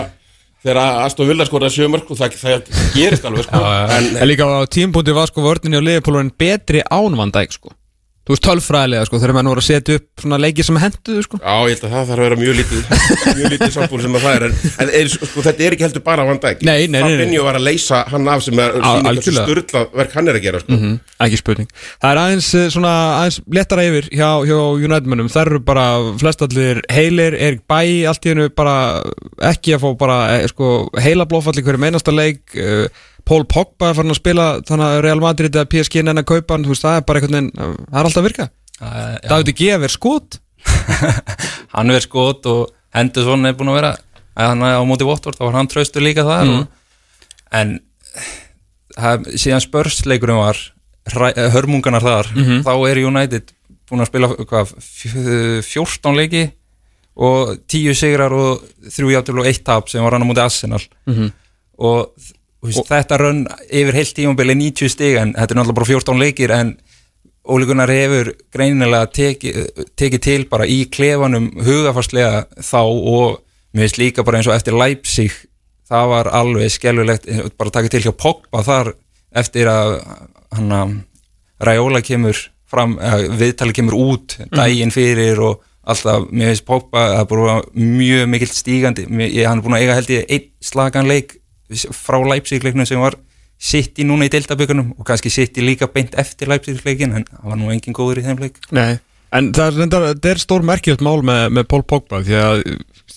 þegar 0.67 1.07
Aston 1.07 1.31
Villa 1.31 1.47
skoraði 1.49 1.79
sjömörk 1.79 2.11
og 2.11 2.21
það, 2.21 2.39
það 2.43 2.71
gerist 2.97 3.27
alveg 3.29 3.47
sko. 3.47 3.65
En, 3.97 4.13
en 4.19 4.31
líka 4.31 4.51
á 4.51 4.67
tímpunkti 4.67 5.15
var 5.17 5.31
sko 5.31 5.47
vörninni 5.47 5.79
og 5.79 5.87
liðpólurinn 5.87 6.35
betri 6.39 6.83
án 6.91 7.19
Van 7.19 7.35
Dijk 7.35 7.55
sko 7.55 7.77
Þú 8.27 8.35
veist 8.35 8.43
tölfræðilega 8.43 9.07
sko 9.07 9.19
þegar 9.23 9.35
menn 9.37 9.49
voru 9.53 9.63
að 9.63 9.67
setja 9.69 9.97
upp 10.01 10.23
svona 10.25 10.39
leiki 10.43 10.65
sem 10.67 10.79
henduðu 10.83 11.23
sko. 11.23 11.39
Já, 11.39 11.53
ég 11.63 11.77
held 11.77 11.85
að 11.87 11.93
það 11.95 12.09
þarf 12.09 12.17
að 12.17 12.25
vera 12.25 12.39
mjög 12.41 12.57
lítið 12.59 12.89
mjög 13.39 13.53
lítið 13.55 13.71
sambúr 13.77 14.03
sem 14.03 14.17
að 14.19 14.25
það 14.27 14.35
er 14.39 14.47
en, 14.49 14.57
en 14.83 14.91
er, 15.01 15.11
sko, 15.13 15.29
þetta 15.47 15.67
er 15.69 15.77
ekki 15.77 15.87
heldur 15.87 16.05
bara 16.09 16.25
Van 16.27 16.41
Dijk. 16.43 16.65
Nei, 16.67 16.89
nei, 16.91 16.99
nei. 17.05 17.13
Fabinho 17.21 17.45
var 17.47 17.61
að 17.61 17.67
leysa 17.69 18.01
hann 18.11 18.27
af 18.35 18.43
sem 18.43 18.63
er 18.65 18.75
sturla 19.31 19.85
verk 19.95 20.19
hann 20.19 20.33
er 20.33 20.41
að 20.41 20.47
gera 20.49 20.63
sko. 20.65 20.75
Mhm, 20.75 20.99
Ekki 21.27 21.39
spurning. 21.41 21.71
Það 22.03 22.11
er 22.17 22.23
aðeins 22.25 22.51
eh, 22.59 22.67
svona 22.75 22.95
aðeins 23.21 23.39
léttara 23.61 23.87
yfir 23.93 24.11
hjá, 24.11 24.29
hjá 24.51 24.59
United-mönnum 24.91 25.31
Það 25.33 25.45
eru 25.47 25.63
bara 25.71 25.87
flestallir 26.21 26.83
heilir 26.93 27.39
Erik 27.39 27.63
Bæ 27.71 27.79
allt 28.11 28.27
í 28.27 28.35
hennu 28.35 28.51
bara 28.59 28.77
ekki 29.55 29.77
að 29.79 29.87
fá 29.87 29.91
bara 30.03 30.19
eh, 30.41 30.49
sko, 30.51 30.75
heila 30.99 31.31
blófall 31.31 31.55
í 31.55 31.63
hverju 31.63 31.81
meinasta 31.87 32.11
leik 32.15 32.43
uh, 32.59 32.89
Paul 33.27 33.45
Pogba 33.51 33.93
farin 33.97 34.13
að 34.15 34.21
spila 34.21 34.47
þannig 34.69 34.87
að 34.87 35.01
Real 35.05 35.21
Madrid 35.21 35.57
eða 35.59 35.69
PSG 35.73 36.03
nenni 36.07 36.23
að 36.23 36.29
kaupa 36.31 36.55
hann 36.55 36.65
þú 36.67 36.73
veist, 36.75 36.85
það 36.87 36.97
er 37.01 37.07
bara 37.09 37.21
einhvern 37.21 37.37
veginn, 37.37 37.51
það 37.57 38.01
er 38.01 38.09
alltaf 38.09 38.23
að 38.23 38.29
virka 38.29 38.49
Já. 38.77 39.29
David 39.31 39.55
G. 39.57 39.71
er 39.75 39.89
skot 39.95 40.39
hann 41.77 41.91
verð 41.95 42.05
skot 42.07 42.47
og 42.53 42.71
Henderson 42.97 43.47
er 43.49 43.57
búin 43.59 43.71
að 43.73 43.79
vera 43.81 43.93
að 44.37 44.51
hann 44.53 44.63
á 44.69 44.81
móti 44.87 45.07
Votvort, 45.09 45.39
þá 45.39 45.45
var 45.49 45.57
hann 45.59 45.69
traustur 45.73 46.05
líka 46.05 46.25
þar 46.27 46.45
Mm. 46.47 46.59
og, 46.61 46.67
en 47.57 47.71
það, 48.97 49.27
síðan 49.41 49.63
spörsleikurinn 49.65 50.41
var 50.41 50.59
eh, 51.37 51.51
hörmunganar 51.55 52.03
þar 52.05 52.31
Mhm. 52.35 52.63
þá 52.67 52.73
er 52.91 53.01
United 53.07 53.53
búin 53.89 54.03
að 54.03 54.11
spila 54.11 54.29
hvað, 54.37 54.73
f- 54.77 55.67
14 55.67 56.17
leiki 56.19 56.45
og 57.17 57.57
10 57.71 57.95
sigrar 57.97 58.33
og 58.35 58.63
3 58.91 59.13
játtil 59.15 59.39
og 59.41 59.47
1 59.47 59.63
tap 59.65 59.89
sem 59.89 60.03
var 60.05 60.13
hann 60.17 60.23
á 60.23 60.29
móti 60.29 60.43
Arsenal 60.43 60.83
Mhm. 61.07 61.33
og, 61.79 62.11
og, 62.11 62.11
og 62.75 62.89
þetta 62.89 63.21
rönn 63.21 63.47
yfir 63.71 63.97
heilt 63.97 64.15
tímabili 64.17 64.57
90 64.59 64.93
stig 64.93 65.17
en 65.21 65.35
þetta 65.37 65.55
er 65.55 65.61
náttúrulega 65.61 65.81
bara 65.81 65.93
14 65.93 66.23
leikir 66.25 66.55
en 66.57 66.77
Ólíkunar 67.47 67.91
hefur 67.95 68.33
greinilega 68.51 69.07
tekið 69.15 69.85
teki 69.95 70.19
til 70.19 70.41
bara 70.51 70.65
í 70.67 70.81
klefanum 70.91 71.53
hugafarslega 71.63 72.41
þá 72.59 72.81
og 72.83 73.37
mér 73.71 73.87
finnst 73.87 74.01
líka 74.01 74.25
bara 74.27 74.41
eins 74.41 74.49
og 74.51 74.57
eftir 74.57 74.75
Leipzig 74.75 75.37
það 75.87 76.09
var 76.11 76.31
alveg 76.35 76.73
skelvilegt 76.75 77.29
bara 77.55 77.71
að 77.71 77.77
taka 77.79 77.93
til 77.93 78.03
hjá 78.09 78.15
Pogba 78.19 78.65
þar 78.67 78.91
eftir 79.37 79.71
að 79.71 80.01
hann 80.57 80.75
að 80.75 80.97
Raiola 81.67 82.03
kemur 82.05 82.37
fram, 82.69 82.99
eða, 83.01 83.31
viðtali 83.41 83.75
kemur 83.77 83.97
út 83.97 84.37
daginn 84.53 84.93
fyrir 84.93 85.41
og 85.41 85.63
alltaf, 85.87 86.27
mér 86.33 86.53
finnst 86.53 86.67
Pogba 86.69 87.05
það 87.13 87.23
er 87.23 87.29
bara 87.31 87.57
mjög 87.79 88.29
mikill 88.33 88.53
stígandi. 88.53 89.07
Hann 89.07 89.61
er 89.61 89.65
búin 89.65 89.77
að 89.79 89.85
eiga 89.85 89.97
held 90.01 90.13
ég 90.13 90.31
einn 90.35 90.49
slagan 90.61 91.09
leik 91.09 91.39
frá 91.95 92.19
Leipzig 92.23 92.65
leiknum 92.65 92.87
sem 92.89 93.01
var 93.01 93.17
sitt 93.57 93.99
í 93.99 94.05
núna 94.07 94.29
í 94.29 94.33
deildabökunum 94.33 94.93
og 94.99 95.07
kannski 95.09 95.33
sitt 95.33 95.57
í 95.57 95.65
líka 95.65 95.89
beint 95.93 96.15
eftir 96.21 96.51
Leipzig 96.51 96.83
leikin 96.85 97.15
en 97.17 97.25
það 97.29 97.51
var 97.51 97.61
nú 97.61 97.71
engin 97.73 97.97
góður 97.97 98.21
í 98.21 98.27
þeim 98.27 98.43
leik. 98.43 98.61
Nei, 98.77 98.99
en 99.33 99.49
það 99.57 99.81
er, 99.87 99.95
það 99.97 100.31
er 100.33 100.43
stór 100.43 100.67
merkjöld 100.67 101.05
mál 101.05 101.23
með, 101.25 101.49
með 101.57 101.67
Paul 101.73 101.83
Pogba 101.89 102.21
því 102.27 102.37
að 102.43 102.63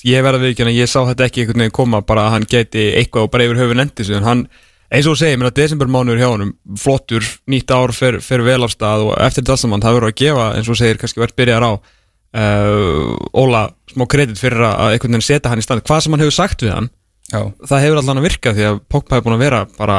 ég 0.07 0.23
verða 0.23 0.41
við 0.41 0.53
ekki 0.53 0.65
að 0.65 0.79
ég 0.79 0.89
sá 0.89 0.99
þetta 1.01 1.27
ekki 1.27 1.43
einhvern 1.43 1.65
veginn 1.65 1.75
koma 1.75 2.01
bara 2.07 2.27
að 2.27 2.35
hann 2.37 2.49
geti 2.49 2.87
eitthvað 2.95 3.27
og 3.27 3.31
bara 3.35 3.47
yfir 3.49 3.61
höfun 3.63 3.83
endi 3.83 4.07
sig 4.07 4.19
en 4.19 4.27
hann, 4.27 4.45
eins 4.87 5.09
og 5.09 5.17
þú 5.17 5.21
segir, 5.25 5.45
að 5.49 5.57
desembermánuður 5.59 6.23
hjá 6.23 6.29
honum 6.29 6.53
flottur, 6.79 7.31
nýtt 7.51 7.73
ár 7.75 7.93
fer, 7.95 8.19
fer 8.23 8.45
vel 8.47 8.61
af 8.63 8.73
stað 8.73 9.09
og 9.09 9.15
eftir 9.19 9.43
þetta 9.43 9.59
saman 9.59 9.83
það 9.83 9.99
verður 9.99 10.13
að 10.13 10.19
gefa 10.23 10.51
eins 10.55 10.69
og 10.69 10.77
þú 10.77 10.79
segir, 10.83 11.01
kannski 11.01 11.23
verður 11.25 11.39
byrjar 11.41 11.67
á 11.67 11.71
uh, 11.73 13.43
Óla 13.43 13.65
smá 13.91 14.07
kredit 14.07 14.39
fyrir 14.39 14.63
að 14.69 14.95
einhvern 14.95 15.17
veginn 15.17 15.27
setja 15.27 15.51
hann 15.51 15.61
í 15.61 15.65
stand. 15.65 15.83
Hvað 15.83 16.05
sem 16.05 16.15
hann 16.15 16.23
hefur 16.23 16.37
sagt 16.37 16.63
við 16.63 16.75
hann 16.77 16.89
Já. 17.29 17.41
það 17.69 17.83
hefur 17.85 17.99
allan 18.01 18.17
að 18.21 18.25
virka 18.29 18.53
því 18.57 18.63
að 18.69 18.79
Pogba 18.89 19.15
hefur 19.17 19.27
búin 19.29 19.37
að 19.37 19.43
vera 19.45 19.59
bara 19.77 19.97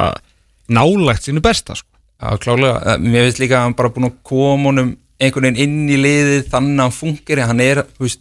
nálægt 0.71 1.27
sínu 1.29 1.43
besta 1.45 1.77
sko. 1.79 1.87
Já, 2.21 2.37
klálega, 2.43 2.81
Eh, 2.87 2.99
mér 3.01 3.25
finnst 3.29 3.41
líka 3.41 3.57
að 3.59 3.63
hann 3.69 3.75
bara 3.79 3.89
búin 3.95 4.09
að 4.11 4.17
koma 4.23 4.69
honum 4.71 4.97
einhvern 5.21 5.47
veginn 5.51 5.63
inn 5.63 5.89
í 5.89 5.97
liðið 6.01 6.49
þannig 6.51 6.81
að 6.81 6.85
hann 6.87 6.97
fungir, 6.97 7.43
hann 7.47 7.61
er 7.61 7.83
veist, 8.01 8.21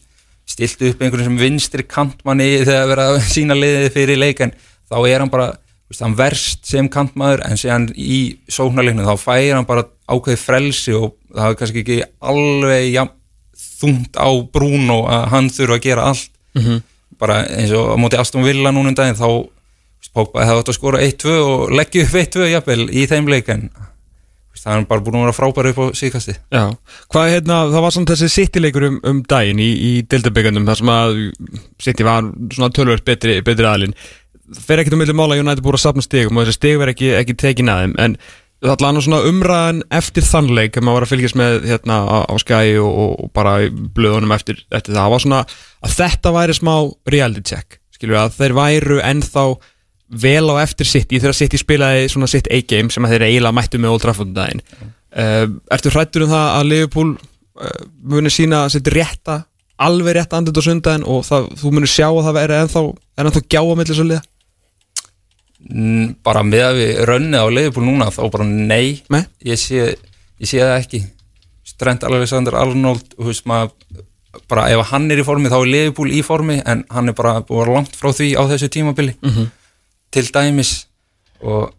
stilt 0.49 0.82
upp 0.82 1.01
einhvern 1.01 1.24
sem 1.28 1.38
vinstri 1.38 1.84
kantmanni 1.88 2.47
þegar 2.66 2.88
verið 2.93 3.10
að 3.14 3.20
sína 3.36 3.57
liðið 3.60 3.91
fyrir 3.93 4.18
leik 4.20 4.39
en 4.45 4.53
þá 4.89 4.97
er 5.10 5.20
hann 5.24 5.30
bara 5.34 5.49
veist, 5.89 6.01
hann 6.01 6.16
verst 6.18 6.66
sem 6.70 6.89
kantmaður 6.89 7.43
en 7.49 7.57
síðan 7.60 7.89
í 7.95 8.38
sóknarleiknum 8.49 9.05
þá 9.10 9.16
fær 9.22 9.55
hann 9.57 9.68
bara 9.70 9.86
ákveði 10.10 10.41
frelsi 10.41 10.93
og 10.97 11.16
það 11.36 11.49
er 11.53 11.60
kannski 11.60 11.84
ekki 11.84 11.99
alveg 12.22 12.91
ja, 12.93 13.05
þungt 13.80 14.18
á 14.20 14.30
Bruno 14.53 15.01
að 15.12 15.28
hann 15.34 15.49
þurfa 15.53 15.78
að 15.80 15.86
gera 15.89 16.07
allt 16.14 16.30
Mhm. 16.57 16.80
Bara 17.22 17.43
eins 17.47 17.74
og 17.76 17.93
á 17.93 17.95
móti 17.99 18.20
Aston 18.20 18.45
Villa 18.45 18.74
núna 18.74 18.93
um 18.93 18.97
daginn 18.97 19.20
þá 19.20 19.30
Pogba 20.15 20.45
hefði 20.47 20.61
átt 20.63 20.72
að 20.72 20.78
skora 20.78 21.01
1-2 21.05 21.34
og 21.43 21.72
leggja 21.76 22.05
upp 22.07 22.15
1-2 22.17 22.45
jafnvel 22.49 22.86
í 22.89 23.03
þeim 23.09 23.28
leik 23.30 23.49
en 23.53 23.67
það 24.59 24.80
er 24.82 24.88
bara 24.89 25.03
búin 25.03 25.17
að 25.20 25.26
vera 25.28 25.36
frábæri 25.36 25.74
upp 25.74 25.82
á 25.84 25.86
síkasti 25.95 26.34
Já, 26.36 26.63
hvað 27.13 27.30
hérna, 27.34 27.59
það 27.72 27.86
var 27.86 27.95
samt 27.95 28.13
þessi 28.13 28.30
City-leikur 28.34 28.88
um, 28.89 28.97
um 29.11 29.22
daginn 29.30 29.61
í, 29.63 29.70
í 29.70 29.91
Dildabyggandum 30.09 30.65
þar 30.67 30.82
sem 30.82 30.91
að 30.95 31.20
City 31.86 32.07
var 32.07 32.28
svona 32.55 32.72
tölvöld 32.76 33.05
betri, 33.07 33.38
betri 33.45 33.70
aðlinn 33.70 33.95
fer 34.57 34.82
ekkert 34.82 34.97
um 34.97 35.03
milli 35.03 35.15
mála 35.15 35.38
að 35.38 35.43
United 35.45 35.63
búið 35.63 35.80
að 35.80 35.86
safna 35.86 36.03
stigum 36.03 36.39
og 36.39 36.47
þessi 36.47 36.57
stig 36.57 36.80
verð 36.82 36.95
ekki, 36.95 37.11
ekki 37.20 37.38
tekin 37.39 37.72
að 37.72 37.84
þeim 37.84 37.95
en 38.05 38.17
það 38.60 38.74
er 38.74 38.86
alveg 38.89 39.05
svona 39.05 39.22
umræðan 39.30 39.82
eftir 39.99 40.26
þann 40.28 40.49
leik 40.55 40.78
að 40.78 40.86
maður 40.86 40.97
var 40.97 41.07
að 41.07 41.12
fylgjast 41.14 41.39
með 41.39 41.57
hérna 41.70 41.99
á, 42.05 42.36
Sky 42.43 42.78
og, 42.82 42.89
og, 42.89 43.12
og 43.24 43.34
bara 43.36 43.57
í 43.64 43.70
blöðunum 43.72 44.36
eftir, 44.36 44.64
eftir 44.68 44.93
það, 44.93 45.01
það 45.01 45.14
var 45.14 45.26
svona 45.26 45.41
að 45.80 45.95
þetta 45.95 46.34
væri 46.36 46.57
smá 46.57 46.74
reality 47.14 47.45
check 47.53 47.80
við 47.99 48.16
að 48.16 48.36
þeir 48.38 48.55
væru 48.55 49.01
ennþá 49.03 49.43
vel 50.24 50.45
á 50.49 50.55
eftir 50.64 50.88
City 50.88 51.20
þegar 51.20 51.38
City 51.38 51.60
spilaði 51.60 52.07
svona 52.12 52.30
sitt 52.32 52.47
A-game 52.51 52.91
sem 52.93 53.05
að 53.05 53.16
þeir 53.16 53.26
eiginlega 53.28 53.57
mættu 53.57 53.82
með 53.82 53.93
Old 53.93 54.03
Trafford 54.05 54.32
um 54.32 54.38
daginn. 54.38 54.64
Uh, 55.10 55.45
Ertu 55.74 55.91
hrættur 55.93 56.26
um 56.26 56.32
það 56.32 56.47
að 56.55 56.70
Liverpool 56.70 57.12
uh, 57.16 57.84
muni 58.14 58.32
sína 58.34 58.64
sitt 58.72 58.88
rétta 58.93 59.43
alveg 59.80 60.18
rétta 60.18 60.39
andið 60.39 60.60
á 60.60 60.64
sundaginn 60.66 61.05
og 61.07 61.24
það, 61.28 61.47
þú 61.62 61.72
muni 61.76 61.89
sjá 61.89 62.07
að 62.10 62.24
það 62.26 62.38
veri 62.39 62.57
ennþá, 62.64 62.84
ennþá 63.24 63.43
gjá 63.45 63.62
á 63.62 63.74
milli 63.80 63.97
svo 63.97 64.07
liða? 64.07 64.24
Mm, 64.24 65.49
bara 66.24 66.41
með 66.47 66.64
að 66.66 66.78
við 66.80 66.91
rönnið 67.10 67.41
á 67.43 67.47
Leifupúl 67.51 67.84
núna 67.86 68.10
þá 68.16 68.22
bara 68.32 68.45
nei, 68.47 69.01
nei? 69.12 69.24
Ég, 69.43 69.60
sé, 69.60 69.95
ég 70.39 70.47
sé 70.47 70.62
það 70.62 70.78
ekki 70.80 71.01
Strent 71.68 72.03
Alexander 72.07 72.55
Arnold 72.55 73.14
veist 73.20 73.45
maður 73.45 73.74
bara 74.47 74.70
ef 74.72 74.86
hann 74.91 75.10
er 75.12 75.20
í 75.20 75.26
formi 75.28 75.49
þá 75.51 75.57
er 75.60 75.72
Leifupúl 75.74 76.12
í 76.16 76.22
formi 76.24 76.62
en 76.66 76.86
hann 76.89 77.10
er 77.12 77.18
bara 77.18 77.41
búin 77.45 77.74
langt 77.76 77.95
frá 77.99 78.10
því 78.16 78.32
á 78.39 78.43
þessu 78.49 78.70
tímabili 78.72 79.16
Mhm. 79.22 79.49
til 80.12 80.26
dæmis 80.32 80.86
og 81.41 81.74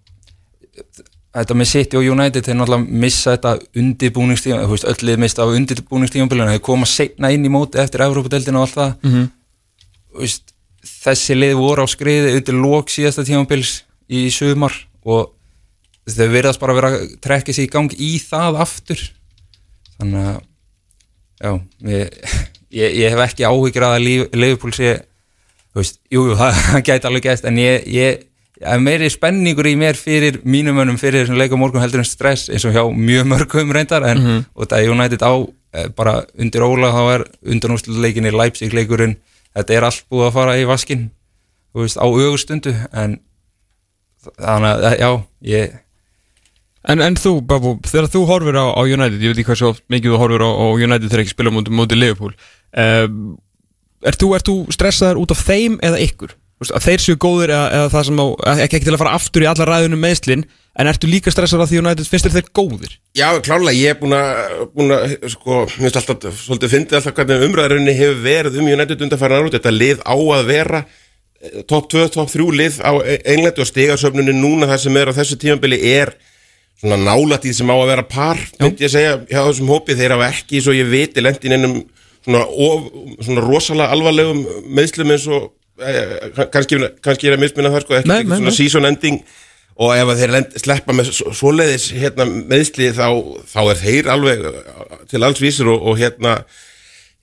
þetta 1.35 1.55
með 1.55 1.69
City 1.71 1.97
og 1.97 2.05
United 2.11 2.45
þeir 2.47 2.57
náttúrulega 2.59 3.01
missa 3.05 3.37
þetta 3.37 3.53
undirbúningstíma 3.79 4.65
þú 4.67 4.71
veist 4.75 4.89
öll 4.93 5.07
lið 5.09 5.19
mista 5.25 5.43
á 5.47 5.49
undirbúningstímabilinu 5.57 6.55
þeir 6.57 6.65
koma 6.67 6.87
setna 6.91 7.31
inn 7.33 7.45
í 7.47 7.53
móti 7.53 7.79
eftir 7.83 8.03
Evrópadeildina 8.07 8.59
og 8.61 8.67
allt 8.69 8.79
það 8.79 8.95
Mhm. 9.09 9.29
Þú 10.11 10.19
veist, 10.25 10.53
þessi 10.87 11.37
lið 11.37 11.55
voru 11.61 11.85
á 11.85 11.89
skriði 11.91 12.37
undir 12.39 12.57
lók 12.57 12.91
síðasta 12.93 13.25
tímabils 13.27 13.83
í 14.11 14.27
sumar 14.33 14.73
og 15.05 15.33
þau 16.11 16.27
verðast 16.33 16.61
bara 16.63 16.75
vera 16.75 16.91
að 16.97 17.13
trekka 17.23 17.53
sig 17.55 17.69
í 17.69 17.73
gang 17.73 17.93
í 17.95 18.15
það 18.23 18.57
aftur 18.65 19.03
þannig 19.99 20.25
að 20.31 20.41
já, 21.41 21.53
ég, 21.93 22.17
ég, 22.81 22.97
ég 23.05 23.15
hef 23.15 23.23
ekki 23.29 23.47
áhyggjur 23.49 23.87
að 23.87 23.95
að 23.99 24.41
Liverpool 24.41 24.75
sé 24.77 24.97
þú 25.71 25.83
veist, 25.83 26.01
jú, 26.11 26.25
jú, 26.33 26.35
það, 26.41 26.83
gæti 26.89 27.09
alveg 27.11 27.29
gæst 27.29 27.47
en 27.47 27.61
ég, 27.61 27.87
ég, 27.95 28.25
er 28.61 28.83
meiri 28.83 29.09
spenningur 29.13 29.69
í 29.71 29.77
mér 29.81 29.97
fyrir 29.97 30.41
mínum 30.45 30.81
önum 30.83 30.99
fyrir 31.01 31.23
þessum 31.25 31.39
leik 31.41 31.55
á 31.55 31.61
morgun 31.61 31.81
heldur 31.85 32.03
en 32.03 32.09
stress 32.09 32.49
eins 32.53 32.67
og 32.69 32.75
hjá 32.75 32.83
mjög 32.93 33.29
mörgum 33.31 33.71
reyndar 33.77 34.05
en 34.11 34.19
Mhm. 34.21 34.43
og 34.57 34.67
það 34.69 34.83
er 34.83 34.91
United 34.97 35.23
á 35.25 35.33
eh, 35.73 35.87
bara 35.97 36.17
undir 36.37 36.65
óla 36.67 36.91
þá 36.93 37.03
er 37.15 37.23
undanúsleikinni 37.55 38.33
Leipzig 38.35 38.75
leikurinn 38.77 39.15
þetta 39.57 39.77
er 39.77 39.87
allt 39.89 40.07
búið 40.11 40.29
að 40.29 40.37
fara 40.39 40.57
í 40.61 40.67
vaskin 40.69 41.09
þú 41.75 41.85
veist, 41.85 42.01
á 42.01 42.07
augustundu 42.07 42.75
en 42.93 43.21
þannig 44.37 44.73
að, 44.75 44.99
já, 45.01 45.11
ég 45.55 45.79
En, 46.89 46.97
en 47.05 47.13
þú, 47.13 47.43
Babu, 47.45 47.75
þegar 47.85 48.07
þú 48.09 48.23
horfir 48.25 48.57
á, 48.57 48.73
á 48.73 48.81
United, 48.89 49.21
ég 49.21 49.35
veit 49.35 49.41
ekki 49.43 49.51
hvað 49.51 49.59
svo 49.61 49.71
mikið 49.93 50.15
þú 50.15 50.21
horfir 50.23 50.45
á, 50.49 50.49
á 50.49 50.67
United 50.81 51.11
þegar 51.11 51.23
ekki 51.27 51.35
spila 51.35 51.53
mútið 51.53 51.75
múti 51.77 51.99
Liverpool 51.99 52.33
um, 52.33 53.19
Ert 54.01 54.23
þú, 54.23 54.31
ert 54.33 54.49
þú 54.49 54.55
stressaður 54.73 55.21
út 55.21 55.35
af 55.35 55.43
þeim 55.45 55.77
eða 55.85 55.99
ykkur? 56.01 56.33
Að 56.61 56.85
þeir 56.85 57.01
séu 57.01 57.17
góðir 57.17 57.55
eða, 57.55 57.69
eða 57.77 57.91
það 57.95 58.03
sem 58.07 58.19
á, 58.21 58.27
ekki, 58.53 58.77
ekki 58.77 58.87
til 58.87 58.93
að 58.93 59.01
fara 59.01 59.13
aftur 59.17 59.45
í 59.45 59.47
alla 59.49 59.67
ræðunum 59.69 60.03
meðslin 60.05 60.43
en 60.77 60.91
ertu 60.91 61.09
líka 61.09 61.33
stressar 61.33 61.63
að 61.65 61.71
því 61.71 61.79
United 61.81 62.09
finnst 62.09 62.27
þér 62.27 62.35
þeir 62.35 62.51
góðir? 62.59 62.97
Já, 63.17 63.29
klárlega, 63.41 63.79
ég 63.79 63.95
er 63.95 64.01
búin 64.01 64.17
að, 64.19 64.65
búin 64.75 64.93
að 64.93 65.15
sko, 65.33 65.63
mér 65.73 65.87
finnst 65.87 66.01
alltaf, 66.03 66.43
svolítið 66.45 66.75
fyndið 66.75 66.99
alltaf 66.99 67.17
hvernig 67.17 67.47
umræðurinni 67.49 67.95
hefur 67.97 68.21
verið 68.27 68.59
um 68.61 68.69
United 68.69 69.07
undanfæra 69.07 69.41
árút, 69.41 69.57
þetta 69.57 69.73
lið 69.73 70.05
á 70.05 70.15
að 70.15 70.51
vera 70.51 70.83
eh, 70.85 71.63
topp 71.65 71.89
2, 71.97 72.05
topp 72.19 72.35
3 72.37 72.49
lið 72.61 72.81
á 72.85 72.93
einlætti 73.09 73.65
og 73.65 73.71
stigarsöfnunni 73.73 74.37
núna 74.37 74.69
það 74.69 74.83
sem 74.85 75.01
er 75.01 75.11
á 75.11 75.17
þessu 75.17 75.41
tímabili 75.41 75.81
er 75.95 76.13
svona 76.81 77.01
nálættið 77.01 77.57
sem 77.57 77.73
á 77.73 77.77
að 77.77 77.89
vera 77.91 78.05
par, 78.09 78.41
myndi 78.61 78.87
ég 78.87 78.93
segja, 78.93 79.17
hjá 79.29 79.41
þessum 79.43 79.73
hópi. 79.73 79.97
Þeir 79.99 80.15
hafa 80.17 80.31
ekki, 80.33 80.63
svo 80.65 80.73
ég 80.73 80.89
viti, 80.89 81.21
lendin 81.21 81.57
ennum 81.57 81.75
svona, 82.25 82.45
of, 82.47 82.87
svona 83.21 83.45
rosalega 83.45 83.97
alvarlegum 83.97 84.41
meðslum 84.77 85.13
eins 85.13 85.27
og 85.29 85.51
kannski, 86.55 86.81
kannski 87.05 87.31
er 87.31 87.37
að 87.39 87.45
misminna 87.45 87.71
það 87.75 87.85
sko, 87.87 87.97
ekki, 88.01 88.11
Nei, 88.13 88.23
nei, 88.25 88.37
svona 88.41 88.51
nei. 88.53 88.57
season 88.59 88.89
ending. 88.91 89.21
Og 89.81 89.95
ef 89.97 90.11
þeir 90.21 90.33
lend, 90.35 90.57
sleppa 90.61 90.93
með 90.93 91.13
svo- 91.17 91.31
svoleiðis 91.39 91.87
hérna, 91.97 92.27
meðsli 92.29 92.91
þá, 92.93 93.07
þá 93.49 93.61
er 93.73 93.79
þeir 93.81 94.11
alveg 94.13 94.43
uh, 94.51 94.99
til 95.09 95.23
alls 95.25 95.41
vísir 95.41 95.71
og, 95.73 95.87
og 95.89 95.97
hérna 96.03 96.35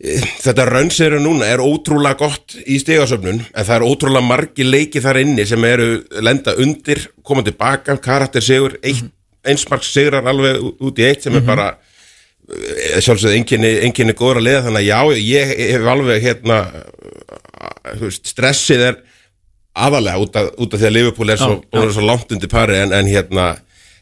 eh, 0.02 0.24
þetta 0.42 0.66
rönnseru 0.72 1.20
núna 1.22 1.46
er 1.52 1.62
ótrúlega 1.62 2.18
gott 2.24 2.56
í 2.66 2.80
stegasöfnun 2.82 3.44
en 3.46 3.68
það 3.68 3.76
er 3.76 3.86
ótrúlega 3.86 4.26
margi 4.26 4.66
leiki 4.66 5.04
þar 5.06 5.20
inni 5.22 5.46
sem 5.46 5.68
eru 5.70 6.00
lenda 6.26 6.56
undir, 6.58 7.04
koma 7.22 7.46
tilbaka 7.46 8.00
karakter 8.02 8.42
sigur, 8.42 8.80
eitt, 8.82 9.06
einsmarks 9.46 9.94
sigrar 9.94 10.26
alveg 10.28 10.58
út 10.82 10.98
í 11.04 11.06
eitt 11.12 11.28
sem 11.28 11.38
er 11.38 11.46
bara 11.46 11.70
eh, 11.78 12.98
sjálfsögð 13.06 13.38
enginni, 13.38 14.18
góður 14.18 14.42
að 14.42 14.48
liða 14.50 14.66
þannig 14.66 14.82
að 14.82 14.90
já, 14.90 15.22
ég 15.30 15.54
hef 15.76 15.92
alveg 15.94 16.26
hérna 16.26 16.64
veist, 18.02 18.28
stressið 18.34 18.84
er 18.92 19.00
aðalega 19.78 20.22
út 20.24 20.38
af, 20.40 20.52
út 20.58 20.74
af 20.74 20.82
því 20.82 20.90
að 20.90 20.96
Liverpool 20.96 21.34
er 21.34 21.40
svo, 21.42 21.56
Já, 21.62 21.80
já. 21.80 21.94
svo 21.96 22.06
langt 22.06 22.34
undir 22.34 22.52
pari 22.52 22.80
en, 22.82 22.94
en 22.98 23.10
hérna 23.10 23.48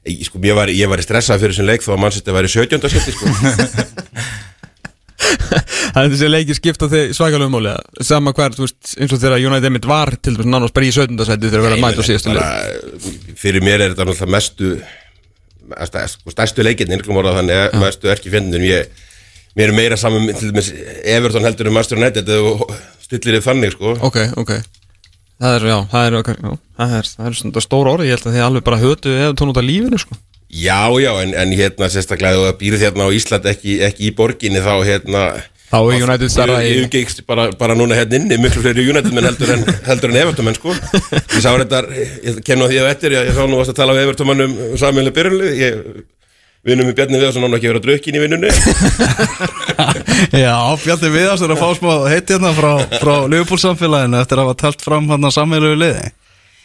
ég, 0.08 0.24
sko, 0.28 0.40
ég, 0.44 0.56
var, 0.58 0.72
ég 0.72 0.90
var 0.92 1.04
stressað 1.04 1.44
fyrir 1.44 1.56
þessum 1.56 1.70
leik 1.70 1.86
þó 1.86 1.94
að 1.96 2.02
mannsætti 2.04 2.36
væri 2.36 2.52
17. 2.56 2.90
seti 2.94 3.16
sko. 3.16 3.26
Það 5.96 6.02
er 6.02 6.12
þessi 6.12 6.28
leikir 6.28 6.58
skipta 6.58 6.88
þig 6.92 7.14
svakalega 7.16 7.48
ummáli 7.48 7.72
sama 8.04 8.34
hver, 8.36 8.56
þú 8.58 8.66
veist, 8.66 8.96
eins 9.00 9.14
og 9.16 9.22
þegar 9.22 9.46
United 9.48 9.72
mitt 9.72 9.88
var 9.88 10.12
til 10.20 10.34
dæmis 10.36 10.50
nánast 10.52 10.76
bara 10.76 10.88
í 10.90 10.92
17. 10.92 11.16
sæti 11.24 11.48
þegar 11.48 11.64
verið 11.66 11.78
að 11.78 11.84
mæta 11.86 12.04
á 12.04 12.08
síðastu 12.10 12.34
leik 12.36 13.38
fyrir 13.40 13.64
mér 13.64 13.80
er 13.86 13.94
þetta 13.94 14.08
náttúrulega 14.10 14.34
mestu 14.36 14.72
stærstu, 15.88 16.20
sko, 16.20 16.34
stærstu 16.36 16.66
leikinn 16.68 16.92
þannig 16.92 17.56
að 17.56 17.78
mestu 17.80 18.12
ég, 18.66 18.92
mér 19.56 19.72
er 19.72 19.78
meira 19.78 19.98
saman 20.00 20.28
til 20.36 20.52
dæmis 20.52 20.74
Everton 21.16 21.48
heldur 21.48 21.72
um 21.72 21.80
Master 21.80 22.02
United 22.02 22.30
og 22.36 22.66
stillir 23.06 23.38
þið 23.40 23.46
þannig 23.48 23.76
sko. 23.78 23.96
Ok, 24.10 24.20
ok. 24.42 24.54
Það 25.42 25.58
er, 25.60 25.66
já, 25.72 25.78
það 25.92 26.06
er, 26.08 26.14
já, 26.16 26.54
það 26.80 26.94
er, 27.00 27.10
það 27.16 27.26
er 27.32 27.34
svona 27.42 27.64
stór 27.66 27.90
orð, 27.92 28.06
ég 28.08 28.16
held 28.16 28.30
að 28.30 28.38
þið 28.38 28.46
alveg 28.50 28.64
bara 28.70 28.80
hötu 28.82 29.12
eða 29.16 29.34
tónu 29.40 29.52
út 29.56 29.60
af 29.60 29.68
lífinu, 29.68 30.00
sko. 30.00 30.16
Já 30.56 30.78
já 31.02 31.12
en, 31.26 31.34
en 31.36 31.52
hérna 31.58 31.90
sérstaklega 31.92 32.38
þú 32.40 32.54
býrð 32.62 32.84
hérna 32.86 33.08
á 33.08 33.16
Ísland 33.18 33.48
ekki, 33.52 33.80
ekki 33.84 34.06
í 34.08 34.14
borginni 34.16 34.62
þá 34.64 34.74
hérna 34.88 35.24
Þá 35.66 35.80
er 35.82 36.04
United 36.06 36.30
stærra 36.32 36.60
í- 36.62 36.70
Ég 36.70 36.84
umgengst 36.86 37.24
bara, 37.28 37.48
bara 37.60 37.74
núna 37.76 37.98
hérna 37.98 38.20
inni. 38.22 38.38
Miklu 38.40 38.62
fleiri 38.64 38.84
United 38.86 39.12
menn 39.12 39.26
heldur 39.28 39.50
en, 39.58 39.64
heldur 39.90 40.14
en 40.14 40.20
Everton 40.22 40.46
menn 40.48 40.56
sko. 40.56 40.76
Ég 40.78 41.42
sá 41.44 41.50
þetta, 41.58 41.82
ég 42.30 42.38
kem 42.46 42.62
nú 42.62 42.68
að 42.68 42.76
því 42.76 42.78
að 42.84 42.90
eftir 42.94 43.16
Ég, 43.18 43.26
ég 43.32 43.36
sá 43.36 43.42
nú 43.50 43.58
varst 43.60 43.74
að 43.74 43.80
tala 43.82 43.96
við 43.98 44.06
Everton 44.06 44.30
mann 44.30 44.46
um 44.46 44.54
sammeðlega 44.80 45.18
byrjunlið 45.18 45.58
Ég 45.60 45.82
vinnum 46.66 46.88
með 46.90 46.98
Bjarni 47.00 47.20
Viðarsson 47.22 47.46
Nánu 47.46 47.58
ekki 47.60 47.72
að 47.72 47.82
drukkin 47.86 48.18
í 48.18 48.22
vinnunni? 48.24 48.52
Já, 50.46 50.56
Bjarni 50.84 51.12
Viðars 51.14 51.44
er 51.46 51.54
að 51.56 51.62
fá 51.62 51.68
smá 51.78 51.92
heitt 52.10 52.32
hérna 52.34 52.52
frá, 52.58 52.72
frá 53.02 53.16
Liverpool 53.32 53.62
samfélaginu 53.62 54.22
eftir 54.22 54.42
að 54.42 54.48
hafa 54.50 54.60
talt 54.64 54.86
fram 54.86 55.10
hann 55.12 55.28
að 55.30 55.36
sammeilegu 55.38 55.78
liði. 55.82 56.08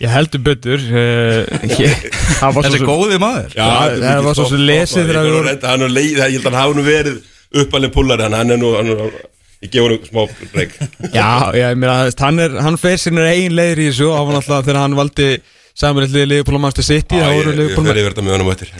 Ég 0.00 0.08
heldur 0.14 0.40
betur 0.40 0.80
svo 0.80 2.62
Þessi 2.64 2.78
sem- 2.78 2.86
góði 2.88 3.18
maður. 3.20 3.52
Já, 3.52 3.66
það 4.00 4.22
var 4.24 4.38
svo 4.38 4.46
sem 4.48 4.62
lesið 4.64 5.10
við 5.10 5.18
er 5.18 5.28
ég 5.28 6.38
held 6.38 6.46
að 6.46 6.48
hann 6.48 6.60
hafa 6.62 6.78
nú 6.78 6.86
verið 6.86 7.20
uppalinn 7.60 7.92
púlari 7.92 8.24
Hann 8.24 8.36
hann 8.38 8.54
er 8.54 8.60
nú, 8.62 8.72
er, 8.78 9.12
ég 9.60 9.72
gefa 9.74 9.90
hann 9.90 10.08
smá 10.08 10.22
breyk 10.54 10.76
Já, 11.12 11.28
ég 11.58 11.76
meina, 11.76 11.98
hann, 12.22 12.38
er, 12.46 12.56
hann 12.64 12.78
fer 12.80 12.96
sinni 13.02 13.26
eigin 13.26 13.56
leiðir 13.58 13.82
í 13.84 13.88
þessu 13.90 14.08
og 14.08 14.16
hann 14.16 14.30
var 14.30 14.40
alltaf 14.40 14.64
þegar 14.68 14.80
hann 14.86 14.96
valdi 14.98 15.28
samanlítið 15.80 16.26
Liverpool 16.28 16.58
og 16.58 16.62
Manchester 16.64 16.98
City? 16.98 17.18
Já, 17.20 17.30
ég, 17.32 17.48
yfir 17.64 18.10
þetta 18.10 18.24
með 18.24 18.36
honum 18.36 18.50
á 18.50 18.52
eftir. 18.54 18.72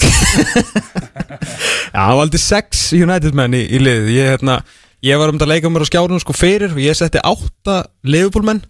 Já, 1.95 2.01
hann 2.05 2.19
valdi 2.21 2.41
sex 2.41 2.91
United 2.97 3.37
menn 3.37 3.57
í, 3.57 3.63
í 3.65 3.81
liðið. 3.81 4.11
Ég, 4.15 4.31
hérna, 4.35 4.59
ég 5.07 5.21
var 5.21 5.33
um 5.33 5.39
þetta 5.39 5.49
að 5.49 5.55
leika 5.55 5.73
mér 5.73 5.87
á 5.87 5.91
skjárunum 5.91 6.23
sko 6.23 6.37
fyrir 6.37 6.75
og 6.75 6.83
ég 6.83 6.99
setti 6.99 7.23
átta 7.25 7.83
Liverpool 8.05 8.47
menn. 8.47 8.63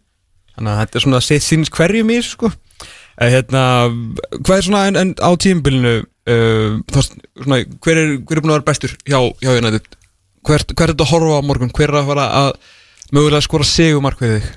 Þannig 0.54 0.72
að 0.72 0.82
þetta 0.82 1.00
er 1.00 1.06
svona 1.06 1.22
sitt 1.24 1.46
síns 1.46 1.72
hverjum 1.74 2.12
í 2.14 2.20
sko. 2.26 2.52
Eh, 3.20 3.28
hérna, 3.34 3.62
hvað 4.38 4.56
er 4.56 4.66
svona 4.68 4.84
en, 4.88 5.00
en 5.00 5.14
á 5.18 5.30
tímabilinu 5.40 5.94
uh, 6.00 6.78
þá, 6.88 7.00
svona, 7.02 7.62
hver, 7.82 7.98
er, 7.98 8.14
hver 8.24 8.38
er 8.38 8.44
búin 8.44 8.54
að 8.54 8.60
vera 8.60 8.68
bestur 8.70 8.94
hjá, 9.04 9.18
hjá 9.42 9.52
United? 9.56 9.96
Hver, 10.46 10.64
hver 10.72 10.86
er 10.86 10.94
þetta 10.94 11.08
að 11.08 11.12
horfa 11.12 11.42
á 11.42 11.48
morgun? 11.50 11.72
Hver 11.76 11.90
er 11.90 12.00
að 12.00 12.12
fara 12.14 12.28
að 12.38 12.52
mögulega 13.10 13.44
skora 13.44 13.66
sigumark 13.68 14.22
við 14.22 14.38
þig? 14.38 14.52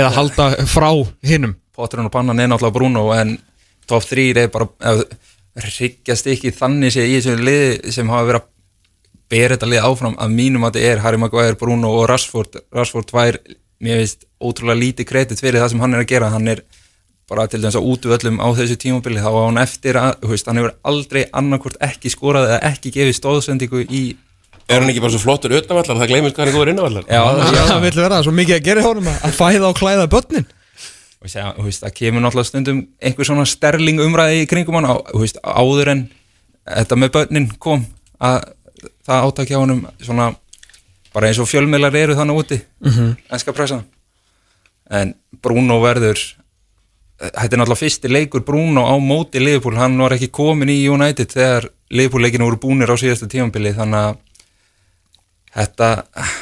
Eða 0.00 0.12
halda 0.14 0.46
frá 0.70 0.88
hinnum 1.26 1.56
Potterinn 1.80 2.10
og 2.10 2.14
Pannan 2.14 2.40
er 2.40 2.50
náttúrulega 2.52 2.76
Bruno 2.76 3.08
en 3.16 3.38
top 3.88 4.04
3 4.06 4.30
er 4.36 4.50
bara 4.52 4.68
hryggjast 5.60 6.28
ekki 6.30 6.52
þannig 6.54 6.94
sé 6.94 7.06
í 7.08 7.16
þessu 7.18 7.36
liði 7.40 7.94
sem 7.94 8.10
hafa 8.12 8.28
verið 8.28 8.42
að 8.42 8.48
bera 9.30 9.56
þetta 9.56 9.70
lið 9.70 9.86
áfram 9.86 10.18
að 10.18 10.36
mínum 10.36 10.66
að 10.66 10.76
þetta 10.76 10.92
er 10.92 11.02
Harry 11.04 11.18
Maguire, 11.22 11.58
Bruno 11.58 11.92
og 12.00 12.06
Rashford. 12.10 12.60
Rashford 12.74 13.10
tvær, 13.10 13.38
mér 13.82 14.00
veist 14.02 14.26
ótrúlega 14.42 14.80
lítið 14.80 15.08
kredit 15.10 15.42
fyrir 15.42 15.62
það 15.62 15.74
sem 15.74 15.82
hann 15.84 15.94
er 15.94 16.04
að 16.04 16.10
gera. 16.10 16.30
Hann 16.34 16.50
er 16.50 16.64
bara 17.30 17.46
til 17.46 17.60
dæmis 17.62 17.78
að 17.78 17.86
útvöllum 17.92 18.40
á 18.42 18.48
þessu 18.58 18.78
tímabili 18.82 19.22
þá 19.22 19.30
var 19.30 19.46
hann 19.46 19.62
eftir 19.62 19.98
að, 20.00 20.16
þú 20.24 20.32
veist, 20.32 20.50
hann 20.50 20.58
hefur 20.58 20.74
aldrei 20.92 21.22
annarkvort 21.40 21.78
ekki 21.86 22.10
skorað 22.10 22.48
eða 22.50 22.72
ekki 22.72 22.94
gefið 22.96 23.16
stóðsendingu 23.20 23.86
í 23.86 24.02
Er 24.70 24.78
hann 24.78 24.90
ekki 24.92 25.00
bara 25.02 25.10
svo 25.10 25.18
flottur 25.18 25.50
utanvallar? 25.58 25.98
Það 25.98 26.10
gleymist 26.12 26.36
hvað 26.36 26.44
hann 26.44 26.50
er 26.52 26.54
góður 26.54 26.68
innanvallar. 26.70 27.06
Já, 27.10 27.22
það 27.72 27.80
vil 27.82 27.94
vera 27.96 28.18
svo 28.22 28.34
mikið 28.36 28.54
að 28.54 28.66
gera 28.68 28.82
í 28.82 28.84
honum 28.86 29.08
að 29.10 29.24
að 29.26 29.32
fæða 29.34 29.70
og 29.70 29.78
klæða 29.80 30.04
börnin 30.12 30.46
og 31.20 31.28
segja, 31.28 31.52
veist, 31.60 31.84
það 31.84 31.96
kemur 31.98 32.24
náttúrulega 32.24 32.48
stundum 32.48 32.80
einhver 33.02 33.28
svona 33.28 33.46
sterling 33.48 34.00
umræði 34.00 34.44
í 34.44 34.48
kringum 34.48 34.78
hann 34.78 34.88
á, 34.88 34.94
veist, 35.12 35.40
áður 35.44 35.92
en 35.94 36.02
þetta 36.64 36.96
með 36.96 37.12
börnin 37.16 37.48
kom 37.60 37.84
að 38.20 38.40
það 39.06 39.26
átakja 39.28 39.60
honum 39.60 39.82
svona 40.00 40.30
bara 41.12 41.28
eins 41.28 41.40
og 41.42 41.48
fjölmiðlar 41.50 41.96
eru 41.98 42.16
þannig 42.16 42.42
úti 42.42 42.60
mm 42.60 42.90
-hmm. 42.90 43.16
enska 43.36 43.52
pressa 43.52 43.82
en 44.90 45.14
Bruno 45.42 45.80
verður 45.82 46.20
þetta 47.20 47.54
er 47.54 47.60
náttúrulega 47.60 47.82
fyrsti 47.82 48.08
leikur 48.08 48.44
Bruno 48.44 48.86
á 48.88 48.94
móti 48.96 49.40
Liverpool, 49.40 49.76
hann 49.76 49.98
var 49.98 50.12
ekki 50.12 50.30
komin 50.32 50.68
í 50.72 50.88
United 50.88 51.32
þegar 51.32 51.68
Liverpool 51.90 52.22
leikinu 52.22 52.44
voru 52.44 52.56
búnir 52.56 52.90
á 52.90 52.96
síðasta 52.96 53.28
tímanbili 53.28 53.74
þannig 53.76 53.98
að 53.98 54.16
þetta, 55.54 55.88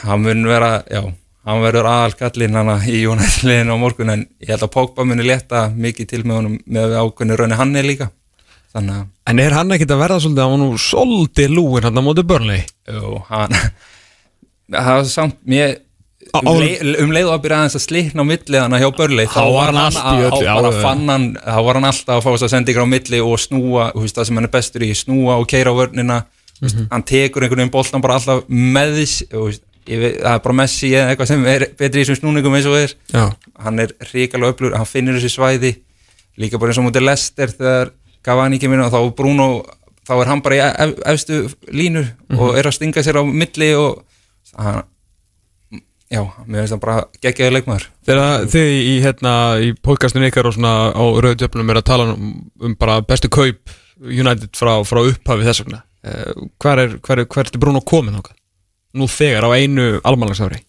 hann 0.06 0.22
mun 0.22 0.46
vera 0.46 0.82
já, 0.90 1.02
hann 1.48 1.62
verður 1.64 1.88
aðalkallinn 1.88 2.58
hana 2.58 2.76
í 2.84 3.00
United-liðinu 3.08 3.72
á 3.74 3.78
morgun 3.80 4.12
en 4.14 4.22
ég 4.44 4.52
held 4.52 4.64
að 4.66 4.72
Pogba 4.76 5.04
muni 5.08 5.24
leta 5.26 5.66
mikið 5.72 6.08
til 6.12 6.22
með 6.28 6.40
honum 6.42 6.56
með 6.68 6.96
ákveðinu 7.00 7.38
raunni 7.40 7.58
hann 7.60 7.76
er 7.80 7.88
líka 7.88 8.10
þannig 8.74 8.98
að, 9.00 9.04
En 9.32 9.40
er 9.40 9.54
hann 9.56 9.72
ekkit 9.76 9.92
að 9.94 10.02
verða 10.02 10.20
svolítið 10.20 10.44
að 10.44 10.50
hann 10.52 10.62
nú 10.66 10.80
svolítið 10.84 11.54
lúin 11.56 11.86
hann 11.88 12.00
á 12.00 12.02
móti 12.04 12.24
börnlegi? 12.28 12.66
jú, 12.92 13.14
hann 13.32 13.54
það 14.72 14.90
var 14.94 15.04
samt, 15.08 15.38
mér 15.48 15.76
Á- 16.28 16.42
um, 16.44 16.48
á- 16.50 16.60
leið, 16.60 16.80
um 17.00 17.12
leið 17.14 17.28
og 17.30 17.34
að 17.38 17.42
byrja 17.46 17.58
aðeins 17.62 17.76
að 17.78 17.84
slitna 17.86 18.20
á 18.20 18.26
milli 18.28 18.58
þannig 18.60 18.82
hjá 18.82 18.88
Börlei 18.98 19.24
Þá 19.32 19.44
var 19.54 19.70
hann 19.72 19.94
í 19.96 20.24
öllu, 20.28 20.40
já, 20.44 20.54
bara 20.58 20.72
hann, 20.84 21.22
var 21.64 21.78
hann 21.78 21.88
alltaf 21.88 22.18
að 22.18 22.24
fá 22.26 22.28
þess 22.34 22.44
að 22.44 22.52
senda 22.52 22.72
ykkur 22.74 22.84
á 22.84 22.92
milli 22.92 23.20
og 23.24 23.38
snúa, 23.40 23.86
það 23.96 24.26
sem 24.28 24.36
hann 24.36 24.44
er 24.48 24.52
bestur 24.52 24.84
í 24.84 24.90
snúa 24.98 25.38
og 25.40 25.46
keira 25.48 25.72
á 25.72 25.78
vörnina 25.78 26.18
mm 26.24 26.34
Mhm. 26.58 26.88
hann 26.90 27.02
tekur 27.06 27.44
einhvern 27.46 27.60
veginn 27.62 27.70
boltan 27.70 28.02
bara 28.02 28.16
alltaf 28.18 28.40
með 28.50 28.96
þess 28.98 29.60
veit, 29.96 30.18
það 30.20 30.34
er 30.34 30.42
bara 30.44 30.56
Messi 30.60 30.90
eða 30.92 31.12
eitthvað 31.12 31.30
sem 31.30 31.46
er 31.48 31.64
betri 31.78 32.02
í 32.02 32.04
þessum 32.04 32.20
snúningum 32.20 32.56
eins 32.58 32.68
og 32.68 32.76
er. 32.76 32.94
Já. 33.14 33.24
hann 33.64 33.80
er 33.84 33.94
ríkalega 34.12 34.52
öflur, 34.52 34.76
hann 34.76 34.90
finnir 34.90 35.16
þessi 35.16 35.32
svæði. 35.32 35.72
Líka 36.38 36.60
bara 36.60 36.74
eins 36.74 36.82
og 36.82 36.88
mútið 36.88 37.06
Lester 37.08 37.54
þegar 37.54 37.94
Cavani 38.26 38.60
kemur 38.60 38.84
og 38.84 38.92
þá 38.92 39.00
Bruno 39.16 39.48
þá 40.08 40.14
er 40.18 40.30
hann 40.30 40.44
bara 40.44 40.58
í 40.58 40.62
ef, 40.66 40.94
efstu 41.14 41.40
línu 41.72 42.04
og 42.36 42.56
er 42.58 42.68
að 42.68 42.78
stinga 42.78 43.04
sér 43.04 43.20
á 43.20 43.22
milli 43.24 43.72
og 43.78 44.04
hann 44.58 44.84
já, 46.08 46.22
mér 46.46 46.62
finnst 46.62 46.74
það 46.74 46.82
bara 46.84 46.96
geggjaði 47.24 47.54
leikmaður. 47.56 47.88
Þegar 48.08 48.46
þið 48.54 48.70
í, 48.76 48.94
hérna, 49.04 49.34
í 49.60 49.74
podcastinu 49.84 50.28
ykkar 50.30 50.48
og 50.48 50.56
svona 50.56 50.72
á 50.96 51.04
rauðdjöfnum 51.04 51.72
er 51.72 51.80
að 51.82 51.88
tala 51.90 52.08
um, 52.14 52.32
um 52.64 52.76
bara 52.80 53.02
bestu 53.04 53.30
kaup 53.32 53.76
United 53.98 54.50
frá, 54.56 54.72
frá 54.88 55.02
upphafi 55.02 55.46
þess 55.48 55.64
vegna. 55.64 55.82
Uh, 56.06 56.48
hver 56.62 56.84
er, 56.84 56.96
hver 57.04 57.24
er, 57.24 57.28
hver 57.28 57.50
er 57.50 57.60
Bruno 57.60 57.82
komin 57.84 58.16
þáka? 58.18 58.37
Nú 58.94 59.06
þegar 59.12 59.44
á 59.44 59.50
einu 59.58 60.00
almanlagsári 60.04 60.62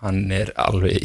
hann 0.00 0.30
er 0.32 0.50
alveg 0.56 1.04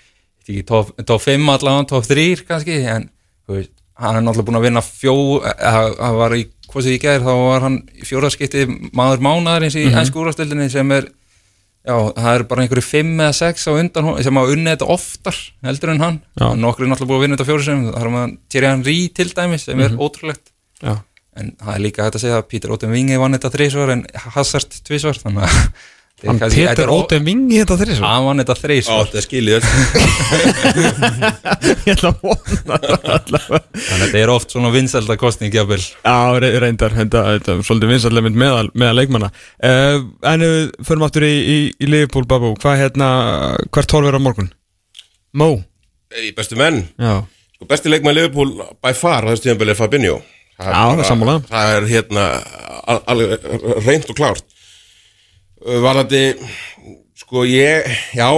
top, 0.70 0.94
top 1.06 1.22
5 1.22 1.48
allavega, 1.54 1.86
top 1.90 2.06
3 2.08 2.44
kannski, 2.48 2.78
en 2.86 3.08
veist, 3.50 3.72
hann 4.00 4.16
er 4.16 4.24
náttúrulega 4.24 4.48
búin 4.48 4.60
að 4.60 4.66
vinna 4.68 4.82
fjó 4.86 5.14
hann 5.44 6.16
var 6.18 6.34
í, 6.38 6.44
hvað 6.70 6.86
sem 6.86 6.94
ég 6.96 7.02
gæðir, 7.04 7.24
þá 7.26 7.32
var 7.44 7.64
hann 7.66 7.80
í 7.98 8.06
fjóraskipti 8.08 8.66
maður 8.96 9.24
mánaðarins 9.26 9.76
í 9.76 9.84
mm 9.84 9.90
-hmm. 9.90 9.98
ennsku 10.00 10.22
úrvastöldinni 10.22 10.70
sem 10.72 10.92
er 10.96 11.10
Já, 11.80 11.96
það 12.12 12.34
eru 12.34 12.44
bara 12.44 12.62
einhverju 12.62 12.84
fimm 12.84 13.20
eða 13.24 13.32
sex 13.32 13.62
á 13.64 13.72
undan 13.72 14.08
sem 14.22 14.36
hafa 14.36 14.52
unnið 14.52 14.74
þetta 14.74 14.88
oftar 14.92 15.36
heldur 15.64 15.90
en 15.94 16.00
hann 16.04 16.18
Já. 16.36 16.48
Nokkur 16.54 16.84
er 16.84 16.90
náttúrulega 16.90 17.08
búið 17.08 17.16
að 17.16 17.22
vinna 17.24 17.36
þetta 17.40 17.64
sem 17.64 17.84
Það 17.86 18.02
er 18.02 18.10
maður 18.12 18.34
Thierry 18.52 18.68
Henry 18.68 18.96
til 19.16 19.28
dæmis 19.32 19.64
sem 19.64 19.80
er 19.80 19.88
Mhm. 19.88 19.98
ótrúlegt 19.98 20.52
Já. 20.84 20.92
En 21.38 21.52
það 21.60 21.72
er 21.76 21.80
líka 21.86 22.02
hægt 22.08 22.16
að 22.18 22.24
segja 22.26 22.40
að 22.42 22.48
Peter 22.50 22.72
Otten 22.74 22.90
Vinge 22.92 23.18
vann 23.22 23.36
þetta 23.38 23.50
þrísvar 23.54 23.92
en 23.94 24.04
Hazard 24.34 24.70
tvísvar 24.88 25.18
Þannig 25.20 25.44
að 25.46 25.50
þetta 25.54 26.26
er 26.26 26.28
Hann 26.28 26.40
kannski- 26.40 26.60
þetta 26.66 26.74
Peter 26.74 26.84
er 26.84 26.90
ó- 26.90 26.98
Oten 27.04 27.22
Vingi 27.24 27.60
þetta 27.62 27.76
þrísvar 27.80 28.10
Hann 28.10 28.24
vann 28.26 28.42
þetta 28.42 28.56
Á, 28.56 28.60
þrísvar 28.60 29.06
þetta 29.06 29.22
skiljið 29.24 29.54
öll. 29.56 29.66
Ég 31.86 31.94
ætla 31.94 32.10
að 32.10 32.18
vona 32.24 32.76
að 32.76 34.02
þetta 34.02 34.18
er 34.20 34.32
oft 34.34 34.52
svona 34.52 34.70
vinsælda 34.74 35.16
kostning 35.20 35.54
jafnvel. 35.54 35.80
Já, 36.04 36.16
re- 36.42 36.52
reyndar, 36.62 36.92
þetta, 36.98 37.22
þetta 37.36 37.54
er 37.54 37.62
svolítið 37.66 37.92
vinsallega 37.94 38.26
mynd 38.26 38.38
meðal, 38.42 38.68
meðal 38.82 38.98
leikmanna. 39.00 39.30
Uh, 39.62 40.02
En 40.34 40.44
ef 40.44 40.52
við 40.56 40.68
förum 40.90 41.06
aftur 41.06 41.26
í, 41.26 41.32
í, 41.54 41.58
í 41.78 41.88
Liverpool, 41.90 42.26
Babu, 42.30 42.52
hvað 42.60 42.82
hérna, 42.84 43.08
hvert 43.72 43.94
horf 43.96 44.10
er 44.10 44.18
á 44.18 44.22
morgun? 44.22 44.50
Mó 45.36 45.48
Í 46.20 46.32
bestu 46.36 46.58
menn. 46.58 46.82
Já, 46.98 47.20
Sko, 47.54 47.68
besti 47.70 47.92
leikmann 47.92 48.16
Liverpool 48.18 48.50
by 48.82 48.92
far 48.98 49.24
á 49.24 49.30
þessu 49.30 49.46
tíðanbili 49.48 49.74
er 49.76 49.78
Fabinho 49.78 50.18
Það 50.60 50.98
er 51.00 51.08
sammála. 51.08 51.34
Það 51.50 51.74
er 51.76 51.86
hérna 51.90 52.24
al- 52.90 53.02
alveg 53.14 53.50
reynd 53.86 54.08
og 54.12 54.16
klárt 54.20 54.46
Uh, 55.60 55.76
Varðandi 55.84 56.20
sko 57.20 57.42
ég, 57.44 57.84
já 58.16 58.28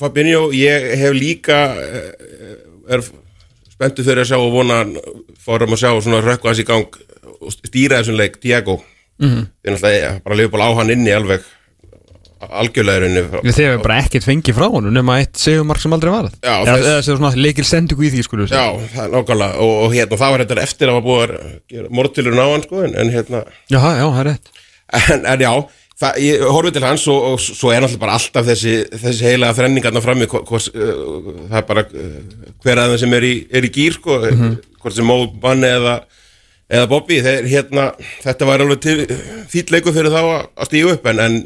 Fabinho, 0.00 0.48
ég 0.50 0.88
hef 0.98 1.12
líka 1.14 1.58
eh, 1.78 2.56
er 2.90 3.04
spenntu 3.70 4.02
fyrir 4.02 4.24
að 4.24 4.32
sjá 4.32 4.40
og 4.42 4.50
vona 4.56 4.80
fórum 5.44 5.76
að 5.76 5.78
sjá 5.84 5.92
svona 6.02 6.18
rökku 6.26 6.50
hans 6.50 6.58
í 6.58 6.66
gang 6.66 6.88
og 7.38 7.54
stýra 7.54 8.00
þessum 8.00 8.18
leik, 8.18 8.40
Tiago 8.42 8.80
Mhm. 9.22 9.44
Það 9.62 9.70
er 9.70 9.76
náttúrulega 9.76 10.22
bara 10.24 10.34
Liverpool 10.40 10.64
á 10.66 10.70
hann 10.74 10.90
inni 10.90 11.12
alveg 11.14 11.44
algjörlega 12.44 12.98
í 12.98 13.02
rauninni 13.04 13.42
Við 13.44 13.54
þegar 13.58 13.76
við 13.76 13.82
bara 13.86 13.98
ekkert 14.02 14.26
fengið 14.26 14.56
frá 14.58 14.66
honum 14.74 14.92
nema 14.96 15.18
eitt 15.22 15.38
segumark 15.40 15.80
sem 15.84 15.94
aldrei 15.96 16.10
varð. 16.12 16.34
Já, 16.44 16.54
eða, 16.64 16.74
þess- 16.82 17.06
séu 17.08 17.16
svona 17.18 17.30
leikil 17.40 17.64
sendingu 17.68 18.04
í 18.04 18.10
því 18.14 18.24
skulum 18.26 18.50
Já, 18.50 18.64
það 18.94 19.04
er 19.06 19.14
nákvæmlega. 19.14 19.62
Og, 19.64 19.72
og 19.86 19.94
hérna, 19.94 20.18
það 20.24 20.34
var 20.34 20.44
þetta 20.44 20.64
eftir 20.66 20.90
að 20.92 20.98
var 20.98 21.06
búið 21.08 21.22
að 21.38 21.54
gera 21.74 21.94
mortilurinn 22.00 22.42
á 22.44 22.48
hann 22.50 22.66
sko, 22.66 22.82
en, 22.88 23.14
hérna 23.14 23.44
já, 23.70 23.78
já, 23.80 24.04
það 24.04 24.20
er 24.24 24.28
rétt. 24.32 24.52
En, 24.94 25.24
en 25.32 25.44
já, 25.46 25.52
það, 26.04 26.18
ég 26.26 26.44
horfið 26.54 26.76
til 26.76 26.84
hans 26.88 27.06
og, 27.14 27.28
og 27.32 27.40
svo 27.44 27.70
er 27.72 27.80
náttúrulega 27.84 28.02
bara 28.04 28.18
alltaf 28.18 28.48
þessi, 28.50 28.74
þessi 29.04 29.24
heilega 29.30 29.56
þrenningarna 29.56 30.02
frammi 30.04 30.28
hvort, 30.30 30.68
uh, 30.74 31.30
það 31.48 31.56
er 31.62 31.66
bara 31.70 31.86
uh, 31.88 32.18
hver 32.66 32.82
aðeins 32.84 33.04
sem 33.06 33.16
er 33.16 33.26
í, 33.30 33.32
er 33.54 33.66
í 33.66 33.72
gýr 33.74 33.96
sko, 33.96 34.18
hvort 34.82 34.94
sem 34.98 35.08
Mó 35.08 35.16
Manni 35.42 35.70
eða, 35.70 35.96
eða 36.68 36.88
Bobby, 36.90 37.22
þeir, 37.24 37.48
hérna, 37.48 37.88
þetta 38.26 38.48
var 38.50 38.64
alveg 38.66 38.88
fýll 39.52 39.66
leikur 39.72 39.94
fyrir 39.96 40.12
þá 40.12 40.20
að, 40.22 40.48
að 40.60 40.68
stígu 40.70 40.92
upp 40.98 41.08
en, 41.14 41.22
en 41.24 41.38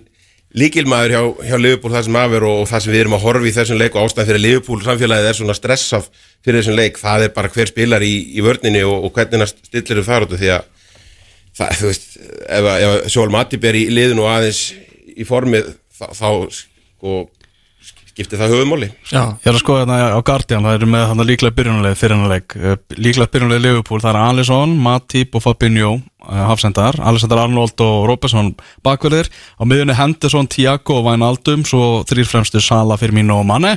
líkilmaður 0.56 1.12
hjá, 1.12 1.22
hjá 1.50 1.56
Liverpool 1.60 1.92
það 1.92 2.06
sem 2.06 2.18
afur 2.22 2.46
og, 2.48 2.62
það 2.70 2.84
sem 2.84 2.94
við 2.94 3.02
erum 3.02 3.16
að 3.18 3.24
horfa 3.26 3.48
í 3.48 3.54
þessum 3.58 3.80
leik 3.80 3.96
og 3.96 4.06
ástæðan 4.06 4.28
fyrir 4.30 4.42
Liverpool 4.44 4.80
samfélagið 4.84 5.28
er 5.28 5.36
svona 5.36 5.56
stressað 5.56 6.08
fyrir 6.44 6.62
þessum 6.62 6.78
leik, 6.78 7.00
það 7.00 7.26
er 7.26 7.34
bara 7.36 7.52
hver 7.52 7.68
spilar 7.68 8.04
í, 8.06 8.14
í 8.32 8.44
vörninni 8.44 8.84
og, 8.88 9.08
og 9.08 9.12
hvernig 9.16 9.44
hann 9.44 9.50
stillir 9.50 10.06
þar 10.06 10.24
út 10.24 10.36
því 10.38 10.52
að 10.56 10.70
það, 11.58 11.74
þú 11.80 11.90
veist, 11.90 12.08
ef, 12.46 12.70
ef 12.72 13.10
Sjóal 13.12 13.32
Matip 13.34 13.66
er 13.68 13.76
í 13.76 13.84
liðinu 13.92 14.24
og 14.24 14.32
aðeins 14.32 14.62
í 15.18 15.26
formið, 15.28 15.72
þá, 15.98 16.06
þá 16.16 16.28
sko, 16.54 17.18
skiptir 18.18 18.40
það 18.42 18.56
höfumáli 18.56 18.90
Já, 19.06 19.22
ég 19.38 19.46
er 19.46 19.54
að 19.54 19.62
skoða 19.62 19.84
hérna 19.84 19.98
á 20.10 20.20
Guardian, 20.26 20.66
það 20.66 20.78
eru 20.80 20.90
með 20.90 21.04
hann 21.12 21.26
líklega 21.28 21.54
byrjunarlega 21.54 21.98
fyrir 21.98 22.18
hann 22.18 22.32
leik 22.32 22.56
líklega 22.98 23.30
byrjunarlega 23.30 23.64
Liverpool, 23.68 24.02
það 24.02 24.10
er 24.10 24.20
Alisson 24.24 24.74
Matip 24.82 25.38
og 25.38 25.44
Fabinho, 25.44 25.94
uh, 26.26 26.42
hafsendar. 26.50 26.98
Alexander 26.98 27.42
Arnold 27.44 27.84
og 27.84 28.06
Robertson 28.10 28.52
bakverðir. 28.86 29.30
Á 29.58 29.62
miðjunni 29.68 29.96
Henderson, 29.98 30.50
Tiago 30.50 30.98
og 31.00 31.08
Wijnaldum, 31.08 31.64
svo 31.68 32.02
þrýr 32.08 32.30
fremstu 32.30 32.62
Sala, 32.64 32.98
Firmino 33.00 33.40
og 33.42 33.48
Mane. 33.48 33.76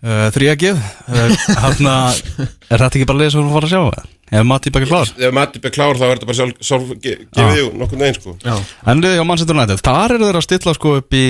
Uh, 0.00 0.30
þrýjagið 0.32 0.78
uh, 0.80 1.34
hérna, 1.60 1.96
er 2.72 2.80
þetta 2.80 2.94
ekki 2.94 3.08
bara 3.10 3.20
leið 3.20 3.34
sem 3.34 3.44
við 3.44 3.58
fara 3.58 3.68
að 3.68 3.74
sjá 3.74 4.06
ef 4.30 4.46
Matip 4.46 4.76
ekki 4.78 4.88
klár? 4.88 5.10
Ef 5.12 5.34
Matip 5.36 5.66
er 5.68 5.74
klár 5.74 5.98
þá 6.00 6.04
er 6.06 6.12
þetta 6.14 6.28
bara 6.30 6.38
sjálf, 6.38 6.62
sjálf 6.64 6.92
ge, 7.02 7.16
gefið 7.36 7.58
jú 7.58 7.66
nokkurn 7.76 8.04
veginn 8.06 8.16
sko. 8.16 8.34
Já. 8.40 8.54
En 8.88 9.02
liðið 9.02 9.20
á 9.20 9.28
Manchester 9.28 9.58
United, 9.58 9.82
þar 9.84 10.14
eru 10.16 10.28
þeir 10.30 10.38
að 10.40 10.46
stilla 10.46 10.74
sko 10.78 10.94
upp 11.02 11.18
í 11.18 11.26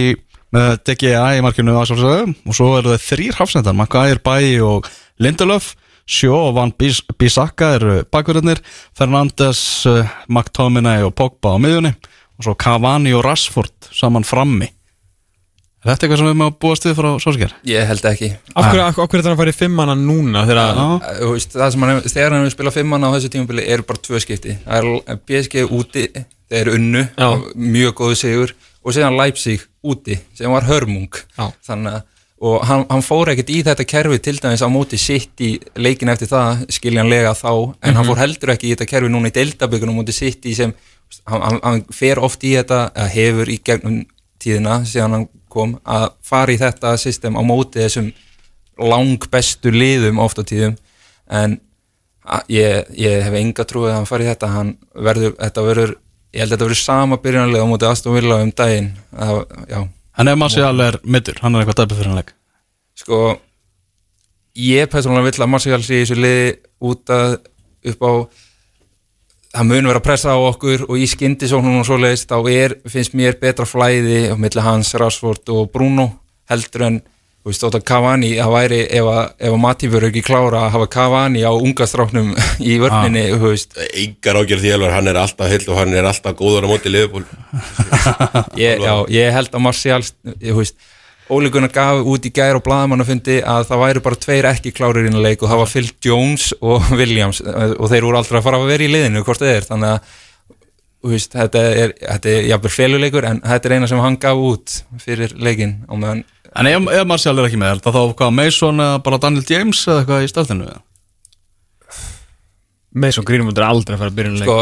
með 0.54 0.72
DGA 0.88 1.26
í 1.38 1.42
markinu 1.44 1.76
að 1.78 1.90
sjálfsögðu. 1.90 2.34
Og 2.48 2.56
svo 2.58 2.70
eru 2.78 2.96
þeir 2.96 3.04
þrýr 3.06 3.38
hafsendar, 3.38 3.76
Maguire, 3.78 4.20
Bailly 4.24 4.58
og 4.64 4.88
Lindelöf, 5.22 5.74
Sjó 6.10 6.34
og 6.48 6.54
Van 6.56 6.72
Bis- 6.74 7.04
Bissaka 7.18 7.74
eru 7.76 8.00
bakverðinir 8.10 8.58
Fernandes, 8.98 9.60
uh, 9.86 10.02
McTominay 10.28 11.04
og 11.06 11.14
Pogba 11.14 11.54
á 11.54 11.58
miðjunni. 11.62 11.92
Og 12.40 12.46
svo 12.48 12.54
Cavani 12.58 13.12
og 13.14 13.22
Rashford 13.26 13.90
saman 13.94 14.24
frammi. 14.26 14.66
Er 15.80 15.94
þetta 15.94 16.04
eitthvað 16.08 16.18
sem 16.20 16.26
við 16.26 16.32
erum 16.34 16.42
að 16.44 16.56
búast 16.60 16.84
við 16.84 16.96
frá 16.98 17.06
Sósikjar? 17.22 17.52
Ég 17.64 17.86
held 17.88 18.04
ekki. 18.10 18.28
Af 18.52 18.66
hverju, 18.68 18.82
af 18.84 18.96
hverju 18.98 19.20
er 19.20 19.24
það 19.24 19.32
að 19.32 19.38
fara 19.40 19.52
í 19.54 19.56
fimmana 19.56 19.94
núna 19.96 20.42
þegar 20.48 20.58
að 20.82 21.22
veist, 21.30 21.54
það 21.56 21.70
sem 21.72 21.84
hann, 21.86 22.00
þegar 22.04 22.34
hann 22.34 22.42
hefur 22.44 22.54
spilað 22.56 22.76
fimmann 22.76 23.06
á 23.06 23.14
þessu 23.14 23.30
tímabili 23.32 23.64
eru 23.76 23.86
bara 23.88 24.02
tvö 24.04 24.20
skipti. 24.20 24.56
Það 24.66 24.88
er 25.14 25.20
PSG 25.30 25.62
úti, 25.72 26.04
þeir 26.50 26.60
eru 26.60 26.74
unnu 26.76 27.04
Já. 27.16 27.30
mjög 27.56 27.94
góðu 28.02 28.18
sigur 28.20 28.52
og 28.80 28.96
síðan 28.96 29.18
Leipzig 29.18 29.66
úti, 29.84 30.16
sem 30.36 30.52
var 30.52 30.68
hörmung. 30.68 31.12
Að 31.40 32.00
og 32.40 32.62
hann, 32.64 32.86
hann 32.88 33.02
fór 33.04 33.28
ekkert 33.34 33.50
í 33.52 33.58
þetta 33.66 33.84
kerfi 33.84 34.18
til 34.24 34.38
dæmis 34.40 34.62
á 34.64 34.68
móti 34.72 34.96
sitt 34.96 35.42
í 35.44 35.50
leikin 35.76 36.08
eftir 36.08 36.30
það 36.30 36.62
skiljanlega 36.72 37.34
þá, 37.36 37.52
en 37.84 37.98
hann 37.98 38.08
fór 38.08 38.22
heldur 38.22 38.54
ekki 38.54 38.70
í 38.70 38.72
þetta 38.72 38.88
kerfi 38.88 39.10
núna 39.12 39.28
í 39.28 39.34
deildabökunum 39.36 40.00
móti 40.00 40.14
sitt 40.16 40.48
í 40.48 40.54
sem 40.56 40.72
hann, 41.28 41.58
hann, 41.60 41.82
fer 41.92 42.20
oft 42.24 42.44
í 42.48 42.54
þetta 42.56 42.86
eða 42.94 43.10
hefur 43.12 43.52
í 43.52 43.58
gegnum 43.66 44.00
tíðina 44.40 44.78
síðan 44.88 45.18
hann 45.18 45.26
kom 45.52 45.76
að 45.84 46.06
fara 46.24 46.54
í 46.54 46.60
þetta 46.60 46.94
system 47.02 47.36
á 47.36 47.42
móti 47.44 47.82
þessum 47.82 48.08
lang 48.80 49.28
bestu 49.28 49.72
liðum 49.74 50.22
oft 50.24 50.40
á 50.40 50.44
tíðum. 50.48 50.78
En 51.28 51.58
ég, 52.48 52.88
ég 52.96 53.20
hef 53.26 53.36
enga 53.36 53.66
trúið 53.68 53.92
að 53.92 53.98
hann 53.98 54.08
fari 54.08 54.24
í 54.24 54.30
þetta 54.30 54.54
hann 54.54 54.72
verður, 54.94 55.36
þetta 55.36 55.66
verður 55.66 55.92
ég 56.34 56.42
held 56.42 56.50
að 56.50 56.56
þetta 56.56 56.68
verður 56.68 56.82
sama 56.82 57.20
byrjunarlega 57.22 57.66
á 57.66 57.70
móti 57.70 57.88
Aston 57.88 58.16
Villa 58.16 58.40
um 58.42 58.52
daginn. 58.54 58.92
Að, 59.14 59.40
já, 59.70 59.80
En 60.20 60.28
ef 60.28 60.36
Martial 60.36 60.82
er 60.84 60.98
middur, 61.08 61.38
hann 61.40 61.54
er 61.54 61.62
eitthvað 61.62 61.84
dæpið 61.84 62.00
fyrir 62.00 62.10
hann 62.10 62.20
leik. 62.20 62.32
Sko 62.98 63.20
ég 64.60 64.90
persónulega 64.92 65.30
vill 65.30 65.44
að 65.44 65.50
Marcial 65.54 65.82
sé 65.84 66.00
í 66.00 66.02
þessu 66.02 66.18
liði 66.18 66.48
út 66.90 67.12
að 67.14 67.36
upp 67.92 68.02
á 68.04 68.12
það 69.54 69.68
mun 69.70 69.88
vera 69.88 70.00
að 70.02 70.06
pressa 70.06 70.34
á 70.36 70.38
okkur 70.50 70.84
og 70.88 70.98
í 71.00 71.06
skyndisóknum 71.10 71.80
og 71.80 71.86
svoleiðis 71.88 72.26
þá 72.28 72.36
er, 72.52 72.74
finnst 72.90 73.16
mér 73.18 73.38
betra 73.40 73.66
flæði 73.66 74.28
á 74.28 74.36
milli 74.38 74.64
hans, 74.66 74.92
Rashford 75.00 75.48
og 75.54 75.70
Bruno 75.72 76.10
heldur 76.50 76.86
en 76.90 77.00
þú 77.40 77.50
veist, 77.50 77.64
þótt 77.64 77.78
að 77.78 77.86
Cavani, 77.88 78.30
það 78.36 78.54
væri 78.54 78.78
ef 78.98 79.08
að, 79.08 79.20
ef 79.40 79.54
að 79.54 79.60
Matip 79.64 79.92
verður 79.94 80.10
ekki 80.10 80.22
klára 80.26 80.62
að 80.66 80.72
hafa 80.76 80.88
Cavani 80.92 81.42
á 81.46 81.52
ungastráknum 81.56 82.30
í 82.70 82.76
vörninni, 82.82 83.26
þú 83.32 83.52
veist. 83.54 83.76
Engar 84.04 84.40
ágjörð 84.42 84.64
því 84.66 84.72
alveg, 84.76 84.94
hann 84.98 85.10
er 85.12 85.20
alltaf 85.22 85.52
heill 85.52 85.66
og 85.66 85.80
hann 85.80 85.96
er 85.96 86.08
alltaf 86.10 86.38
góður 86.38 86.68
á 86.68 86.72
móti 86.72 86.92
Liverpool. 86.92 87.26
Ég, 88.60 88.80
já, 88.84 88.94
ég 89.10 89.32
held 89.34 89.54
að 89.54 89.62
Martial 89.64 90.02
ég, 90.02 90.50
þú 90.52 90.58
veist, 90.60 90.80
Óli 91.30 91.50
Gunnar 91.52 91.70
gaf 91.70 92.00
út 92.10 92.24
í 92.26 92.32
gær 92.34 92.58
og 92.58 92.64
blaðamann 92.66 93.04
að 93.04 93.28
að 93.38 93.68
það 93.68 93.82
væri 93.84 94.00
bara 94.02 94.18
tveir 94.18 94.48
ekki 94.50 94.72
klárir 94.74 95.06
inn 95.06 95.14
að 95.14 95.28
leik 95.28 95.44
og 95.44 95.52
það 95.52 95.60
var 95.60 95.70
Phil 95.70 95.90
Jones 96.02 96.48
og 96.58 96.88
Williams 96.98 97.38
og 97.44 97.86
þeir 97.86 98.06
voru 98.08 98.18
aldrei 98.18 98.40
að 98.40 98.48
fara 98.48 98.58
að 98.58 98.72
vera 98.72 98.86
í 98.86 98.90
liðinu 98.90 99.22
hvort 99.22 99.42
þeir 99.44 99.60
er, 99.60 99.68
þannig 99.68 99.92
að 99.94 100.18
veist, 101.12 101.32
þetta 101.32 101.62
er, 101.70 101.94
þetta 102.00 102.32
er 102.34 102.48
jafnvel 102.50 102.72
feluleikur 102.74 103.28
en 103.30 103.40
þetta 103.46 103.68
er 103.70 103.76
eina 103.76 103.88
sem 103.88 104.02
hann 104.02 104.18
gaf 104.20 104.42
út 104.50 104.74
fyrir 105.00 105.36
leikin 105.38 105.78
og 105.88 106.02
meðan 106.02 106.24
En 106.58 106.66
ef, 106.66 106.86
ef 106.90 107.06
Martial 107.06 107.38
er 107.38 107.46
ekki 107.46 107.58
með, 107.60 107.76
er 107.76 107.82
það 107.84 107.94
þá 107.96 108.14
hvað 108.18 108.32
Mason 108.34 108.80
eða 108.82 109.02
bara 109.06 109.18
Daniel 109.22 109.44
James 109.46 109.82
eða 109.86 110.00
eitthvað 110.02 110.24
í 110.26 110.30
stafninu? 110.32 110.70
Mason 112.92 113.24
Greenwood 113.26 113.58
er 113.60 113.68
aldrei 113.68 113.94
að 113.94 114.00
fara 114.02 114.10
að 114.10 114.16
byrja 114.18 114.32
um 114.32 114.38
leik 114.40 114.48
sko, 114.48 114.56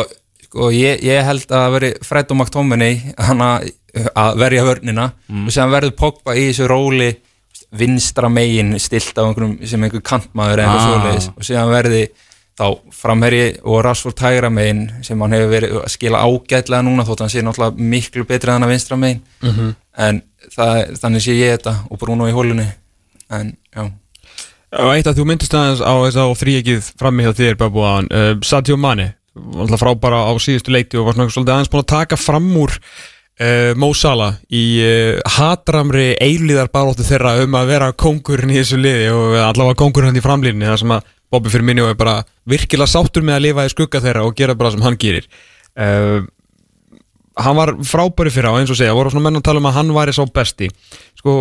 sko 0.48 0.68
ég, 0.74 1.00
ég 1.06 1.24
held 1.24 1.46
að 1.48 1.54
það 1.62 1.72
veri 1.78 1.90
Fred 2.04 2.34
og 2.34 2.38
McTominay 2.42 2.98
hann 3.28 3.40
að 3.46 4.36
verja 4.42 4.66
vörnina 4.68 5.06
og 5.32 5.48
séðan 5.54 5.72
verður 5.72 5.94
Pogba 5.96 6.36
í 6.36 6.44
þessu 6.50 6.68
róli 6.68 7.08
vinstra 7.80 8.28
megin 8.32 8.74
stilt 8.80 9.16
af 9.20 9.30
einhverjum 9.30 9.56
sem 9.68 9.82
einhver 9.88 10.04
kantmaður 10.04 10.62
eða 10.64 10.68
Ah. 10.68 10.76
eitthvað 10.76 11.00
svoleiðis 11.00 11.30
og 11.34 11.48
séðan 11.48 11.72
verði 11.72 12.02
þá 12.58 12.66
framherji 13.00 13.48
og 13.64 13.80
Rashford 13.86 14.22
hægra 14.24 14.50
megin 14.52 14.84
sem 15.06 15.20
hann 15.24 15.36
hefur 15.36 15.52
verið 15.56 15.74
að 15.80 15.92
skila 15.94 16.22
ágætlega 16.26 16.84
núna 16.84 17.04
þótt 17.08 17.24
hann 17.24 17.32
sé 17.32 17.42
náttúrulega 17.44 17.88
miklu 17.96 18.24
betri 18.28 18.52
en 18.54 18.66
að 18.66 18.72
vinstra 18.74 18.96
megin 19.00 19.20
Mhm. 19.42 19.74
en 19.98 20.22
það, 20.54 20.82
þannig 21.02 21.24
sé 21.24 21.36
ég 21.38 21.56
þetta 21.56 21.74
og 21.88 22.00
Bruno 22.00 22.28
í 22.28 22.34
hólunni 22.36 22.66
en 23.34 23.52
já. 23.74 23.84
Eitt 24.68 25.08
að 25.08 25.20
þú 25.20 25.28
myndist 25.28 25.54
aðeins 25.56 25.80
á 25.80 25.92
þess 26.04 26.20
að 26.20 26.34
þrýekið 26.42 26.88
frammi 27.00 27.24
hjá 27.24 27.36
þér 27.38 27.60
Babu 27.60 27.84
á 27.84 27.90
hann 27.96 28.10
uh, 28.12 28.32
Sadio 28.44 28.76
Mane, 28.80 29.12
alltaf 29.34 29.80
frábara 29.80 30.24
á 30.28 30.32
síðustu 30.40 30.74
leiti 30.74 31.00
og 31.00 31.08
var 31.08 31.16
svona 31.16 31.32
svolítið 31.32 31.54
aðeins 31.54 31.72
búin 31.72 31.84
að 31.84 31.92
taka 31.94 32.18
fram 32.20 32.48
úr 32.60 32.74
uh, 32.76 33.72
Mo 33.80 33.92
Salah 33.96 34.36
í 34.52 34.64
uh, 34.84 35.20
hatramri 35.38 36.10
eilíðar 36.20 36.72
baróttu 36.72 37.06
þeirra 37.08 37.38
um 37.44 37.56
að 37.56 37.72
vera 37.72 37.92
kongurinn 37.96 38.52
í 38.52 38.60
þessu 38.60 38.80
liði 38.80 39.12
og 39.14 39.38
allavega 39.46 39.80
kongurinn 39.80 40.12
hann 40.12 40.20
í 40.20 40.24
framlýninni 40.24 40.68
þar 40.68 40.82
sem 40.84 40.98
að 40.98 41.14
Bobby 41.28 41.52
og 41.52 41.90
er 41.90 41.96
bara 41.96 42.20
virkilega 42.48 42.88
sáttur 42.88 43.24
með 43.24 43.36
að 43.36 43.42
lifa 43.44 43.64
í 43.68 43.72
skugga 43.72 44.00
þeirra 44.00 44.24
og 44.24 44.36
gera 44.36 44.56
bara 44.56 44.72
sem 44.72 44.84
hann 44.84 44.96
gerir 45.00 45.26
hann 47.38 47.56
var 47.58 47.74
frábæri 47.86 48.32
fyrir 48.34 48.50
á 48.50 48.58
eins 48.58 48.72
og 48.72 48.78
segja, 48.78 48.96
voru 48.96 49.12
svona 49.12 49.28
menn 49.28 49.40
að 49.40 49.46
tala 49.48 49.62
um 49.62 49.70
að 49.70 49.78
hann 49.78 49.94
væri 49.96 50.14
sá 50.16 50.24
besti. 50.26 50.68
Sko 51.20 51.38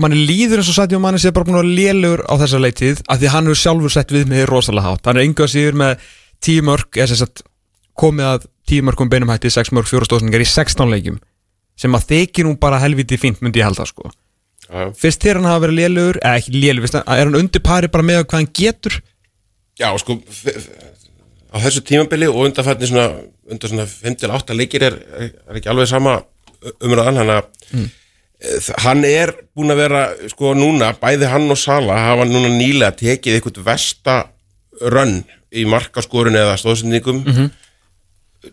manni 0.00 0.20
líður 0.28 0.60
eins 0.60 0.70
og 0.70 0.76
sætti 0.76 0.98
og 0.98 1.04
manni 1.04 1.20
sé 1.22 1.32
bara 1.34 1.48
búin 1.48 1.60
að 1.60 1.72
lélur 1.74 2.22
á 2.28 2.34
þessa 2.40 2.60
leitið 2.62 3.02
af 3.06 3.20
því 3.20 3.28
að 3.30 3.34
hann 3.34 3.50
hefur 3.50 3.62
sjálfur 3.62 3.94
sett 3.94 4.14
við 4.14 4.28
með 4.30 4.46
rosalega 4.50 4.92
hátt. 4.92 5.08
Hann 5.08 5.18
er 5.18 5.26
enga 5.26 5.48
síður 5.50 5.80
með 5.80 6.08
tíu 6.44 6.64
mörg 6.66 7.00
eða 7.00 7.18
sagt 7.18 7.44
komið 8.00 8.30
að 8.30 8.48
tíu 8.70 8.86
mörgum 8.86 9.10
beinum 9.10 9.32
hætti, 9.32 9.50
sex 9.52 9.72
mörg 9.74 9.88
fjórastóðsningar 9.90 10.44
í 10.44 10.48
16 10.48 10.92
leikjum 10.94 11.20
sem 11.80 11.96
að 11.96 12.10
þykir 12.12 12.46
nú 12.46 12.56
bara 12.60 12.80
helviti 12.82 13.18
fínt 13.20 13.40
myndi 13.40 13.62
ég 13.62 13.68
halda 13.70 13.86
sko. 13.88 14.10
Já. 14.70 14.92
fyrst 14.94 15.24
þér 15.24 15.40
hann 15.40 15.48
hafa 15.50 15.64
verið 15.64 15.78
lélur 15.80 16.18
eða 16.20 16.38
ekki 16.38 16.52
lélur, 16.54 16.86
er 16.94 17.24
hann 17.24 17.38
undir 17.40 17.62
pari 17.64 17.88
bara 17.90 18.06
með 18.06 18.20
hvað 18.22 18.36
hann 18.38 18.52
getur? 18.54 19.00
Já, 19.80 19.88
sko 19.98 20.20
á 21.50 21.56
þessu 21.62 21.82
tímabili 21.86 22.28
og 22.30 22.44
undanfætni 22.46 22.86
svona 22.90 23.06
undan 23.50 23.70
svona 23.72 23.86
5-8 23.86 24.54
leikir 24.56 24.84
er, 24.86 24.98
er 25.50 25.58
ekki 25.58 25.70
alveg 25.72 25.88
sama 25.90 26.20
umræðan 26.80 27.16
hann 27.22 27.34
að 27.38 27.44
Mm. 27.70 27.80
mm. 27.86 27.90
hann 28.82 29.04
er 29.04 29.30
búin 29.54 29.70
að 29.70 29.76
vera 29.82 30.00
sko 30.32 30.54
núna, 30.58 30.92
bæði 30.98 31.28
hann 31.30 31.50
og 31.52 31.58
Sala 31.60 31.94
hafa 32.08 32.24
núna 32.26 32.48
nýlega 32.50 32.96
tekið 32.98 33.36
eitthvað 33.36 33.60
versta 33.66 34.14
rönn 34.80 35.20
í 35.52 35.66
markaskorun 35.68 36.34
eða 36.38 36.56
stóðsendingum 36.58 37.20
Mhm. 37.26 37.50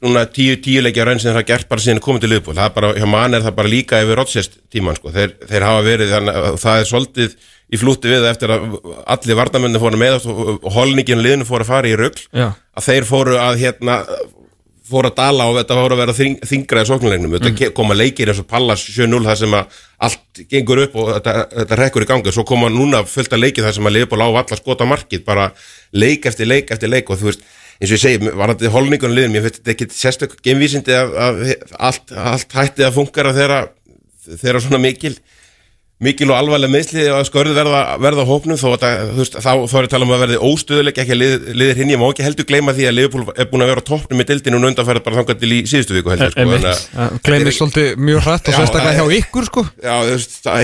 núna 0.04 0.26
tíu, 0.28 0.58
tíu 0.60 0.82
leikja 0.84 1.06
rönn 1.08 1.20
sem 1.20 1.32
það 1.32 1.40
er 1.40 1.48
gert 1.48 1.70
bara 1.70 1.80
síðan 1.82 2.02
komið 2.04 2.22
til 2.26 2.30
liðból, 2.34 2.56
það 2.58 2.66
er 2.66 2.74
bara, 2.76 2.94
hjá 3.00 3.08
mann 3.08 3.34
er 3.34 3.42
það 3.46 3.56
bara 3.56 3.72
líka 3.72 4.02
yfir 4.04 4.18
Rodgers 4.20 4.50
tíman 4.74 4.98
sko, 5.00 5.12
þeir, 5.16 5.32
þeir 5.48 5.64
hafa 5.64 5.86
verið 5.86 6.12
þannig 6.12 6.36
að 6.42 6.58
það 6.66 6.82
er 6.82 6.90
svolítið 6.92 7.36
í 7.68 7.78
flútti 7.82 8.08
við 8.14 8.26
eftir 8.30 8.54
að 8.56 8.78
allir 9.12 9.36
varnamenni 9.36 9.80
fóru 9.82 10.00
með 10.00 10.22
og, 10.32 10.58
og 10.64 10.72
holningin 10.78 11.20
liðinu 11.24 11.48
fóru 11.50 11.66
að 11.66 11.72
fara 11.74 11.90
í 11.92 11.98
rugl 12.00 12.22
Já. 12.32 12.54
að 12.78 12.86
þeir 12.88 13.08
fóru 13.10 13.36
að 13.44 13.58
hérna 13.64 13.98
fóru 14.88 15.10
að 15.12 15.18
dala 15.18 15.46
og 15.52 15.58
þetta 15.58 15.76
fóru 15.76 15.96
að 15.98 16.00
vera 16.00 16.14
þing, 16.16 16.36
þingra 16.48 16.84
í 16.86 16.88
sóknulegnum, 16.88 17.34
þetta 17.36 17.50
Mm. 17.52 17.56
ke- 17.60 17.74
koma 17.76 17.94
leikir 18.00 18.30
eins 18.32 18.40
og 18.40 18.48
Pallas 18.48 18.86
7-0 18.88 19.26
þar 19.26 19.36
sem 19.42 19.52
að 19.58 19.66
allt 20.08 20.42
gengur 20.48 20.80
upp 20.86 20.96
og 20.96 21.10
þetta, 21.18 21.34
þetta 21.58 21.76
rekkur 21.82 22.06
í 22.06 22.08
gangi 22.08 22.32
svo 22.32 22.46
koma 22.48 22.70
núna 22.72 23.02
fullt 23.04 23.34
að 23.36 23.42
leiki 23.44 23.66
þar 23.66 23.76
sem 23.76 23.84
að 23.90 23.96
liðból 23.98 24.22
á 24.24 24.28
alla 24.32 24.56
skota 24.62 24.88
markið, 24.88 25.26
bara 25.28 25.50
leik 25.92 26.26
eftir 26.32 26.48
leik 26.48 26.72
eftir 26.72 26.88
leik 26.88 27.10
og 27.12 27.20
þú 27.20 27.28
veist 27.34 27.44
eins 27.82 27.92
og 27.92 27.98
ég 27.98 28.02
segi, 28.06 28.32
var 28.32 28.54
þetta 28.56 28.72
holningunum 28.78 29.16
liðum, 29.20 29.36
ég 29.36 29.44
finnst 29.44 29.60
þetta 29.60 29.76
ekki 29.76 29.90
sérstök 29.92 30.38
gemvísindi 30.48 30.96
að, 30.96 31.12
að 31.20 31.44
allt, 31.90 32.16
allt 32.16 32.56
hætti 32.56 32.88
að 32.88 32.96
þegar 33.36 33.68
þegar 34.40 34.62
svona 34.64 34.80
mikil 34.88 35.18
mikil 35.98 36.28
og 36.30 36.36
alvarlega 36.38 36.70
meðsli 36.70 37.08
að 37.10 37.24
skörðu 37.26 37.56
verða, 37.58 37.78
verða 38.06 38.24
hópnum 38.30 38.58
þó 38.62 38.68
að 38.76 38.84
það, 39.42 39.64
er 39.66 39.86
að 39.88 39.88
tala 39.90 40.06
um 40.06 40.12
að 40.14 40.20
verði 40.22 40.36
óstöðuleik 40.46 41.00
ekki 41.02 41.14
að 41.16 41.20
lið, 41.24 41.48
liðir 41.58 41.80
hinn, 41.82 41.94
ég 41.96 41.98
má 41.98 42.06
ekki 42.12 42.26
heldur 42.28 42.46
gleyma 42.52 42.76
því 42.78 42.86
að 42.86 42.94
Liverpool 43.00 43.24
er 43.34 43.48
búin 43.50 43.64
að 43.66 43.72
vera 43.72 43.82
á 43.82 43.90
toppnum 43.90 44.22
í 44.22 44.28
dildinu 44.30 44.60
og 44.60 44.68
undanfærið 44.70 45.06
bara 45.08 45.18
þangað 45.18 45.40
til 45.42 45.50
í 45.56 45.60
síðustu 45.72 45.98
viku 45.98 46.14
heldur 46.14 46.36
sko, 46.36 46.46
að- 47.02 47.18
Gleimir 47.26 47.58
svolítið 47.58 47.90
mjög 48.12 48.22
hrætt 48.28 48.52
og 48.54 48.58
sérstaklega 48.60 48.94
hjá 49.00 49.18
ykkur 49.18 49.50
sko. 49.50 49.66
Já, 49.82 49.96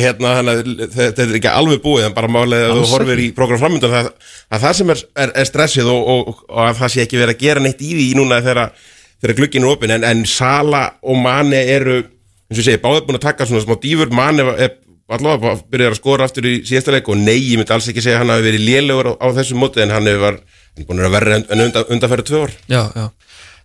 hérna, 0.04 0.36
að 0.44 0.62
þe- 0.62 0.88
þetta 1.00 1.26
er 1.26 1.36
ekki 1.42 1.54
alveg 1.56 1.82
búið 1.82 2.06
en 2.12 2.18
bara 2.22 2.30
málega 2.38 2.70
að 2.70 2.84
þú 2.84 2.86
horfir 2.94 3.24
í 3.26 3.28
program 3.34 3.64
framöndan 3.66 3.96
það, 3.98 4.14
að 4.54 4.66
það 4.68 4.78
sem 4.84 4.94
er, 4.94 5.04
er, 5.26 5.34
er 5.42 5.50
stressið 5.50 5.90
og, 5.98 6.08
og, 6.14 6.44
og 6.54 6.64
að 6.70 6.78
það 6.84 6.94
sé 6.94 7.08
ekki 7.08 7.18
verið 7.24 7.34
að 7.40 7.42
gera 7.48 7.66
neitt 7.66 7.82
í 7.82 7.92
því 7.98 8.08
núna 8.22 8.38
þegar, 8.46 8.70
þegar 9.18 9.38
glugginn 9.42 9.66
er 9.66 9.74
opinn 9.74 9.98
en, 9.98 10.06
en 10.14 10.26
Sala 10.30 10.86
og 11.02 11.18
Mane 11.26 11.66
eru 11.74 12.04
eins 12.04 12.60
og 12.60 12.62
ég 12.62 12.68
segi, 12.70 12.82
báðið 12.84 13.06
búin 13.08 13.18
að 13.18 13.24
taka 13.32 13.46
svona 13.50 13.64
smá 13.66 13.78
dýfur 13.82 14.12
Mane 14.14 14.44
er 14.62 14.74
allavega 15.12 15.58
byrjar 15.72 15.94
að 15.94 16.00
skora 16.00 16.28
aftur 16.28 16.48
í 16.48 16.54
síðasta 16.68 16.94
leik 16.96 17.10
og 17.12 17.20
nei, 17.20 17.38
ég 17.38 17.60
myndi 17.60 17.74
alls 17.76 17.90
ekki 17.92 18.04
segja 18.04 18.18
að 18.20 18.24
hann 18.24 18.34
hafi 18.36 18.48
verið 18.48 18.68
lélegur 18.68 19.10
á, 19.12 19.14
á 19.20 19.28
þessu 19.36 19.58
móti 19.60 19.84
en 19.84 19.92
hann 19.94 20.08
hefur 20.08 20.24
var, 20.24 20.38
hann 20.78 20.88
búin 20.88 21.04
að 21.04 21.16
vera 21.18 21.40
en, 21.40 21.48
undan, 21.58 21.90
undanfæri 21.92 22.28
tvö 22.28 22.46
ár. 22.46 22.54
Já, 22.72 22.84
já. 22.96 23.08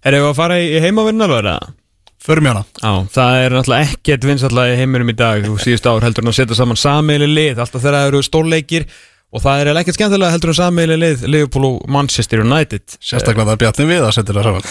Erum 0.09 0.25
við 0.25 0.31
að 0.31 0.39
fara 0.39 0.57
í 0.63 0.81
heimavinn 0.83 1.27
alveg 1.27 1.45
eða? 1.45 1.75
Förum 2.29 2.49
hjána 2.49 2.65
Já, 2.83 2.93
það 3.15 3.37
er 3.41 3.55
náttúrulega 3.55 3.93
ekkert 3.93 4.25
vinsallega 4.27 4.75
í 4.75 4.79
heiminum 4.81 5.13
í 5.13 5.15
dag. 5.17 5.47
Og 5.49 5.61
síðust 5.63 5.87
ár 5.87 6.03
heldur 6.05 6.25
en 6.25 6.33
að 6.33 6.39
setja 6.41 6.59
saman 6.59 6.79
sameili 6.79 7.29
lið. 7.31 7.63
Alltaf 7.63 7.81
þegar 7.83 7.97
það 7.97 8.09
eru 8.11 8.23
stórleikir. 8.27 8.89
Og 9.29 9.43
það 9.45 9.61
er 9.63 9.79
ekkert 9.83 9.99
skemmtilega 9.99 10.35
heldur 10.35 10.53
en 10.53 10.59
sameili 10.59 10.97
lið 10.99 11.25
Liverpool 11.29 11.67
og 11.69 11.77
Manchester 11.95 12.43
United. 12.43 12.85
Sérstaklega 12.99 13.47
það 13.47 13.55
er 13.55 13.63
Bjarni 13.63 13.85
við 13.89 14.03
að 14.09 14.15
setja 14.17 14.35
það 14.37 14.45
saman. 14.49 14.65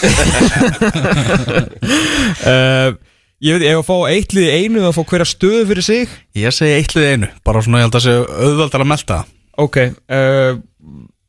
Uh, 2.44 2.90
Ég 3.38 3.54
veit, 3.60 3.68
ef 3.70 3.78
að 3.84 3.86
fá 3.86 3.98
eitt 4.10 4.32
lið 4.34 4.48
í 4.50 4.54
einu 4.64 4.82
að 4.88 4.96
fá 4.98 5.04
hverja 5.12 5.28
stöðu 5.30 5.66
fyrir 5.70 5.86
sig? 5.86 6.14
Ég 6.42 6.56
segi 6.56 6.74
eitt 6.80 6.96
lið 6.98 7.04
í 7.06 7.12
einu 7.14 7.28
Bara 7.46 7.62
svona 7.62 7.84
ég 7.84 7.86
held 7.86 7.98
að 8.00 8.06
sé 8.08 8.16
auðvöldar 8.18 8.82
að 8.86 8.90
melta 8.90 9.18
Ok, 9.62 9.78
uh, 10.10 10.58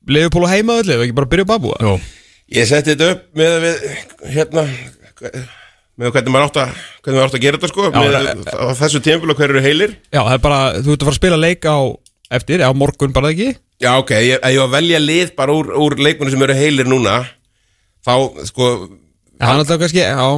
Liverpool 0.09 0.47
og 0.47 0.53
heimaðalli, 0.55 0.97
við 0.97 1.05
ekki 1.09 1.17
bara 1.19 1.29
byrja 1.35 1.45
að 1.45 1.51
babúa 1.53 1.77
Jó 1.85 1.93
Ég 2.57 2.69
setti 2.71 2.95
þetta 2.95 3.11
upp 3.13 3.27
með 3.37 3.55
að 3.59 3.67
við 3.67 3.85
hérna 4.39 4.65
með 5.99 6.13
hvernig 6.15 6.33
maður 6.33 6.47
átt 6.49 6.59
að 6.63 6.75
hvernig 7.03 7.19
maður 7.19 7.29
átt 7.29 7.37
að 7.37 7.45
gera 7.45 7.59
þetta 7.59 7.71
sko 7.75 7.87
Já, 7.89 7.97
með, 7.99 8.19
e- 8.49 8.57
á 8.57 8.67
þessu 8.79 9.01
tímafélag 9.05 9.41
hver 9.43 9.53
eru 9.53 9.63
heilir. 9.65 9.95
Já, 10.15 10.21
það 10.23 10.35
er 10.37 10.43
bara, 10.45 10.61
þú 10.79 10.93
ert 10.95 11.03
að 11.03 11.09
fara 11.09 11.15
að 11.15 11.19
spila 11.21 11.39
leik 11.43 11.67
á 11.69 11.79
eftir, 12.39 12.63
á 12.65 12.71
morgun 12.73 13.13
bara 13.17 13.33
ekki? 13.35 13.49
Já 13.83 13.91
ok, 14.01 14.13
ég, 14.17 14.39
ef 14.39 14.55
ég 14.55 14.61
var 14.63 14.69
að 14.71 14.77
velja 14.79 15.01
lið 15.03 15.33
bara 15.37 15.57
úr, 15.59 15.73
úr 15.77 15.97
leikmunum 16.01 16.33
sem 16.33 16.45
eru 16.47 16.57
heilir 16.57 16.89
núna 16.89 17.19
þá 18.07 18.15
sko 18.49 18.71
Já, 18.79 19.45
hann 19.45 19.61
alltaf 19.61 19.83
kannski, 19.83 20.07
já 20.07 20.29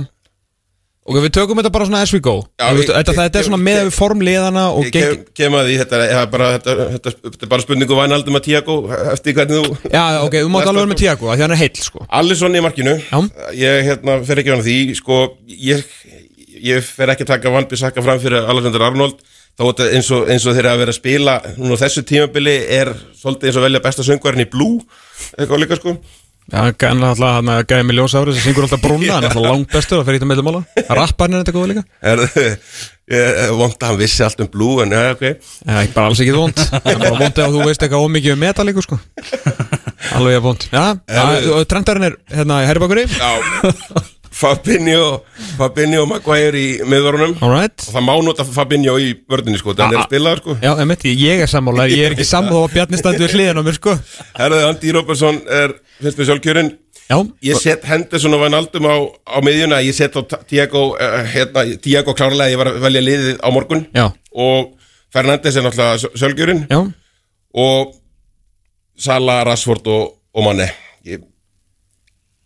Ok, 1.08 1.16
við 1.24 1.30
tökum 1.32 1.56
þetta 1.58 1.70
bara 1.72 1.86
svona 1.88 2.00
as 2.04 2.10
we 2.12 2.20
go. 2.22 2.34
Já, 2.60 2.66
Þú 2.68 2.76
veist, 2.76 2.90
ég- 2.90 2.96
Þetta, 3.00 3.14
þetta 3.16 3.38
er 3.40 3.46
svona 3.46 3.58
með 3.64 3.78
við 3.86 3.94
formliðana 3.96 4.64
og 4.76 4.84
ég 4.84 4.92
geng... 4.92 5.22
kem 5.34 5.56
að 5.56 5.70
því 5.70 5.78
þetta, 5.80 6.00
ja, 6.10 6.20
bara, 6.30 6.50
þetta, 6.58 6.74
þetta, 6.92 7.12
þetta 7.24 7.46
er 7.46 7.50
bara 7.54 7.64
spurningu 7.64 7.96
vænaldum 7.98 8.36
að 8.38 8.44
Tiago 8.46 8.76
eftir 9.14 9.36
hvernig 9.38 9.64
þú 9.64 9.94
Já, 9.94 10.02
ok, 10.26 10.36
þú 10.44 10.52
mátt 10.52 10.68
alveg 10.68 10.82
vera 10.84 10.92
með 10.92 11.00
Tiago, 11.00 11.32
því 11.32 11.46
hann 11.46 11.56
er 11.56 11.62
heill, 11.62 11.80
sko. 11.88 12.04
Alisson 12.20 12.60
í 12.60 12.62
markinu. 12.66 12.94
Já. 13.08 13.18
ég 13.56 13.82
hérna, 13.88 14.18
fer 14.28 14.42
ekki 14.44 14.52
á 14.52 14.54
hann 14.58 14.66
því 14.68 14.76
sko, 15.00 15.18
ég, 15.48 15.82
ég 16.68 16.84
fer 16.92 17.14
ekki 17.16 17.24
að 17.26 17.32
taka 17.34 17.56
Van 17.56 17.68
Bissaka 17.72 18.04
fram 18.04 18.20
fyrir 18.22 18.44
Alexander 18.44 18.86
Arnold. 18.92 19.24
Þá 19.58 19.64
er 19.66 19.72
þetta 19.72 19.90
eins 19.96 20.08
og, 20.14 20.28
eins 20.30 20.44
og 20.46 20.54
þeir 20.56 20.68
að 20.70 20.78
vera 20.84 20.92
að 20.94 21.00
spila 21.00 21.32
núna 21.58 21.74
á 21.76 21.82
þessu 21.82 22.04
tímabili 22.06 22.54
er 22.76 22.92
svolítið 23.18 23.50
eins 23.50 23.58
og 23.58 23.64
velja 23.66 23.80
besta 23.84 24.04
söngvarinn 24.06 24.44
í 24.44 24.50
Blue 24.52 24.78
eitthvað 25.36 25.60
líka 25.64 25.76
sko 25.80 25.96
Já, 26.50 26.64
er 26.66 26.86
alltaf, 26.90 27.20
hann 27.36 27.50
er 27.52 27.66
gæði 27.68 27.86
með 27.86 27.98
ljósári 28.00 28.32
sem 28.34 28.42
syngur 28.48 28.66
alltaf 28.66 28.80
brúna, 28.82 29.10
hann 29.14 29.26
er 29.26 29.30
alltaf 29.30 29.44
langt 29.46 29.70
bestur 29.70 30.00
og 30.00 30.06
fer 30.08 30.16
í 30.16 30.20
þetta 30.20 30.30
meðlumála 30.32 30.62
Rapparinn 30.98 31.38
er 31.38 31.44
þetta 31.44 31.54
góða 31.54 31.70
líka? 31.70 31.84
Er, 32.00 32.22
ég 33.10 33.52
vond 33.58 33.76
að 33.78 33.88
hann 33.92 34.00
vissi 34.00 34.24
allt 34.26 34.42
um 34.42 34.50
Blue 34.50 34.84
en 34.84 34.94
ja, 34.96 35.04
ok. 35.14 35.24
Já, 35.30 35.74
ekki 35.84 35.94
bara 35.94 36.10
alls 36.10 36.22
ekki 36.24 36.34
vond 36.34 36.62
Það 36.72 36.92
er 36.94 37.02
bara 37.04 37.20
vond 37.22 37.42
ef 37.44 37.54
þú 37.54 37.66
veist 37.68 37.86
eitthvað 37.86 38.06
ómikið 38.08 38.34
um 38.36 38.42
metal 38.46 38.66
líka, 38.66 38.86
sko. 38.86 38.98
Alveg 40.16 40.38
ég 40.38 40.46
vond 40.48 40.70
Já, 40.72 40.84
já, 41.06 41.26
og 41.54 41.68
trendarinn 41.70 42.08
er 42.10 42.18
hérna 42.34 42.62
í 42.64 42.70
herribakuri 42.70 43.06
Já, 43.10 43.30
Fabinho 44.30 45.22
Fabinho 45.58 46.04
Maguire 46.06 46.54
í 46.60 46.66
miðvörunum. 46.86 47.32
Alright 47.42 47.82
og 47.88 47.94
það 47.96 48.04
má 48.06 48.12
nota 48.24 48.44
Fabinho 48.46 48.94
í 49.02 49.08
vörðinni 49.30 49.58
sko, 49.60 49.74
þannig 49.74 49.96
er 49.96 50.00
Ah, 50.00 50.04
ah. 50.04 50.10
spilaður 50.10 50.42
sko. 50.44 50.56
Já, 50.62 50.70
emitt, 50.84 51.06
ég 51.10 51.42
er 51.44 51.50
sammála, 51.50 51.86
ég 51.90 52.04
er 52.06 52.14
ekki 52.16 52.26
sammála 52.34 52.62
og 52.68 52.74
Bjarni 52.74 53.00
standi 53.00 53.24
við 53.26 53.34
hliðin 53.36 53.58
á 53.58 53.62
mér, 53.66 53.78
sko. 53.80 53.96
Herðu, 54.38 54.60
Andi 54.68 54.94
Róbersson 54.96 55.40
er 55.60 55.74
fyrst 56.00 56.20
með 56.22 56.30
sjálfkjörin. 56.30 56.70
Já, 57.10 57.16
Ég 57.42 57.58
set 57.58 57.84
Henderson 57.90 58.36
og 58.36 58.44
Wijnaldum 58.44 58.86
á, 58.86 58.96
á 59.26 59.38
miðjuna. 59.42 59.80
Ég 59.82 59.96
set 59.98 60.14
á 60.14 60.22
Tiago 60.46 60.92
uh, 60.94 61.24
hérna, 61.26 61.64
Tiago 61.82 62.14
klárlega, 62.14 62.52
ég 62.54 62.60
var 62.60 62.70
að 62.70 62.84
velja 62.86 63.02
liðið 63.02 63.40
á 63.42 63.48
morgun. 63.50 63.82
Já, 63.98 64.04
Og 64.30 64.76
Fernandes 65.10 65.56
er 65.58 65.64
náttúrulega 65.66 66.12
sjálfgjörinn 66.14 66.60
já. 66.70 66.78
Og 67.58 67.96
Sala, 69.00 69.40
Rashford 69.48 69.88
og, 69.90 70.12
og 70.38 70.44
Manne 70.46 70.68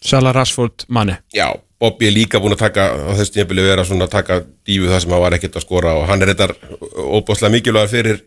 Sala 0.04 0.32
Rashford 0.32 0.84
manni 0.88 1.14
Já, 1.36 1.50
Bobby 1.84 2.08
er 2.08 2.14
líka 2.16 2.40
búin 2.40 2.56
að 2.56 2.64
taka 2.64 2.90
á 2.96 3.12
þessu 3.18 3.36
tímabili 3.36 3.64
vera 3.66 3.84
svona 3.84 4.08
að 4.08 4.14
taka 4.16 4.38
dífu 4.66 4.88
það 4.88 5.02
sem 5.04 5.14
hann 5.14 5.24
var 5.24 5.36
ekkert 5.36 5.58
að 5.60 5.66
skora 5.66 5.96
og 6.00 6.06
hann 6.08 6.24
er 6.24 6.32
þetta 6.32 6.48
óbúslega 7.04 7.52
mikilvæg 7.52 7.90
fyrir 7.92 8.22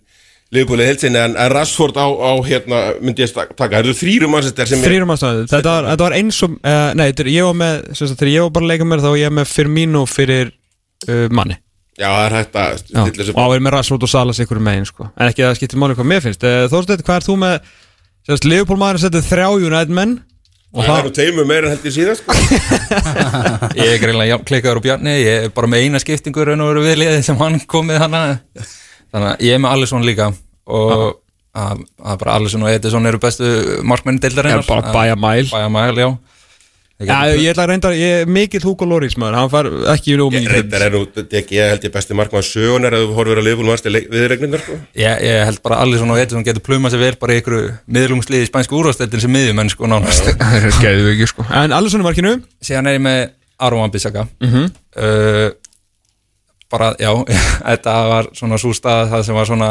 liðbúlið 0.56 0.92
heilsinni 0.92 1.20
en, 1.20 1.36
Rashford 1.52 1.98
á, 2.00 2.08
á 2.08 2.32
hérna 2.48 2.82
myndi 3.04 3.26
ég 3.26 3.34
taka, 3.36 3.56
það 3.58 3.80
eru 3.82 3.96
þrýrum 4.00 4.32
mannsestar 4.32 4.70
sem 4.70 4.84
Þrýrum 4.84 5.12
aðstæðu, 5.12 5.48
þetta 5.52 5.74
var, 5.74 5.88
þetta 5.92 6.06
var 6.06 6.16
eins 6.22 6.42
og 6.46 6.54
uh, 6.56 6.76
Nei, 6.96 7.08
þetta 7.10 7.26
er, 7.26 7.32
ég 7.34 7.48
var 7.50 7.58
með, 7.64 7.80
sem 7.92 8.12
sagt, 8.12 8.20
þegar 8.22 8.34
ég 8.34 8.46
var 8.46 8.54
bara 8.56 8.68
að 8.68 8.72
leika 8.74 8.88
mér 8.88 9.04
þá 9.04 9.10
ég 9.20 9.34
með 9.40 9.50
Firmino 9.52 10.04
fyrir 10.08 10.54
uh, 10.54 11.26
manni. 11.36 11.58
Já, 11.98 12.08
það 12.08 12.24
er 12.24 12.38
hægt 12.38 12.62
að 12.62 12.80
Já, 12.94 13.02
og 13.34 13.42
á. 13.42 13.48
er 13.58 13.66
með 13.66 13.76
Rashford 13.76 14.08
og 14.08 14.14
Salas 14.14 14.40
ykkur 14.44 14.62
megin 14.64 14.88
sko. 14.88 15.10
En 15.18 15.32
ekki 15.32 15.44
að 15.44 15.52
það 15.52 15.60
skiptir 15.60 15.82
máli 15.82 15.98
hvað 15.98 16.10
mér 16.14 16.24
finnst. 16.24 16.46
Uh, 16.46 16.64
Þorsteinn, 16.72 17.04
hvað 17.04 17.20
er 17.20 17.28
þú 17.28 17.38
með 17.42 17.56
Sérst, 18.28 18.44
Liverpool 18.44 18.76
maður 18.80 19.06
setið 19.06 19.24
þrjá 19.24 19.48
United 19.56 19.94
menn 19.96 20.18
Og 20.78 20.86
Það 20.86 20.90
er 20.92 20.98
það, 20.98 21.06
nú 21.08 21.14
teimur 21.18 21.48
meira 21.50 21.68
en 21.68 21.74
held 21.74 21.86
ég 21.88 21.94
síðan 21.96 22.18
sko. 22.20 22.36
Ég 23.82 23.94
er 23.96 24.02
greinlega 24.02 24.30
jafn 24.36 24.46
klikkaður 24.46 24.78
á 24.78 24.86
Bjarni 24.86 25.14
Ég 25.18 25.46
er 25.48 25.54
bara 25.56 25.70
með 25.72 25.86
eina 25.88 26.02
skiptingu 26.04 26.46
raun 26.46 26.62
og 26.62 26.70
veru 26.70 26.84
við 26.86 27.00
liðið 27.02 27.24
sem 27.26 27.40
hann 27.42 27.58
kom 27.66 27.90
með 27.90 28.04
hana 28.04 28.22
Þannig 28.62 29.30
að 29.32 29.46
ég 29.48 29.58
er 29.58 29.64
með 29.64 29.74
Alisson 29.74 30.06
líka 30.06 30.30
og 30.68 30.94
að, 31.58 31.84
að 32.04 32.20
bara 32.22 32.38
Alisson 32.38 32.66
og 32.68 32.72
Edison 32.72 33.10
eru 33.10 33.22
bestu 33.24 33.50
markmenni 33.88 34.22
deildarinnar 34.22 34.62
Já, 34.62 34.70
bara 34.70 34.94
by 34.94 35.14
a 35.14 35.18
mile. 35.18 35.48
By 35.50 35.66
a 35.66 35.72
mile, 35.72 36.04
já 36.04 36.10
já, 36.98 37.18
ég 37.38 37.52
ætla 37.52 37.64
að 37.66 37.70
reynda 37.70 37.90
Ég 37.94 38.14
er 38.24 38.30
mikill 38.32 38.64
Hugo 38.66 38.86
Lloris 38.90 39.14
maður 39.22 39.36
Hann 39.38 39.52
far 39.54 39.68
ekki 39.94 40.10
í 40.10 40.14
Ég 40.16 40.20
lómi 40.22 40.40
reyndar 40.50 40.86
er 40.88 40.96
nú, 40.96 41.02
ég, 41.30 41.52
ég 41.54 41.70
held 41.74 41.84
ég 41.86 41.94
besti 41.94 42.18
markmann 42.18 42.46
sögunar 42.48 42.96
ef 42.98 43.04
þú 43.06 43.18
horfir 43.20 43.42
að 43.42 43.46
liðbúl 43.50 43.68
mannstu 43.70 43.92
viðregnindar 43.94 44.64
sko. 44.64 44.78
Ég, 44.98 45.22
ég 45.28 45.44
held 45.46 45.62
bara 45.62 45.78
að 45.78 45.84
Alisson 45.86 46.14
og 46.16 46.22
Edison 46.24 46.48
getur 46.48 46.66
plumað 46.66 46.96
sér 46.96 47.04
vel 47.06 47.12
bara 47.22 47.36
í 47.38 47.42
ykkur 47.44 47.60
miðlungsliði 47.86 48.48
í 48.48 48.50
spænsku 48.50 48.80
úrvastöldin 48.80 49.22
sem 49.28 49.34
miðjumenn 49.38 49.70
sko 49.76 49.90
nánast. 49.92 50.32
Gæðu 50.82 51.12
ekki 51.14 51.30
sko. 51.30 51.46
En 51.54 51.76
Alisson 51.78 52.02
í 52.02 52.08
markinu? 52.08 52.34
Síðan 52.66 52.90
er 52.90 52.98
ég 52.98 53.06
með 53.06 53.22
Aron 53.60 53.84
Wan-Bissaka 53.86 54.26
Mhm. 54.42 54.66
uh, 54.98 55.50
bara, 56.74 56.90
já, 57.00 57.12
þetta 57.70 57.94
var 58.10 58.32
svona 58.34 58.58
svo 58.62 58.74
stað 58.76 59.14
það 59.14 59.24
sem 59.30 59.38
var 59.38 59.48
svona 59.50 59.70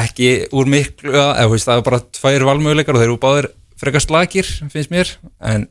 ekki 0.00 0.30
úr 0.56 0.66
miklu 0.72 1.12
eða 1.12 1.44
það 1.52 1.76
var 1.76 1.84
bara 1.90 2.00
tvær 2.16 2.44
valmöguleikar 2.48 2.96
og 2.96 3.02
þeir 3.02 3.10
eru 3.10 3.20
báðir 3.20 3.48
frekar 3.82 4.00
slakir, 4.04 4.48
finnst 4.72 4.92
mér. 4.94 5.10
En 5.44 5.68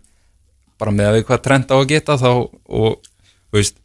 bara 0.81 0.95
með 0.95 1.11
að 1.11 1.17
við 1.19 1.27
hvað 1.29 1.45
trend 1.45 1.73
á 1.73 1.75
að 1.77 1.87
geta 1.93 2.17
þá 2.21 2.29
og, 2.31 2.97
þú 3.51 3.59
veist 3.59 3.77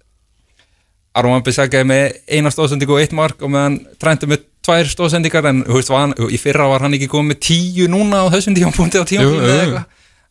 Aron 1.17 1.33
Wan-Bissaka 1.33 1.81
er 1.81 1.89
með 1.89 2.19
eina 2.29 2.53
stóðsendingu 2.53 2.97
og 2.97 3.03
eitt 3.03 3.15
mark 3.17 3.41
og 3.41 3.53
meðan 3.53 3.79
trendur 4.01 4.33
með 4.33 4.45
tvær 4.67 4.91
stóðsendingar 4.91 5.49
en 5.49 5.63
þú 5.65 5.79
veist, 5.79 5.93
var 5.93 6.03
hann, 6.05 6.17
í 6.29 6.41
fyrra 6.41 6.67
var 6.69 6.85
hann 6.85 6.97
ekki 6.97 7.09
komið 7.13 7.33
með 7.33 7.39
tíu 7.47 7.87
núna 7.93 8.25
á 8.25 8.33
þessum 8.35 8.57
tímapunkti 8.59 9.01
á 9.01 9.05
jú, 9.07 9.21
eða 9.23 9.55
jú. 9.55 9.61
eitthvað 9.63 9.85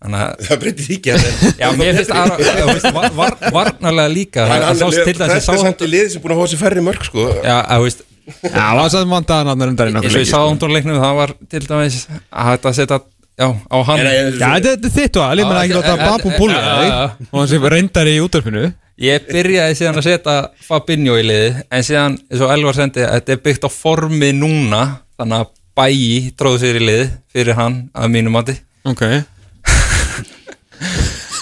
að 0.06 0.44
Það 0.46 0.60
breytir 0.62 0.86
því 0.86 0.98
ekki 1.00 1.14
að 1.14 1.24
Já, 1.58 1.68
mér 1.80 1.98
finnst 1.98 2.12
veist, 2.70 2.90
var, 2.94 3.08
var, 3.16 3.38
varnarlega 3.56 4.12
líka 4.12 4.46
það 4.50 4.66
hann 4.68 4.82
sást 4.82 5.02
til 5.08 5.16
er 5.16 5.34
að 5.38 5.64
samt 5.64 5.82
í 5.82 5.90
lið 5.90 6.12
sem 6.14 6.24
búin 6.24 6.36
að 6.36 6.42
fá 6.42 6.52
sér 6.52 6.62
færri 6.62 6.84
mörg 6.86 7.08
sko 7.08 7.26
Já, 7.40 7.56
þú 7.72 7.88
veist, 7.88 8.04
Já, 8.26 8.50
það 8.52 8.80
var 8.82 8.92
satt 8.94 9.10
vandaðan 9.14 9.52
hann 9.54 9.66
reyndar 9.70 9.90
í 9.90 9.96
eins 9.96 10.06
og 10.06 10.10
ég 10.10 10.18
leiki 10.20 10.30
sá 10.30 10.42
sko. 10.44 11.00
það 11.00 11.18
var 11.22 11.34
til 11.56 11.64
dæmis 11.66 11.98
að 12.12 12.52
þetta 12.52 12.76
setja 12.80 13.00
já, 13.40 13.48
á 13.52 13.78
hann. 13.90 14.00
En, 14.00 14.08
en, 14.08 14.34
Já, 14.40 14.48
þetta 14.56 14.72
þetta 14.76 14.88
er 14.90 14.96
þitt 14.96 15.20
og 15.20 15.26
alveg, 15.28 15.48
menn 15.50 15.62
ekki 15.64 15.76
láta 15.78 15.96
babu 16.00 16.32
búla 16.40 16.56
Já, 16.56 16.64
já, 16.66 16.88
já. 16.88 17.28
og 17.32 17.38
hann 17.42 17.50
sem 17.52 17.68
reyndar 17.76 18.08
í 18.12 18.16
útverfinu 18.24 18.66
Ég 19.06 19.26
byrjaði 19.28 19.76
síðan 19.76 20.00
að 20.00 20.06
setja 20.08 20.36
Fabinho 20.70 21.18
í 21.20 21.24
liði 21.28 21.50
en 21.68 21.84
síðan, 21.84 22.14
eins 22.32 22.42
og 22.46 22.54
Elvar 22.56 22.78
sendi 22.78 23.04
þetta 23.04 23.34
er 23.36 23.42
byggt 23.44 23.68
á 23.68 23.70
formi 23.76 24.30
núna 24.38 24.84
þannig 25.20 25.44
að 25.44 25.50
bæi 25.76 26.32
tróðu 26.40 26.62
sér 26.64 26.80
í 26.80 26.86
lið 26.88 27.04
fyrir 27.36 27.58
hann 27.60 27.82
að 27.92 28.14
mínu 28.16 28.32
mati. 28.32 28.56
Ok. 28.88 29.04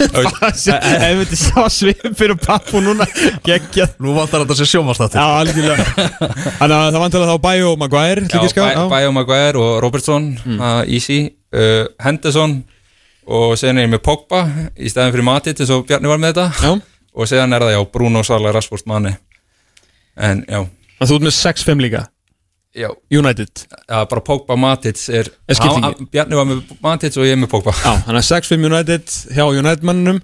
Ef 0.04 0.10
við 0.10 1.20
þetta 1.22 1.38
sjá 1.38 1.64
svipin 1.72 2.16
fyrir 2.18 2.38
babu 2.42 2.82
núna 2.84 3.06
geggjað. 3.46 3.94
Nú 4.02 4.16
vantar 4.18 4.42
þetta 4.44 4.58
sér 4.58 4.70
sjómanstættir 4.72 5.22
Já, 5.22 5.28
algjörlega. 5.44 5.86
Þannig 6.58 6.76
að 6.80 6.88
það 6.96 7.00
vantilega 7.04 7.30
þá 7.36 7.44
Bæjó 7.46 7.70
og 7.76 7.80
Maguire 7.84 8.24
Já, 8.26 8.34
líka 8.42 8.50
ská 8.52 8.64
Bæ- 8.66 8.90
Bæjó 8.96 9.14
Maguire 9.16 9.62
og 9.62 9.72
Robertson 9.86 10.28
uh, 10.58 10.82
Easy, 10.90 11.20
uh, 11.54 11.84
Henderson 12.04 12.58
og 13.24 13.54
síðan 13.60 13.80
er 13.80 13.88
ég 13.88 13.94
með 13.94 14.04
Pogba 14.04 14.42
í 14.76 14.90
stæðin 14.92 15.14
fyrir 15.16 15.28
Matit 15.28 15.62
eins 15.64 15.72
og 15.74 15.86
Bjarni 15.88 16.12
var 16.12 16.20
með 16.22 16.34
þetta. 16.34 16.68
Já. 16.68 16.74
Og 17.14 17.30
síðan 17.30 17.54
er 17.56 17.64
það 17.68 17.76
já 17.76 17.82
Bruno 17.94 18.24
Sala 18.26 18.52
Rashford 18.56 18.88
Mane. 18.90 19.16
En 20.18 20.44
já, 20.48 20.60
Þannig 20.64 21.06
að 21.06 21.10
þú 21.12 21.16
ert 21.20 21.26
með 21.28 21.38
6-5 21.38 21.84
líka? 21.86 22.02
Já. 22.74 22.90
United? 23.14 23.64
Já, 23.86 23.98
bara 24.10 24.24
Pogba 24.26 24.56
Matits 24.58 25.08
er, 25.14 25.30
Er 25.48 25.60
hann- 25.62 26.08
Bjarni 26.12 26.36
var 26.40 26.46
með 26.50 26.62
Matits 26.82 27.18
og 27.18 27.28
ég 27.28 27.36
er 27.38 27.42
með 27.42 27.52
Pogba. 27.54 27.74
Já, 27.78 27.94
þannig 28.08 28.22
að 28.24 28.30
6-5 28.32 28.68
United 28.70 29.18
hjá 29.38 29.46
United 29.46 29.84
mannunum 29.86 30.22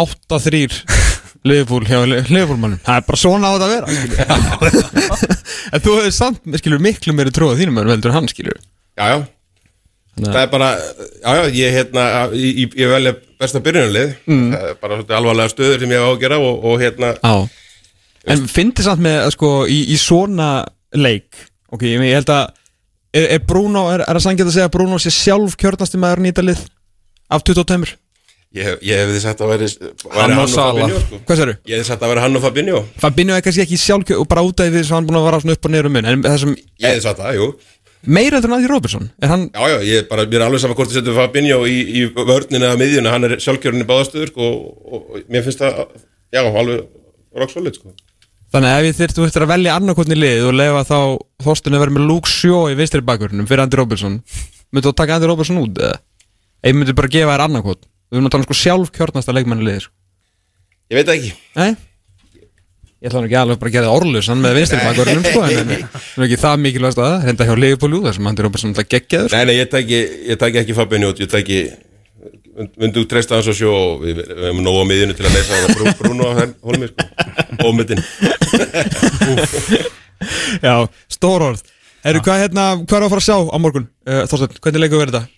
8-3 0.00 0.62
Liverpool 1.48 1.84
hjá 1.88 2.00
Liverpool 2.06 2.60
mannum 2.60 2.80
Það 2.84 2.96
er 3.00 3.04
bara 3.08 3.20
svona 3.20 3.48
á 3.48 3.52
þetta 3.56 3.68
að 3.68 3.74
vera. 3.76 5.36
En 5.74 5.82
þú 5.84 5.94
hefur 5.98 6.14
samt, 6.14 6.40
skilur, 6.60 6.80
miklu 6.82 7.14
meiri 7.14 7.32
trú 7.34 7.50
að 7.52 7.60
þínum 7.62 7.80
en 7.82 8.12
hann, 8.14 8.28
skilur 8.30 8.56
Já, 8.98 9.20
já 10.18 10.26
Það 10.30 10.40
er 10.42 10.50
bara, 10.52 10.70
já, 11.22 11.30
já, 11.38 11.42
ég 11.56 11.76
hérna, 11.78 12.04
ég, 12.34 12.60
ég, 12.64 12.76
ég 12.82 12.92
velja 12.92 13.14
besta 13.40 13.62
byrjunarlið 13.64 14.14
mm. 14.26 14.46
Það 14.52 14.68
er 14.68 14.78
bara 14.82 14.98
svolítið 14.98 15.18
alvarlega 15.20 15.52
stöður 15.54 15.84
sem 15.84 15.94
ég 15.94 16.04
á 16.04 16.08
að 16.10 16.20
gera 16.24 16.40
og, 16.44 16.64
og 16.70 16.82
hérna, 16.82 17.12
Já 17.22 17.34
En 18.30 18.42
fyndi 18.52 18.84
samt 18.84 19.00
með, 19.00 19.22
að, 19.24 19.30
sko, 19.38 19.52
í, 19.70 19.78
í 19.94 19.96
svona 20.00 20.50
leik 20.92 21.46
Ok, 21.72 21.86
ég, 21.88 22.02
held 22.18 22.34
að 22.34 22.48
Er, 23.10 23.24
er 23.34 23.40
Bruno, 23.42 23.88
er, 23.90 24.04
er 24.06 24.18
að 24.18 24.22
sangjað 24.22 24.52
að 24.52 24.54
segja 24.54 24.68
að 24.68 24.76
Bruno 24.76 24.98
sé 25.02 25.10
sjálf 25.10 25.56
kjörnasti 25.58 25.98
maður 25.98 26.20
nýtalið 26.28 26.60
Af 27.30 27.42
22 27.46 27.88
ég, 28.54 28.66
hef- 28.66 28.84
ég 28.86 29.00
hefði 29.02 29.22
sagt 29.22 29.42
að 29.42 29.50
væri 29.52 29.66
Hann 30.14 30.36
og. 30.38 30.52
Fabinho 30.52 31.00
sko. 31.02 31.18
Hvað 31.26 31.40
séru? 31.40 31.56
Ég 31.66 31.80
hefði 31.80 31.88
sagt 31.88 32.04
að 32.04 32.12
væri 32.12 32.22
hann 32.24 32.38
og 32.38 32.44
Fabinho 32.44 32.82
Fabinho 33.02 33.34
er 33.34 33.42
kannski 33.46 33.64
ekki 33.64 33.80
sjálf 33.82 34.12
bara 34.30 34.44
út 34.46 34.62
af 34.62 34.70
því 34.70 34.84
sem 34.86 34.94
hann 34.98 35.08
búin 35.08 35.18
að 35.18 35.26
vara 35.26 35.42
upp 35.42 35.68
og 35.68 35.74
niður 35.74 35.90
um 35.90 35.96
minn 35.98 36.10
En 36.10 36.22
það 36.26 36.38
sem, 36.44 36.54
Ég 36.78 36.94
hefði 36.94 37.04
sagt 37.08 37.22
það, 37.24 37.40
jú 37.40 37.50
meira 38.02 38.38
en 38.40 38.54
Adi 38.56 38.68
Robertson 38.70 39.10
Er 39.20 39.28
hann, 39.32 39.48
Já, 39.52 39.64
já, 39.68 39.78
ég 39.84 40.02
er 40.02 40.06
bara, 40.10 40.26
mér 40.28 40.40
er 40.40 40.46
alveg 40.46 40.62
saman 40.62 40.76
hvort 40.78 40.92
ég 40.92 41.00
setur 41.00 41.16
Fabinho 41.18 41.64
í, 41.68 41.80
í 42.00 42.04
vörnina 42.14 42.70
eða 42.70 42.78
miðjuna, 42.80 43.12
hann 43.14 43.28
er 43.28 43.34
sjálfkjörn 43.42 43.82
í 43.82 43.88
báðastöður 43.88 44.32
sko, 44.32 44.46
og, 44.46 44.94
og 44.94 45.26
mér 45.32 45.44
finnst 45.46 45.60
það, 45.60 45.82
já, 46.32 46.40
alveg 46.44 46.86
rock 47.36 47.52
solid, 47.52 47.76
sko. 47.76 47.92
Þannig 48.50 48.72
að 48.74 48.88
ef 48.88 48.96
þyrfti 48.98 49.20
þú 49.20 49.26
ættir 49.28 49.44
að 49.44 49.52
velja 49.52 49.74
annarkotni 49.78 50.16
lið 50.18 50.46
og 50.48 50.56
lefa 50.58 50.80
þá 50.88 50.96
Þorstinu 51.44 51.78
að 51.78 51.84
vera 51.84 51.94
með 51.94 52.08
Luke 52.08 52.30
Shaw 52.32 52.64
í 52.72 52.78
vinstri 52.80 53.04
bakvörnum 53.06 53.46
fyrir 53.46 53.62
Andy 53.62 53.78
Robertson 53.78 54.16
Myndu 54.74 54.90
þú 54.90 54.94
taka 54.98 55.18
Andy 55.20 55.28
Robertson 55.30 55.60
út 55.60 55.78
eða? 55.78 56.00
Ef 56.58 56.72
ég 56.72 56.80
myndi 56.80 56.96
bara 56.98 57.12
gefa 57.14 57.36
þér 57.36 57.44
annarkot 57.46 57.86
Við 58.10 58.18
erum 58.18 58.26
að 58.26 58.34
tala 58.34 58.42
um 58.42 58.48
sko 58.48 58.58
sjálf 58.58 58.90
kjörnasta 58.96 59.36
leikmanni 59.36 59.68
liðir 59.68 59.86
Ég 60.90 60.98
veit 60.98 61.14
ekki. 61.14 61.30
Nei 61.54 61.70
Ég 63.00 63.08
ætla 63.08 63.20
nú 63.22 63.28
ekki 63.30 63.36
alveg 63.40 63.56
bara 63.60 63.70
að 63.70 63.74
gera 63.78 63.88
það 63.88 63.96
orðlusan 63.96 64.42
með 64.44 64.56
vinstri 64.58 64.78
bakvörnum 64.84 65.22
sko 65.24 65.40
En 65.40 65.70
það 65.70 65.70
er 66.20 66.24
ekki 66.26 66.38
það 66.42 66.58
mikilvægast 66.66 66.98
að 67.00 67.06
það 67.06 67.22
Henda 67.30 67.46
hjá 67.48 67.54
jú 67.94 68.00
þar 68.04 68.16
sem 68.18 68.26
Andy 68.28 68.44
Robertson 68.44 68.74
alltaf 68.74 68.90
geggjaður 68.92 69.32
Nei, 69.36 69.44
nei, 69.48 69.54
ég 69.56 69.70
tæki, 69.72 70.00
ég 70.28 70.40
tæki 70.42 70.60
ekki 70.60 70.76
Fabinho 70.76 71.08
út, 71.14 71.22
ég 71.24 71.30
tæki, 71.32 71.60
myndu 72.76 73.06
treysta 73.08 73.38
hans 73.38 73.48
og 73.48 73.56
sjó 73.56 73.70
og 73.72 74.04
við, 74.04 74.20
hefum 74.28 74.60
nóg 74.66 74.76
á 74.76 74.84
miðjunu 74.90 75.16
til 75.16 75.24
að 75.30 75.36
leysa 75.38 75.62
það 75.62 75.72
Brú- 75.78 75.96
Bruno 76.02 76.28
á 76.28 76.32
holmi, 76.68 76.90
sko, 76.92 77.02
ómyndin. 77.70 78.00
Já, 80.66 80.74
stór 81.08 81.46
orð 81.48 81.64
Eru 82.04 82.20
hvað 82.24 82.42
hérna, 82.44 82.64
hvað 82.84 82.96
er 82.98 83.04
að 83.06 83.12
fara 83.12 83.22
að 83.24 83.28
sjá 83.30 83.36
á 83.48 83.56
morgun? 83.60 83.88
Uh, 84.08 84.22
Þorsteinn, 84.28 84.60
hvernig 84.64 84.84
leikur 84.84 85.00
verður 85.02 85.16
þetta? 85.22 85.36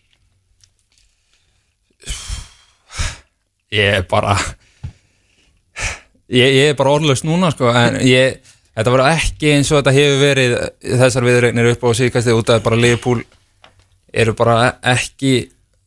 ég 3.72 3.96
er 4.02 4.04
bara 4.10 4.34
ég, 6.32 6.56
ég 6.56 6.72
er 6.72 6.78
bara 6.78 6.96
orðlaust 6.96 7.26
núna 7.28 7.52
sko, 7.52 7.70
en 7.76 8.00
ég, 8.08 8.40
þetta 8.76 8.94
var 8.96 9.04
ekki 9.12 9.54
eins 9.56 9.70
og 9.72 9.80
þetta 9.80 9.96
hefur 9.98 10.20
verið 10.22 10.56
þessar 11.04 11.28
viðregnir 11.28 11.72
upp 11.74 11.86
á 11.86 11.90
síðkastið 12.00 12.40
út 12.40 12.52
af 12.54 12.64
bara 12.64 12.80
Liverpool 12.80 13.22
eru 14.12 14.36
bara 14.36 14.56
ekki 14.92 15.36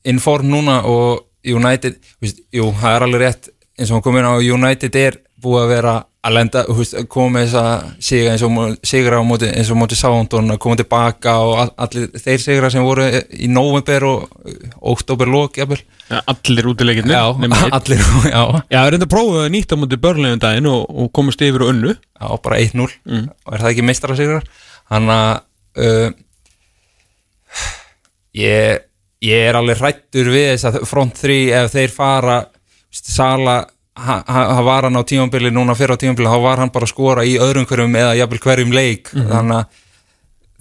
in 0.05 0.21
form 0.21 0.49
núna 0.53 0.81
og 0.89 1.25
United, 1.45 1.97
jú, 2.25 2.71
það 2.79 2.91
er 2.95 3.05
alveg 3.05 3.21
rétt 3.21 3.51
eins 3.75 3.89
og 3.91 3.97
hann 3.97 4.05
kom 4.05 4.17
inn 4.17 4.29
á 4.29 4.33
United 4.39 4.97
er 4.97 5.19
búið 5.41 5.65
að 5.65 5.73
vera 5.75 5.95
að 6.25 6.33
lenda, 6.33 6.61
þú 6.65 6.75
veist, 6.79 6.95
koma 7.13 7.29
með 7.35 7.43
þess 7.45 7.57
að 7.61 7.83
sigra 8.07 8.31
eins 8.33 8.43
og 8.47 8.51
mó- 8.55 8.77
sigra 8.89 9.19
á 9.21 9.23
móti 9.29 9.49
eins 9.51 9.69
og 9.69 9.77
móti 9.77 9.97
Sándon 9.99 10.49
að 10.55 10.59
koma 10.63 10.77
tilbaka 10.79 11.33
og 11.45 11.53
all- 11.61 11.73
allir 11.85 12.07
þeir 12.17 12.41
sigra 12.41 12.71
sem 12.73 12.83
voru 12.87 13.05
í 13.29 13.49
november 13.51 14.05
og 14.09 14.49
oktober 14.95 15.29
lók, 15.29 15.59
jafnvel. 15.61 15.79
Ja, 16.09 16.23
allir 16.33 16.67
útileikirnir 16.71 17.13
Já, 17.13 17.23
allir, 17.77 18.01
já. 18.29 18.41
Já, 18.69 18.79
það 18.79 18.87
er 18.89 18.97
enda 18.99 19.09
prófið 19.13 19.39
að 19.43 19.53
nýta 19.55 19.77
mútið 19.81 20.01
börnlegum 20.07 20.41
daginn 20.43 20.69
og, 20.73 20.83
og 20.89 21.11
komast 21.17 21.41
yfir 21.45 21.65
og 21.65 21.71
unnu 21.75 21.93
Já, 21.95 22.27
bara 22.45 22.59
1-0 22.61 22.85
og 22.85 23.53
er 23.55 23.63
það 23.63 23.71
ekki 23.75 23.85
meistara 23.89 24.17
sigur 24.17 24.45
hann 24.93 25.09
að 25.09 25.31
uh, 25.81 26.09
ég, 28.37 28.83
ég 29.25 29.45
er 29.49 29.57
alveg 29.57 29.79
hrættur 29.81 30.29
við 30.33 30.49
þess 30.53 30.67
að 30.69 30.81
front 30.89 31.17
3 31.21 31.37
ef 31.63 31.73
þeir 31.73 31.93
fara 31.95 32.37
Sala, 32.95 33.57
hann 33.95 34.65
var 34.65 34.83
hann 34.89 34.99
á 34.99 35.03
tímambili 35.07 35.51
núna 35.55 35.75
fyrir 35.77 35.95
á 35.95 36.01
tímambili, 36.01 36.27
þá 36.29 36.41
var 36.43 36.61
hann 36.63 36.71
bara 36.73 36.87
að 36.87 36.93
skora 36.93 37.25
í 37.25 37.37
öðrum 37.39 37.67
hverjum 37.69 37.95
eða 37.95 38.15
jafnvel 38.19 38.41
hverjum 38.43 38.73
leik. 38.75 39.11
Þannig 39.15 39.59
að 39.61 39.81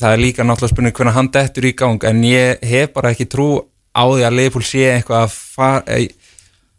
það 0.00 0.12
er 0.12 0.22
líka 0.22 0.44
náttúrulega 0.44 0.74
spurning 0.74 0.94
hvernig 0.96 1.14
hann 1.14 1.30
dettur 1.34 1.66
í 1.68 1.74
gang 1.78 2.04
en 2.08 2.22
ég 2.26 2.62
hef 2.66 2.92
bara 2.94 3.12
ekki 3.14 3.28
trú 3.30 3.48
á 3.94 4.02
því 4.10 4.24
að 4.26 4.38
Leopold 4.38 4.66
sé 4.66 4.86
eitthvað 4.90 5.26
að 5.26 5.34
fara 5.34 5.98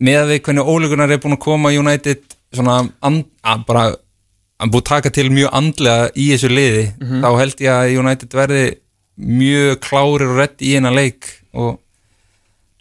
með 0.03 0.17
að 0.21 0.31
við 0.33 0.41
hvernig 0.47 0.71
ólíkunar 0.71 1.13
er 1.15 1.21
búin 1.23 1.37
að 1.37 1.45
koma 1.45 1.71
United 1.71 2.25
svona 2.55 2.81
and, 3.07 3.23
að 3.43 3.63
bara 3.69 3.85
hann 4.59 4.71
búið 4.71 4.83
að 4.83 4.89
taka 4.89 5.13
til 5.15 5.29
mjög 5.31 5.55
andlega 5.55 6.09
í 6.11 6.27
þessu 6.33 6.51
liði 6.51 6.83
þá 7.23 7.29
held 7.39 7.63
ég 7.63 7.71
að 7.71 7.95
United 8.03 8.35
verði 8.35 8.65
mjög 9.15 9.79
klárir 9.85 10.27
og 10.27 10.39
redd 10.41 10.59
í 10.59 10.75
hennar 10.75 10.95
leik 10.95 11.31
og 11.55 11.79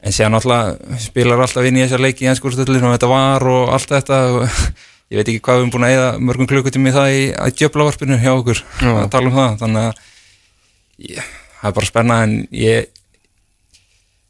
en 0.05 0.13
séðan 0.13 0.35
náttúrulega 0.37 0.99
spilar 1.01 1.45
alltaf 1.45 1.69
inn 1.69 1.79
í 1.79 1.85
þessar 1.85 2.03
leiki 2.05 2.27
í 2.27 2.31
ennskúrstöldin 2.33 2.85
og 2.85 2.97
þetta 2.97 3.11
var 3.11 3.47
og 3.49 3.71
allt 3.73 3.95
þetta 3.95 4.19
og 4.35 4.43
ég 5.13 5.21
veit 5.21 5.31
ekki 5.31 5.45
hvað 5.45 5.57
við 5.57 5.63
erum 5.63 5.73
búin 5.75 5.87
að 5.87 5.95
eða 5.95 6.11
mörgum 6.29 6.51
klukkutími 6.51 6.91
í 6.91 6.97
það 6.97 7.15
í 7.15 7.23
að 7.39 7.55
djöflavarpinu 7.61 8.19
hjá 8.21 8.33
okkur 8.35 8.61
að 8.91 9.09
tala 9.15 9.31
um 9.31 9.39
það. 9.39 9.57
Þannig 9.63 9.89
að 9.89 11.09
ég, 11.09 11.33
það 11.61 11.71
er 11.71 11.79
bara 11.79 11.91
spenna 11.91 12.21
en 12.27 12.37
ég 12.59 12.93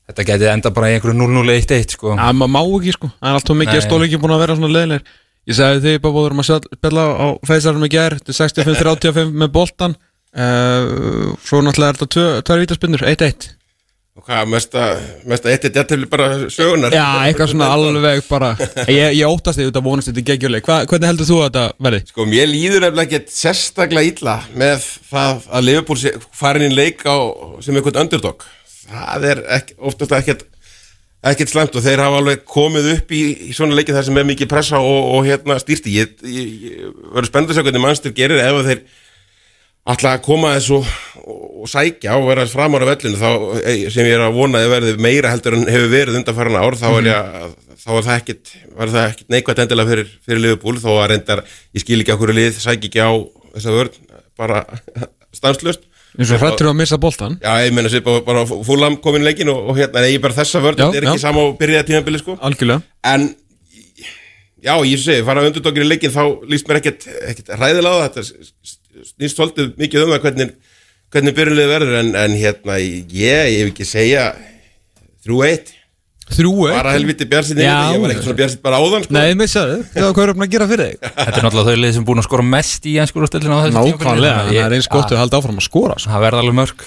þetta 0.05 0.29
geti 0.31 0.49
enda 0.53 0.73
bara 0.77 0.93
í 0.93 0.97
einhverju 0.99 1.17
0-0-1-1 1.19 1.97
sko. 1.97 2.15
Já, 2.15 2.25
maður 2.37 2.55
má 2.55 2.61
ekki 2.63 2.95
sko, 2.95 3.11
það 3.19 3.31
er 3.31 3.39
alltaf 3.41 3.61
mikið 3.61 3.79
að 3.81 3.87
stóla 3.87 4.09
ekki 4.09 4.21
búin 4.23 4.35
að 4.37 4.43
vera 4.45 4.59
svona 4.59 4.75
leðilegir 4.75 5.21
Ég 5.45 5.57
sagði 5.59 5.81
því 5.85 5.99
bara 6.01 6.15
búin 6.17 6.41
að 6.41 6.69
spila 6.73 7.03
á 7.21 7.27
feysarum 7.45 7.85
í 7.85 7.91
gær 7.93 8.15
Þetta 8.17 8.33
er 8.33 8.37
65-35 8.65 9.35
með 9.43 9.51
boltan 9.53 9.97
uh, 10.41 11.35
Svo 11.45 11.61
náttúrulega 11.61 11.91
er 11.93 11.99
þetta 12.01 12.25
tvær 12.49 12.63
vítaspinnur, 12.63 13.05
1-1 13.13 13.51
Og 14.15 14.23
hvað, 14.29 14.45
mesta, 14.47 14.83
mesta 15.27 15.51
eitt 15.51 15.65
eitt 15.67 15.75
jættifli 15.75 16.07
bara 16.07 16.29
sögunar. 16.53 16.95
Já, 16.95 17.03
eitthvað 17.27 17.49
svona 17.51 17.67
alveg 17.75 18.21
bara 18.29 18.53
Ég, 18.87 19.17
ég 19.19 19.27
óttast 19.27 19.59
því 19.59 19.67
þetta 19.73 19.83
vonast 19.83 20.11
þetta 20.13 20.23
geggjuleik 20.29 20.69
Hva, 20.71 20.77
Hvernig 20.87 21.09
heldur 21.11 21.27
þú 21.33 21.39
að 21.41 21.49
þetta 21.49 21.65
verði? 21.89 22.01
Sko, 22.13 22.27
mér 22.31 22.47
líður 22.53 22.85
nefnilega 22.87 23.09
ekkert 23.09 23.35
sérstaklega 23.35 24.13
illa 24.13 24.37
með 24.55 24.87
það 25.11 25.49
að 25.59 25.67
Liverpool 25.67 25.99
sé- 26.05 26.15
fari 26.31 26.63
inn 26.63 26.71
í 26.77 26.79
leik 26.79 27.03
á, 27.11 27.17
sem 27.67 27.75
eitthvað 27.81 27.99
underdog. 28.05 28.47
Það 28.87 29.27
er 29.33 29.43
ekki, 29.59 29.79
oftast 29.91 30.15
ekkert 30.21 30.47
ekkert 31.25 31.51
slæmt 31.51 31.75
og 31.79 31.83
þeir 31.87 32.03
hafa 32.05 32.19
alveg 32.21 32.43
komið 32.47 32.87
upp 32.99 33.13
í, 33.17 33.21
í 33.49 33.53
svona 33.57 33.75
leikið 33.79 33.97
þar 33.97 34.07
sem 34.11 34.19
er 34.21 34.27
mikið 34.29 34.51
pressa 34.51 34.79
og, 34.85 35.07
og 35.17 35.23
hérna 35.27 35.57
stýrti 35.63 35.95
ég, 35.97 36.11
ég, 36.21 36.51
ég 36.69 36.91
verður 37.17 37.31
spennt 37.31 37.49
að 37.51 37.57
sjá 37.59 37.65
hvernig 37.65 37.81
mannstur 37.83 38.13
gerir 38.15 38.43
ef 38.45 38.59
að 38.61 38.69
þeir 38.69 38.83
ætla 39.93 40.15
að 40.17 40.23
koma 40.25 40.55
þessu 40.57 40.79
og, 40.81 41.41
og 41.65 41.69
sækja 41.69 42.17
og 42.17 42.29
vera 42.31 42.47
framar 42.49 42.85
á 42.85 42.91
vellinu 42.93 43.21
þá, 43.21 43.31
eh, 43.61 43.85
sem 43.93 44.09
ég 44.09 44.17
er 44.17 44.25
að 44.25 44.39
vona 44.39 44.63
að 44.63 44.73
verði 44.73 44.95
meira 45.05 45.33
heldur 45.33 45.59
en 45.59 45.67
hefur 45.69 45.91
verið 45.93 46.21
undanfarana 46.21 46.63
ár 46.65 46.79
þá 46.81 46.87
er, 46.91 47.09
ég, 47.11 47.57
þá 47.85 47.91
er 47.95 48.07
það 48.09 48.21
ekkit 48.21 48.55
ekkit 49.09 49.35
neikvægt 49.35 49.65
endilega 49.65 49.93
fyrir, 49.93 50.13
fyrir 50.25 50.45
Liverpool 50.45 50.81
þó 50.81 50.91
að 50.97 51.11
reyndar, 51.13 51.45
ég 51.77 51.85
skil 51.85 52.01
ekki 52.01 52.17
okkur 52.17 52.35
lið 52.37 52.61
sæki 52.63 52.91
ekki 52.91 53.05
á 53.05 53.13
þessa 53.59 53.77
vörn 53.77 53.99
bara 54.41 54.65
stanslust 55.39 55.85
eins 56.15 56.31
og 56.33 56.41
hrættur 56.41 56.71
að 56.71 56.79
missa 56.79 56.99
boltan 57.03 57.37
Já, 57.43 57.53
ég 57.67 57.75
meina 57.75 57.91
sér 57.93 58.05
bara, 58.07 58.47
fúlam 58.47 58.97
komin 59.05 59.27
leikin 59.27 59.51
og, 59.53 59.69
og 59.69 59.81
hérna, 59.81 60.01
nei, 60.05 60.15
ég 60.15 60.23
bara 60.25 60.37
þessa 60.37 60.63
vörn 60.65 60.79
Já, 60.79 60.87
þetta 60.87 61.01
er 61.03 61.09
ekki 61.11 61.25
sama 61.27 61.45
á 61.45 61.49
byrjaða 61.59 61.87
tímabili 61.89 62.21
sko. 62.23 62.37
Algjörlega. 62.39 62.85
En 63.11 63.33
Já, 64.65 64.79
ég 64.89 64.97
segi, 64.97 65.21
fara 65.27 65.43
undirdokkir 65.45 65.85
í 65.85 65.89
leikin 65.91 66.13
þá 66.15 66.23
líst 66.49 66.69
mér 66.71 66.79
ekkert, 66.81 67.05
ekkert 67.29 67.51
ræðilega 67.61 67.99
á 68.01 68.05
þetta 68.07 68.23
snýst 69.11 69.39
svolítið 69.39 69.73
mikið 69.81 70.05
um 70.05 70.13
það 70.15 70.27
hvernig, 70.27 70.53
hvernig 71.15 71.39
byrjunlið 71.39 71.73
verður 71.75 71.97
en, 72.01 72.11
en 72.25 72.37
hérna, 72.39 72.77
ég, 72.83 73.09
ég 73.55 73.63
hef 73.63 73.73
ekki 73.73 73.89
segja 73.89 74.29
3-1 75.27 75.73
þrjú 76.35 76.53
bara 76.73 76.95
helviti 76.95 77.27
bjarsinni, 77.29 77.65
Já. 77.67 77.93
ég 77.93 78.01
var 78.01 78.13
ekki 78.15 78.25
svona 78.25 78.39
bjarsin 78.39 78.61
bara 78.65 78.79
áðan 78.81 79.03
sko. 79.05 79.13
Nei, 79.13 79.35
missaðu, 79.37 79.81
það 79.93 80.07
var 80.07 80.15
hvað 80.17 80.25
er 80.25 80.33
að 80.35 80.53
gera 80.55 80.69
fyrir 80.71 80.87
þig 80.89 81.09
Þetta 81.19 81.35
er 81.41 81.47
náttúrulega 81.47 81.75
þau 81.75 81.83
lið 81.85 81.93
sem 81.99 82.07
búin 82.09 82.23
að 82.23 82.29
skora 82.29 82.47
mest 82.55 82.89
í 82.89 82.95
ennskúrastöldinu 83.03 83.57
á 83.57 83.61
þessu 83.65 83.77
Nákvæmlega, 83.77 84.39
tímabili. 84.39 84.61
það 84.63 84.69
er 84.71 84.77
eins 84.79 84.89
gott 84.95 85.13
að 85.13 85.21
halda 85.21 85.41
áfram 85.43 85.61
að 85.61 85.67
skora 85.69 85.99
sko. 85.99 86.15
Það 86.15 86.25
verða 86.25 86.41
alveg 86.45 86.57
mörg 86.63 86.87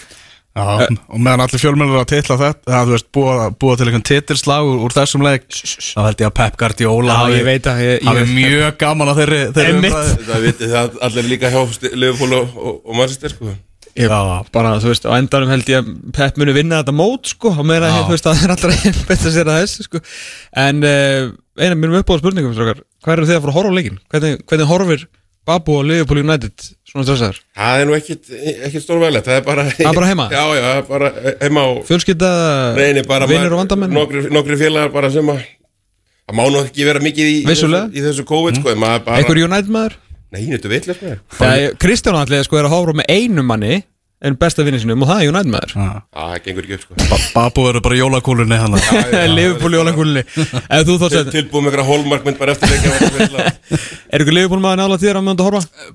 Já, 0.57 0.87
og 0.89 1.19
meðan 1.21 1.43
allir 1.45 1.61
fjölmennir 1.61 1.99
að 2.01 2.07
titla 2.15 2.37
þetta 2.41 2.73
að 2.79 2.87
þú 2.89 2.95
veist, 2.95 3.07
búa, 3.13 3.35
búa 3.61 3.75
til 3.77 3.85
einhvern 3.87 4.05
titilslag 4.09 4.65
úr, 4.71 4.79
úr 4.87 4.95
þessum 4.95 5.25
leik 5.27 5.45
þá 5.53 6.01
held 6.07 6.23
ég 6.23 6.31
að 6.31 6.35
Pep 6.39 6.57
Guardiola 6.63 7.13
Já, 7.13 7.19
hafi, 7.21 7.37
mjög 8.33 8.77
gaman 8.81 9.11
að 9.13 9.21
þeirri, 9.21 9.39
þeirri. 9.59 9.93
Það 10.31 10.45
vitið 10.47 10.73
það 10.73 10.99
allir 11.09 11.29
líka 11.31 11.53
hjá 11.53 11.61
Sti- 11.77 11.93
Liverpool 11.93 12.37
og, 12.39 12.57
og, 12.57 12.79
og 12.87 12.97
Manchester 12.97 13.35
sko. 13.35 13.53
Ég, 13.97 14.11
bara, 14.53 14.75
þú 14.81 14.91
veist, 14.91 15.05
á 15.09 15.13
endanum 15.17 15.49
held 15.49 15.69
ég 15.71 15.79
að 15.81 15.87
Pep 16.13 16.35
muni 16.37 16.53
vinna 16.53 16.81
þetta 16.83 16.93
mót, 16.93 17.31
sko 17.31 17.49
og 17.53 17.63
meira, 17.65 17.87
Já. 17.89 18.03
þú 18.05 18.13
veist, 18.13 18.27
að 18.29 18.35
það 18.37 18.45
er 18.45 18.53
allra 18.57 18.91
betra 19.09 19.31
sér 19.33 19.49
að 19.53 19.61
þess, 19.63 19.85
sko 19.87 20.01
en 20.65 20.83
uh, 20.85 21.31
eina 21.57 21.77
mínum 21.79 21.97
uppáða 22.01 22.21
spurningum, 22.21 22.53
strákar 22.53 22.83
hvað 23.05 23.15
eru 23.15 23.29
þið 23.29 23.37
að 23.39 23.41
fara 23.45 23.53
að 23.55 23.57
horfa 23.57 23.73
á 23.73 23.77
leikin? 23.77 23.97
Hvernig, 24.13 24.43
hvernig 24.51 24.69
horfir 24.69 25.07
Babu 25.47 25.77
og 25.79 25.85
Liverpool 25.87 26.19
United 26.25 26.65
svona 26.87 27.05
stressaður? 27.07 27.37
Það 27.55 27.81
er 27.81 27.87
nú 27.87 27.95
ekkit, 27.97 28.31
ekkit 28.67 28.83
stórvælegt 28.83 29.29
Það 29.29 29.39
er 29.39 29.45
bara, 29.45 29.67
Það 29.71 29.91
er 29.91 29.99
bara 29.99 30.09
heima? 30.09 30.25
Já, 30.37 30.43
já, 30.57 30.71
bara 30.89 31.11
heima 31.43 31.63
á 31.63 31.69
Fjölskylda, 31.87 32.31
vinnur 32.75 33.55
og 33.55 33.61
vandamenn? 33.61 33.95
Nokkri, 33.95 34.25
nokkri 34.33 34.59
félagar 34.59 34.91
bara 34.95 35.11
sem 35.13 35.31
að 35.31 35.45
Það 36.27 36.35
má 36.35 36.43
nú 36.51 36.63
ekki 36.65 36.83
vera 36.83 36.99
mikið 36.99 37.29
í, 37.31 37.37
í, 37.39 37.57
í 37.95 38.03
þessu 38.03 38.27
COVID 38.27 38.59
sko, 38.59 38.73
maður 38.75 39.05
bara, 39.05 39.21
Einhver 39.21 39.39
United 39.45 39.71
maður? 39.71 39.95
Nei, 40.35 40.41
þetta 40.51 40.97
sko 40.97 41.13
Þegar 41.37 41.77
Kristján 41.79 42.19
allir 42.19 42.43
sko 42.43 42.59
er 42.59 42.67
að 42.67 42.75
horfa 42.75 42.97
með 42.99 43.13
einu 43.15 43.45
manni 43.47 43.77
en 44.25 44.33
besta 44.41 44.63
vinni 44.65 44.79
sinum 44.81 45.03
og 45.05 45.09
það 45.11 45.19
er 45.23 45.29
United 45.31 45.51
maður. 45.53 45.73
Já, 45.77 45.89
það 46.17 46.37
gengur 46.47 46.65
ekki 46.65 46.77
upp 46.79 46.85
sko. 46.87 46.95
Ba- 47.11 47.19
Babu 47.35 47.65
verður 47.67 47.83
bara 47.85 47.99
jólakúlunni 47.99 48.57
hann 48.57 48.77
Liverpool 49.37 49.75
að 51.27 51.31
Tilbúið 51.35 51.65
með 51.67 51.69
einhverja 51.69 51.87
hólmarkmynd 51.91 52.39
bara 52.41 52.55
eftir 52.55 52.73
leikja 52.73 53.45
Er 54.15 54.23
ykkur 54.25 54.33
Liverpool 54.39 54.63
maður 54.63 54.81
nála 54.81 54.97
tíðar 55.03 55.19
að 55.21 55.27
mönda 55.27 55.45
að 55.45 55.51
horfa? 55.51 55.93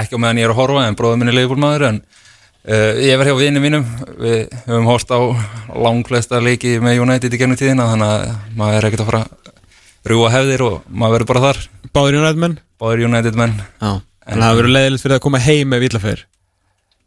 Ekki 0.00 0.16
á 0.16 0.22
meðan 0.22 0.40
ég 0.40 0.46
er 0.48 0.54
að 0.54 0.60
horfa 0.62 0.86
en 0.88 0.96
bróður 0.96 1.20
minni 1.20 1.34
leifbúl 1.36 1.60
maður 1.60 1.84
en 1.90 2.00
uh, 2.00 2.92
ég 3.04 3.18
var 3.20 3.26
hjá 3.28 3.36
vinið 3.40 3.64
mínum. 3.66 3.84
Við 4.22 4.56
höfum 4.68 4.88
horst 4.88 5.10
á 5.12 5.18
langflesta 5.74 6.40
leiki 6.40 6.76
með 6.82 7.02
United 7.04 7.34
í 7.36 7.40
gennum 7.42 7.58
tíðina 7.60 7.88
þannig 7.90 8.14
að 8.16 8.34
maður 8.60 8.78
er 8.80 8.88
ekkert 8.90 9.04
að 9.04 9.10
fara 9.10 9.22
að 9.26 10.12
rjúa 10.14 10.30
hefðir 10.32 10.64
og 10.70 10.76
maður 10.88 11.18
verður 11.18 11.30
bara 11.34 11.44
þar. 11.50 11.62
Báður 11.90 12.20
United 12.22 12.40
menn? 12.46 12.56
Báður 12.80 13.04
United 13.10 13.40
menn 13.42 13.58
Já. 13.82 13.90
En 14.30 14.44
það 14.46 14.60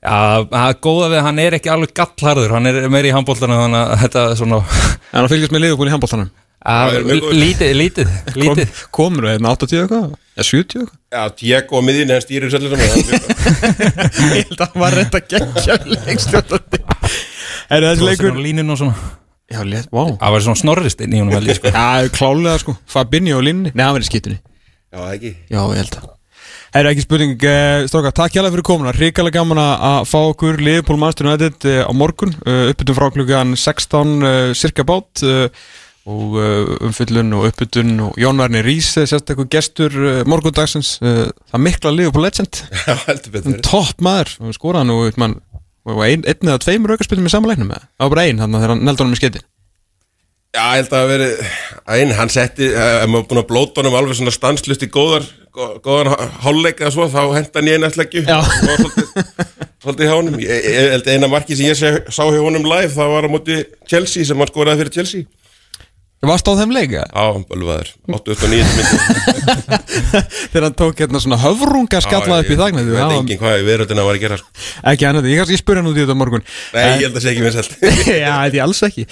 Já, 0.03 0.43
það 0.51 0.65
er 0.67 0.80
góða 0.84 1.09
við 1.13 1.17
að 1.21 1.27
hann 1.30 1.38
er 1.39 1.55
ekki 1.57 1.69
alveg 1.71 1.91
gallharður, 1.95 2.53
hann 2.57 2.69
er 2.69 2.80
meiri 2.91 3.11
í 3.11 3.13
handbóltanum 3.15 3.61
þannig 3.61 3.84
að 3.84 4.01
þetta 4.03 4.23
er 4.27 4.39
svona 4.41 4.57
En 4.63 5.19
hann 5.21 5.30
fylgjast 5.31 5.53
með 5.55 5.63
Liverpool 5.63 5.88
í 5.88 5.93
handbóltanum 5.93 6.31
er 6.63 7.05
lítið, 7.35 7.71
lítið, 7.75 8.11
lítið 8.39 8.69
Kom, 8.73 8.89
Komur 8.97 9.25
við 9.27 9.34
hérna 9.38 9.51
80 9.55 9.81
eitthvað? 9.84 10.05
Ja, 10.35 10.45
70 10.47 10.84
eitthvað? 10.84 10.99
Já, 11.15 11.23
Tiago 11.39 11.80
á 11.80 11.81
miðjunni, 11.88 12.15
hann 12.15 12.23
stýrir 12.23 12.53
svolítið 12.53 12.84
saman 12.84 13.03
Ég 14.23 14.47
held 14.47 14.55
að 14.55 14.63
hann 14.63 14.84
var 14.84 14.97
reynd 14.99 15.17
að 15.19 15.27
gegja 15.34 15.77
leikstjórnandi 16.07 16.81
Er 17.73 17.88
þessi 17.88 18.07
leikur? 18.07 18.31
Svona 18.31 18.43
línun 18.43 18.73
og 18.75 18.80
svona. 18.80 19.11
Já, 19.51 19.59
létt, 19.67 19.88
vá. 19.91 20.03
Það 20.19 20.34
var 20.35 20.45
svona 20.47 20.61
snorrist 20.63 21.03
inn 21.03 21.15
í 21.15 21.19
honum 21.21 21.35
held 21.35 21.51
ég 21.51 21.59
sko. 21.59 21.71
Já, 21.75 22.09
klálega 22.15 22.57
sko. 22.63 22.75
Fabinho 22.89 23.39
og 23.39 23.45
Linni 23.47 23.71
Nei, 23.75 23.84
hann 23.84 23.95
var 23.97 24.03
í 24.03 24.07
skýtunni 24.07 24.39
Já, 24.93 25.63
það 26.73 26.79
að 26.79 26.81
er 26.81 26.89
ekki 26.89 27.05
spurning, 27.05 27.35
uh, 27.45 27.85
stráka, 27.89 28.11
takk 28.17 28.35
hjálpa 28.37 28.51
fyrir 28.55 28.65
komuna. 28.67 28.93
Ríkalega 28.97 29.39
gaman 29.39 29.61
að 29.61 29.85
að 29.91 30.09
fá 30.09 30.17
okkur 30.31 30.59
Liverpool 30.65 30.99
Manchester 31.01 31.29
United 31.29 31.67
uh, 31.69 31.79
á 31.85 31.91
morgun. 31.93 32.33
Uh, 32.43 32.65
uppbytun 32.73 32.97
frá 32.97 33.07
klukkan 33.13 33.55
16 33.59 34.13
uh, 34.25 34.51
cirka 34.57 34.85
bát 34.87 35.23
og 36.03 36.33
umfyllun 36.83 37.29
og 37.37 37.45
uppbytun 37.47 37.93
og 38.09 38.17
Jón 38.19 38.41
Varni 38.41 38.59
Rís, 38.65 38.89
uh, 38.99 39.05
sérstaklega 39.07 39.45
gestur 39.53 39.93
morgundagsins, 40.27 40.97
uh, 41.05 41.29
það 41.53 41.63
mikla 41.69 41.93
Liverpool 41.95 42.25
legend, 42.27 42.59
Já, 42.89 42.97
heldur 43.05 43.37
betur. 43.37 43.61
Topp 43.63 44.03
maður. 44.03 44.33
Og 44.43 44.51
nú, 44.89 44.97
veit 45.05 45.21
mann 45.21 45.37
ein, 46.03 46.23
einn 46.27 46.47
eða 46.49 46.59
tveimur 46.63 46.93
aukarspilum 46.95 47.25
í 47.27 47.31
samanleiknum 47.31 47.67
með 47.71 47.81
það 47.83 48.05
var 48.05 48.11
bara 48.15 48.25
einn, 48.27 48.37
þannig 48.39 48.55
að 48.55 48.61
þegar 48.63 48.71
hann 48.73 48.83
neldi 48.87 49.03
honum 49.03 49.15
í 49.17 49.19
skeiti 49.19 49.41
Já, 50.53 50.61
ég 50.63 50.75
held 50.77 50.91
að 50.93 50.93
það 50.93 51.09
veri 51.11 51.27
Æn, 51.97 52.13
hann 52.19 52.31
setti, 52.31 52.69
maður 53.09 53.25
búin 53.31 53.41
að 53.41 53.47
blóta 53.49 53.81
honum 53.81 53.97
alveg 53.99 54.19
svona 54.19 54.31
stanslust 54.35 54.85
í 54.85 54.89
góðar 54.93 55.25
gó- 55.27 55.43
góðan 55.53 56.11
hálfleik 56.43 56.81
eða 56.81 56.93
svo, 56.95 57.07
þá 57.13 57.21
henda 57.35 57.59
hann 57.59 57.69
í 57.69 57.75
eina 57.75 57.91
sleggju 57.93 58.23
Já. 58.25 58.39
Það 58.41 58.71
var 58.71 58.80
svolítið, 59.84 60.07
hjá 60.07 60.15
honum. 60.15 60.38
Ég, 60.39 60.67
ég 60.71 60.91
held 60.95 61.09
eina 61.11 61.30
marki 61.30 61.57
sem 61.59 61.67
ég 61.67 61.77
sá 61.77 62.23
hjá 62.23 62.39
honum 62.41 62.65
live 62.65 62.93
það 62.95 63.15
var 63.17 63.27
á 63.27 63.34
móti 63.34 63.59
Chelsea 63.89 64.25
sem 64.25 64.39
hann 64.39 64.49
skoraði 64.49 64.84
fyrir 64.84 64.95
Chelsea 64.97 65.43
Varst 66.23 66.47
á 66.47 66.55
þeim 66.55 66.71
leika? 66.71 67.03
Já, 67.03 67.25
bölvaður, 67.49 67.89
89 68.07 68.63
myndir 68.63 68.87
Þegar 70.53 70.65
hann 70.69 70.77
tók 70.79 70.95
hérna 71.01 71.19
svona 71.19 71.35
höfrunga 71.41 71.99
skalla 72.03 72.39
upp 72.39 72.51
í 72.51 72.57
þagna 72.59 72.79
Ég 72.83 72.91
veit 72.95 73.15
enginn 73.17 73.39
hvað 73.41 73.59
í 73.59 73.65
veröldina 73.67 74.05
var 74.07 74.15
að 74.15 74.23
gera 74.23 74.37
sko. 74.39 74.47
Ekki 74.91 75.03
hann, 75.07 75.19
ég, 75.27 75.43
ég 75.51 75.59
spurði 75.59 75.79
hann 75.81 75.89
út 75.91 75.97
í 75.97 76.01
þetta 76.03 76.15
morgun. 76.17 76.43
Nei, 76.73 76.83
ég 76.85 77.03
held 77.07 77.17
að 77.19 77.23
sé 77.25 77.29
ekki 77.33 77.43
vinsælt. 77.43 77.71
Já, 78.23 78.33
þetta 78.45 78.55
er 78.55 78.63
alls 78.63 78.81
ekki. 78.87 79.03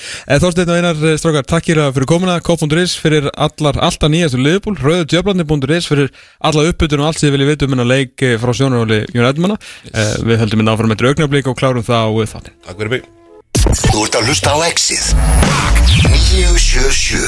Þorsteinn 0.45 0.71
og 0.71 0.77
Einar 0.79 0.97
eh, 1.03 1.17
strákar, 1.19 1.45
takk 1.51 1.65
hér 1.71 1.83
fyrir 1.97 2.09
komuna. 2.09 2.35
K.is 2.39 2.93
fyrir 3.01 3.25
allar, 3.35 3.75
alltaf 3.89 4.09
nýjastu 4.11 4.39
liðbúl 4.39 4.77
Rauðu 4.79 5.05
djöflandi.is 5.11 5.85
fyrir 5.91 6.07
alla 6.39 6.67
uppbytun 6.71 7.03
og 7.03 7.07
allt 7.11 7.19
sem 7.19 7.27
þið 7.27 7.35
viljið 7.37 7.51
vita 7.51 7.67
um 7.67 7.73
hennar 7.75 7.91
leik 7.91 8.15
eh, 8.23 8.37
frá 8.39 8.51
sjónaróli 8.55 8.99
Jónættumanna 9.11 9.57
yes. 9.91 10.21
Við 10.23 10.39
höldum 10.45 10.61
Þú 13.71 14.01
ert 14.03 14.15
að 14.19 14.27
hlusta 14.27 14.51
á 14.51 14.57
Exið. 14.67 15.03
977 15.87 17.21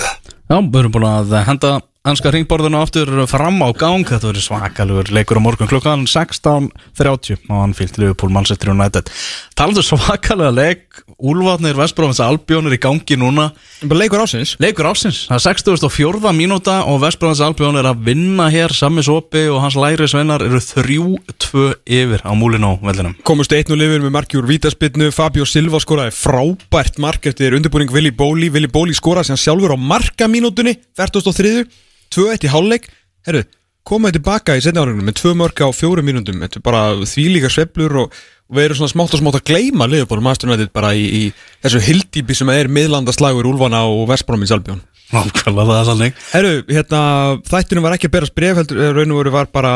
Já, 0.51 0.57
við 0.59 0.79
erum 0.81 0.91
búin 0.91 1.05
að 1.07 1.35
henda 1.47 1.69
Hanska 2.03 2.33
ringborðinu 2.35 2.81
aftur 2.83 3.07
fram 3.31 3.61
á 3.63 3.71
gang. 3.79 4.03
Þetta 4.03 4.27
verður 4.27 4.43
svakalugur 4.43 5.11
leikur 5.15 5.39
á 5.39 5.45
morgun 5.45 5.69
klukkan 5.71 6.03
16.30 6.03 7.45
og 7.47 7.61
hann 7.61 7.75
fyllt 7.77 7.95
Liverpool 8.01 8.33
Manchester 8.35 8.73
United. 8.73 9.07
Talandu 9.55 9.85
svakalega 9.87 10.51
leik 10.51 11.02
Úlfarnir 11.21 11.77
Vestbrófins 11.77 12.21
Albjón 12.23 12.67
er 12.69 12.75
í 12.75 12.79
gangi 12.81 13.17
núna. 13.19 13.49
Leikur 13.83 14.23
ásins 14.23 14.55
Leikur 14.63 14.87
ásins, 14.89 15.23
það 15.29 15.37
er 15.37 15.43
64. 15.45 16.33
mínúta 16.35 16.79
og 16.89 17.01
Vestbrófins 17.03 17.43
Albjón 17.45 17.77
er 17.79 17.89
að 17.91 18.03
vinna 18.07 18.49
hér 18.53 18.73
Sammi 18.75 19.03
Sopi 19.05 19.45
og 19.51 19.61
hans 19.63 19.77
læri 19.79 20.07
sveinar 20.09 20.43
eru 20.45 20.61
3-2 20.63 21.65
yfir 21.85 22.25
á 22.25 22.31
múlin 22.37 22.65
á 22.65 22.73
vellinum. 22.81 23.15
Komust 23.27 23.53
einn 23.53 23.71
og 23.73 23.79
lifir 23.79 24.03
með 24.03 24.15
marki 24.17 24.39
úr 24.41 24.49
vítaspinnu 24.49 25.11
Fabio 25.13 25.45
Silva 25.45 25.81
skoraði 25.83 26.15
frábært 26.17 26.99
mark 27.03 27.25
eftir 27.29 27.55
undirbúning 27.57 27.93
Willi 27.93 28.11
Bóli. 28.11 28.51
Willi 28.53 28.71
Bóli 28.71 28.95
skoraði 28.97 29.31
sem 29.31 29.41
sjálfur 29.45 29.75
á 29.75 29.77
markamínútunni 29.77 30.77
43. 30.97 31.67
2-1 32.13 32.45
í 32.45 32.51
hálfleik. 32.53 32.89
Herru, 33.25 33.43
komaði 33.87 34.19
tilbaka 34.19 34.55
í 34.57 34.61
setni 34.63 34.81
álegnum 34.81 35.07
með 35.07 35.17
tvö 35.19 35.33
mörka 35.39 35.67
á 35.67 35.71
fjórum 35.75 36.05
mínútum. 36.07 36.41
Þetta 36.43 36.59
er 36.59 36.65
bara 36.65 36.83
þvílíka 37.09 37.51
sveiflur 37.51 37.97
og, 38.03 38.19
og 38.49 38.57
við 38.57 38.67
erum 38.67 38.79
svona 38.81 38.93
smátt 38.93 39.15
og 39.15 39.21
smátt 39.21 39.39
að 39.39 39.45
gleyma 39.51 39.87
liðbúr 39.89 40.23
Master 40.23 40.49
United 40.49 40.73
bara 40.75 40.93
í, 40.97 41.03
í 41.03 41.23
þessu 41.63 41.81
hildýpi 41.87 42.37
sem 42.37 42.51
er 42.53 42.71
miðlandaslagur 42.71 43.47
Úlfana 43.49 43.85
og 43.89 44.07
Vestbrómins 44.11 44.53
Albjón 44.55 44.83
Nákvæmlega 45.13 45.69
það 45.69 45.79
er 45.79 45.89
sannleik 45.89 46.21
Herru, 46.31 46.53
hérna, 46.69 47.01
þættinu 47.49 47.85
var 47.85 47.97
ekki 47.97 48.09
að 48.09 48.15
berast 48.17 48.35
bref 48.37 48.59
heldur, 48.59 48.81
eh, 48.81 48.93
raun 48.95 49.13
og 49.13 49.21
veru 49.21 49.33
var 49.35 49.51
bara 49.53 49.73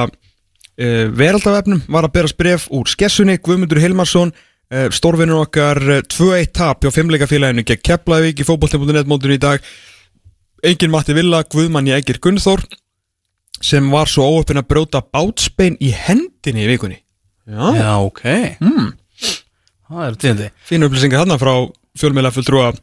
uh, 0.78 1.06
veraldafefnum 1.14 1.84
var 1.88 2.08
að 2.08 2.16
berast 2.18 2.38
bref 2.40 2.68
úr 2.74 2.90
skessunni, 2.92 3.38
Guðmundur 3.44 3.82
Hilmarsson 3.82 4.34
uh, 4.34 4.88
stórvinnur 4.94 5.46
okkar 5.46 5.82
uh, 5.88 6.02
2-1 6.04 6.52
tap 6.58 6.84
hjá 6.84 6.94
fimmleikafélaginu 6.94 7.66
gegn 7.68 7.84
Keflavík 7.90 8.44
í 8.44 8.48
fótbolti.net 8.48 9.10
mótinu 9.10 9.38
í 9.38 9.42
dag. 9.42 9.64
Engin 10.66 10.94
Matti 10.94 11.16
Villa, 11.18 11.44
Guðmann 11.46 11.90
í 11.90 11.96
Egir 11.96 12.22
Gunnþór 12.24 12.66
sem 13.64 13.90
var 13.90 14.10
svo 14.10 14.26
óöppin 14.36 14.60
að 14.62 14.70
bróta 14.70 15.02
bátsbein 15.02 15.78
í 15.82 15.94
hendinni 15.96 16.66
í 16.66 16.72
vikunni 16.72 17.02
Já, 17.48 17.64
Já, 17.80 17.92
ok. 18.04 18.24
Mm. 18.60 18.92
Það 19.88 20.04
er 20.04 20.20
tíðandi 20.22 20.50
fínu 20.68 20.90
upplýsingar 20.90 21.24
þarna 21.24 21.40
frá 21.40 21.54
fjölmeila 21.98 22.34
fulltrúa 22.36 22.74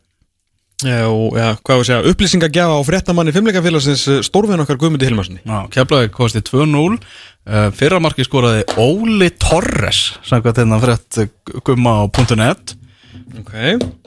Já, 0.85 1.05
og 1.07 1.37
ja, 1.39 1.53
hvað 1.63 1.79
við 1.81 1.87
segja, 1.87 2.11
upplýsingagjafa 2.11 2.77
á 2.77 2.83
fréttamanni 2.85 3.33
fimmleikafélagsins 3.33 4.03
stórfinn 4.27 4.61
okkar 4.65 4.79
Guðmundi 4.81 5.07
Hilmarssoni 5.07 5.45
Já, 5.45 5.59
Keflavík 5.73 6.13
kosti 6.17 6.43
2-0 6.45 6.97
uh, 6.97 7.69
Fyrra 7.77 8.01
marki 8.03 8.27
skoraði 8.27 8.65
Óli 8.83 9.31
Torres 9.39 10.17
hérna 10.27 10.81
frétt 10.83 11.21
uh, 11.23 11.29
gumma 11.65 12.01
á 12.03 12.37
.net. 12.41 12.75
Ok. 13.39 13.55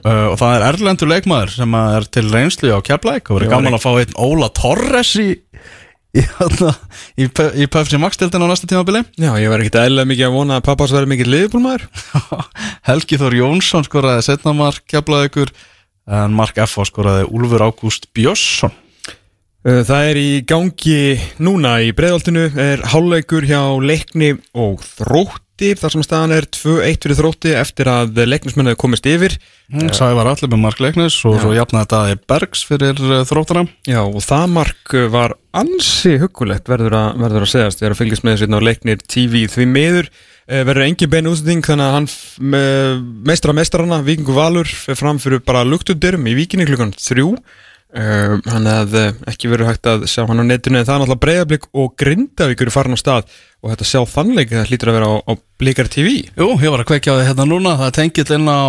Uh, 0.04 0.28
Og 0.34 0.38
það 0.42 0.58
er 0.58 0.68
erlendur 0.68 1.12
leikmaður 1.14 1.56
sem 1.56 1.80
er 1.80 2.10
til 2.12 2.28
reynslu 2.34 2.76
á 2.76 2.80
Keflavík. 2.84 3.32
Og 3.32 3.40
verið 3.40 3.54
gaman 3.56 3.78
að 3.80 3.86
fá 3.88 3.92
einn 3.96 4.20
Óla 4.28 4.52
Torres 4.52 5.16
í 5.24 5.30
í, 6.18 6.24
hérna, 6.40 6.74
í, 7.20 7.28
í 7.62 7.68
Pepsi 7.72 8.00
Max-dildin 8.02 8.44
á 8.44 8.48
næsta 8.50 8.70
tímabili. 8.70 9.04
Já, 9.20 9.32
ég 9.40 9.52
var 9.52 9.64
ekkert 9.64 9.80
eðlilega 9.84 10.12
mikið 10.12 10.28
að 10.28 10.36
vona 10.38 10.58
að 10.60 10.68
pappas 10.68 10.94
verði 10.96 11.12
mikið 11.14 11.32
liðbúlmaður 11.34 11.88
Helgi 12.90 13.22
Þór 13.22 13.38
Jónsson 13.42 13.88
skoraði 13.88 14.26
setna 14.28 14.56
mark 14.58 14.86
Keflavíkur 14.90 15.54
en 16.08 16.36
mark 16.36 16.60
F 16.64 16.78
skoraði 16.88 17.28
Úlfur 17.30 17.66
Ágúst 17.68 18.10
Björnsson. 18.16 18.74
Það 19.68 20.06
er 20.10 20.18
í 20.22 20.30
gangi 20.48 21.00
núna 21.44 21.74
í 21.84 21.90
breiðoltinu 21.96 22.46
er 22.62 22.86
hálfleikur 22.88 23.44
hjá 23.50 23.60
leikni 23.84 24.38
og 24.56 24.86
þrótti 25.58 25.82
þar 25.82 25.94
sem 25.94 26.04
staðan 26.06 26.34
er 26.36 26.46
2-1 26.54 27.02
fyrir 27.02 27.18
þrótti 27.18 27.54
eftir 27.58 27.90
að 27.90 28.20
leiknismennaði 28.28 28.78
komist 28.78 29.06
yfir 29.10 29.38
mm. 29.74 29.90
Sæði 29.90 30.18
var 30.20 30.30
allir 30.30 30.52
með 30.52 30.62
mark 30.62 30.80
leiknis 30.80 31.18
og 31.26 31.38
Já. 31.38 31.42
svo 31.42 31.54
jafnaði 31.56 31.88
þetta 31.88 32.28
Bergs 32.30 32.64
fyrir 32.68 33.02
uh, 33.02 33.24
þróttara 33.26 33.66
Já, 33.88 34.02
og 34.04 34.22
það 34.22 34.48
mark 34.54 34.94
uh, 34.94 35.08
var 35.10 35.36
ansi 35.58 36.18
huggulegt 36.22 36.70
verður 36.70 36.94
að, 36.94 37.18
verður 37.24 37.48
að 37.48 37.54
segjast 37.56 37.82
þegar 37.82 37.96
að 37.96 38.02
fylgjast 38.02 38.26
með 38.28 38.36
þessi 38.38 38.54
á 38.54 38.68
leiknir 38.68 39.02
TV 39.08 39.46
því 39.50 39.68
miður 39.72 40.12
uh, 40.12 40.62
verður 40.62 40.86
engin 40.86 41.14
bein 41.16 41.32
útsending 41.32 41.66
þannig 41.66 41.88
að 41.88 41.96
hann 41.98 42.10
meistra 43.26 43.56
meistrarana, 43.58 44.04
Víkingur 44.06 44.38
Valur 44.38 44.70
fer 44.70 45.00
fram 45.00 45.18
fyrir 45.22 45.42
bara 45.42 45.66
luktudyrum 45.66 46.30
í 46.30 46.38
Víkinni 46.38 46.70
klukkan 46.70 46.94
þrjú 46.94 47.34
uh, 47.34 47.58
hann 47.96 48.68
að 48.68 48.96
uh, 49.00 49.12
ekki 49.32 49.48
verður 49.48 49.70
hægt 49.72 49.88
að 49.88 50.04
sjá 50.12 50.26
hann 50.28 50.44
á 50.44 50.46
netinu 50.46 50.82
en 50.82 50.86
það 50.86 50.94
er 50.94 51.02
náttúrulega 51.02 51.24
breyðablík 51.24 51.68
og 51.72 51.94
grindavíkur 51.96 52.72
farin 52.74 52.98
á 52.98 53.00
stað 53.00 53.32
og 53.64 53.72
þetta 53.72 53.88
sjá 53.88 54.02
þannleik 54.12 54.52
það 54.52 54.68
hlýtur 54.72 54.92
að 54.92 54.98
vera 54.98 55.08
á, 55.08 55.16
á 55.24 55.34
Blikar 55.58 55.90
TV 55.90 56.12
Jú, 56.28 56.50
ég 56.60 56.74
var 56.74 56.84
að 56.84 56.90
kveikja 56.92 57.16
á 57.16 57.18
því 57.18 57.26
hérna 57.30 57.48
núna 57.48 57.78
það 57.80 57.88
er 57.88 57.96
tengill 57.96 58.36
inn 58.36 58.52
á 58.52 58.68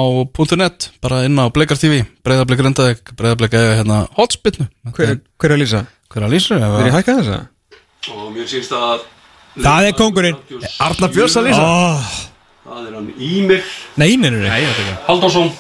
.net 0.63 0.89
bara 1.03 1.21
inn 1.27 1.43
á 1.43 1.51
Bleikar 1.51 1.83
TV, 1.83 2.01
Breiðarbleik 2.23 2.65
Rindavík 2.65 3.13
Breiðarbleik 3.19 3.59
eða 3.59 3.77
hérna 3.83 4.01
hotspinnu 4.15 4.71
Hver, 4.95 5.19
hver 5.35 5.51
er 5.51 5.59
að 5.59 5.63
lýsa? 5.65 5.85
Hver 6.09 6.23
er 6.23 6.31
að 6.31 6.35
lýsa? 6.39 6.63
Er 6.63 6.89
ég 6.89 6.99
hækkað 7.01 7.21
þess 7.21 7.35
að? 7.35 7.79
Og 8.15 8.33
mér 8.33 8.51
sýnst 8.55 8.75
að 8.79 9.07
Það 9.59 9.91
er 9.91 9.97
kongurinn 9.99 10.43
Arnar 10.79 11.15
Björns 11.15 11.39
að 11.41 11.51
lýsa 11.51 11.67
oh. 11.67 12.19
Það 12.65 12.83
er 12.87 12.99
hann 13.03 13.15
Ímir 13.19 13.71
Nei, 13.99 14.13
þetta 14.15 14.37
er 14.47 14.69
ekki 14.73 14.99
Halldórsson 15.11 15.57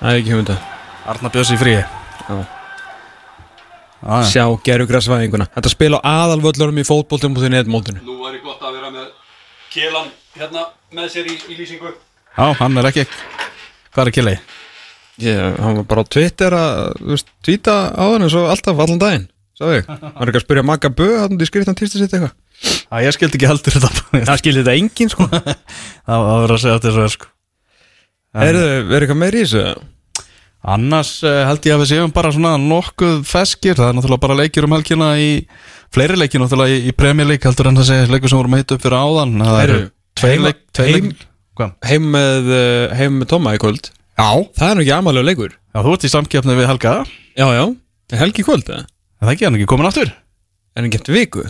Það 0.00 0.10
er 0.10 0.18
ekki 0.24 0.34
hugmynda 0.34 0.64
Arnar 1.06 1.32
Björns 1.34 1.52
í 1.54 1.58
fríi. 1.60 1.80
Já. 2.26 2.36
Sjá 4.28 4.44
gerugræsvæðinguna 4.66 5.46
Þetta 5.54 5.70
spil 5.72 5.94
á 5.96 6.00
aðalvöllunum 6.04 6.82
í 6.82 6.84
fótboltum.net 6.86 7.70
mótinu. 7.70 8.02
Nú 8.04 8.18
væri 8.20 8.42
gott 8.44 8.60
að 8.62 8.76
vera 8.76 8.90
með 8.92 9.06
Kjelan 9.72 10.10
hérna 10.36 10.66
með 10.94 11.08
sér 11.14 11.30
í, 11.32 11.36
í 11.50 11.56
lýsingu. 11.58 11.94
Já, 12.36 12.46
hann 12.60 12.76
er 12.80 12.90
ekki 12.90 13.06
Hvað 13.96 14.12
er? 14.20 14.42
Ég, 15.16 15.40
hann 15.62 15.78
var 15.80 15.86
bara 15.88 16.04
á 16.04 16.10
Twitter 16.12 16.52
að 16.52 16.80
þú 17.00 17.14
veist, 17.14 17.30
tweeta 17.46 17.76
á 17.96 18.04
hann 18.04 18.26
eins 18.26 18.36
og 18.36 18.50
alltaf 18.52 18.82
allan 18.84 19.00
daginn 19.00 19.24
Sá 19.56 19.64
ég, 19.72 19.86
hann 19.88 20.20
er 20.20 20.28
ekki 20.28 20.42
að 20.42 20.44
spyrja 20.44 20.66
Magga 20.68 20.90
Bö 20.92 21.06
hann 21.22 21.40
í 21.40 21.48
skriftan 21.48 21.78
týrstu 21.78 21.96
sitt 22.02 22.12
eitthvað. 22.12 22.34
Já, 22.60 23.00
ég 23.06 23.16
skildi 23.16 23.38
ekki 23.40 23.48
heldur 23.48 23.78
þetta 23.78 24.20
Það 24.28 24.40
skildi 24.42 24.60
þetta 24.60 24.74
engin 24.76 25.12
sko. 25.14 25.26
Það 26.06 26.26
var 26.28 26.52
að 26.52 26.60
segja 26.60 26.76
þetta 26.76 26.92
svo 26.92 27.06
er 27.06 27.14
sko 27.14 27.32
Er 28.36 28.58
það 28.60 28.98
eitthvað 29.00 29.20
meiri 29.22 29.40
í 29.40 29.46
þessu? 29.46 29.64
Annars 30.66 31.12
uh, 31.22 31.44
held 31.46 31.66
ég 31.68 31.76
að 31.76 31.82
við 31.84 31.90
séum 31.92 32.12
bara 32.14 32.32
svona 32.34 32.56
nokkuð 32.58 33.20
feskir. 33.28 33.76
Það 33.78 33.90
er 33.92 33.96
náttúrulega 33.98 34.24
bara 34.26 34.38
leikir 34.40 34.66
um 34.66 34.74
helgina 34.74 35.12
í 35.22 35.30
Fleiri 35.94 36.16
leikir 36.18 36.42
náttúrulega 36.42 36.74
í, 36.74 36.90
í 36.90 37.24
League 37.24 37.46
heldur 37.46 37.68
en 37.70 37.78
þessi 37.78 37.98
leikur 38.10 38.28
sem 38.32 38.40
vorum 38.40 38.56
hitta 38.58 38.74
upp 38.74 38.82
fyrir 38.82 38.98
áðan. 38.98 39.36
Það 39.38 39.60
eru 39.62 39.76
Heyrðu, 39.76 39.90
tveir 40.18 40.34
heima- 40.34 40.46
leik 40.50 40.58
Tveir 40.74 40.90
heim- 40.90 41.06
leik 41.12 41.26
Hvað? 41.56 41.70
Heim 41.88 42.08
með, 42.12 42.48
uh, 42.52 42.94
heim 42.98 43.14
með 43.20 43.28
Tóma 43.30 43.54
í 43.56 43.60
kvöld. 43.62 43.88
Já. 44.18 44.28
Það 44.58 44.68
er 44.68 44.74
nú 44.76 44.82
ekki 44.84 44.92
amalega 44.96 45.24
leikur. 45.30 45.54
Já, 45.72 45.78
þú 45.86 45.92
ert 45.94 46.04
í 46.04 46.10
samkeppni 46.12 46.56
við 46.58 46.66
Helga. 46.68 46.92
Já, 47.36 47.46
já, 47.52 47.64
er 48.12 48.18
helgi 48.20 48.42
í 48.42 48.44
kvöld 48.44 48.66
eða? 48.68 48.82
Er 48.84 49.24
það 49.28 49.32
ekki? 49.32 49.46
Hann 49.46 49.56
ekki 49.56 49.68
komin 49.70 49.88
aftur? 49.88 50.10
Er 50.76 50.82
hann 50.82 50.92
gett 50.92 51.08
viku? 51.08 51.46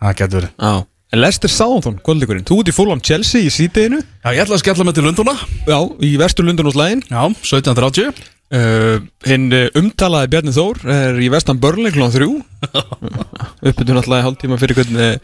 Það 0.00 0.16
getur 0.16 0.40
verið. 0.40 0.54
Já. 0.56 0.86
En 1.10 1.20
Lester 1.20 1.50
Southampton, 1.50 1.98
kvöldleikurinn. 2.06 2.46
Þú 2.46 2.60
ert 2.62 2.70
í 2.70 2.74
Fulham 2.76 3.00
Chelsea 3.04 3.42
í 3.44 3.50
síðdeginu. 3.52 3.98
Já, 4.24 4.30
ég 4.32 4.44
ætla 4.44 4.56
að 4.56 4.62
skella 4.62 4.84
mig 4.86 4.94
til 4.96 5.04
Lunduna 5.04 5.34
Já, 5.66 5.78
í 6.06 6.14
vestur 6.20 6.46
Lundunúslægin 6.46 7.02
Já, 7.10 7.20
1730 7.42 8.14
uh, 8.56 8.98
Hinn 9.28 9.48
uh, 9.54 9.68
umtalaði 9.78 10.30
Bjarni 10.34 10.54
Þór 10.56 10.82
er 10.90 11.18
í 11.22 11.30
vestan 11.32 11.60
Börnleik 11.62 11.96
klón 11.96 12.12
þrjú. 12.14 12.36
Uppbytun 13.68 14.00
alltaf 14.00 14.20
í 14.20 14.26
hálftíma 14.26 14.58
fyrir 14.60 14.80
uh, 14.84 15.16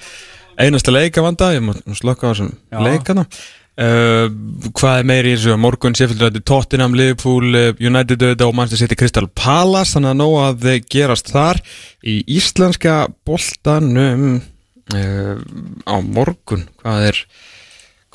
einasta 0.60 0.94
leikavanda 0.94 1.52
Ég 1.56 1.64
má 1.64 1.72
slökka 1.96 2.28
á 2.28 2.32
þessum 2.32 2.52
leikana 2.84 3.26
uh, 3.26 4.26
Hvað 4.70 5.00
er 5.00 5.08
meiri 5.10 5.32
í 5.32 5.36
þessu? 5.36 5.56
Á 5.56 5.64
morgun 5.64 5.96
Sefildur 5.98 6.30
þetta 6.30 6.44
Tottenham, 6.48 6.96
Liverpool, 6.98 7.48
United 7.80 8.24
og 8.46 8.54
Manchester 8.56 8.84
City 8.86 8.98
Crystal 8.98 9.28
Palace. 9.28 9.96
Þannig 9.96 10.14
að 10.14 10.20
nóg 10.22 10.38
að 10.44 10.64
þeir 10.68 10.86
gerast 10.96 11.32
þar 11.34 11.62
Í 12.06 12.20
íslenska 12.38 13.02
boltanum. 13.26 14.40
Uh, 14.94 15.34
á 15.82 15.98
morgun 15.98 16.68
Hvað 16.78 17.10
er 17.10 17.22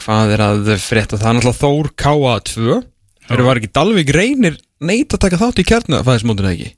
hvað 0.01 0.31
er 0.33 0.41
að 0.45 0.69
frétta? 0.81 1.19
Það 1.19 1.27
er 1.27 1.35
náttúrulega 1.38 1.59
Þór 1.59 1.89
K.A.2 1.99 2.77
eru 3.31 3.47
var 3.47 3.59
ekki 3.59 3.71
Dalvik 3.75 4.11
reynir 4.15 4.55
neitt 4.89 5.13
að 5.15 5.21
taka 5.25 5.39
þátt 5.41 5.61
í 5.61 5.65
kjarnafæðismótinu 5.69 6.49
eða 6.49 6.55
ekki? 6.57 6.69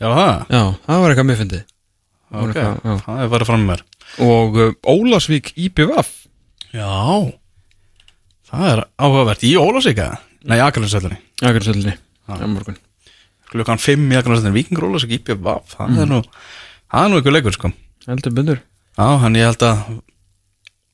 Já, 0.00 0.08
það 0.10 0.54
já, 0.54 0.62
það 0.88 1.02
var 1.04 1.14
eitthvað 1.14 1.30
var 2.34 2.42
Ok, 2.42 2.56
eitthvað, 2.56 2.78
já. 2.84 2.94
það 3.04 3.22
er 3.24 3.32
farið 3.34 3.50
fram 3.50 3.64
með 3.64 3.70
mér. 3.70 3.82
Og 4.24 4.56
uh, 4.58 4.72
Ólasvík 4.90 5.52
IPVF 5.54 6.10
Já 6.74 6.88
Það 8.50 8.64
er 8.70 8.82
áhugavert. 9.00 9.44
Í 9.46 9.52
Ólásíka 9.58 10.08
Nei, 10.44 10.58
Akarlinsöllinni 10.60 11.16
Akarsöllinni 11.40 11.94
á 12.28 12.34
morgun. 12.46 12.76
Klukkan 13.52 13.80
5 13.80 14.10
í 14.12 14.18
Akarlinsöllinni 14.18 14.58
Víkingur 14.58 14.88
Ólásík 14.90 15.14
IPVaf 15.20 15.76
Það 15.78 16.02
er 16.04 16.10
nú 16.10 16.20
Það 16.24 17.00
er 17.04 17.10
nú 17.12 17.20
ykkur 17.22 17.34
leikur 17.34 17.56
sko. 17.56 17.70
Heldur 18.06 18.34
bundur 18.36 18.60
Já, 18.94 19.06
hann 19.22 19.38
ég 19.38 19.48
held 19.48 19.64
að 19.66 19.84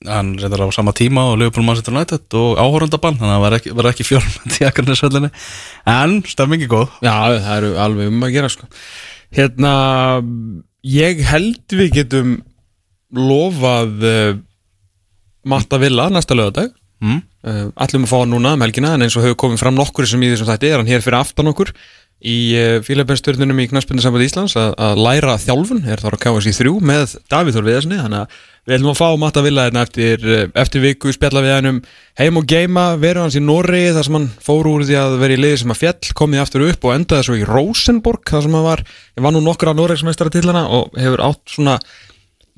hann 0.08 0.32
reyndar 0.40 0.64
á 0.64 0.68
sama 0.72 0.94
tíma 0.96 1.26
og 1.28 1.38
Leopold 1.40 1.66
Manchester 1.66 1.92
United 1.92 2.36
og 2.38 2.56
áhorundabann 2.56 3.18
þannig 3.20 3.34
að 3.34 3.36
það 3.36 3.44
var 3.44 3.56
ekki, 3.58 3.72
var 3.76 3.88
ekki 3.90 4.06
fjölmend 4.08 4.56
í 4.56 4.66
Akarlinsöllinni 4.68 5.30
en 5.92 6.14
stemmingi 6.28 6.68
góð. 6.70 6.88
Já, 7.04 7.12
það 7.36 7.56
eru 7.58 7.72
alveg 7.84 8.12
um 8.12 8.24
að 8.24 8.36
gera 8.36 8.52
sko. 8.52 8.68
Hérna 9.36 9.72
ég 10.86 11.24
held 11.28 11.76
við 11.76 11.92
getum 12.00 12.36
lofað 13.12 14.06
uh, 14.08 14.36
Matta 15.50 15.80
Villa 15.82 16.08
næsta 16.12 16.36
lögadag 16.38 16.70
mm. 17.02 17.20
uh, 17.44 17.64
Allum 17.74 18.06
að 18.06 18.12
fá 18.12 18.18
hann 18.22 18.32
núna 18.32 18.54
um 18.56 18.64
helgina 18.64 18.94
en 18.94 19.04
eins 19.04 19.16
og 19.18 19.26
hefur 19.26 19.42
komið 19.44 19.64
fram 19.64 19.76
nokkur 19.76 20.08
sem 20.08 20.22
í 20.22 20.30
þessum 20.32 20.48
þætti 20.48 20.70
er 20.70 20.80
hann 20.80 20.90
hér 20.90 21.04
fyrir 21.04 21.20
aftan 21.20 21.50
okkur 21.52 21.74
í 22.20 22.38
uh, 22.56 22.78
fílabennstörnunum 22.86 23.60
í 23.60 23.68
Knarsbyrnu 23.70 24.04
samband 24.04 24.24
Íslands 24.24 24.56
að, 24.60 24.74
að 24.76 25.02
læra 25.04 25.36
þjálfun. 25.40 25.84
Er 25.88 26.02
þar 26.02 26.16
á 26.16 26.22
KSI 26.24 26.52
3 26.56 26.74
með 26.84 27.14
Davíð 27.32 27.56
Þór 27.56 27.68
Viðarsinni 27.68 28.00
þannig 28.00 28.24
að 28.24 28.40
við 28.68 28.76
ætlum 28.76 28.92
að 28.92 28.98
fá 29.00 29.08
Matta 29.20 29.44
Villa 29.44 29.66
hérna 29.68 29.84
eftir, 29.86 30.26
uh, 30.26 30.44
eftir 30.60 30.84
viku 30.84 31.14
spjalla 31.14 31.44
við 31.44 31.56
hann 31.56 31.70
um 31.70 31.80
heim 32.20 32.40
og 32.40 32.50
geima 32.50 32.84
veru 33.00 33.24
hans 33.24 33.38
í 33.38 33.42
Norri 33.44 33.86
þar 33.94 34.08
sem 34.08 34.18
hann 34.18 34.28
fór 34.44 34.68
úr 34.70 34.84
því 34.88 34.98
að 35.00 35.16
vera 35.22 35.36
í 35.36 35.40
liði 35.40 35.62
sem 35.62 35.74
að 35.74 35.80
fjall 35.84 36.14
komið 36.20 36.44
aftur 36.44 36.66
upp 36.68 36.86
og 36.86 36.94
endaði 36.96 37.28
svo 37.28 37.40
í 37.40 37.48
Rosenborg 37.48 38.30
þar 38.30 38.46
sem 38.46 38.58
hann 38.58 38.68
var, 38.68 38.84
ég 39.16 39.26
var 39.26 39.36
nú 39.36 39.42
nokkur 39.44 39.72
á 39.72 39.78
Norregsmeistara 39.78 40.34
tillana 40.34 40.66
og 40.68 40.94
hefur 40.98 41.24
átt 41.30 41.56
svona 41.56 41.80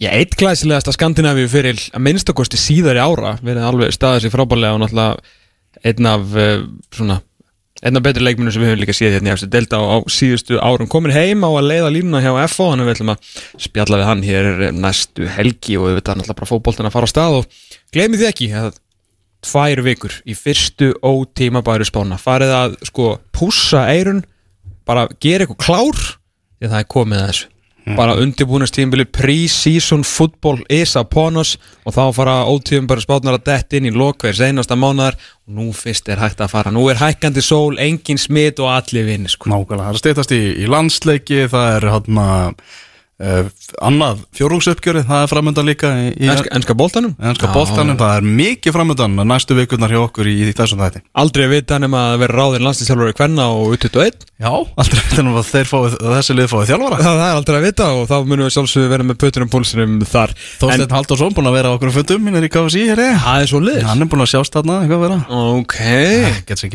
Já, 0.01 0.09
eitt 0.16 0.33
glæsilegasta 0.41 0.91
Skandinavíu 0.97 1.47
fyrir 1.53 1.79
að 1.93 2.03
minnstakosti 2.03 2.59
síðari 2.59 2.99
ára 2.99 3.37
verið 3.45 3.66
alveg 3.69 3.93
staðið 3.95 4.24
sér 4.24 4.33
frábærlega 4.33 4.74
og 4.74 4.81
náttúrulega 4.83 5.85
einn 5.87 6.09
af 6.09 6.33
uh, 6.35 6.65
svona 6.97 7.19
einn 7.83 7.99
af 7.99 8.05
betri 8.05 8.23
leikmennum 8.23 8.55
sem 8.55 8.63
við 8.63 8.71
höfum 8.71 8.83
líka 8.83 8.95
séð 8.95 9.17
hérna 9.17 9.33
í 9.33 9.35
eftir 9.35 9.51
delta 9.51 9.81
á, 9.81 9.83
á 9.83 9.97
síðustu 10.11 10.59
árum. 10.63 10.89
Komin 10.91 11.15
heim 11.15 11.43
á 11.43 11.51
að 11.51 11.69
leiða 11.71 11.91
línuna 11.97 12.23
hjá 12.23 12.31
FO 12.53 12.69
þannig 12.71 12.89
við 12.89 12.95
ætlum 12.97 13.13
að 13.15 13.31
spjalla 13.67 13.99
við 13.99 14.09
hann 14.09 14.25
hér 14.27 14.51
næstu 14.77 15.29
helgi 15.37 15.79
og 15.79 15.89
við 15.89 15.99
veitum 15.99 16.21
náttúrulega 16.21 16.39
bara 16.39 16.51
fótboltin 16.53 16.89
að 16.89 16.95
fara 16.95 17.11
á 17.11 17.15
stað 17.15 17.39
og 17.41 17.61
glemið 17.95 18.23
þið 18.23 18.31
ekki 18.31 18.51
að 18.63 18.71
tvær 19.43 19.83
vikur 19.89 20.19
í 20.23 20.37
fyrstu 20.39 20.93
ótímabæru 21.03 21.89
spána. 21.89 22.21
Farið 22.23 22.55
að 22.61 22.77
sko 22.87 23.09
pússa 23.35 23.89
eirun 23.91 24.23
bara 24.87 25.09
gera 25.23 25.47
eitthvað 25.47 25.65
klár 25.67 25.99
því 26.03 26.69
að 26.69 26.77
það 26.77 26.85
er 26.85 26.93
komið 26.95 27.23
að 27.23 27.33
þessu 27.33 27.52
bara 27.97 28.15
undirbúinastímbili 28.21 29.05
pre-season 29.11 30.05
football 30.07 30.61
is 30.71 30.95
upon 30.97 31.41
us 31.41 31.57
og 31.85 31.97
þá 31.97 32.03
fara 32.15 32.37
ótíðum 32.47 32.87
bara 32.91 33.03
spátnar 33.03 33.39
að 33.39 33.47
dett 33.51 33.77
inn 33.79 33.89
í 33.91 33.95
lokveir 33.95 34.37
seinasta 34.39 34.79
mánuðar 34.79 35.19
og 35.19 35.57
nú 35.59 35.73
fyrst 35.77 36.09
er 36.13 36.23
hægt 36.23 36.41
að 36.45 36.53
fara 36.55 36.73
nú 36.75 36.87
er 36.93 37.01
hækkandi 37.03 37.43
sól, 37.43 37.75
engin 37.83 38.21
smitt 38.21 38.63
og 38.63 38.71
allir 38.71 39.09
vinn 39.09 39.29
sko. 39.31 39.51
Nákvæmlega, 39.51 39.83
það 39.83 39.91
er 39.91 39.99
að 39.99 40.03
steytast 40.05 40.35
í, 40.37 40.43
í 40.63 40.71
landsleiki 40.71 41.45
það 41.51 41.77
er 41.77 41.89
hann 41.97 42.25
uh, 43.23 43.47
annað 43.86 44.23
fjórungsuppgjörið, 44.36 45.07
það 45.09 45.23
er 45.24 45.31
framöndan 45.31 45.69
líka 45.69 45.89
í, 45.97 46.11
í 46.19 46.28
enska 46.28 46.74
boltanum? 46.77 47.15
Enska 47.23 47.47
Já, 47.49 47.55
boltanum, 47.55 47.97
það 48.01 48.12
er 48.19 48.24
mikið 48.40 48.74
framöndan 48.77 49.15
næstu 49.31 49.57
vikurnar 49.57 49.93
hjá 49.94 50.01
okkur 50.03 50.27
í, 50.31 50.35
í 50.43 50.53
þessum 50.57 50.82
þætti. 50.82 51.01
Aldrei 51.23 51.47
vita 51.53 51.78
nema 51.82 51.99
að 52.12 52.19
vera 52.24 52.39
ráðin 52.40 52.65
landslýstjálfari 52.66 53.16
Kvenna 53.16 53.44
og 53.55 53.77
U21. 53.77 54.27
Já, 54.43 54.53
aldrei 54.82 55.01
veitum 55.07 55.32
að 55.39 55.47
þeir 55.49 55.69
fáið, 55.70 55.93
að 56.03 56.15
þessi 56.19 56.32
lið 56.39 56.49
fáið 56.53 56.69
þjálfara. 56.73 56.97
Það 57.03 57.16
það 57.23 57.28
er 57.28 57.36
aldrei 57.39 57.57
að 57.59 57.66
vita 57.69 57.86
og 57.97 58.05
þá 58.11 58.16
munum 58.27 58.47
við 58.47 58.55
sjálfsögðu 58.57 58.89
vera 58.93 59.07
með 59.07 59.16
pötunum 59.23 59.53
púlsinum 59.53 59.93
þar. 60.09 60.31
Þorsteinn 60.61 60.97
Halldórsson 60.97 61.36
búin 61.36 61.51
að 61.51 61.57
vera 61.61 61.74
okkur 61.77 61.94
fundum 61.94 62.23
mínir 62.27 62.47
í 62.47 62.51
KFC 62.53 62.77
Það 63.23 63.39
er 63.39 63.49
svo 63.51 63.61
liðs 63.62 63.86
Hann 63.86 64.03
er 64.03 64.09
búin 64.11 64.24
að 64.24 64.32
sjást 64.32 64.55
þarna, 64.57 64.82
eitthvað 64.82 64.99
að 64.99 65.05
vera. 65.07 65.19
Ok. 65.62 65.77
Gets 66.49 66.66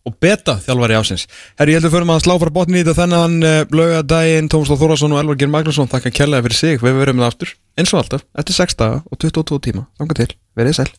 eh, 0.00 0.08
og, 0.08 0.16
beta 0.22 0.56
þjálfari 0.64 0.98
ásins. 0.98 1.26
Herri, 1.60 1.74
ég 1.74 1.80
heldur 1.80 1.94
fyrir 1.94 2.08
maður 2.08 2.22
að 2.22 2.26
slá 2.28 2.38
frá 2.42 2.52
botni 2.56 2.80
í 2.80 2.84
þetta 2.84 2.96
þennan 3.02 3.36
uh, 3.44 3.60
laugadaginn, 3.76 4.50
Tómas 4.52 4.72
Lóð 4.72 4.82
Þórasson 4.84 5.16
og 5.16 5.22
Elvar 5.22 5.40
Geir 5.40 5.52
Magnússon, 5.52 5.90
þakka 5.92 6.14
kærlega 6.16 6.48
fyrir 6.48 6.60
sig, 6.60 6.80
við 6.82 6.98
verum 7.02 7.22
það 7.22 7.32
aftur, 7.32 7.54
eins 7.76 7.94
og 7.94 8.02
alltaf, 8.02 8.26
eftir 8.40 8.60
6 8.62 8.80
daga 8.80 9.04
og 9.06 9.22
22 9.28 9.62
tíma, 9.68 9.86
þanga 10.00 10.20
til, 10.22 10.32
verið 10.58 10.80
sæl. 10.80 10.90